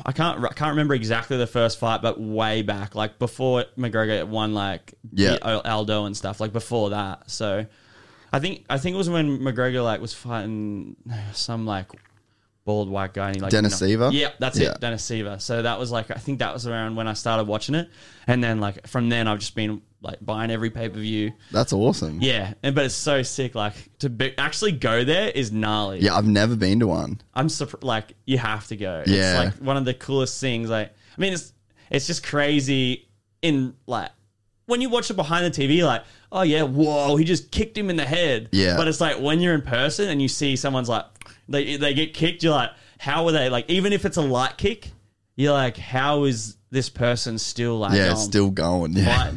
[0.05, 4.25] I can't I can't remember exactly the first fight, but way back, like before McGregor
[4.25, 5.37] won like Yeah.
[5.43, 7.31] Aldo and stuff, like before that.
[7.31, 7.67] So
[8.33, 10.97] I think I think it was when McGregor like was fighting
[11.33, 11.87] some like
[12.65, 13.29] bald white guy.
[13.29, 14.13] And he, like, Dennis knocked- Siver?
[14.13, 14.73] Yeah, that's Yeah.
[14.73, 15.41] it, Dennis Siver.
[15.41, 17.89] So that was like I think that was around when I started watching it,
[18.27, 21.33] and then like from then I've just been like buying every pay per view.
[21.51, 22.21] That's awesome.
[22.21, 23.55] Yeah, and but it's so sick.
[23.55, 26.01] Like to be, actually go there is gnarly.
[26.01, 27.21] Yeah, I've never been to one.
[27.35, 27.83] I'm surprised.
[27.83, 29.03] Like you have to go.
[29.07, 29.43] Yeah.
[29.43, 30.71] it's like one of the coolest things.
[30.71, 31.53] Like I mean, it's
[31.91, 33.09] it's just crazy.
[33.43, 34.11] In like
[34.67, 37.91] when you watch it behind the TV, like oh yeah, whoa, he just kicked him
[37.91, 38.49] in the head.
[38.53, 38.77] Yeah.
[38.77, 41.05] but it's like when you're in person and you see someone's like
[41.49, 43.49] they they get kicked, you're like, how are they?
[43.49, 44.91] Like even if it's a light kick,
[45.35, 48.93] you're like, how is this person still like Yeah, still going.
[48.93, 49.33] Yeah.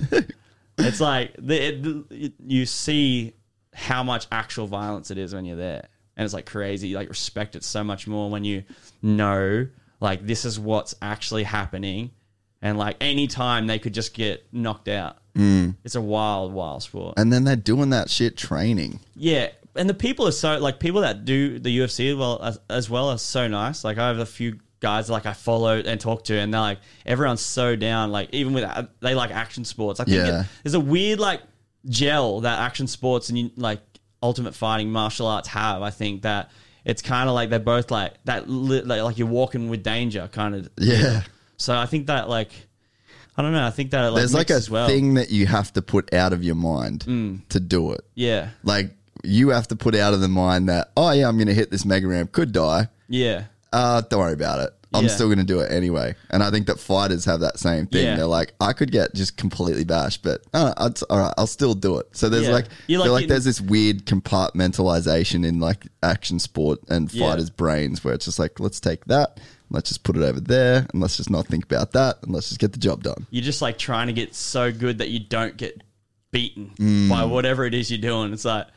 [0.79, 3.33] It's like the, it, you see
[3.73, 6.89] how much actual violence it is when you're there, and it's like crazy.
[6.89, 8.63] You, like respect it so much more when you
[9.01, 9.67] know
[9.99, 12.11] like this is what's actually happening,
[12.61, 15.17] and like any time they could just get knocked out.
[15.35, 15.75] Mm.
[15.83, 17.15] It's a wild, wild sport.
[17.17, 18.99] And then they're doing that shit training.
[19.15, 22.89] Yeah, and the people are so like people that do the UFC well as, as
[22.89, 23.83] well are so nice.
[23.83, 26.79] Like I have a few guys like I follow and talk to, and they're like
[27.05, 28.11] everyone's so down.
[28.11, 28.65] Like even with
[29.01, 29.99] they like action sports.
[29.99, 30.41] I think Yeah.
[30.41, 31.41] it, there's a weird like
[31.85, 33.81] gel that action sports and you, like
[34.21, 35.81] ultimate fighting martial arts have.
[35.81, 36.51] I think that
[36.85, 38.49] it's kind of like they're both like that.
[38.49, 40.69] Li- like, like you're walking with danger, kind of.
[40.77, 41.23] Yeah.
[41.57, 42.51] So I think that like
[43.37, 43.65] I don't know.
[43.65, 44.87] I think that it, like There's like a mixes well.
[44.87, 44.91] Mm.
[44.91, 47.03] thing that you have to put out of your mind
[47.49, 48.01] to do it.
[48.15, 48.91] Yeah, Like
[49.23, 51.71] you have to put out of the mind that, oh yeah, I'm going to hit
[51.71, 52.87] this mega ramp, could die.
[53.07, 53.45] yeah.
[53.71, 54.71] Uh, don't worry about it.
[54.91, 55.09] I'm Yeah.
[55.11, 56.15] still going to do it anyway.
[56.31, 58.05] And I think that fighters have that same thing.
[58.05, 58.15] Yeah.
[58.15, 61.75] They're like, I could get just completely bashed, but uh, it's, all right, I'll still
[61.75, 62.07] do it.
[62.13, 62.53] So there's Yeah.
[62.53, 66.79] like, You're I feel like like in- there's this weird compartmentalization in like action sport
[66.89, 67.29] and Yeah.
[67.29, 69.39] fighters' brains where it's just like, let's take that,
[69.69, 72.49] let's just put it over there, and let's just not think about that, and let's
[72.49, 73.27] just get the job done.
[73.29, 75.83] you're just like trying to get so good that you don't get
[76.31, 77.09] beaten Mm.
[77.09, 78.33] by whatever it is you're doing.
[78.33, 78.67] It's like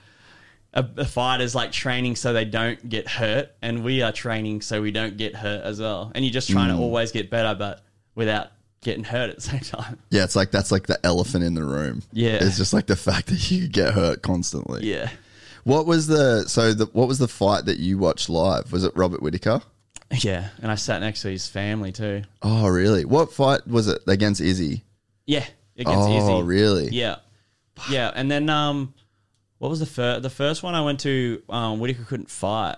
[0.74, 4.80] a, a fighter's like training so they don't get hurt, and we are training so
[4.82, 6.10] we don't get hurt as well.
[6.14, 6.76] And you're just trying Mm.
[6.76, 7.82] to always get better, but
[8.14, 8.48] without
[8.82, 9.98] getting hurt at the same time.
[10.10, 12.02] Yeah, it's like that's like the elephant in the room.
[12.12, 12.38] Yeah.
[12.40, 14.84] it's just like the fact that you get hurt constantly.
[14.90, 15.10] Yeah.
[15.64, 18.72] What was the so the what was the fight that you watched live?
[18.72, 19.60] Was it Robert Whitaker?
[20.10, 20.48] Yeah.
[20.60, 22.22] And I sat next to his family too.
[22.42, 23.04] Oh, really?
[23.04, 24.82] What fight was it against Izzy?
[25.26, 25.46] Yeah.
[25.78, 26.46] Against oh, Izzy.
[26.46, 26.88] really?
[26.88, 27.16] Yeah.
[27.88, 28.10] Yeah.
[28.14, 28.92] And then um
[29.62, 32.74] what was the first the first one I went to, um Whitaker couldn't fight.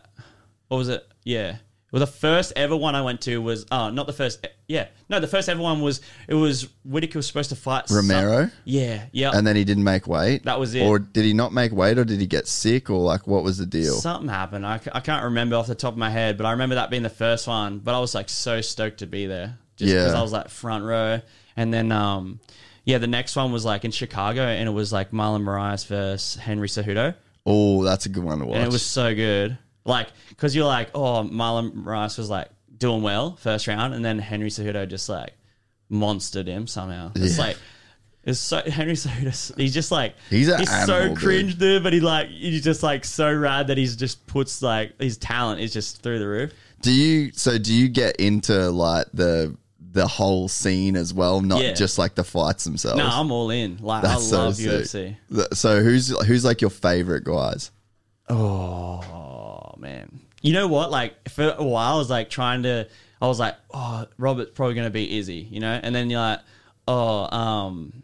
[0.68, 1.02] What was it?
[1.24, 1.56] Yeah.
[1.90, 4.88] Well the first ever one I went to was oh not the first yeah.
[5.08, 8.50] No, the first ever one was it was Whitaker was supposed to fight some- Romero?
[8.66, 9.30] yeah, yeah.
[9.32, 10.44] And then he didn't make weight.
[10.44, 10.82] That was it.
[10.86, 13.56] Or did he not make weight, or did he get sick, or like what was
[13.56, 13.94] the deal?
[13.94, 14.66] Something happened.
[14.66, 17.02] I, I can't remember off the top of my head, but I remember that being
[17.02, 17.78] the first one.
[17.78, 20.18] But I was like so stoked to be there, just because Yeah.
[20.18, 21.22] I was like front row.
[21.56, 22.40] And then, um,
[22.84, 26.40] yeah, the next one was like in Chicago, and it was like Marlon Moraes versus
[26.40, 27.14] Henry Cejudo,
[27.46, 28.56] oh, that's a good one to watch.
[28.56, 29.56] and it was so good.
[29.84, 34.18] Like, because you're like, oh, Marlon Moraes was like doing well first round, and then
[34.18, 35.32] Henry Cejudo just like
[35.90, 37.12] monstered him somehow.
[37.14, 37.44] It's Yeah.
[37.44, 37.56] like.
[38.26, 39.54] It's so Henry Cejudo.
[39.58, 41.18] He's just like He's he's animal, so dude.
[41.18, 41.82] cringe, dude.
[41.82, 45.60] But he like he's just like so rad that he's just puts like his talent
[45.60, 46.52] is just through the roof.
[46.80, 47.32] Do you?
[47.34, 49.54] So do you get into like the
[49.94, 51.72] the whole scene as well, not Yeah.
[51.72, 52.98] just like the fights themselves?
[52.98, 53.78] No, I'm all in.
[53.80, 54.66] Like That's I so love sick.
[54.84, 55.16] UFC.
[55.34, 57.70] Th- So who's who's like your favorite guys?
[58.28, 60.20] Oh man.
[60.42, 60.90] You know what?
[60.90, 62.86] Like for a while I was like trying to
[63.22, 65.80] I was like, oh, Robert's probably gonna be Izzy, you know?
[65.82, 66.40] And then you're like,
[66.86, 68.02] oh, um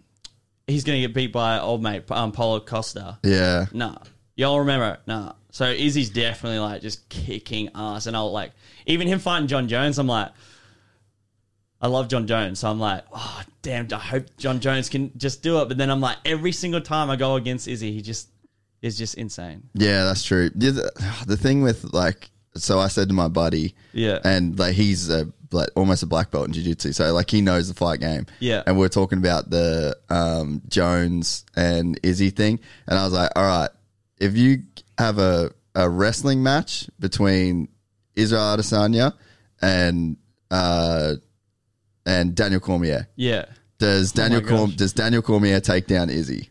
[0.66, 3.18] he's gonna get beat by old mate um Paulo Costa.
[3.22, 3.98] Yeah, Nah.
[4.36, 4.98] Y'all remember?
[5.06, 5.32] Nah.
[5.50, 8.52] So Izzy's definitely like just kicking ass and I'll like
[8.86, 10.30] even him fighting Jon Jones, I'm like
[11.80, 15.42] I love Jon Jones, so I'm like, oh damn, I hope Jon Jones can just
[15.42, 15.68] do it.
[15.68, 18.28] But then I'm like, every single time I go against Izzy, he just
[18.82, 19.62] is just insane.
[19.74, 20.50] yeah, that's true.
[20.54, 24.18] Yeah, The, the thing with like, so I said to my buddy, Yeah.
[24.24, 27.66] and like he's a like almost a black belt in jiu-jitsu so like he knows
[27.66, 28.62] the fight game Yeah.
[28.68, 33.32] and we are talking about the um jones and izzy thing and i was like
[33.34, 33.70] all right
[34.20, 34.62] if you
[34.96, 37.66] have a, a wrestling match between
[38.14, 39.14] israel adesanya
[39.60, 40.18] and
[40.52, 41.14] uh
[42.10, 43.44] and daniel cormier Yeah.
[43.78, 46.48] does daniel Oh Corm- does daniel cormier take down izzy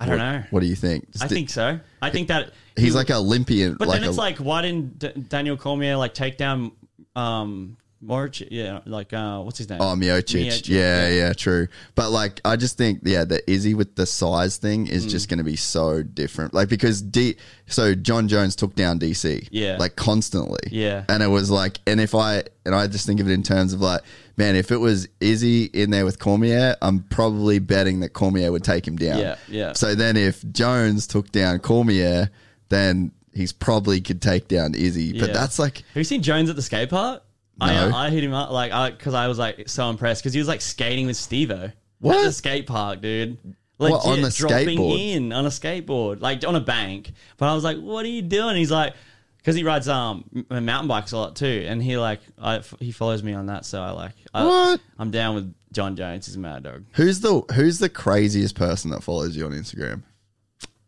[0.00, 0.44] I don't know.
[0.50, 1.80] what do you think I think so.
[2.00, 4.62] I think that he's he- like an olympian But like then it's a, like, why
[4.62, 6.70] didn't D- Daniel Cormier like take down
[7.16, 8.40] um Moric?
[8.52, 9.80] Yeah, like uh, what's his name?
[9.80, 10.46] Oh, Miocic.
[10.46, 11.66] Miocic, Yeah, yeah, true.
[11.94, 15.10] But like, I just think, yeah, the Izzy with the size thing is Mm.
[15.10, 16.54] just going to be so different.
[16.54, 17.36] Like, because D,
[17.66, 19.76] so Jon Jones took down DC, Yeah.
[19.78, 21.04] like constantly, Yeah.
[21.08, 23.72] and it was like, and if I, and I just think of it in terms
[23.72, 24.02] of like,
[24.36, 28.62] man, if it was Izzy in there with Cormier, I'm probably betting that Cormier would
[28.64, 29.18] take him down.
[29.18, 29.72] Yeah, yeah.
[29.72, 32.30] So then if Jones took down Cormier,
[32.68, 35.18] then he's probably could take down Izzy.
[35.18, 35.34] But Yeah.
[35.34, 37.22] that's like, Have you seen Jones at the skate park?
[37.60, 40.38] I, I hit him up like I because I was like so impressed because he
[40.38, 41.70] was like skating with Steve-O
[42.00, 42.16] What?
[42.18, 43.38] at the skate park, dude.
[43.78, 45.14] What, on the dropping skateboard?
[45.16, 47.12] in on a skateboard, like on a bank.
[47.36, 48.94] But I was like, "What are you doing?" He's like,
[49.36, 52.90] "Because he rides um m- mountain bikes a lot too, and he like I, he
[52.90, 54.80] follows me on that, so I like I, What?
[54.98, 56.26] I'm down with Jon Jones.
[56.26, 56.84] He's a mad dog.
[56.94, 60.02] who's the who's the craziest person that follows you on Instagram?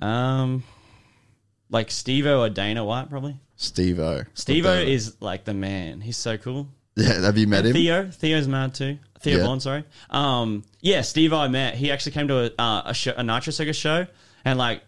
[0.00, 0.64] Um,
[1.70, 3.38] like Steve-O or Dana White probably.
[3.60, 4.22] Steve-O.
[4.32, 6.00] Steve-O is like the man.
[6.00, 6.66] He's so cool.
[6.96, 7.74] Yeah, have you met him?
[7.74, 8.98] Theo, Theo's mad too.
[9.20, 9.44] Theo Yeah.
[9.44, 9.84] Von, sorry.
[10.08, 11.74] Um, yeah, Steve, I met.
[11.74, 14.06] He actually came to a uh, a, show, a Nitro Circus show,
[14.46, 14.82] and like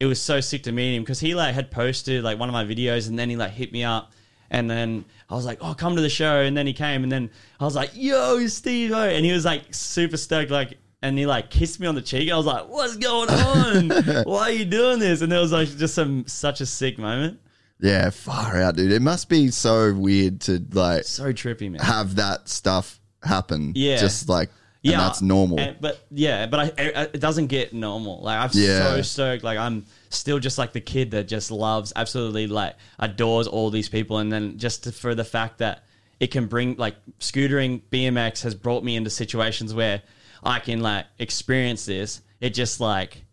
[0.00, 2.54] it was so sick to meet him because he like had posted like one of
[2.54, 4.10] my videos, and then he like hit me up,
[4.50, 7.12] and then I was like, "Oh, come to the show," and then he came, and
[7.12, 7.30] then
[7.60, 10.78] I was like, "Yo, Steve," and he was like super stoked, like.
[11.02, 12.32] And he like kissed me on the cheek.
[12.32, 13.90] I was like, "What's going on?
[14.24, 17.40] Why are you doing this?" And it was like just some such a sick moment.
[17.80, 18.92] Yeah, far out, dude.
[18.92, 21.80] It must be so weird to like So trippy, man.
[21.80, 23.72] have that stuff happen.
[23.74, 23.96] Yeah.
[23.98, 24.50] just like
[24.84, 25.58] and that's normal.
[25.58, 28.20] and- but yeah, but I, I, it doesn't get normal.
[28.22, 28.94] Like I'm Yeah.
[28.96, 29.42] so stoked.
[29.44, 33.88] Like I'm still just like the kid that just loves, absolutely like adores all these
[33.88, 35.84] people, and then just to, for the fact that
[36.20, 40.02] it can bring like scootering BMX has brought me into situations where
[40.42, 42.20] I can like experience this.
[42.40, 43.24] It just like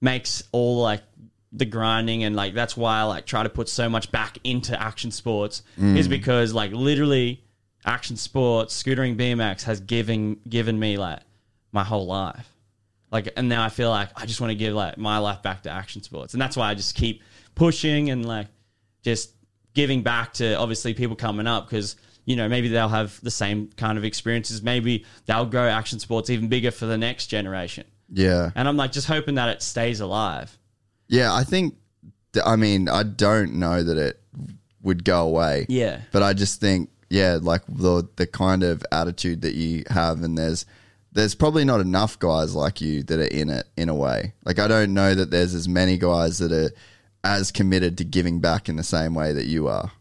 [0.00, 1.02] makes all like
[1.52, 4.80] the grinding and like that's why I like try to put so much back into
[4.80, 5.96] action sports mm.
[5.96, 7.44] is because like literally
[7.84, 11.20] action sports, scootering BMX has given given me like
[11.70, 12.48] my whole life.
[13.10, 15.62] Like and now I feel like I just want to give like my life back
[15.64, 16.32] to action sports.
[16.32, 17.22] And that's why I just keep
[17.54, 18.46] pushing and like
[19.02, 19.32] just
[19.74, 23.68] giving back to obviously people coming up because you know maybe they'll have the same
[23.76, 24.62] kind of experiences.
[24.62, 27.84] Maybe they'll grow action sports even bigger for the next generation.
[28.14, 30.58] Yeah, and i'm like just hoping that it stays alive
[31.12, 31.32] yeah.
[31.32, 31.76] I think.
[32.44, 34.18] I mean, I don't know that it
[34.82, 35.66] would go away.
[35.68, 40.22] yeah but I just think, yeah, like the the kind of attitude that you have,
[40.22, 40.64] and there's
[41.12, 44.32] there's probably not enough guys like you that are in it in a way.
[44.44, 46.70] Like I don't know that there's as many guys that are
[47.22, 49.92] as committed to giving back in the same way that you are.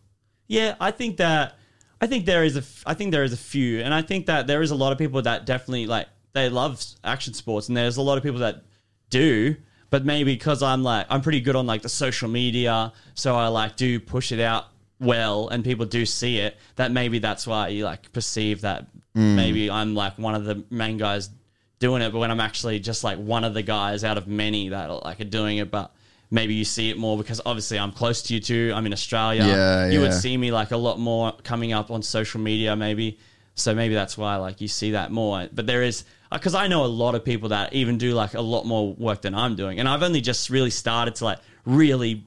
[0.47, 1.57] Yeah, I think that
[1.99, 4.47] I think there is a I think there is a few, and I think that
[4.47, 7.97] there is a lot of people that definitely like they love action sports, and there's
[7.97, 8.63] a lot of people that
[9.09, 9.55] do,
[9.91, 13.47] but maybe because I'm like I'm pretty good on like the social media, so I
[13.49, 14.65] like do push it out
[14.99, 16.57] well, and people do see it.
[16.77, 19.35] That maybe that's why you like perceive that mm.
[19.35, 21.29] maybe I'm like one of the main guys
[21.77, 24.69] doing it, but when I'm actually just like one of the guys out of many
[24.69, 25.93] that are, like are doing it, but.
[26.33, 28.71] Maybe you see it more because obviously I'm close to you too.
[28.73, 29.43] I'm in Australia.
[29.43, 33.19] Yeah, you would see me like a lot more coming up on social media maybe
[33.55, 36.67] so maybe that's why like you see that more but there is Uh, because i
[36.67, 39.55] know a lot of people that even do like a lot more work than i'm
[39.55, 42.25] doing and i've only just really started to like really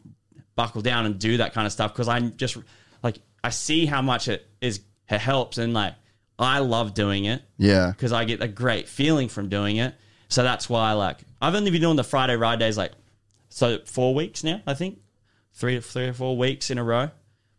[0.57, 2.57] buckle down and do that kind of stuff because i'm just
[3.03, 5.95] like i see how much it is it helps and like
[6.39, 9.95] i love doing it Yeah, because I get a great feeling from doing it.
[10.29, 12.91] So that's why, like, I've only been doing the Friday ride days like
[13.51, 14.99] so four weeks now, I think,
[15.53, 17.11] three, three or four weeks in a row.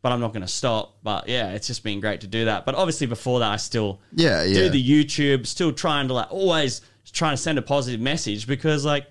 [0.06, 1.00] But I'm not going to stop.
[1.01, 2.64] But yeah, it's just been great to do that.
[2.64, 4.53] But obviously, before that, I still Yeah, yeah.
[4.53, 8.85] do the YouTube, still trying to like always trying to send a positive message because
[8.85, 9.08] like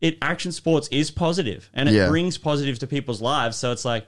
[0.00, 2.06] it action sports is positive and it Yeah.
[2.06, 3.56] brings positive to people's lives.
[3.56, 4.06] So it's like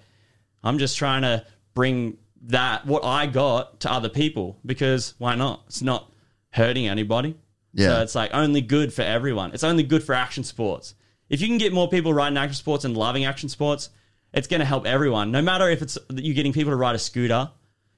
[0.62, 1.44] I'm just trying to
[1.74, 5.64] bring that what I got to other people because why not?
[5.66, 6.08] It's not
[6.50, 7.34] hurting anybody.
[7.74, 7.88] Yeah.
[7.96, 9.50] So it's like only good for everyone.
[9.54, 10.94] It's only good for action sports.
[11.28, 13.90] If you can get more people riding action sports and loving action sports,
[14.32, 15.30] it's going to help everyone.
[15.30, 17.50] No matter if it's you getting people to ride a scooter,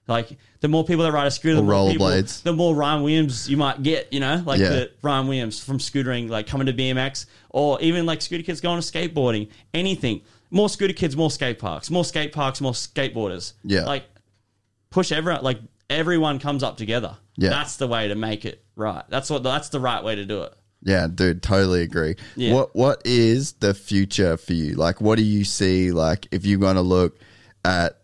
[0.07, 2.43] like the more people that ride a scooter, the more people, rollerblades.
[2.43, 4.13] the more Ryan Williams you might get.
[4.13, 4.71] You know, like Yeah.
[4.71, 8.81] the Ryan Williams from scootering, like coming to BMX, or even like scooter kids going
[8.81, 9.49] to skateboarding.
[9.75, 10.23] Anything.
[10.51, 11.91] More scooter kids, more skate parks.
[11.91, 13.53] More skate parks, more skateboarders.
[13.63, 13.85] Yeah.
[13.85, 14.05] Like
[14.91, 15.43] push everyone.
[15.45, 17.17] Like everyone comes up together.
[17.37, 17.51] Yeah.
[17.51, 19.05] That's the way to make it right.
[19.09, 19.43] That's what.
[19.45, 20.55] That's the right way to do it.
[20.83, 22.17] Yeah, dude, totally agree.
[22.37, 22.55] Yeah.
[22.55, 24.75] What what is the future for you?
[24.75, 27.19] Like what do you see like if you're going to look
[27.65, 27.99] at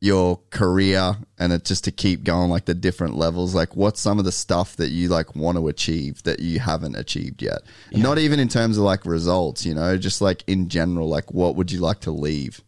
[0.00, 4.18] your career and it just to keep going like the different levels like what's some
[4.18, 8.18] of the stuff that you like want to achieve that you haven't achieved yet not
[8.18, 11.72] even in terms of like results you know just like in general like what would
[11.72, 12.60] you like to leave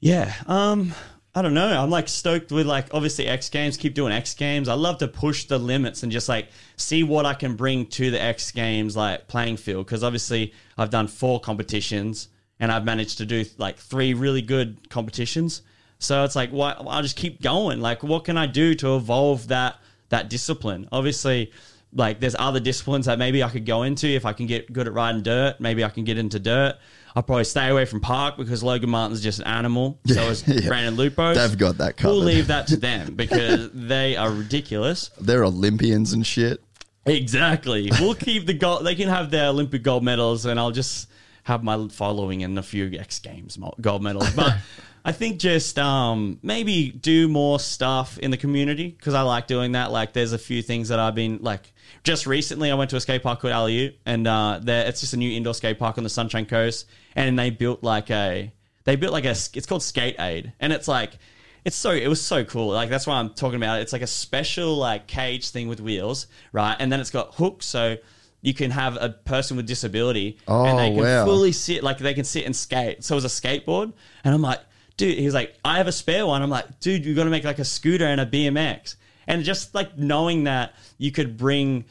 [0.00, 0.32] Yeah.
[0.46, 0.94] Um,
[1.36, 1.82] I don't know.
[1.82, 4.68] I'm like stoked with like obviously X Games, keep doing X Games.
[4.68, 8.12] I love to push the limits and just like see what I can bring to
[8.12, 12.28] the X Games like playing field because obviously I've done four competitions
[12.60, 15.62] and I've managed to do like three really good competitions.
[15.98, 17.80] So it's like why I'll just keep going.
[17.80, 19.80] Like what can I do to evolve that
[20.10, 20.88] that discipline?
[20.92, 21.50] Obviously
[21.92, 24.86] like there's other disciplines that maybe I could go into if I can get good
[24.86, 25.60] at riding dirt.
[25.60, 26.76] Maybe I can get into dirt.
[27.16, 30.00] I'll probably stay away from park because Logan Martin's just an animal.
[30.06, 30.66] So is Yeah.
[30.68, 31.36] Brandon Loupos.
[31.36, 35.10] They've got that We'll leave that to them because they are ridiculous.
[35.20, 36.60] they're olympians and shit
[37.06, 37.90] Exactly.
[38.00, 38.84] We'll keep the gold.
[38.86, 41.08] They can have their Olympic gold medals, and I'll just
[41.42, 44.30] have my following in a few X Games gold medals.
[44.30, 44.56] But
[45.04, 49.72] I think just um, maybe do more stuff in the community because I like doing
[49.72, 49.92] that.
[49.92, 51.72] Like, there's a few things that I've been like.
[52.04, 55.12] Just recently, I went to a skate park called Aliu, and uh, there it's just
[55.12, 58.52] a new indoor skate park on the Sunshine Coast, and they built like a
[58.84, 61.18] they built like a it's called Skate Aid, and it's like
[61.64, 62.68] it's so it was so cool.
[62.72, 63.82] Like that's why I'm talking about it.
[63.82, 66.76] It's like a special like cage thing with wheels, right?
[66.78, 67.96] And then it's got hooks so
[68.42, 71.24] you can have a person with disability and they Oh, can wow.
[71.24, 73.02] fully sit like they can sit and skate.
[73.02, 74.60] So it was a skateboard and I'm like,
[74.98, 76.42] dude, he was like, I have a spare one.
[76.42, 78.96] I'm like, dude, you got to make like a scooter and a BMX.
[79.26, 81.86] And just like knowing that you could bring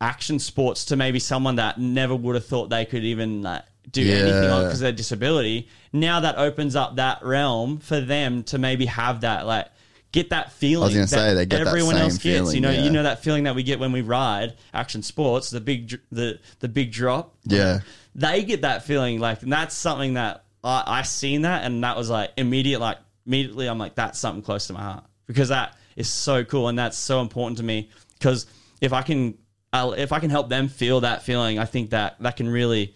[0.00, 4.02] action sports to maybe someone that never would have thought they could even like, do
[4.02, 4.62] anything Yeah.
[4.62, 5.68] because of their disability.
[5.92, 9.66] Now that opens up that realm for them to maybe have that like
[10.12, 10.90] get that feeling.
[10.90, 12.22] gonna that say, they get that everyone same else gets.
[12.22, 12.84] feeling, you know, yeah.
[12.84, 16.38] you know that feeling that we get when we ride action sports, the big the
[16.60, 17.34] the big drop.
[17.44, 17.80] Yeah.
[18.14, 21.96] they get that feeling like, and that's something that I I seen that, and that
[21.96, 25.76] was like immediate, like immediately, I'm like that's something close to my heart because that
[25.96, 28.46] is so cool and that's so important to me because
[28.80, 29.36] if I can
[29.72, 32.94] I'll, if I can help them feel that feeling, I think that that can really,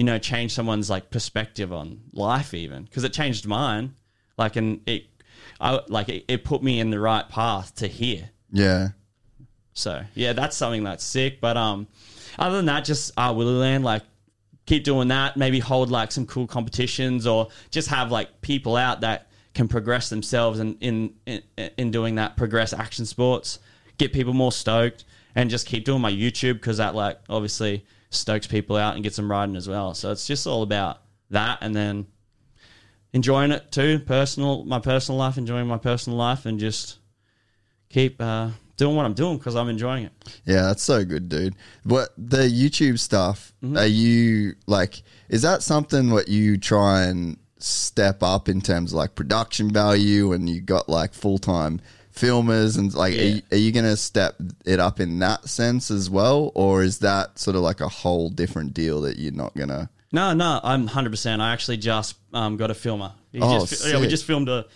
[0.00, 3.94] you know, change someone's like perspective on life even because it changed mine.
[4.38, 5.04] Like, and it,
[5.60, 8.30] I like it, it put me in the right path to here.
[8.50, 8.92] yeah
[9.74, 11.38] So yeah, that's something that's sick.
[11.38, 11.86] But um,
[12.38, 14.02] other than that, just uh, Willy Land, like
[14.64, 15.36] keep doing that.
[15.36, 20.08] Maybe hold like some cool competitions or just have like people out that can progress
[20.08, 21.42] themselves and in, in
[21.76, 23.58] in doing that progress action sports.
[23.98, 25.04] Get people more stoked
[25.34, 29.16] and just keep doing my YouTube because that like obviously stokes people out and gets
[29.16, 29.94] them riding as well.
[29.94, 32.06] So it's just all about that and then
[33.12, 34.00] enjoying it too.
[34.00, 36.98] Personal, my personal life, enjoying my personal life, and just
[37.88, 40.12] keep uh, doing what I'm doing because I'm enjoying it.
[40.44, 41.54] Yeah, that's so good, dude.
[41.84, 43.52] What the YouTube stuff?
[43.62, 43.78] Mm-hmm.
[43.78, 45.02] Are you like?
[45.28, 50.32] Is that something what you try and step up in terms of like production value,
[50.32, 51.80] and you got like full time
[52.14, 53.22] filmers, and like, are, Yeah.
[53.36, 57.38] you, are you gonna step it up in that sense as well, or is that
[57.38, 59.90] sort of like a whole different deal that you're not gonna?
[60.12, 61.10] No, no, I'm 100.
[61.10, 63.12] percent I actually just um, got a filmer.
[63.32, 64.66] He Oh, just, yeah, we just filmed a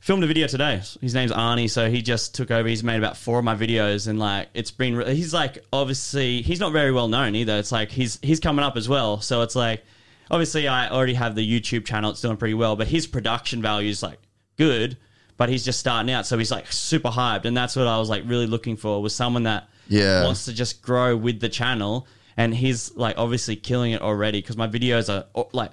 [0.00, 0.80] filmed a video today.
[1.00, 2.68] His name's Arnie, so he just took over.
[2.68, 4.94] He's made about four of my videos, and like it's been.
[4.96, 7.56] re- He's like obviously he's not very well known either.
[7.58, 9.20] It's like he's he's coming up as well.
[9.20, 9.84] So it's like
[10.30, 12.12] obviously I already have the YouTube channel.
[12.12, 14.20] It's doing pretty well, but his production value is like
[14.56, 14.96] good.
[15.38, 18.10] But he's just starting out, so he's like super hyped, and that's what I was
[18.10, 20.24] like really looking for was someone that Yeah.
[20.24, 22.06] wants to just grow with the channel.
[22.36, 25.72] And he's like obviously killing it already because my videos are like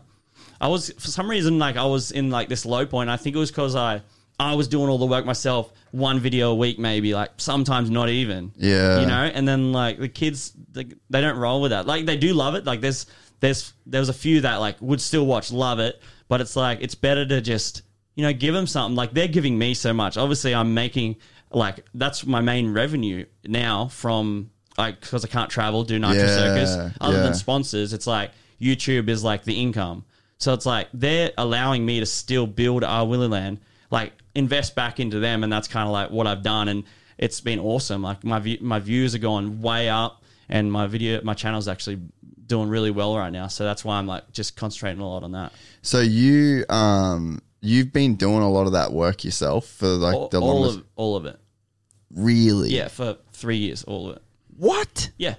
[0.60, 3.10] I was for some reason like I was in like this low point.
[3.10, 4.02] I think it was because I
[4.40, 8.10] I was doing all the work myself, one video a week maybe, like sometimes not
[8.10, 8.52] even.
[8.58, 9.00] Yeah.
[9.00, 9.14] you know.
[9.34, 11.86] And then like the kids, they, they don't roll with that.
[11.86, 12.66] Like they do love it.
[12.66, 13.06] Like there's
[13.42, 16.80] there's there was a few that like would still watch, love it, but it's like
[16.82, 17.84] it's better to just
[18.16, 18.96] you know, give them something.
[18.96, 20.18] Like they're giving me so much.
[20.18, 21.18] Obviously, I'm making
[21.52, 26.28] like that's my main revenue now from like because I can't travel, do Nitro Yeah,
[26.28, 26.96] Circus.
[27.00, 27.24] Other yeah.
[27.24, 30.06] than sponsors, it's like YouTube is like the income.
[30.38, 35.00] So it's like they're allowing me to still build our Willy Land, like invest back
[35.00, 36.84] into them, and that's kind of like what I've done, and
[37.18, 38.02] it's been awesome.
[38.02, 42.00] Like my view, my views are going way up, and my video, my channel's actually
[42.48, 43.48] doing really well right now.
[43.48, 45.54] So that's why I'm like just concentrating a lot on that.
[45.82, 50.30] So you um you've been doing a lot of that work yourself for like all,
[50.30, 50.80] the all longest.
[50.80, 51.40] of all of it.
[52.12, 52.70] really?
[52.70, 54.22] Yeah, for three years, all of it.
[54.58, 55.12] What?
[55.18, 55.36] Yeah.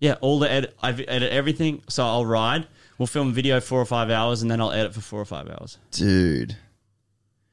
[0.00, 0.76] Yeah, all the edit.
[0.82, 1.82] I edit everything.
[1.88, 2.66] So I'll ride.
[2.98, 5.48] We'll film video four or five hours, and then I'll edit for four or five
[5.48, 5.78] hours.
[5.90, 6.56] Dude.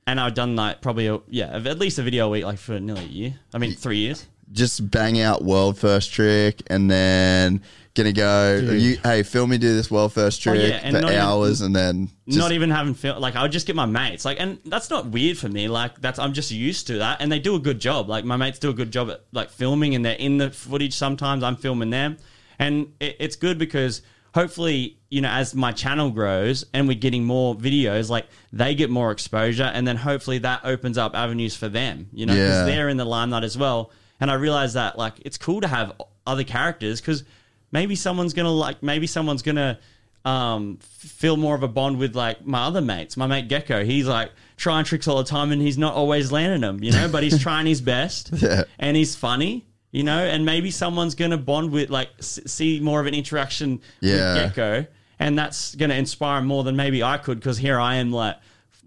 [0.06, 2.80] And I've done like probably a, yeah, at least a video a week, like for
[2.80, 3.40] nearly a year.
[3.54, 4.26] I mean, three years.
[4.52, 7.62] Just bang out world first trick and then
[7.96, 11.12] gonna go you hey, film me do this world first Oh, trick yeah, for not
[11.12, 13.20] even- hours and then just, not even having film.
[13.20, 14.24] Like I would just get my mates.
[14.24, 15.68] Like, and that's not weird for me.
[15.68, 18.08] Like that's I'm just used to that, and they do a good job.
[18.08, 20.94] Like my mates do a good job at like filming, and they're in the footage.
[20.94, 22.18] Sometimes I'm filming them,
[22.60, 24.02] and it, it's good because
[24.34, 28.90] hopefully you know as my channel grows and we're getting more videos, like they get
[28.90, 32.08] more exposure, and then hopefully that opens up avenues for them.
[32.14, 32.66] You know, because Yeah.
[32.66, 33.92] they're in the limelight as well.
[34.20, 35.94] And I realize that like it's cool to have
[36.26, 37.24] other characters because
[37.72, 39.80] maybe someone's gonna like maybe someone's gonna
[40.26, 43.16] um, feel more of a bond with like my other mates.
[43.16, 46.62] My mate Gecko, he's like trying tricks all the time and he's not always landing
[46.62, 48.64] them, you know, but he's trying his best Yeah.
[48.80, 52.80] and he's funny, you know, and maybe someone's going to bond with like s- see
[52.82, 54.34] more of an interaction Yeah.
[54.34, 54.88] with Gecko
[55.20, 58.12] and that's going to inspire him more than maybe I could because here I am
[58.12, 58.36] like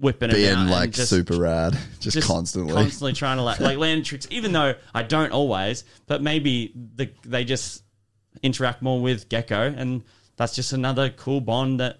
[0.00, 1.74] whipping it out being and like just- super rad.
[2.00, 2.72] Just, just constantly.
[2.72, 7.10] constantly trying to like like land tricks, even though I don't always, but maybe the
[7.24, 7.84] they just
[8.42, 10.02] interact more with Gecko, and
[10.36, 11.98] that's just another cool bond that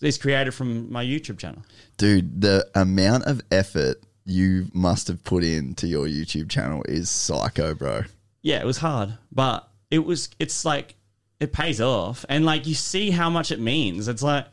[0.00, 1.62] is created from my YouTube channel.
[1.96, 7.74] Dude, the amount of effort you must have put into your YouTube channel is psycho,
[7.74, 8.02] bro.
[8.42, 10.28] Yeah, it was hard, but it was.
[10.38, 10.96] It's like
[11.40, 14.08] it pays off, and like you see how much it means.
[14.08, 14.46] It's like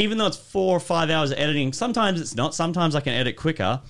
[0.00, 2.54] even though it's four or five hours of editing, sometimes it's not.
[2.54, 3.80] Sometimes I can edit quicker.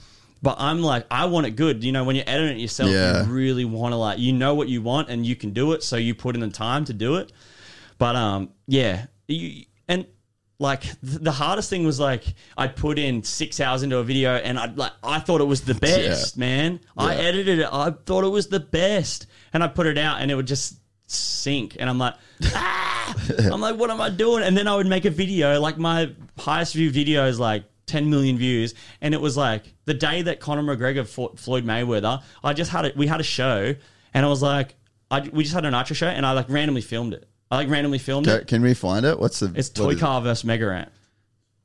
[0.43, 1.85] But I'm like, I want it good.
[1.85, 3.27] You know, when you're editing it yourself, Yeah.
[3.27, 5.83] you really want to like, you know what you want and you can do it.
[5.83, 7.31] So you put in the time to do it.
[7.99, 10.07] But um, yeah, you, and
[10.59, 12.25] like th- the hardest thing was like
[12.57, 15.61] I'd put in six hours into a video and I'd like I thought it was
[15.61, 16.81] the best, man.
[16.97, 17.21] I Yeah.
[17.21, 17.69] edited it.
[17.71, 20.77] I thought it was the best, and I put it out and it would just
[21.13, 21.77] sink.
[21.79, 22.15] And I'm like,
[22.55, 23.15] ah!
[23.39, 24.43] I'm like, what am I doing?
[24.45, 25.61] And then I would make a video.
[25.61, 29.95] Like my highest view video is like 10 million views, and it was like the
[29.95, 32.23] day that Conor McGregor fought Floyd Mayweather.
[32.43, 32.97] I just had it.
[32.97, 33.75] We had a show,
[34.15, 34.77] and I was like,
[35.11, 37.29] I, we just had a nitro show, and I like randomly filmed it.
[37.51, 38.47] I like randomly filmed Can, it.
[38.47, 39.19] can we find it?
[39.19, 39.97] What's the It's Toy?
[39.97, 40.93] Car versus Mega Ramp.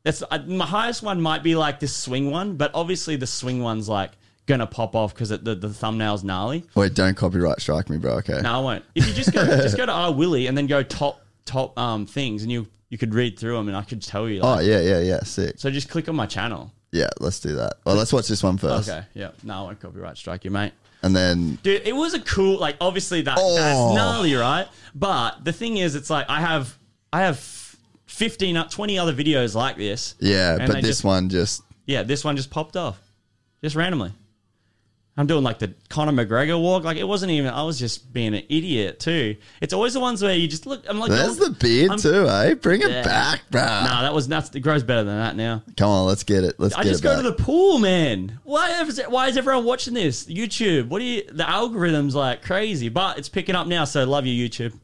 [0.04, 1.22] That's uh, my highest one.
[1.22, 4.12] Might be like this swing one, but obviously the swing one's like
[4.48, 6.64] gonna pop off because the the thumbnail's gnarly.
[6.76, 8.14] Wait, don't copyright strike me, bro.
[8.16, 8.42] Okay.
[8.42, 8.86] No, I won't.
[8.96, 12.06] If you just go just go to R Willy and then go top top um
[12.06, 14.42] things, and you you could read through them, and I could tell you.
[14.44, 15.20] Oh yeah, yeah, yeah.
[15.24, 15.56] Sick.
[15.58, 16.72] So just click on my channel.
[16.92, 17.74] Yeah, let's do that.
[17.86, 19.06] Well, let's watch this one first, Okay.
[19.14, 19.32] Yeah.
[19.44, 20.72] No, I won't copyright strike you, mate.
[21.04, 23.56] and then Dude, it was a cool like obviously that Oh.
[23.56, 24.68] that's gnarly, right?
[24.94, 26.78] But the thing is it's like I have
[27.12, 27.40] I have
[28.06, 30.16] 15 uh, 20 other videos like this.
[30.20, 32.98] yeah, but this just- one just Yeah, this one just popped off.
[33.62, 34.14] Just randomly.
[35.18, 36.84] I'm doing like the Conor McGregor walk.
[36.84, 39.38] Like it wasn't even I was just being an idiot too.
[39.62, 42.00] It's always the ones where you just look I'm like there's oh, the beard I'm-
[42.00, 42.54] too, eh?
[42.56, 43.62] Bring it back, bro.
[43.62, 44.54] Nah, that was nuts.
[44.54, 45.64] It grows better than that now.
[45.78, 46.56] Come on, let's get it.
[46.60, 47.24] Let's I just go back.
[47.24, 48.40] to the pool, man.
[48.44, 50.26] Why is it, why is everyone watching this?
[50.26, 50.90] YouTube.
[50.90, 51.24] What do you?
[51.32, 53.86] The algorithm's like crazy, but it's picking up now.
[53.86, 54.78] So love you, YouTube.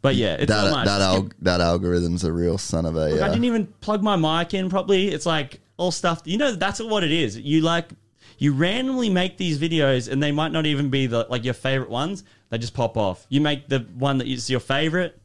[0.00, 0.86] But yeah, it's that much.
[0.86, 3.08] that, al- that algorithm's a real son of a.
[3.08, 5.08] Look, I didn't even plug my mic in properly.
[5.08, 6.22] It's like all stuff.
[6.24, 7.36] You know, that's what it is.
[7.36, 7.90] You like
[8.38, 11.90] you randomly make these videos, and they might not even be the like your favorite
[11.90, 12.24] ones.
[12.50, 13.26] They just pop off.
[13.28, 15.20] You make the one that is your favorite.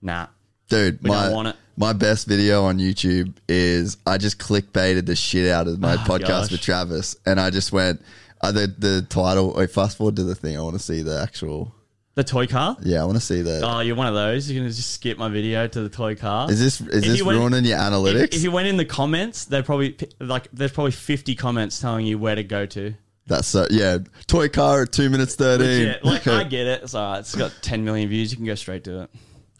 [0.00, 0.26] Nah.
[0.68, 1.56] Dude, We my don't want it.
[1.76, 6.24] my best video on YouTube is I just clickbaited the shit out of my podcast
[6.24, 6.50] Oh, gosh.
[6.52, 8.00] with Travis, and I just went
[8.40, 9.54] uh, the the title.
[9.54, 10.56] Wait, fast forward to the thing.
[10.56, 11.74] I want to see the actual.
[12.14, 12.76] The toy car.
[12.82, 13.62] Yeah, I want to see that.
[13.64, 14.50] Oh, you're one of those.
[14.50, 16.50] You're gonna just skip my video to the toy car.
[16.50, 18.24] is this is this went- ruining your analytics?
[18.24, 22.04] If, if you went in the comments, they'd probably like there's probably 50 comments telling
[22.04, 22.94] you where to go to.
[23.26, 23.98] That's so yeah.
[24.26, 25.94] Toy car at two minutes thirteen.
[26.02, 26.82] Like I get it.
[26.82, 27.20] It's alright.
[27.20, 28.30] It's got 10 million views.
[28.30, 29.10] You can go straight to it.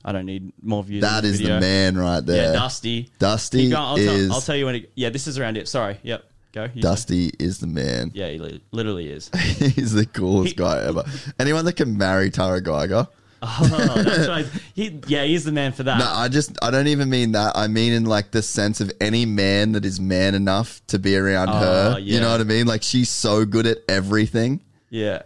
[0.05, 1.02] I don't need more views.
[1.02, 1.55] that is video.
[1.55, 2.52] the man right there.
[2.52, 3.10] Yeah, Dusty.
[3.18, 3.72] Dusty.
[3.72, 4.74] I'll, is tell, I'll tell you when.
[4.76, 5.68] It, yeah, this is around it.
[5.68, 5.98] Sorry.
[6.02, 6.24] Yep.
[6.52, 6.68] Go.
[6.68, 8.10] Dusty is the man.
[8.12, 9.31] Yeah, he li- literally is.
[9.58, 11.02] He's the coolest guy ever.
[11.39, 13.08] Anyone that can marry Tarah Gieger,
[13.44, 14.47] Oh, that's right.
[14.72, 15.98] He, yeah, he's the man for that.
[15.98, 17.56] No, I just I don't even mean that.
[17.56, 21.16] I mean in like the sense of any man that is man enough to be
[21.16, 21.98] around ah, her.
[21.98, 22.20] You yeah.
[22.20, 22.68] know what I mean?
[22.68, 24.60] Like she's so good at everything.
[24.90, 25.22] Yeah.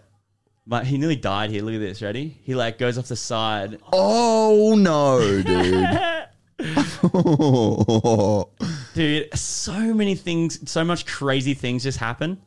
[0.66, 1.62] But he nearly died here.
[1.62, 2.00] Look at this.
[2.00, 2.38] Ready?
[2.42, 3.80] He like goes off the side.
[3.92, 5.86] Oh no, dude.
[8.94, 12.40] Dude, so many things, so much crazy things just happen.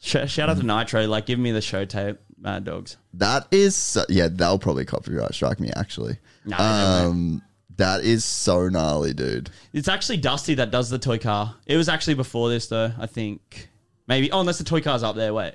[0.00, 2.96] Sh- shout out to Nitro, like give me the show tape, Mad Dogs.
[3.14, 6.18] that is so, yeah, they'll probably copyright strike me actually.
[6.44, 7.42] No, um
[7.76, 9.50] that is so gnarly, dude.
[9.72, 11.56] It's actually Dusty that does the toy car.
[11.66, 13.68] It was actually before this though, I think.
[14.06, 14.30] Maybe.
[14.30, 15.32] Oh, unless the toy car's up there.
[15.34, 15.54] Wait.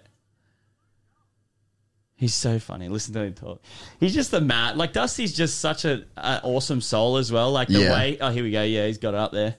[2.20, 2.90] He's so funny.
[2.90, 3.62] Listen to him talk.
[4.00, 4.76] He's just the Matt.
[4.76, 7.50] Like Dusty's just such a, a awesome soul as well.
[7.52, 7.94] Like the Yeah.
[7.94, 8.18] way.
[8.20, 8.62] Oh, here we go.
[8.62, 9.56] Yeah, he's got it up there.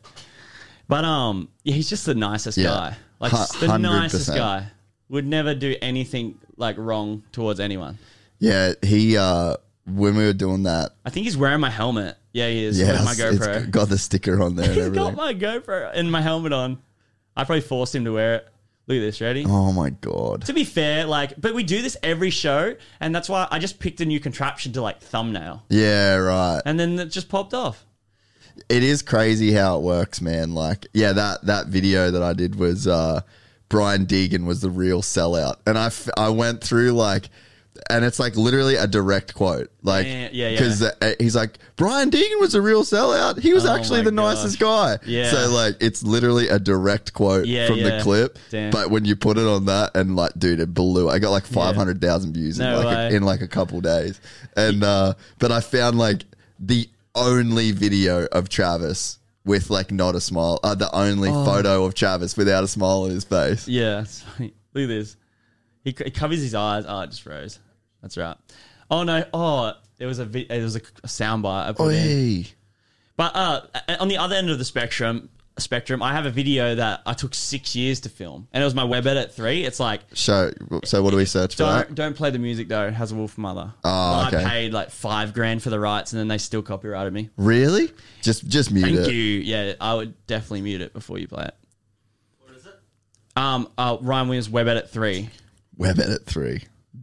[0.86, 2.64] But um, yeah, he's just the nicest Yeah.
[2.68, 2.96] guy.
[3.18, 4.36] Like Hu- the nicest 100%.
[4.36, 4.66] guy.
[5.08, 7.98] Would never do anything like wrong towards anyone.
[8.38, 9.56] Yeah, he uh
[9.86, 12.16] when we were doing that, I think he's wearing my helmet.
[12.32, 12.78] Yeah, he is.
[12.78, 13.70] yeah, wearing my it's GoPro.
[13.70, 15.04] got the sticker on there and He's everything.
[15.04, 16.78] got my GoPro and my helmet on.
[17.36, 18.48] I probably forced him to wear it.
[18.86, 19.20] Look at this.
[19.20, 19.44] Ready?
[19.46, 20.44] oh my god.
[20.46, 23.78] To be fair, like, but we do this every show, and that's why I just
[23.78, 26.60] picked a new contraption to like thumbnail, Yeah, right.
[26.64, 27.84] and then it just popped off.
[28.68, 30.54] it is crazy how it works, man.
[30.54, 33.20] Like, yeah, that that video that I did was uh,
[33.68, 37.28] Brian Deegan was the real sellout, and I f- I went through like,
[37.88, 40.50] and it's like literally a direct quote, like, Yeah, yeah, yeah.
[40.50, 43.38] because uh, he's like Brian Deegan was a real sellout.
[43.38, 44.98] He was Oh actually the nicest guy.
[45.06, 45.30] Yeah.
[45.30, 48.38] So like, it's literally a direct quote Yeah, from the clip.
[48.50, 48.70] Damn.
[48.70, 51.08] But when you put it on that, and like, dude, it blew.
[51.08, 53.80] I got like five hundred thousand views No in like a, in like a couple
[53.80, 54.20] days,
[54.56, 56.24] and uh, but I found like
[56.58, 61.44] the only video of Travis with like not a smile, uh, the only Oh.
[61.44, 63.66] photo of Travis without a smile on his face.
[63.66, 64.04] Yeah,
[64.38, 65.16] look at this.
[65.82, 66.84] He, he covers his eyes.
[66.86, 67.58] Oh, it just froze.
[68.02, 68.36] That's right.
[68.90, 69.24] Oh no.
[69.32, 71.68] Oh, there was a vi- there was a, a soundbite.
[71.68, 72.06] I put in.
[72.38, 72.46] Oi.
[73.16, 73.60] But uh,
[74.00, 77.34] on the other end of the spectrum, spectrum, I have a video that I took
[77.34, 79.62] six years to film, and it was my web edit three.
[79.64, 80.50] It's like So,
[80.84, 81.94] so what do we search for Don't that?
[81.94, 82.90] don't play the music though.
[82.90, 83.74] Has a Wolfmother.
[83.84, 84.42] Oh, But okay.
[84.44, 87.28] I paid like five grand for the rights, and then they still copyrighted me.
[87.36, 87.92] Really?
[88.22, 88.94] Just, just mute it.
[88.96, 89.12] Thank it.
[89.14, 89.40] you.
[89.40, 91.54] Yeah, I would definitely mute it before you play it.
[92.40, 92.74] What is it?
[93.36, 95.28] Um, uh, Ryan Williams Web Edit three.
[95.76, 96.62] Web edit three.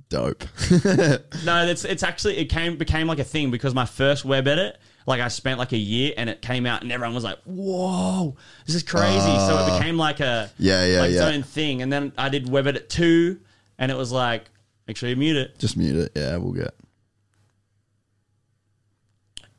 [0.09, 0.43] Dope.
[1.45, 4.77] No, it's it's actually it came became like a thing because my first web edit,
[5.05, 8.35] like I spent like a year, and it came out, and everyone was like, "Whoa,
[8.65, 10.53] this is crazy!" so it became like a Ah.
[10.57, 11.27] Yeah, yeah, like its yeah.
[11.27, 11.81] own thing.
[11.81, 13.39] And then I did web edit two,
[13.77, 14.45] and it was like,
[14.87, 15.59] make sure you mute it.
[15.59, 16.11] just mute it.
[16.15, 16.73] Yeah, we'll get.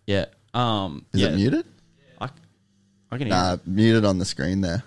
[0.07, 0.27] Yeah.
[0.55, 1.05] Um.
[1.13, 1.29] Is yeah.
[1.29, 1.67] it muted?
[2.21, 2.31] I,
[3.11, 3.37] I can hear.
[3.37, 3.67] Nah, it.
[3.67, 4.83] mute on the screen there.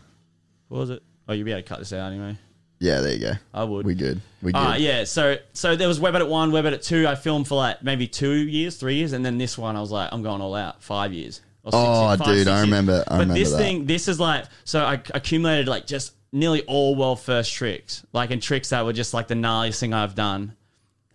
[0.70, 1.04] What was it?
[1.28, 2.38] Oh, you'll be able to cut this out anyway.
[2.82, 3.34] Yeah, there you go.
[3.54, 3.86] I would.
[3.86, 4.20] We good.
[4.42, 4.58] We good.
[4.58, 7.08] Uh, yeah, so so there was Web Edit 1, Web Edit 2.
[7.08, 9.92] I filmed for like maybe two years, three years, and then this one I was
[9.92, 11.42] like, I'm going all out, five years.
[11.64, 12.62] Or Oh, years, dude, six I years.
[12.64, 13.58] remember- I but remember this that.
[13.60, 18.32] thing, this is like, so I accumulated like just nearly all world first tricks, like
[18.32, 20.56] and tricks that were just like the gnarliest thing I've done.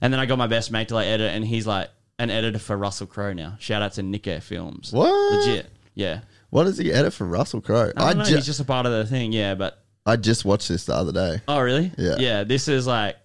[0.00, 2.60] And then I got my best mate to like edit, and he's like an editor
[2.60, 3.56] for Russell Crowe now.
[3.58, 4.92] Shout out to Nick Air Films.
[4.92, 5.10] What?
[5.34, 5.66] Legit.
[5.96, 6.20] Yeah.
[6.50, 7.90] What does he edit for Russell Crowe?
[7.96, 10.44] I, I, know, ju- he's just a part of the thing, yeah, but I just
[10.44, 11.42] watched this the other day.
[11.48, 11.90] Oh, really?
[11.98, 12.16] Yeah.
[12.18, 12.44] Yeah.
[12.44, 13.16] This is like,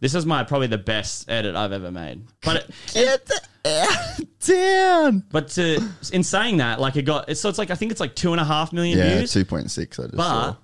[0.00, 2.26] this is my probably the best edit I've ever made.
[2.42, 3.30] But it,
[3.64, 5.24] ass down.
[5.30, 5.80] but to,
[6.12, 8.40] in saying that, like it got, so it's like I think it's like two and
[8.40, 9.32] a half million Yeah, views.
[9.32, 9.98] two point six.
[9.98, 10.56] I just but saw.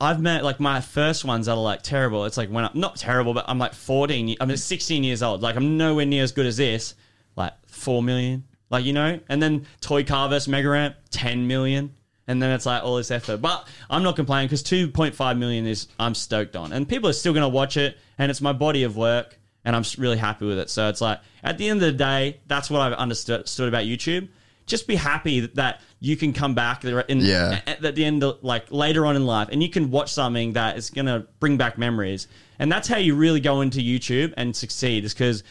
[0.00, 2.24] I've met like my first ones that are like terrible.
[2.24, 4.36] It's like when I'm not terrible, but I'm like 14.
[4.40, 5.42] I'm 16 years old.
[5.42, 6.94] Like I'm nowhere near as good as this.
[7.36, 8.44] Like four million.
[8.70, 11.94] Like you know, and then Toy Car vs Mega Ramp, 10 million.
[12.26, 13.38] And then it's like all this effort.
[13.38, 16.72] But I'm not complaining because 2.5 million is I'm stoked on.
[16.72, 17.98] And people are still going to watch it.
[18.18, 19.38] And it's my body of work.
[19.64, 20.70] And I'm really happy with it.
[20.70, 24.28] So it's like, at the end of the day, that's what I've understood about YouTube.
[24.66, 27.60] Just be happy that, you can come back in, Yeah.
[27.66, 30.52] at at the end, of, like later on in life, and you can watch something
[30.52, 32.28] that is going to bring back memories.
[32.58, 35.44] And that's how you really go into YouTube and succeed, is because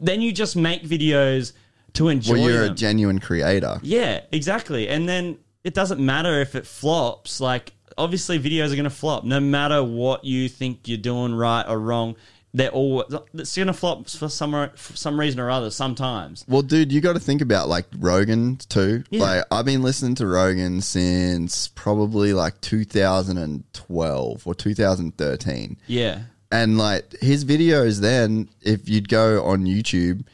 [0.00, 1.52] then you just make videos
[1.94, 2.72] to enjoy Well, you're them.
[2.72, 3.78] a genuine creator.
[3.82, 4.88] Yeah, exactly.
[4.88, 7.40] And then it doesn't matter if it flops.
[7.40, 9.24] Like, obviously, videos are going to flop.
[9.24, 12.16] No matter what you think you're doing right or wrong,
[12.54, 13.02] they're all
[13.34, 15.70] it's going to flop for some for some reason or other.
[15.70, 16.44] Sometimes.
[16.48, 19.04] Well, dude, you got to think about like Rogan too.
[19.10, 19.20] Yeah.
[19.20, 25.76] Like I've been listening to Rogan since probably like 2012 or 2013.
[25.86, 26.20] Yeah.
[26.50, 30.24] And like his videos then, if you'd go on YouTube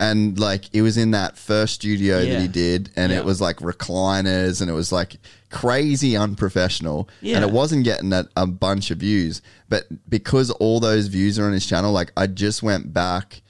[0.00, 2.34] and like it was in that first studio Yeah.
[2.34, 3.18] that he did, and Yeah.
[3.18, 5.16] it was like recliners and it was like
[5.50, 7.08] crazy unprofessional.
[7.20, 7.36] Yeah.
[7.36, 9.40] And it wasn't getting a, a bunch of views.
[9.68, 13.42] But because all those views are on his channel, like I just went back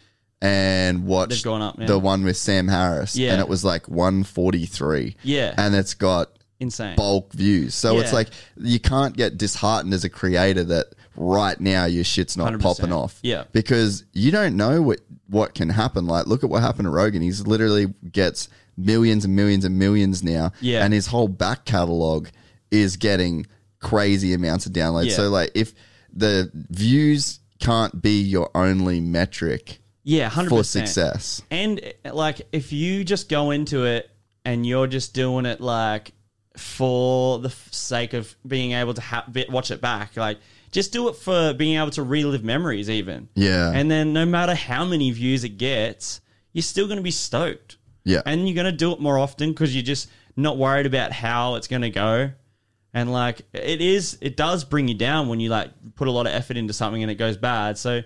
[0.43, 1.87] and watched gone up, yeah.
[1.87, 3.33] the one with Sam Harris, Yeah.
[3.33, 5.17] and it was like 143.
[5.23, 5.55] Yeah.
[5.57, 6.97] and it's got Insane.
[6.97, 7.75] bulk views.
[7.75, 8.17] So it's Yeah.
[8.17, 8.29] like
[8.61, 12.61] you can't get disheartened as a creator that right now your shit's not 100%.
[12.61, 13.19] popping off.
[13.23, 13.45] Yeah.
[13.53, 16.07] Because you don't know what what can happen.
[16.07, 17.23] Like look at what happened to Rogan.
[17.23, 20.53] He's literally gets millions and millions and millions now.
[20.61, 20.85] Yeah.
[20.85, 22.29] And his whole back catalog
[22.71, 23.47] is getting
[23.81, 25.11] crazy amounts of downloads.
[25.11, 25.17] Yeah.
[25.17, 25.75] So like if
[26.13, 31.43] the views can't be your only metric Yeah, hundred for success.
[31.51, 34.11] And like, if you just go into it
[34.45, 36.13] and you're just doing it like
[36.57, 40.39] for the sake of being able to ha- watch it back, like
[40.75, 43.29] just do it for being able to relive memories, even.
[43.37, 43.71] Yeah.
[43.73, 46.21] And then no matter how many views it gets,
[46.53, 47.77] you're still going to be stoked.
[48.03, 48.23] Yeah.
[48.27, 51.55] And you're going to do it more often because you're just not worried about how
[51.55, 52.33] it's going to go.
[52.93, 56.27] And like it is, it does bring you down when you like put a lot
[56.27, 57.79] of effort into something and it goes bad.
[57.79, 58.03] So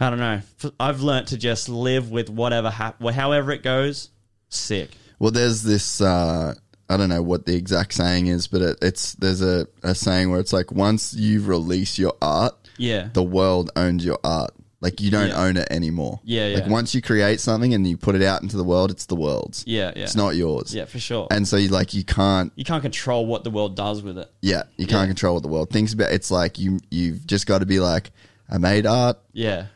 [0.00, 0.40] I don't know.
[0.80, 4.08] I've learnt to just live with whatever, hap- however it goes.
[4.48, 4.90] Sick.
[5.18, 6.00] Well, there's this.
[6.00, 6.54] Uh,
[6.88, 10.30] I don't know what the exact saying is, but it, it's there's a, a saying
[10.30, 13.08] where it's like once you release your art, Yeah.
[13.12, 14.52] the world owns your art.
[14.80, 15.42] Like you don't Yeah.
[15.42, 16.20] own it anymore.
[16.24, 16.68] Yeah, Like yeah.
[16.70, 19.64] once you create something and you put it out into the world, it's the world's.
[19.66, 20.04] Yeah, yeah.
[20.04, 20.72] It's not yours.
[20.72, 21.26] Yeah, for sure.
[21.32, 22.52] And so you like you can't.
[22.54, 24.30] you can't control what the world does with it.
[24.40, 25.06] Yeah, you can't Yeah.
[25.08, 26.12] control what the world thinks about.
[26.12, 28.12] It's like you you've just got to be like,
[28.48, 29.18] I made art.
[29.32, 29.66] Yeah.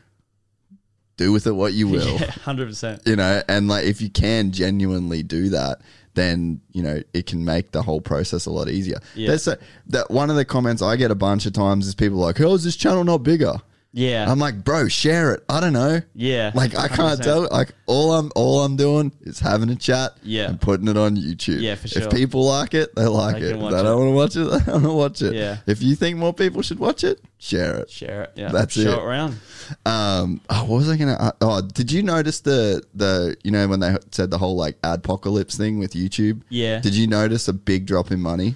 [1.16, 2.15] Do with it what you will.
[2.18, 3.07] Yeah, 100%.
[3.07, 5.81] you know and like if you can genuinely do that
[6.15, 9.28] then you know it can make the whole process a lot easier Yeah.
[9.28, 9.58] There's a,
[9.89, 12.52] that one of the comments i get a bunch of times is people like how
[12.52, 13.55] is this channel not bigger
[13.94, 14.30] Yeah.
[14.30, 17.22] i'm like bro share it i don't know Yeah, like i can't 100%.
[17.22, 20.48] tell like all i'm all i'm doing is having a chat Yeah.
[20.48, 22.02] and putting it on youtube Yeah, for sure.
[22.02, 24.14] if people like it they like They it can if watch they don't want to
[24.14, 25.56] watch it they don't want to watch it Yeah.
[25.66, 28.32] if you think more people should watch it share it Share it.
[28.36, 28.48] Yeah.
[28.50, 29.02] That's Show it.
[29.04, 29.36] around.
[29.84, 31.14] um, oh, what was I gonna?
[31.14, 34.80] Uh, oh, did you notice the the you know when they said the whole like
[34.82, 36.42] adpocalypse thing with YouTube?
[36.48, 36.78] Yeah.
[36.80, 38.54] Did you notice a big drop in money?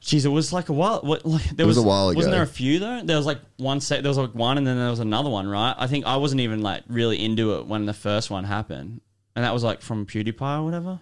[0.00, 1.00] Jeez, it was like a while.
[1.02, 2.16] What, like, there was a while ago.
[2.16, 3.02] Wasn't there a few though?
[3.02, 4.02] There was like one set.
[4.02, 5.74] There was like one, and then there was another one, right?
[5.76, 9.00] I think I wasn't even like really into it when the first one happened,
[9.34, 11.00] and that was like from PewDiePie or whatever.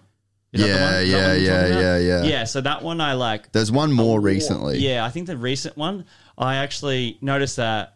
[0.51, 0.93] Is Yeah, one?
[1.03, 2.23] Is that yeah, yeah, yeah, yeah.
[2.23, 3.51] Yeah, so that one I like.
[3.51, 4.79] There's one more Oh, recently.
[4.79, 6.05] Yeah, I think the recent one,
[6.37, 7.95] I actually noticed that.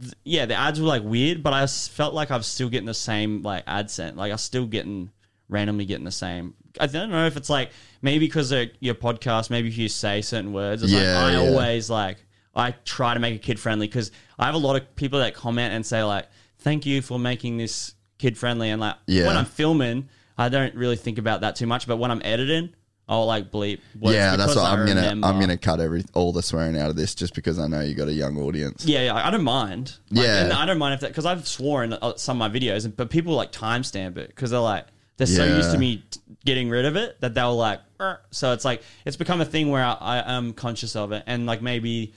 [0.00, 2.86] th- Yeah, the ads were like weird, but I felt like I was still getting
[2.86, 4.16] the same like ad sent.
[4.16, 5.10] Like I was still getting
[5.48, 6.54] randomly getting the same.
[6.78, 7.70] I don't know if it's like
[8.02, 10.82] maybe because of your podcast, maybe if you say certain words.
[10.82, 11.50] It's Yeah, like I yeah.
[11.50, 12.18] always like
[12.54, 15.34] I try to make it kid friendly because I have a lot of people that
[15.34, 16.26] comment and say like,
[16.58, 19.26] "Thank you for making this kid friendly." And like Yeah.
[19.26, 21.86] when I'm filming, I don't really think about that too much.
[21.86, 22.70] But when I'm editing,
[23.08, 23.80] I'll like bleep.
[23.98, 25.00] Words yeah, that's because what I I'm gonna.
[25.00, 25.26] remember.
[25.28, 27.94] I'm gonna cut every all the swearing out of this just because I know you
[27.94, 28.84] got a young audience.
[28.84, 29.94] Yeah, yeah, I don't mind.
[30.10, 30.44] Like, Yeah.
[30.44, 33.10] and I don't mind if that because I've sworn uh, some of my videos, but
[33.10, 34.86] people like timestamp it because they're like
[35.20, 35.56] they're so Yeah.
[35.58, 37.80] used to me t- getting rid of it that they'll like.
[38.00, 41.22] "Er." So it's like it's become a thing where I, I am conscious of it,
[41.26, 42.12] and like maybe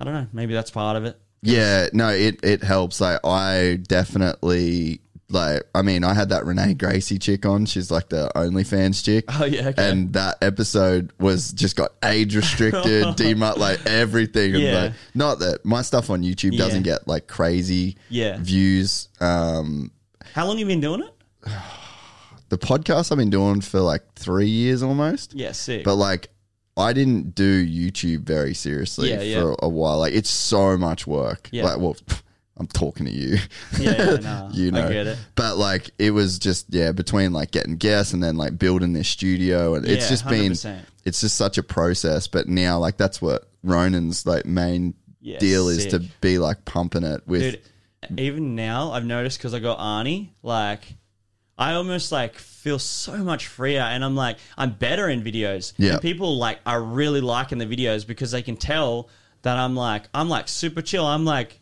[0.00, 1.18] I don't know, maybe that's part of it.
[1.42, 3.00] Yeah, no, it it helps.
[3.00, 5.62] Like I definitely like.
[5.74, 7.66] I mean, I had that Renee Gracie chick on.
[7.66, 9.24] She's like the OnlyFans chick.
[9.28, 9.90] Oh, yeah, okay.
[9.90, 14.54] And that episode was just got age restricted, demut like everything.
[14.54, 14.80] And Yeah.
[14.84, 16.94] like, not that my stuff on YouTube doesn't Yeah.
[16.94, 18.38] get like crazy Yeah.
[18.40, 19.08] views.
[19.20, 19.90] Um,
[20.34, 21.14] How long you been doing it?
[22.58, 25.34] the podcast I've been doing for like three years almost.
[25.34, 25.84] Yeah, sick.
[25.84, 26.28] But like,
[26.76, 29.40] I didn't do YouTube very seriously Yeah, yeah.
[29.40, 29.98] for a while.
[29.98, 31.48] Like, it's so much work.
[31.52, 31.64] Yeah.
[31.64, 31.96] Like, well,
[32.56, 33.38] I'm talking to you.
[33.80, 34.86] yeah, yeah, nah, you know.
[34.86, 35.18] I get it.
[35.34, 39.08] But like, it was just yeah, between like getting guests and then like building this
[39.08, 40.80] studio, and it's Yeah, just been, 100%.
[41.04, 42.26] it's just such a process.
[42.28, 46.20] But now, like, that's what Ronan's like main Yeah, deal is to sick.
[46.20, 47.40] be like pumping it with.
[48.08, 50.82] Dude, even now I've noticed because I got Arnie, like
[51.56, 55.72] I almost like feel so much freer and I'm like I'm better in videos.
[55.76, 55.92] Yeah.
[55.94, 59.08] And people like are really liking the videos because they can tell
[59.42, 61.06] that I'm like I'm like super chill.
[61.06, 61.60] I'm like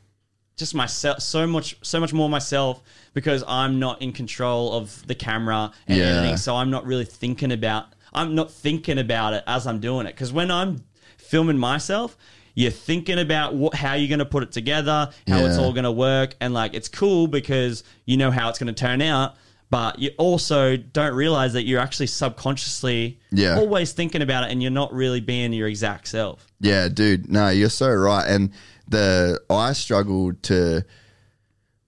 [0.56, 2.82] just myself so much so much more myself
[3.14, 6.04] because I'm not in control of the camera and Yeah.
[6.04, 6.36] editing.
[6.36, 10.14] So I'm not really thinking about I'm not thinking about it as I'm doing it.
[10.14, 10.84] Because when I'm
[11.18, 12.16] filming myself,
[12.54, 15.84] you're thinking about what, how you're going to put it together, how it's all going
[15.84, 19.34] to work, and like it's cool because you know how it's going to turn out.
[19.72, 23.56] But you also don't realize that you're actually subconsciously Yeah.
[23.58, 26.46] always thinking about it, and you're not really being your exact self.
[26.60, 27.30] Yeah, dude.
[27.32, 28.28] No, you're so right.
[28.28, 28.50] And
[28.86, 30.84] the I struggle to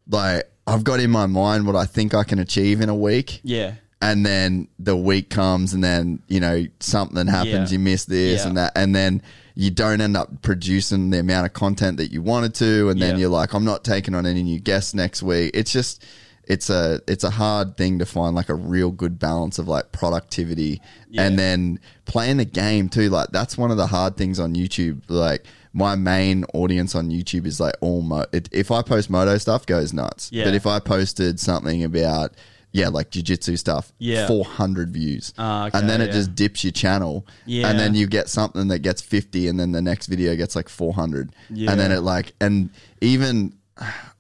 [0.09, 3.41] like I've got in my mind what I think I can achieve in a week.
[3.45, 7.75] Yeah, And then the week comes and then, you know, something happens, Yeah.
[7.75, 8.49] you miss this Yeah.
[8.49, 9.21] and that and then
[9.55, 13.19] you don't end up producing the amount of content that you wanted to and then
[13.19, 15.51] you're like I'm not taking on any new guests next week.
[15.53, 16.03] It's just
[16.47, 19.93] it's a it's a hard thing to find like a real good balance of like
[19.93, 20.81] productivity
[21.17, 23.09] and then playing the game too.
[23.09, 25.03] Like that's one of the hard things on YouTube.
[25.09, 29.39] Like my main audience on YouTube is like all mo- it, if I post moto
[29.39, 30.31] stuff goes nuts.
[30.33, 30.45] Yeah.
[30.45, 32.33] But if I posted something about
[32.73, 34.27] yeah, like jujitsu stuff, Yeah.
[34.27, 35.33] 400 views.
[35.39, 36.13] Ah, okay, and then it yeah.
[36.13, 37.25] just dips your channel.
[37.47, 37.69] Yeah.
[37.71, 40.69] And then you get something that gets 50 and then the next video gets like
[40.69, 41.33] 400.
[41.51, 41.71] Yeah.
[41.71, 43.55] And then it like, and even,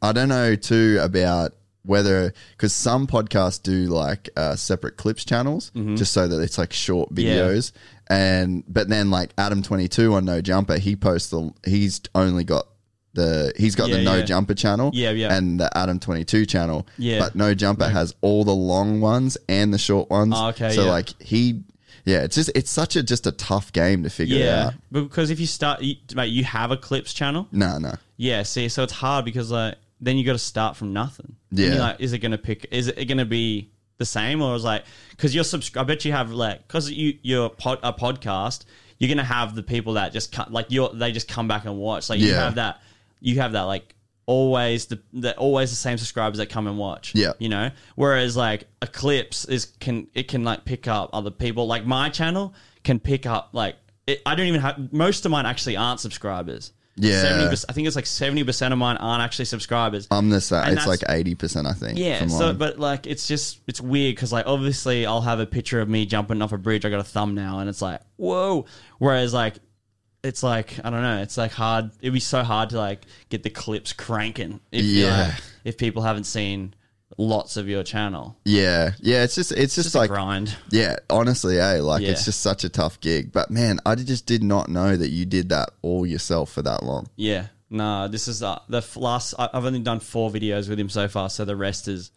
[0.00, 1.52] I don't know too about
[1.84, 6.72] whether, because some podcasts do like uh, separate clips channels just so that it's like
[6.72, 7.26] short Mm-hmm.
[7.26, 7.36] Yeah.
[7.36, 7.72] videos.
[8.08, 12.66] And, but then like Adam22 on No Jumper, he posts the, he's only got
[13.14, 14.22] the, he's got Yeah, the No yeah.
[14.24, 14.90] Jumper channel.
[14.92, 15.34] Yeah, yeah.
[15.36, 16.86] And the Adam22 channel.
[16.98, 17.18] Yeah.
[17.20, 20.34] But No Jumper has all the long ones and the short ones.
[20.36, 21.62] Oh, okay, So like he,
[22.04, 24.40] yeah, it's just it's such a just a tough game to figure out.
[24.40, 24.74] Yeah, out.
[24.90, 27.48] because if you start, you, mate, you have a clips channel.
[27.50, 27.94] No, no.
[28.18, 31.36] Yeah, see, so it's hard because like then you got to start from nothing.
[31.50, 31.74] Yeah.
[31.78, 32.66] like, is it gonna pick?
[32.70, 36.12] Is it gonna be the same or is like because you're subscri- I bet you
[36.12, 38.64] have like because you you're pod, a podcast.
[38.98, 41.78] You're gonna have the people that just cut like you they just come back and
[41.78, 42.10] watch.
[42.10, 42.44] Like you Yeah.
[42.44, 42.80] have that
[43.20, 43.94] you have that like
[44.26, 47.14] always the, the always the same subscribers that come and watch.
[47.14, 47.32] Yeah.
[47.38, 47.70] you know.
[47.94, 51.66] Whereas like Eclipse is can it can like pick up other people.
[51.66, 55.46] Like my channel can pick up like it, I don't even have most of mine
[55.46, 56.72] actually aren't subscribers.
[56.96, 57.48] Yeah.
[57.50, 60.06] 70%, I think it's like seventy percent of mine aren't actually subscribers.
[60.10, 60.62] I'm the same.
[60.64, 61.98] And It's like that's- eighty percent, I think.
[61.98, 62.56] yeah, from so mine.
[62.58, 66.06] but like it's just it's weird because like obviously I'll have a picture of me
[66.06, 66.84] jumping off a bridge.
[66.84, 68.66] I got a thumbnail and it's like whoa.
[68.98, 69.54] Whereas like
[70.22, 71.20] it's like I don't know.
[71.20, 71.90] It's like hard.
[72.00, 74.60] It'd be so hard to like get the clips cranking.
[74.70, 75.24] If Yeah.
[75.32, 76.74] like, if people haven't seen
[77.18, 79.22] lots of your channel, yeah, yeah.
[79.24, 80.56] It's just it's just, just a like grind.
[80.70, 80.96] yeah.
[81.10, 81.80] Honestly, eh?
[81.80, 82.10] Like Yeah.
[82.10, 83.32] it's just such a tough gig.
[83.32, 86.82] But man, I just did not know that you did that all yourself for that
[86.82, 87.06] long.
[87.16, 87.46] Yeah.
[87.70, 89.34] Nah, this is uh, the f- last.
[89.38, 92.10] I- I've only done four videos with him so far, so the rest is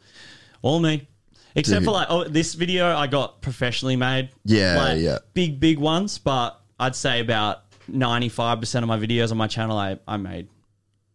[0.62, 1.08] all me.
[1.56, 1.94] Except for Dude.
[1.94, 4.30] like, oh, this video I got professionally made.
[4.46, 5.18] Yeah, like, yeah.
[5.34, 9.76] Big, big ones, but I'd say about ninety-five percent of my videos on my channel
[9.78, 10.50] I, I made.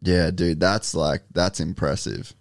[0.00, 2.34] Yeah, dude, that's like that's impressive.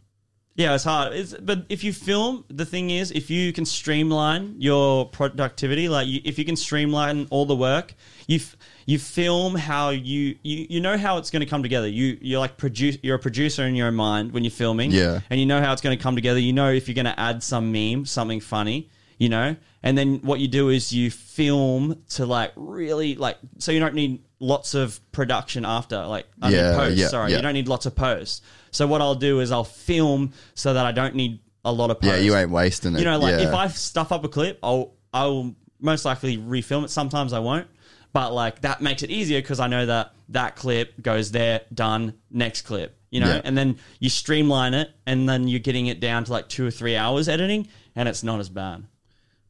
[0.56, 1.14] Yeah, it's hard.
[1.14, 6.08] It's, but if you film, the thing is, if you can streamline your productivity, like
[6.08, 7.94] you, if you can streamline all the work,
[8.28, 11.88] you f- you film how you you, you know how it's going to come together.
[11.88, 15.22] You you're like produce you're a producer in your own mind when you're filming, Yeah.
[15.30, 16.40] and you know how it's going to come together.
[16.40, 18.90] You know if you're going to add some meme, something funny,
[19.22, 23.72] you know, and then what you do is you film to like really like so
[23.72, 26.98] you don't need lots of production after like I mean Yeah, post.
[26.98, 27.38] yeah, sorry, yeah.
[27.38, 28.42] you don't need lots of posts.
[28.72, 32.02] So what I'll do is I'll film so that I don't need a lot of
[32.02, 32.18] posts.
[32.18, 33.00] Yeah, you ain't wasting it.
[33.00, 33.50] You know, like yeah.
[33.50, 36.90] if I stuff up a clip, I'll I will most likely refilm it.
[36.90, 37.68] Sometimes I won't,
[38.14, 42.16] but like that makes it easier because I know that that clip goes there, done.
[42.32, 46.24] Next clip, you know, and then you streamline it, and then you're getting it down
[46.24, 48.86] to like two or three hours editing, and it's not as bad.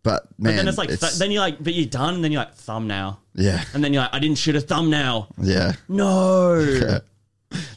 [0.04, 2.32] But man, But then it's like th- then you're like, but you're done, and then
[2.32, 5.28] you're like thumbnail, yeah, and then you're like, I didn't shoot a thumbnail.
[5.42, 5.74] yeah.
[5.88, 7.00] No.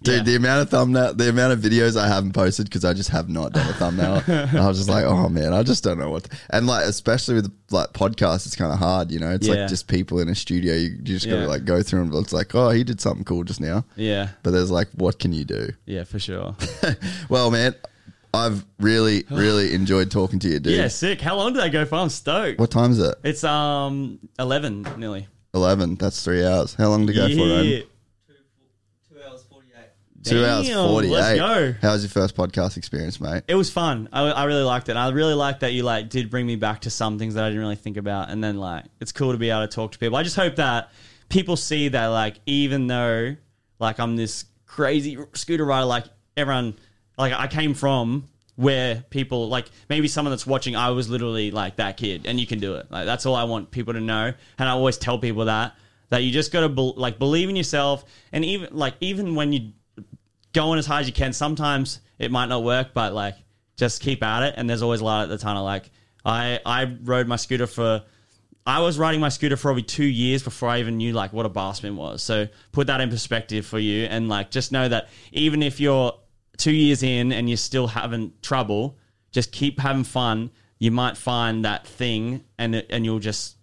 [0.04, 0.22] Dude, Yeah.
[0.22, 3.28] the amount of thumbnail, the amount of videos I haven't posted because I just have
[3.28, 4.22] not done a thumbnail.
[4.28, 6.24] I was just like, oh man, I just don't know what.
[6.24, 9.10] to-" and like, especially with like podcasts, it's kind of hard.
[9.10, 9.54] You know, it's Yeah.
[9.54, 10.74] like just people in a studio.
[10.74, 11.46] You, you just gotta Yeah.
[11.48, 13.84] like go through and it's like, oh, he did something cool just now.
[13.96, 15.70] yeah, But there's like, what can you do?
[15.86, 16.54] yeah, for sure.
[17.28, 17.74] Well, man,
[18.34, 20.74] I've really, really enjoyed talking to you, dude.
[20.76, 21.20] yeah, sick.
[21.20, 21.96] How long did that go for?
[21.96, 22.58] I'm stoked.
[22.58, 23.14] What time is it?
[23.24, 25.28] It's um eleven nearly.
[25.54, 25.94] Eleven.
[25.96, 26.74] That's three hours.
[26.74, 27.78] How long to go for, Yeah.
[27.78, 27.82] Rome?
[30.24, 31.10] Two hours Damn, forty-eight.
[31.12, 31.74] let's go.
[31.82, 33.42] How was your first podcast experience, mate?
[33.46, 34.08] It was fun.
[34.10, 34.96] I, I really liked it.
[34.96, 37.48] I really liked that you like did bring me back to some things that I
[37.48, 39.98] didn't really think about, and then like it's cool to be able to talk to
[39.98, 40.16] people.
[40.16, 40.90] I just hope that
[41.28, 43.36] people see that like even though
[43.78, 46.06] like I'm this crazy scooter rider, like
[46.38, 46.76] everyone,
[47.16, 51.76] like I came from where people like maybe someone that's watching, I was literally like
[51.76, 52.90] that kid, and you can do it.
[52.90, 55.74] Like that's all I want people to know, and I always tell people that
[56.10, 59.52] that you just got to be- like believe in yourself, and even like even when
[59.52, 59.72] you
[60.54, 61.34] going as hard as you can.
[61.34, 63.36] Sometimes it might not work, but like
[63.76, 64.54] just keep at it.
[64.56, 65.64] And there's always light at the tunnel.
[65.64, 65.90] Like
[66.24, 68.02] I, I rode my scooter for,
[68.66, 71.44] I was riding my scooter for probably two years before I even knew like what
[71.44, 72.22] a bar spin was.
[72.22, 76.14] So put that in perspective for you, and like just know that even if you're
[76.56, 78.96] two years in and you're still having trouble,
[79.30, 80.50] just keep having fun.
[80.78, 83.56] You might find that thing, and it, and you'll just,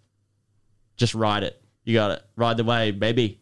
[0.97, 1.61] just ride it.
[1.83, 2.23] You got it.
[2.35, 3.39] Ride the wave, baby.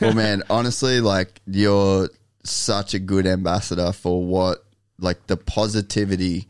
[0.00, 2.08] well, man, honestly, like you're
[2.44, 4.64] such a good ambassador for what,
[4.98, 6.48] like the positivity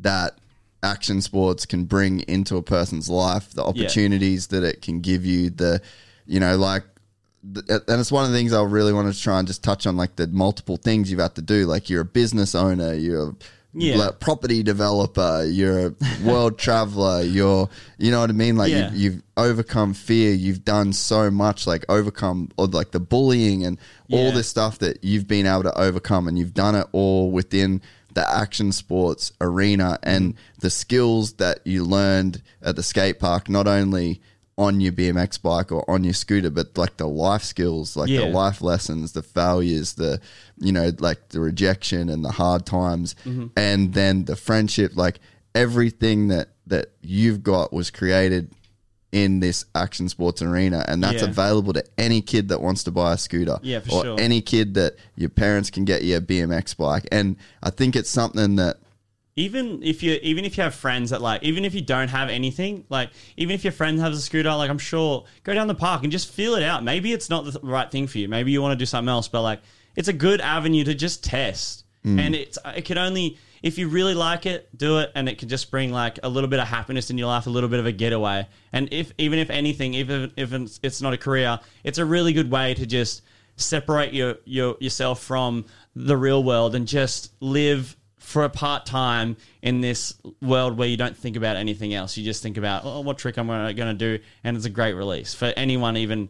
[0.00, 0.38] that
[0.82, 5.50] action sports can bring into a person's life, the opportunities that it can give you,
[5.50, 5.80] the,
[6.26, 6.84] you know, like,
[7.42, 9.96] and it's one of the things I really want to try and just touch on,
[9.96, 11.66] like the multiple things you've had to do.
[11.66, 13.34] Like you're a business owner, you're
[13.72, 14.10] Yeah.
[14.20, 18.56] property developer, you're a world traveler, you're, you know what I mean?
[18.56, 18.92] Like Yeah.
[18.92, 23.78] you, you've overcome fear, you've done so much, like overcome or like the bullying and
[24.12, 27.80] all this stuff that you've been able to overcome, and you've done it all within
[28.12, 30.38] the action sports arena and mm.
[30.58, 34.20] the skills that you learned at the skate park, not only
[34.60, 38.20] on your BMX bike or on your scooter, but like the life skills, like Yeah.
[38.20, 40.20] the life lessons, the failures, the
[40.58, 43.46] you know, like the rejection and the hard times, Mm-hmm.
[43.56, 45.18] and then the friendship, like
[45.54, 48.50] everything that that you've got was created
[49.12, 51.30] in this action sports arena, and that's Yeah.
[51.30, 54.20] available to any kid that wants to buy a scooter, Yeah, for or sure.
[54.20, 58.10] any kid that your parents can get you a BMX bike, and I think it's
[58.10, 58.76] something that
[59.40, 62.28] even if you even if you have friends that like even if you don't have
[62.28, 65.74] anything like even if your friend has a scooter like i'm sure go down the
[65.74, 66.84] park and just feel it out.
[66.84, 68.28] Maybe it's not the right thing for you.
[68.28, 69.60] Maybe you want to do something else but like
[69.96, 71.84] it's a good avenue to just test.
[72.04, 72.20] Mm.
[72.20, 75.48] And it's it can only if you really like it do it and it can
[75.48, 77.86] just bring like a little bit of happiness in your life a little bit of
[77.86, 78.46] a getaway.
[78.72, 82.32] And if even if anything even if it's, it's not a career it's a really
[82.32, 83.22] good way to just
[83.56, 87.96] separate your, your yourself from the real world and just live
[88.30, 92.16] for a part time in this world where you don't think about anything else.
[92.16, 94.94] You just think about oh, what trick I'm going to do, and it's a great
[94.94, 96.28] release for anyone even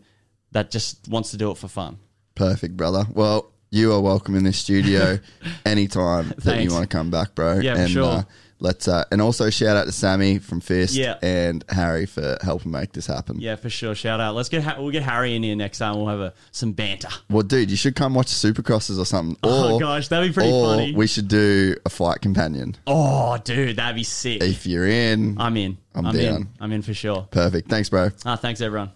[0.53, 1.99] that just wants to do it for fun.
[2.35, 3.05] Perfect, brother.
[3.13, 5.19] Well, you are welcome in this studio
[5.67, 7.61] anytime that you want to come back, bro.
[7.61, 8.05] Yeah, and, sure.
[8.05, 8.23] Uh,
[8.61, 11.17] let's uh, and also shout out to Sammy from Fist Yeah.
[11.23, 13.41] and Harry for helping make this happen.
[13.41, 13.95] Yeah, for sure.
[13.95, 14.35] Shout out.
[14.35, 15.97] Let's get Ha- we'll get Harry in here next time.
[15.97, 17.09] We'll have a, some banter.
[17.29, 19.37] Well, dude, you should come watch Supercrosses or something.
[19.43, 20.95] Oh, Or- gosh, that'd be pretty or funny.
[20.95, 22.77] We should do a flight companion.
[22.87, 24.43] Oh, dude, that'd be sick.
[24.43, 25.79] If you're in, I'm in.
[25.95, 26.15] I'm in.
[26.17, 26.49] down.
[26.61, 27.27] I'm in for sure.
[27.31, 27.69] perfect.
[27.69, 28.11] Thanks, bro.
[28.25, 28.91] Ah, thanks everyone.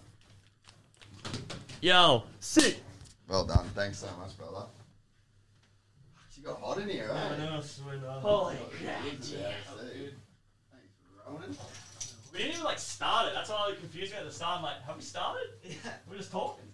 [1.81, 2.79] Yo, sick.
[3.27, 3.65] Well done.
[3.75, 4.54] Thanks so much, brother.
[6.45, 7.39] You got hot in here, right?
[8.21, 9.01] Holy crap.
[12.31, 13.33] We didn't even like start it.
[13.33, 14.57] That's why I was confused me at the start.
[14.57, 15.47] I'm like, have we started?
[15.63, 15.73] Yeah.
[16.07, 16.64] We're just talking.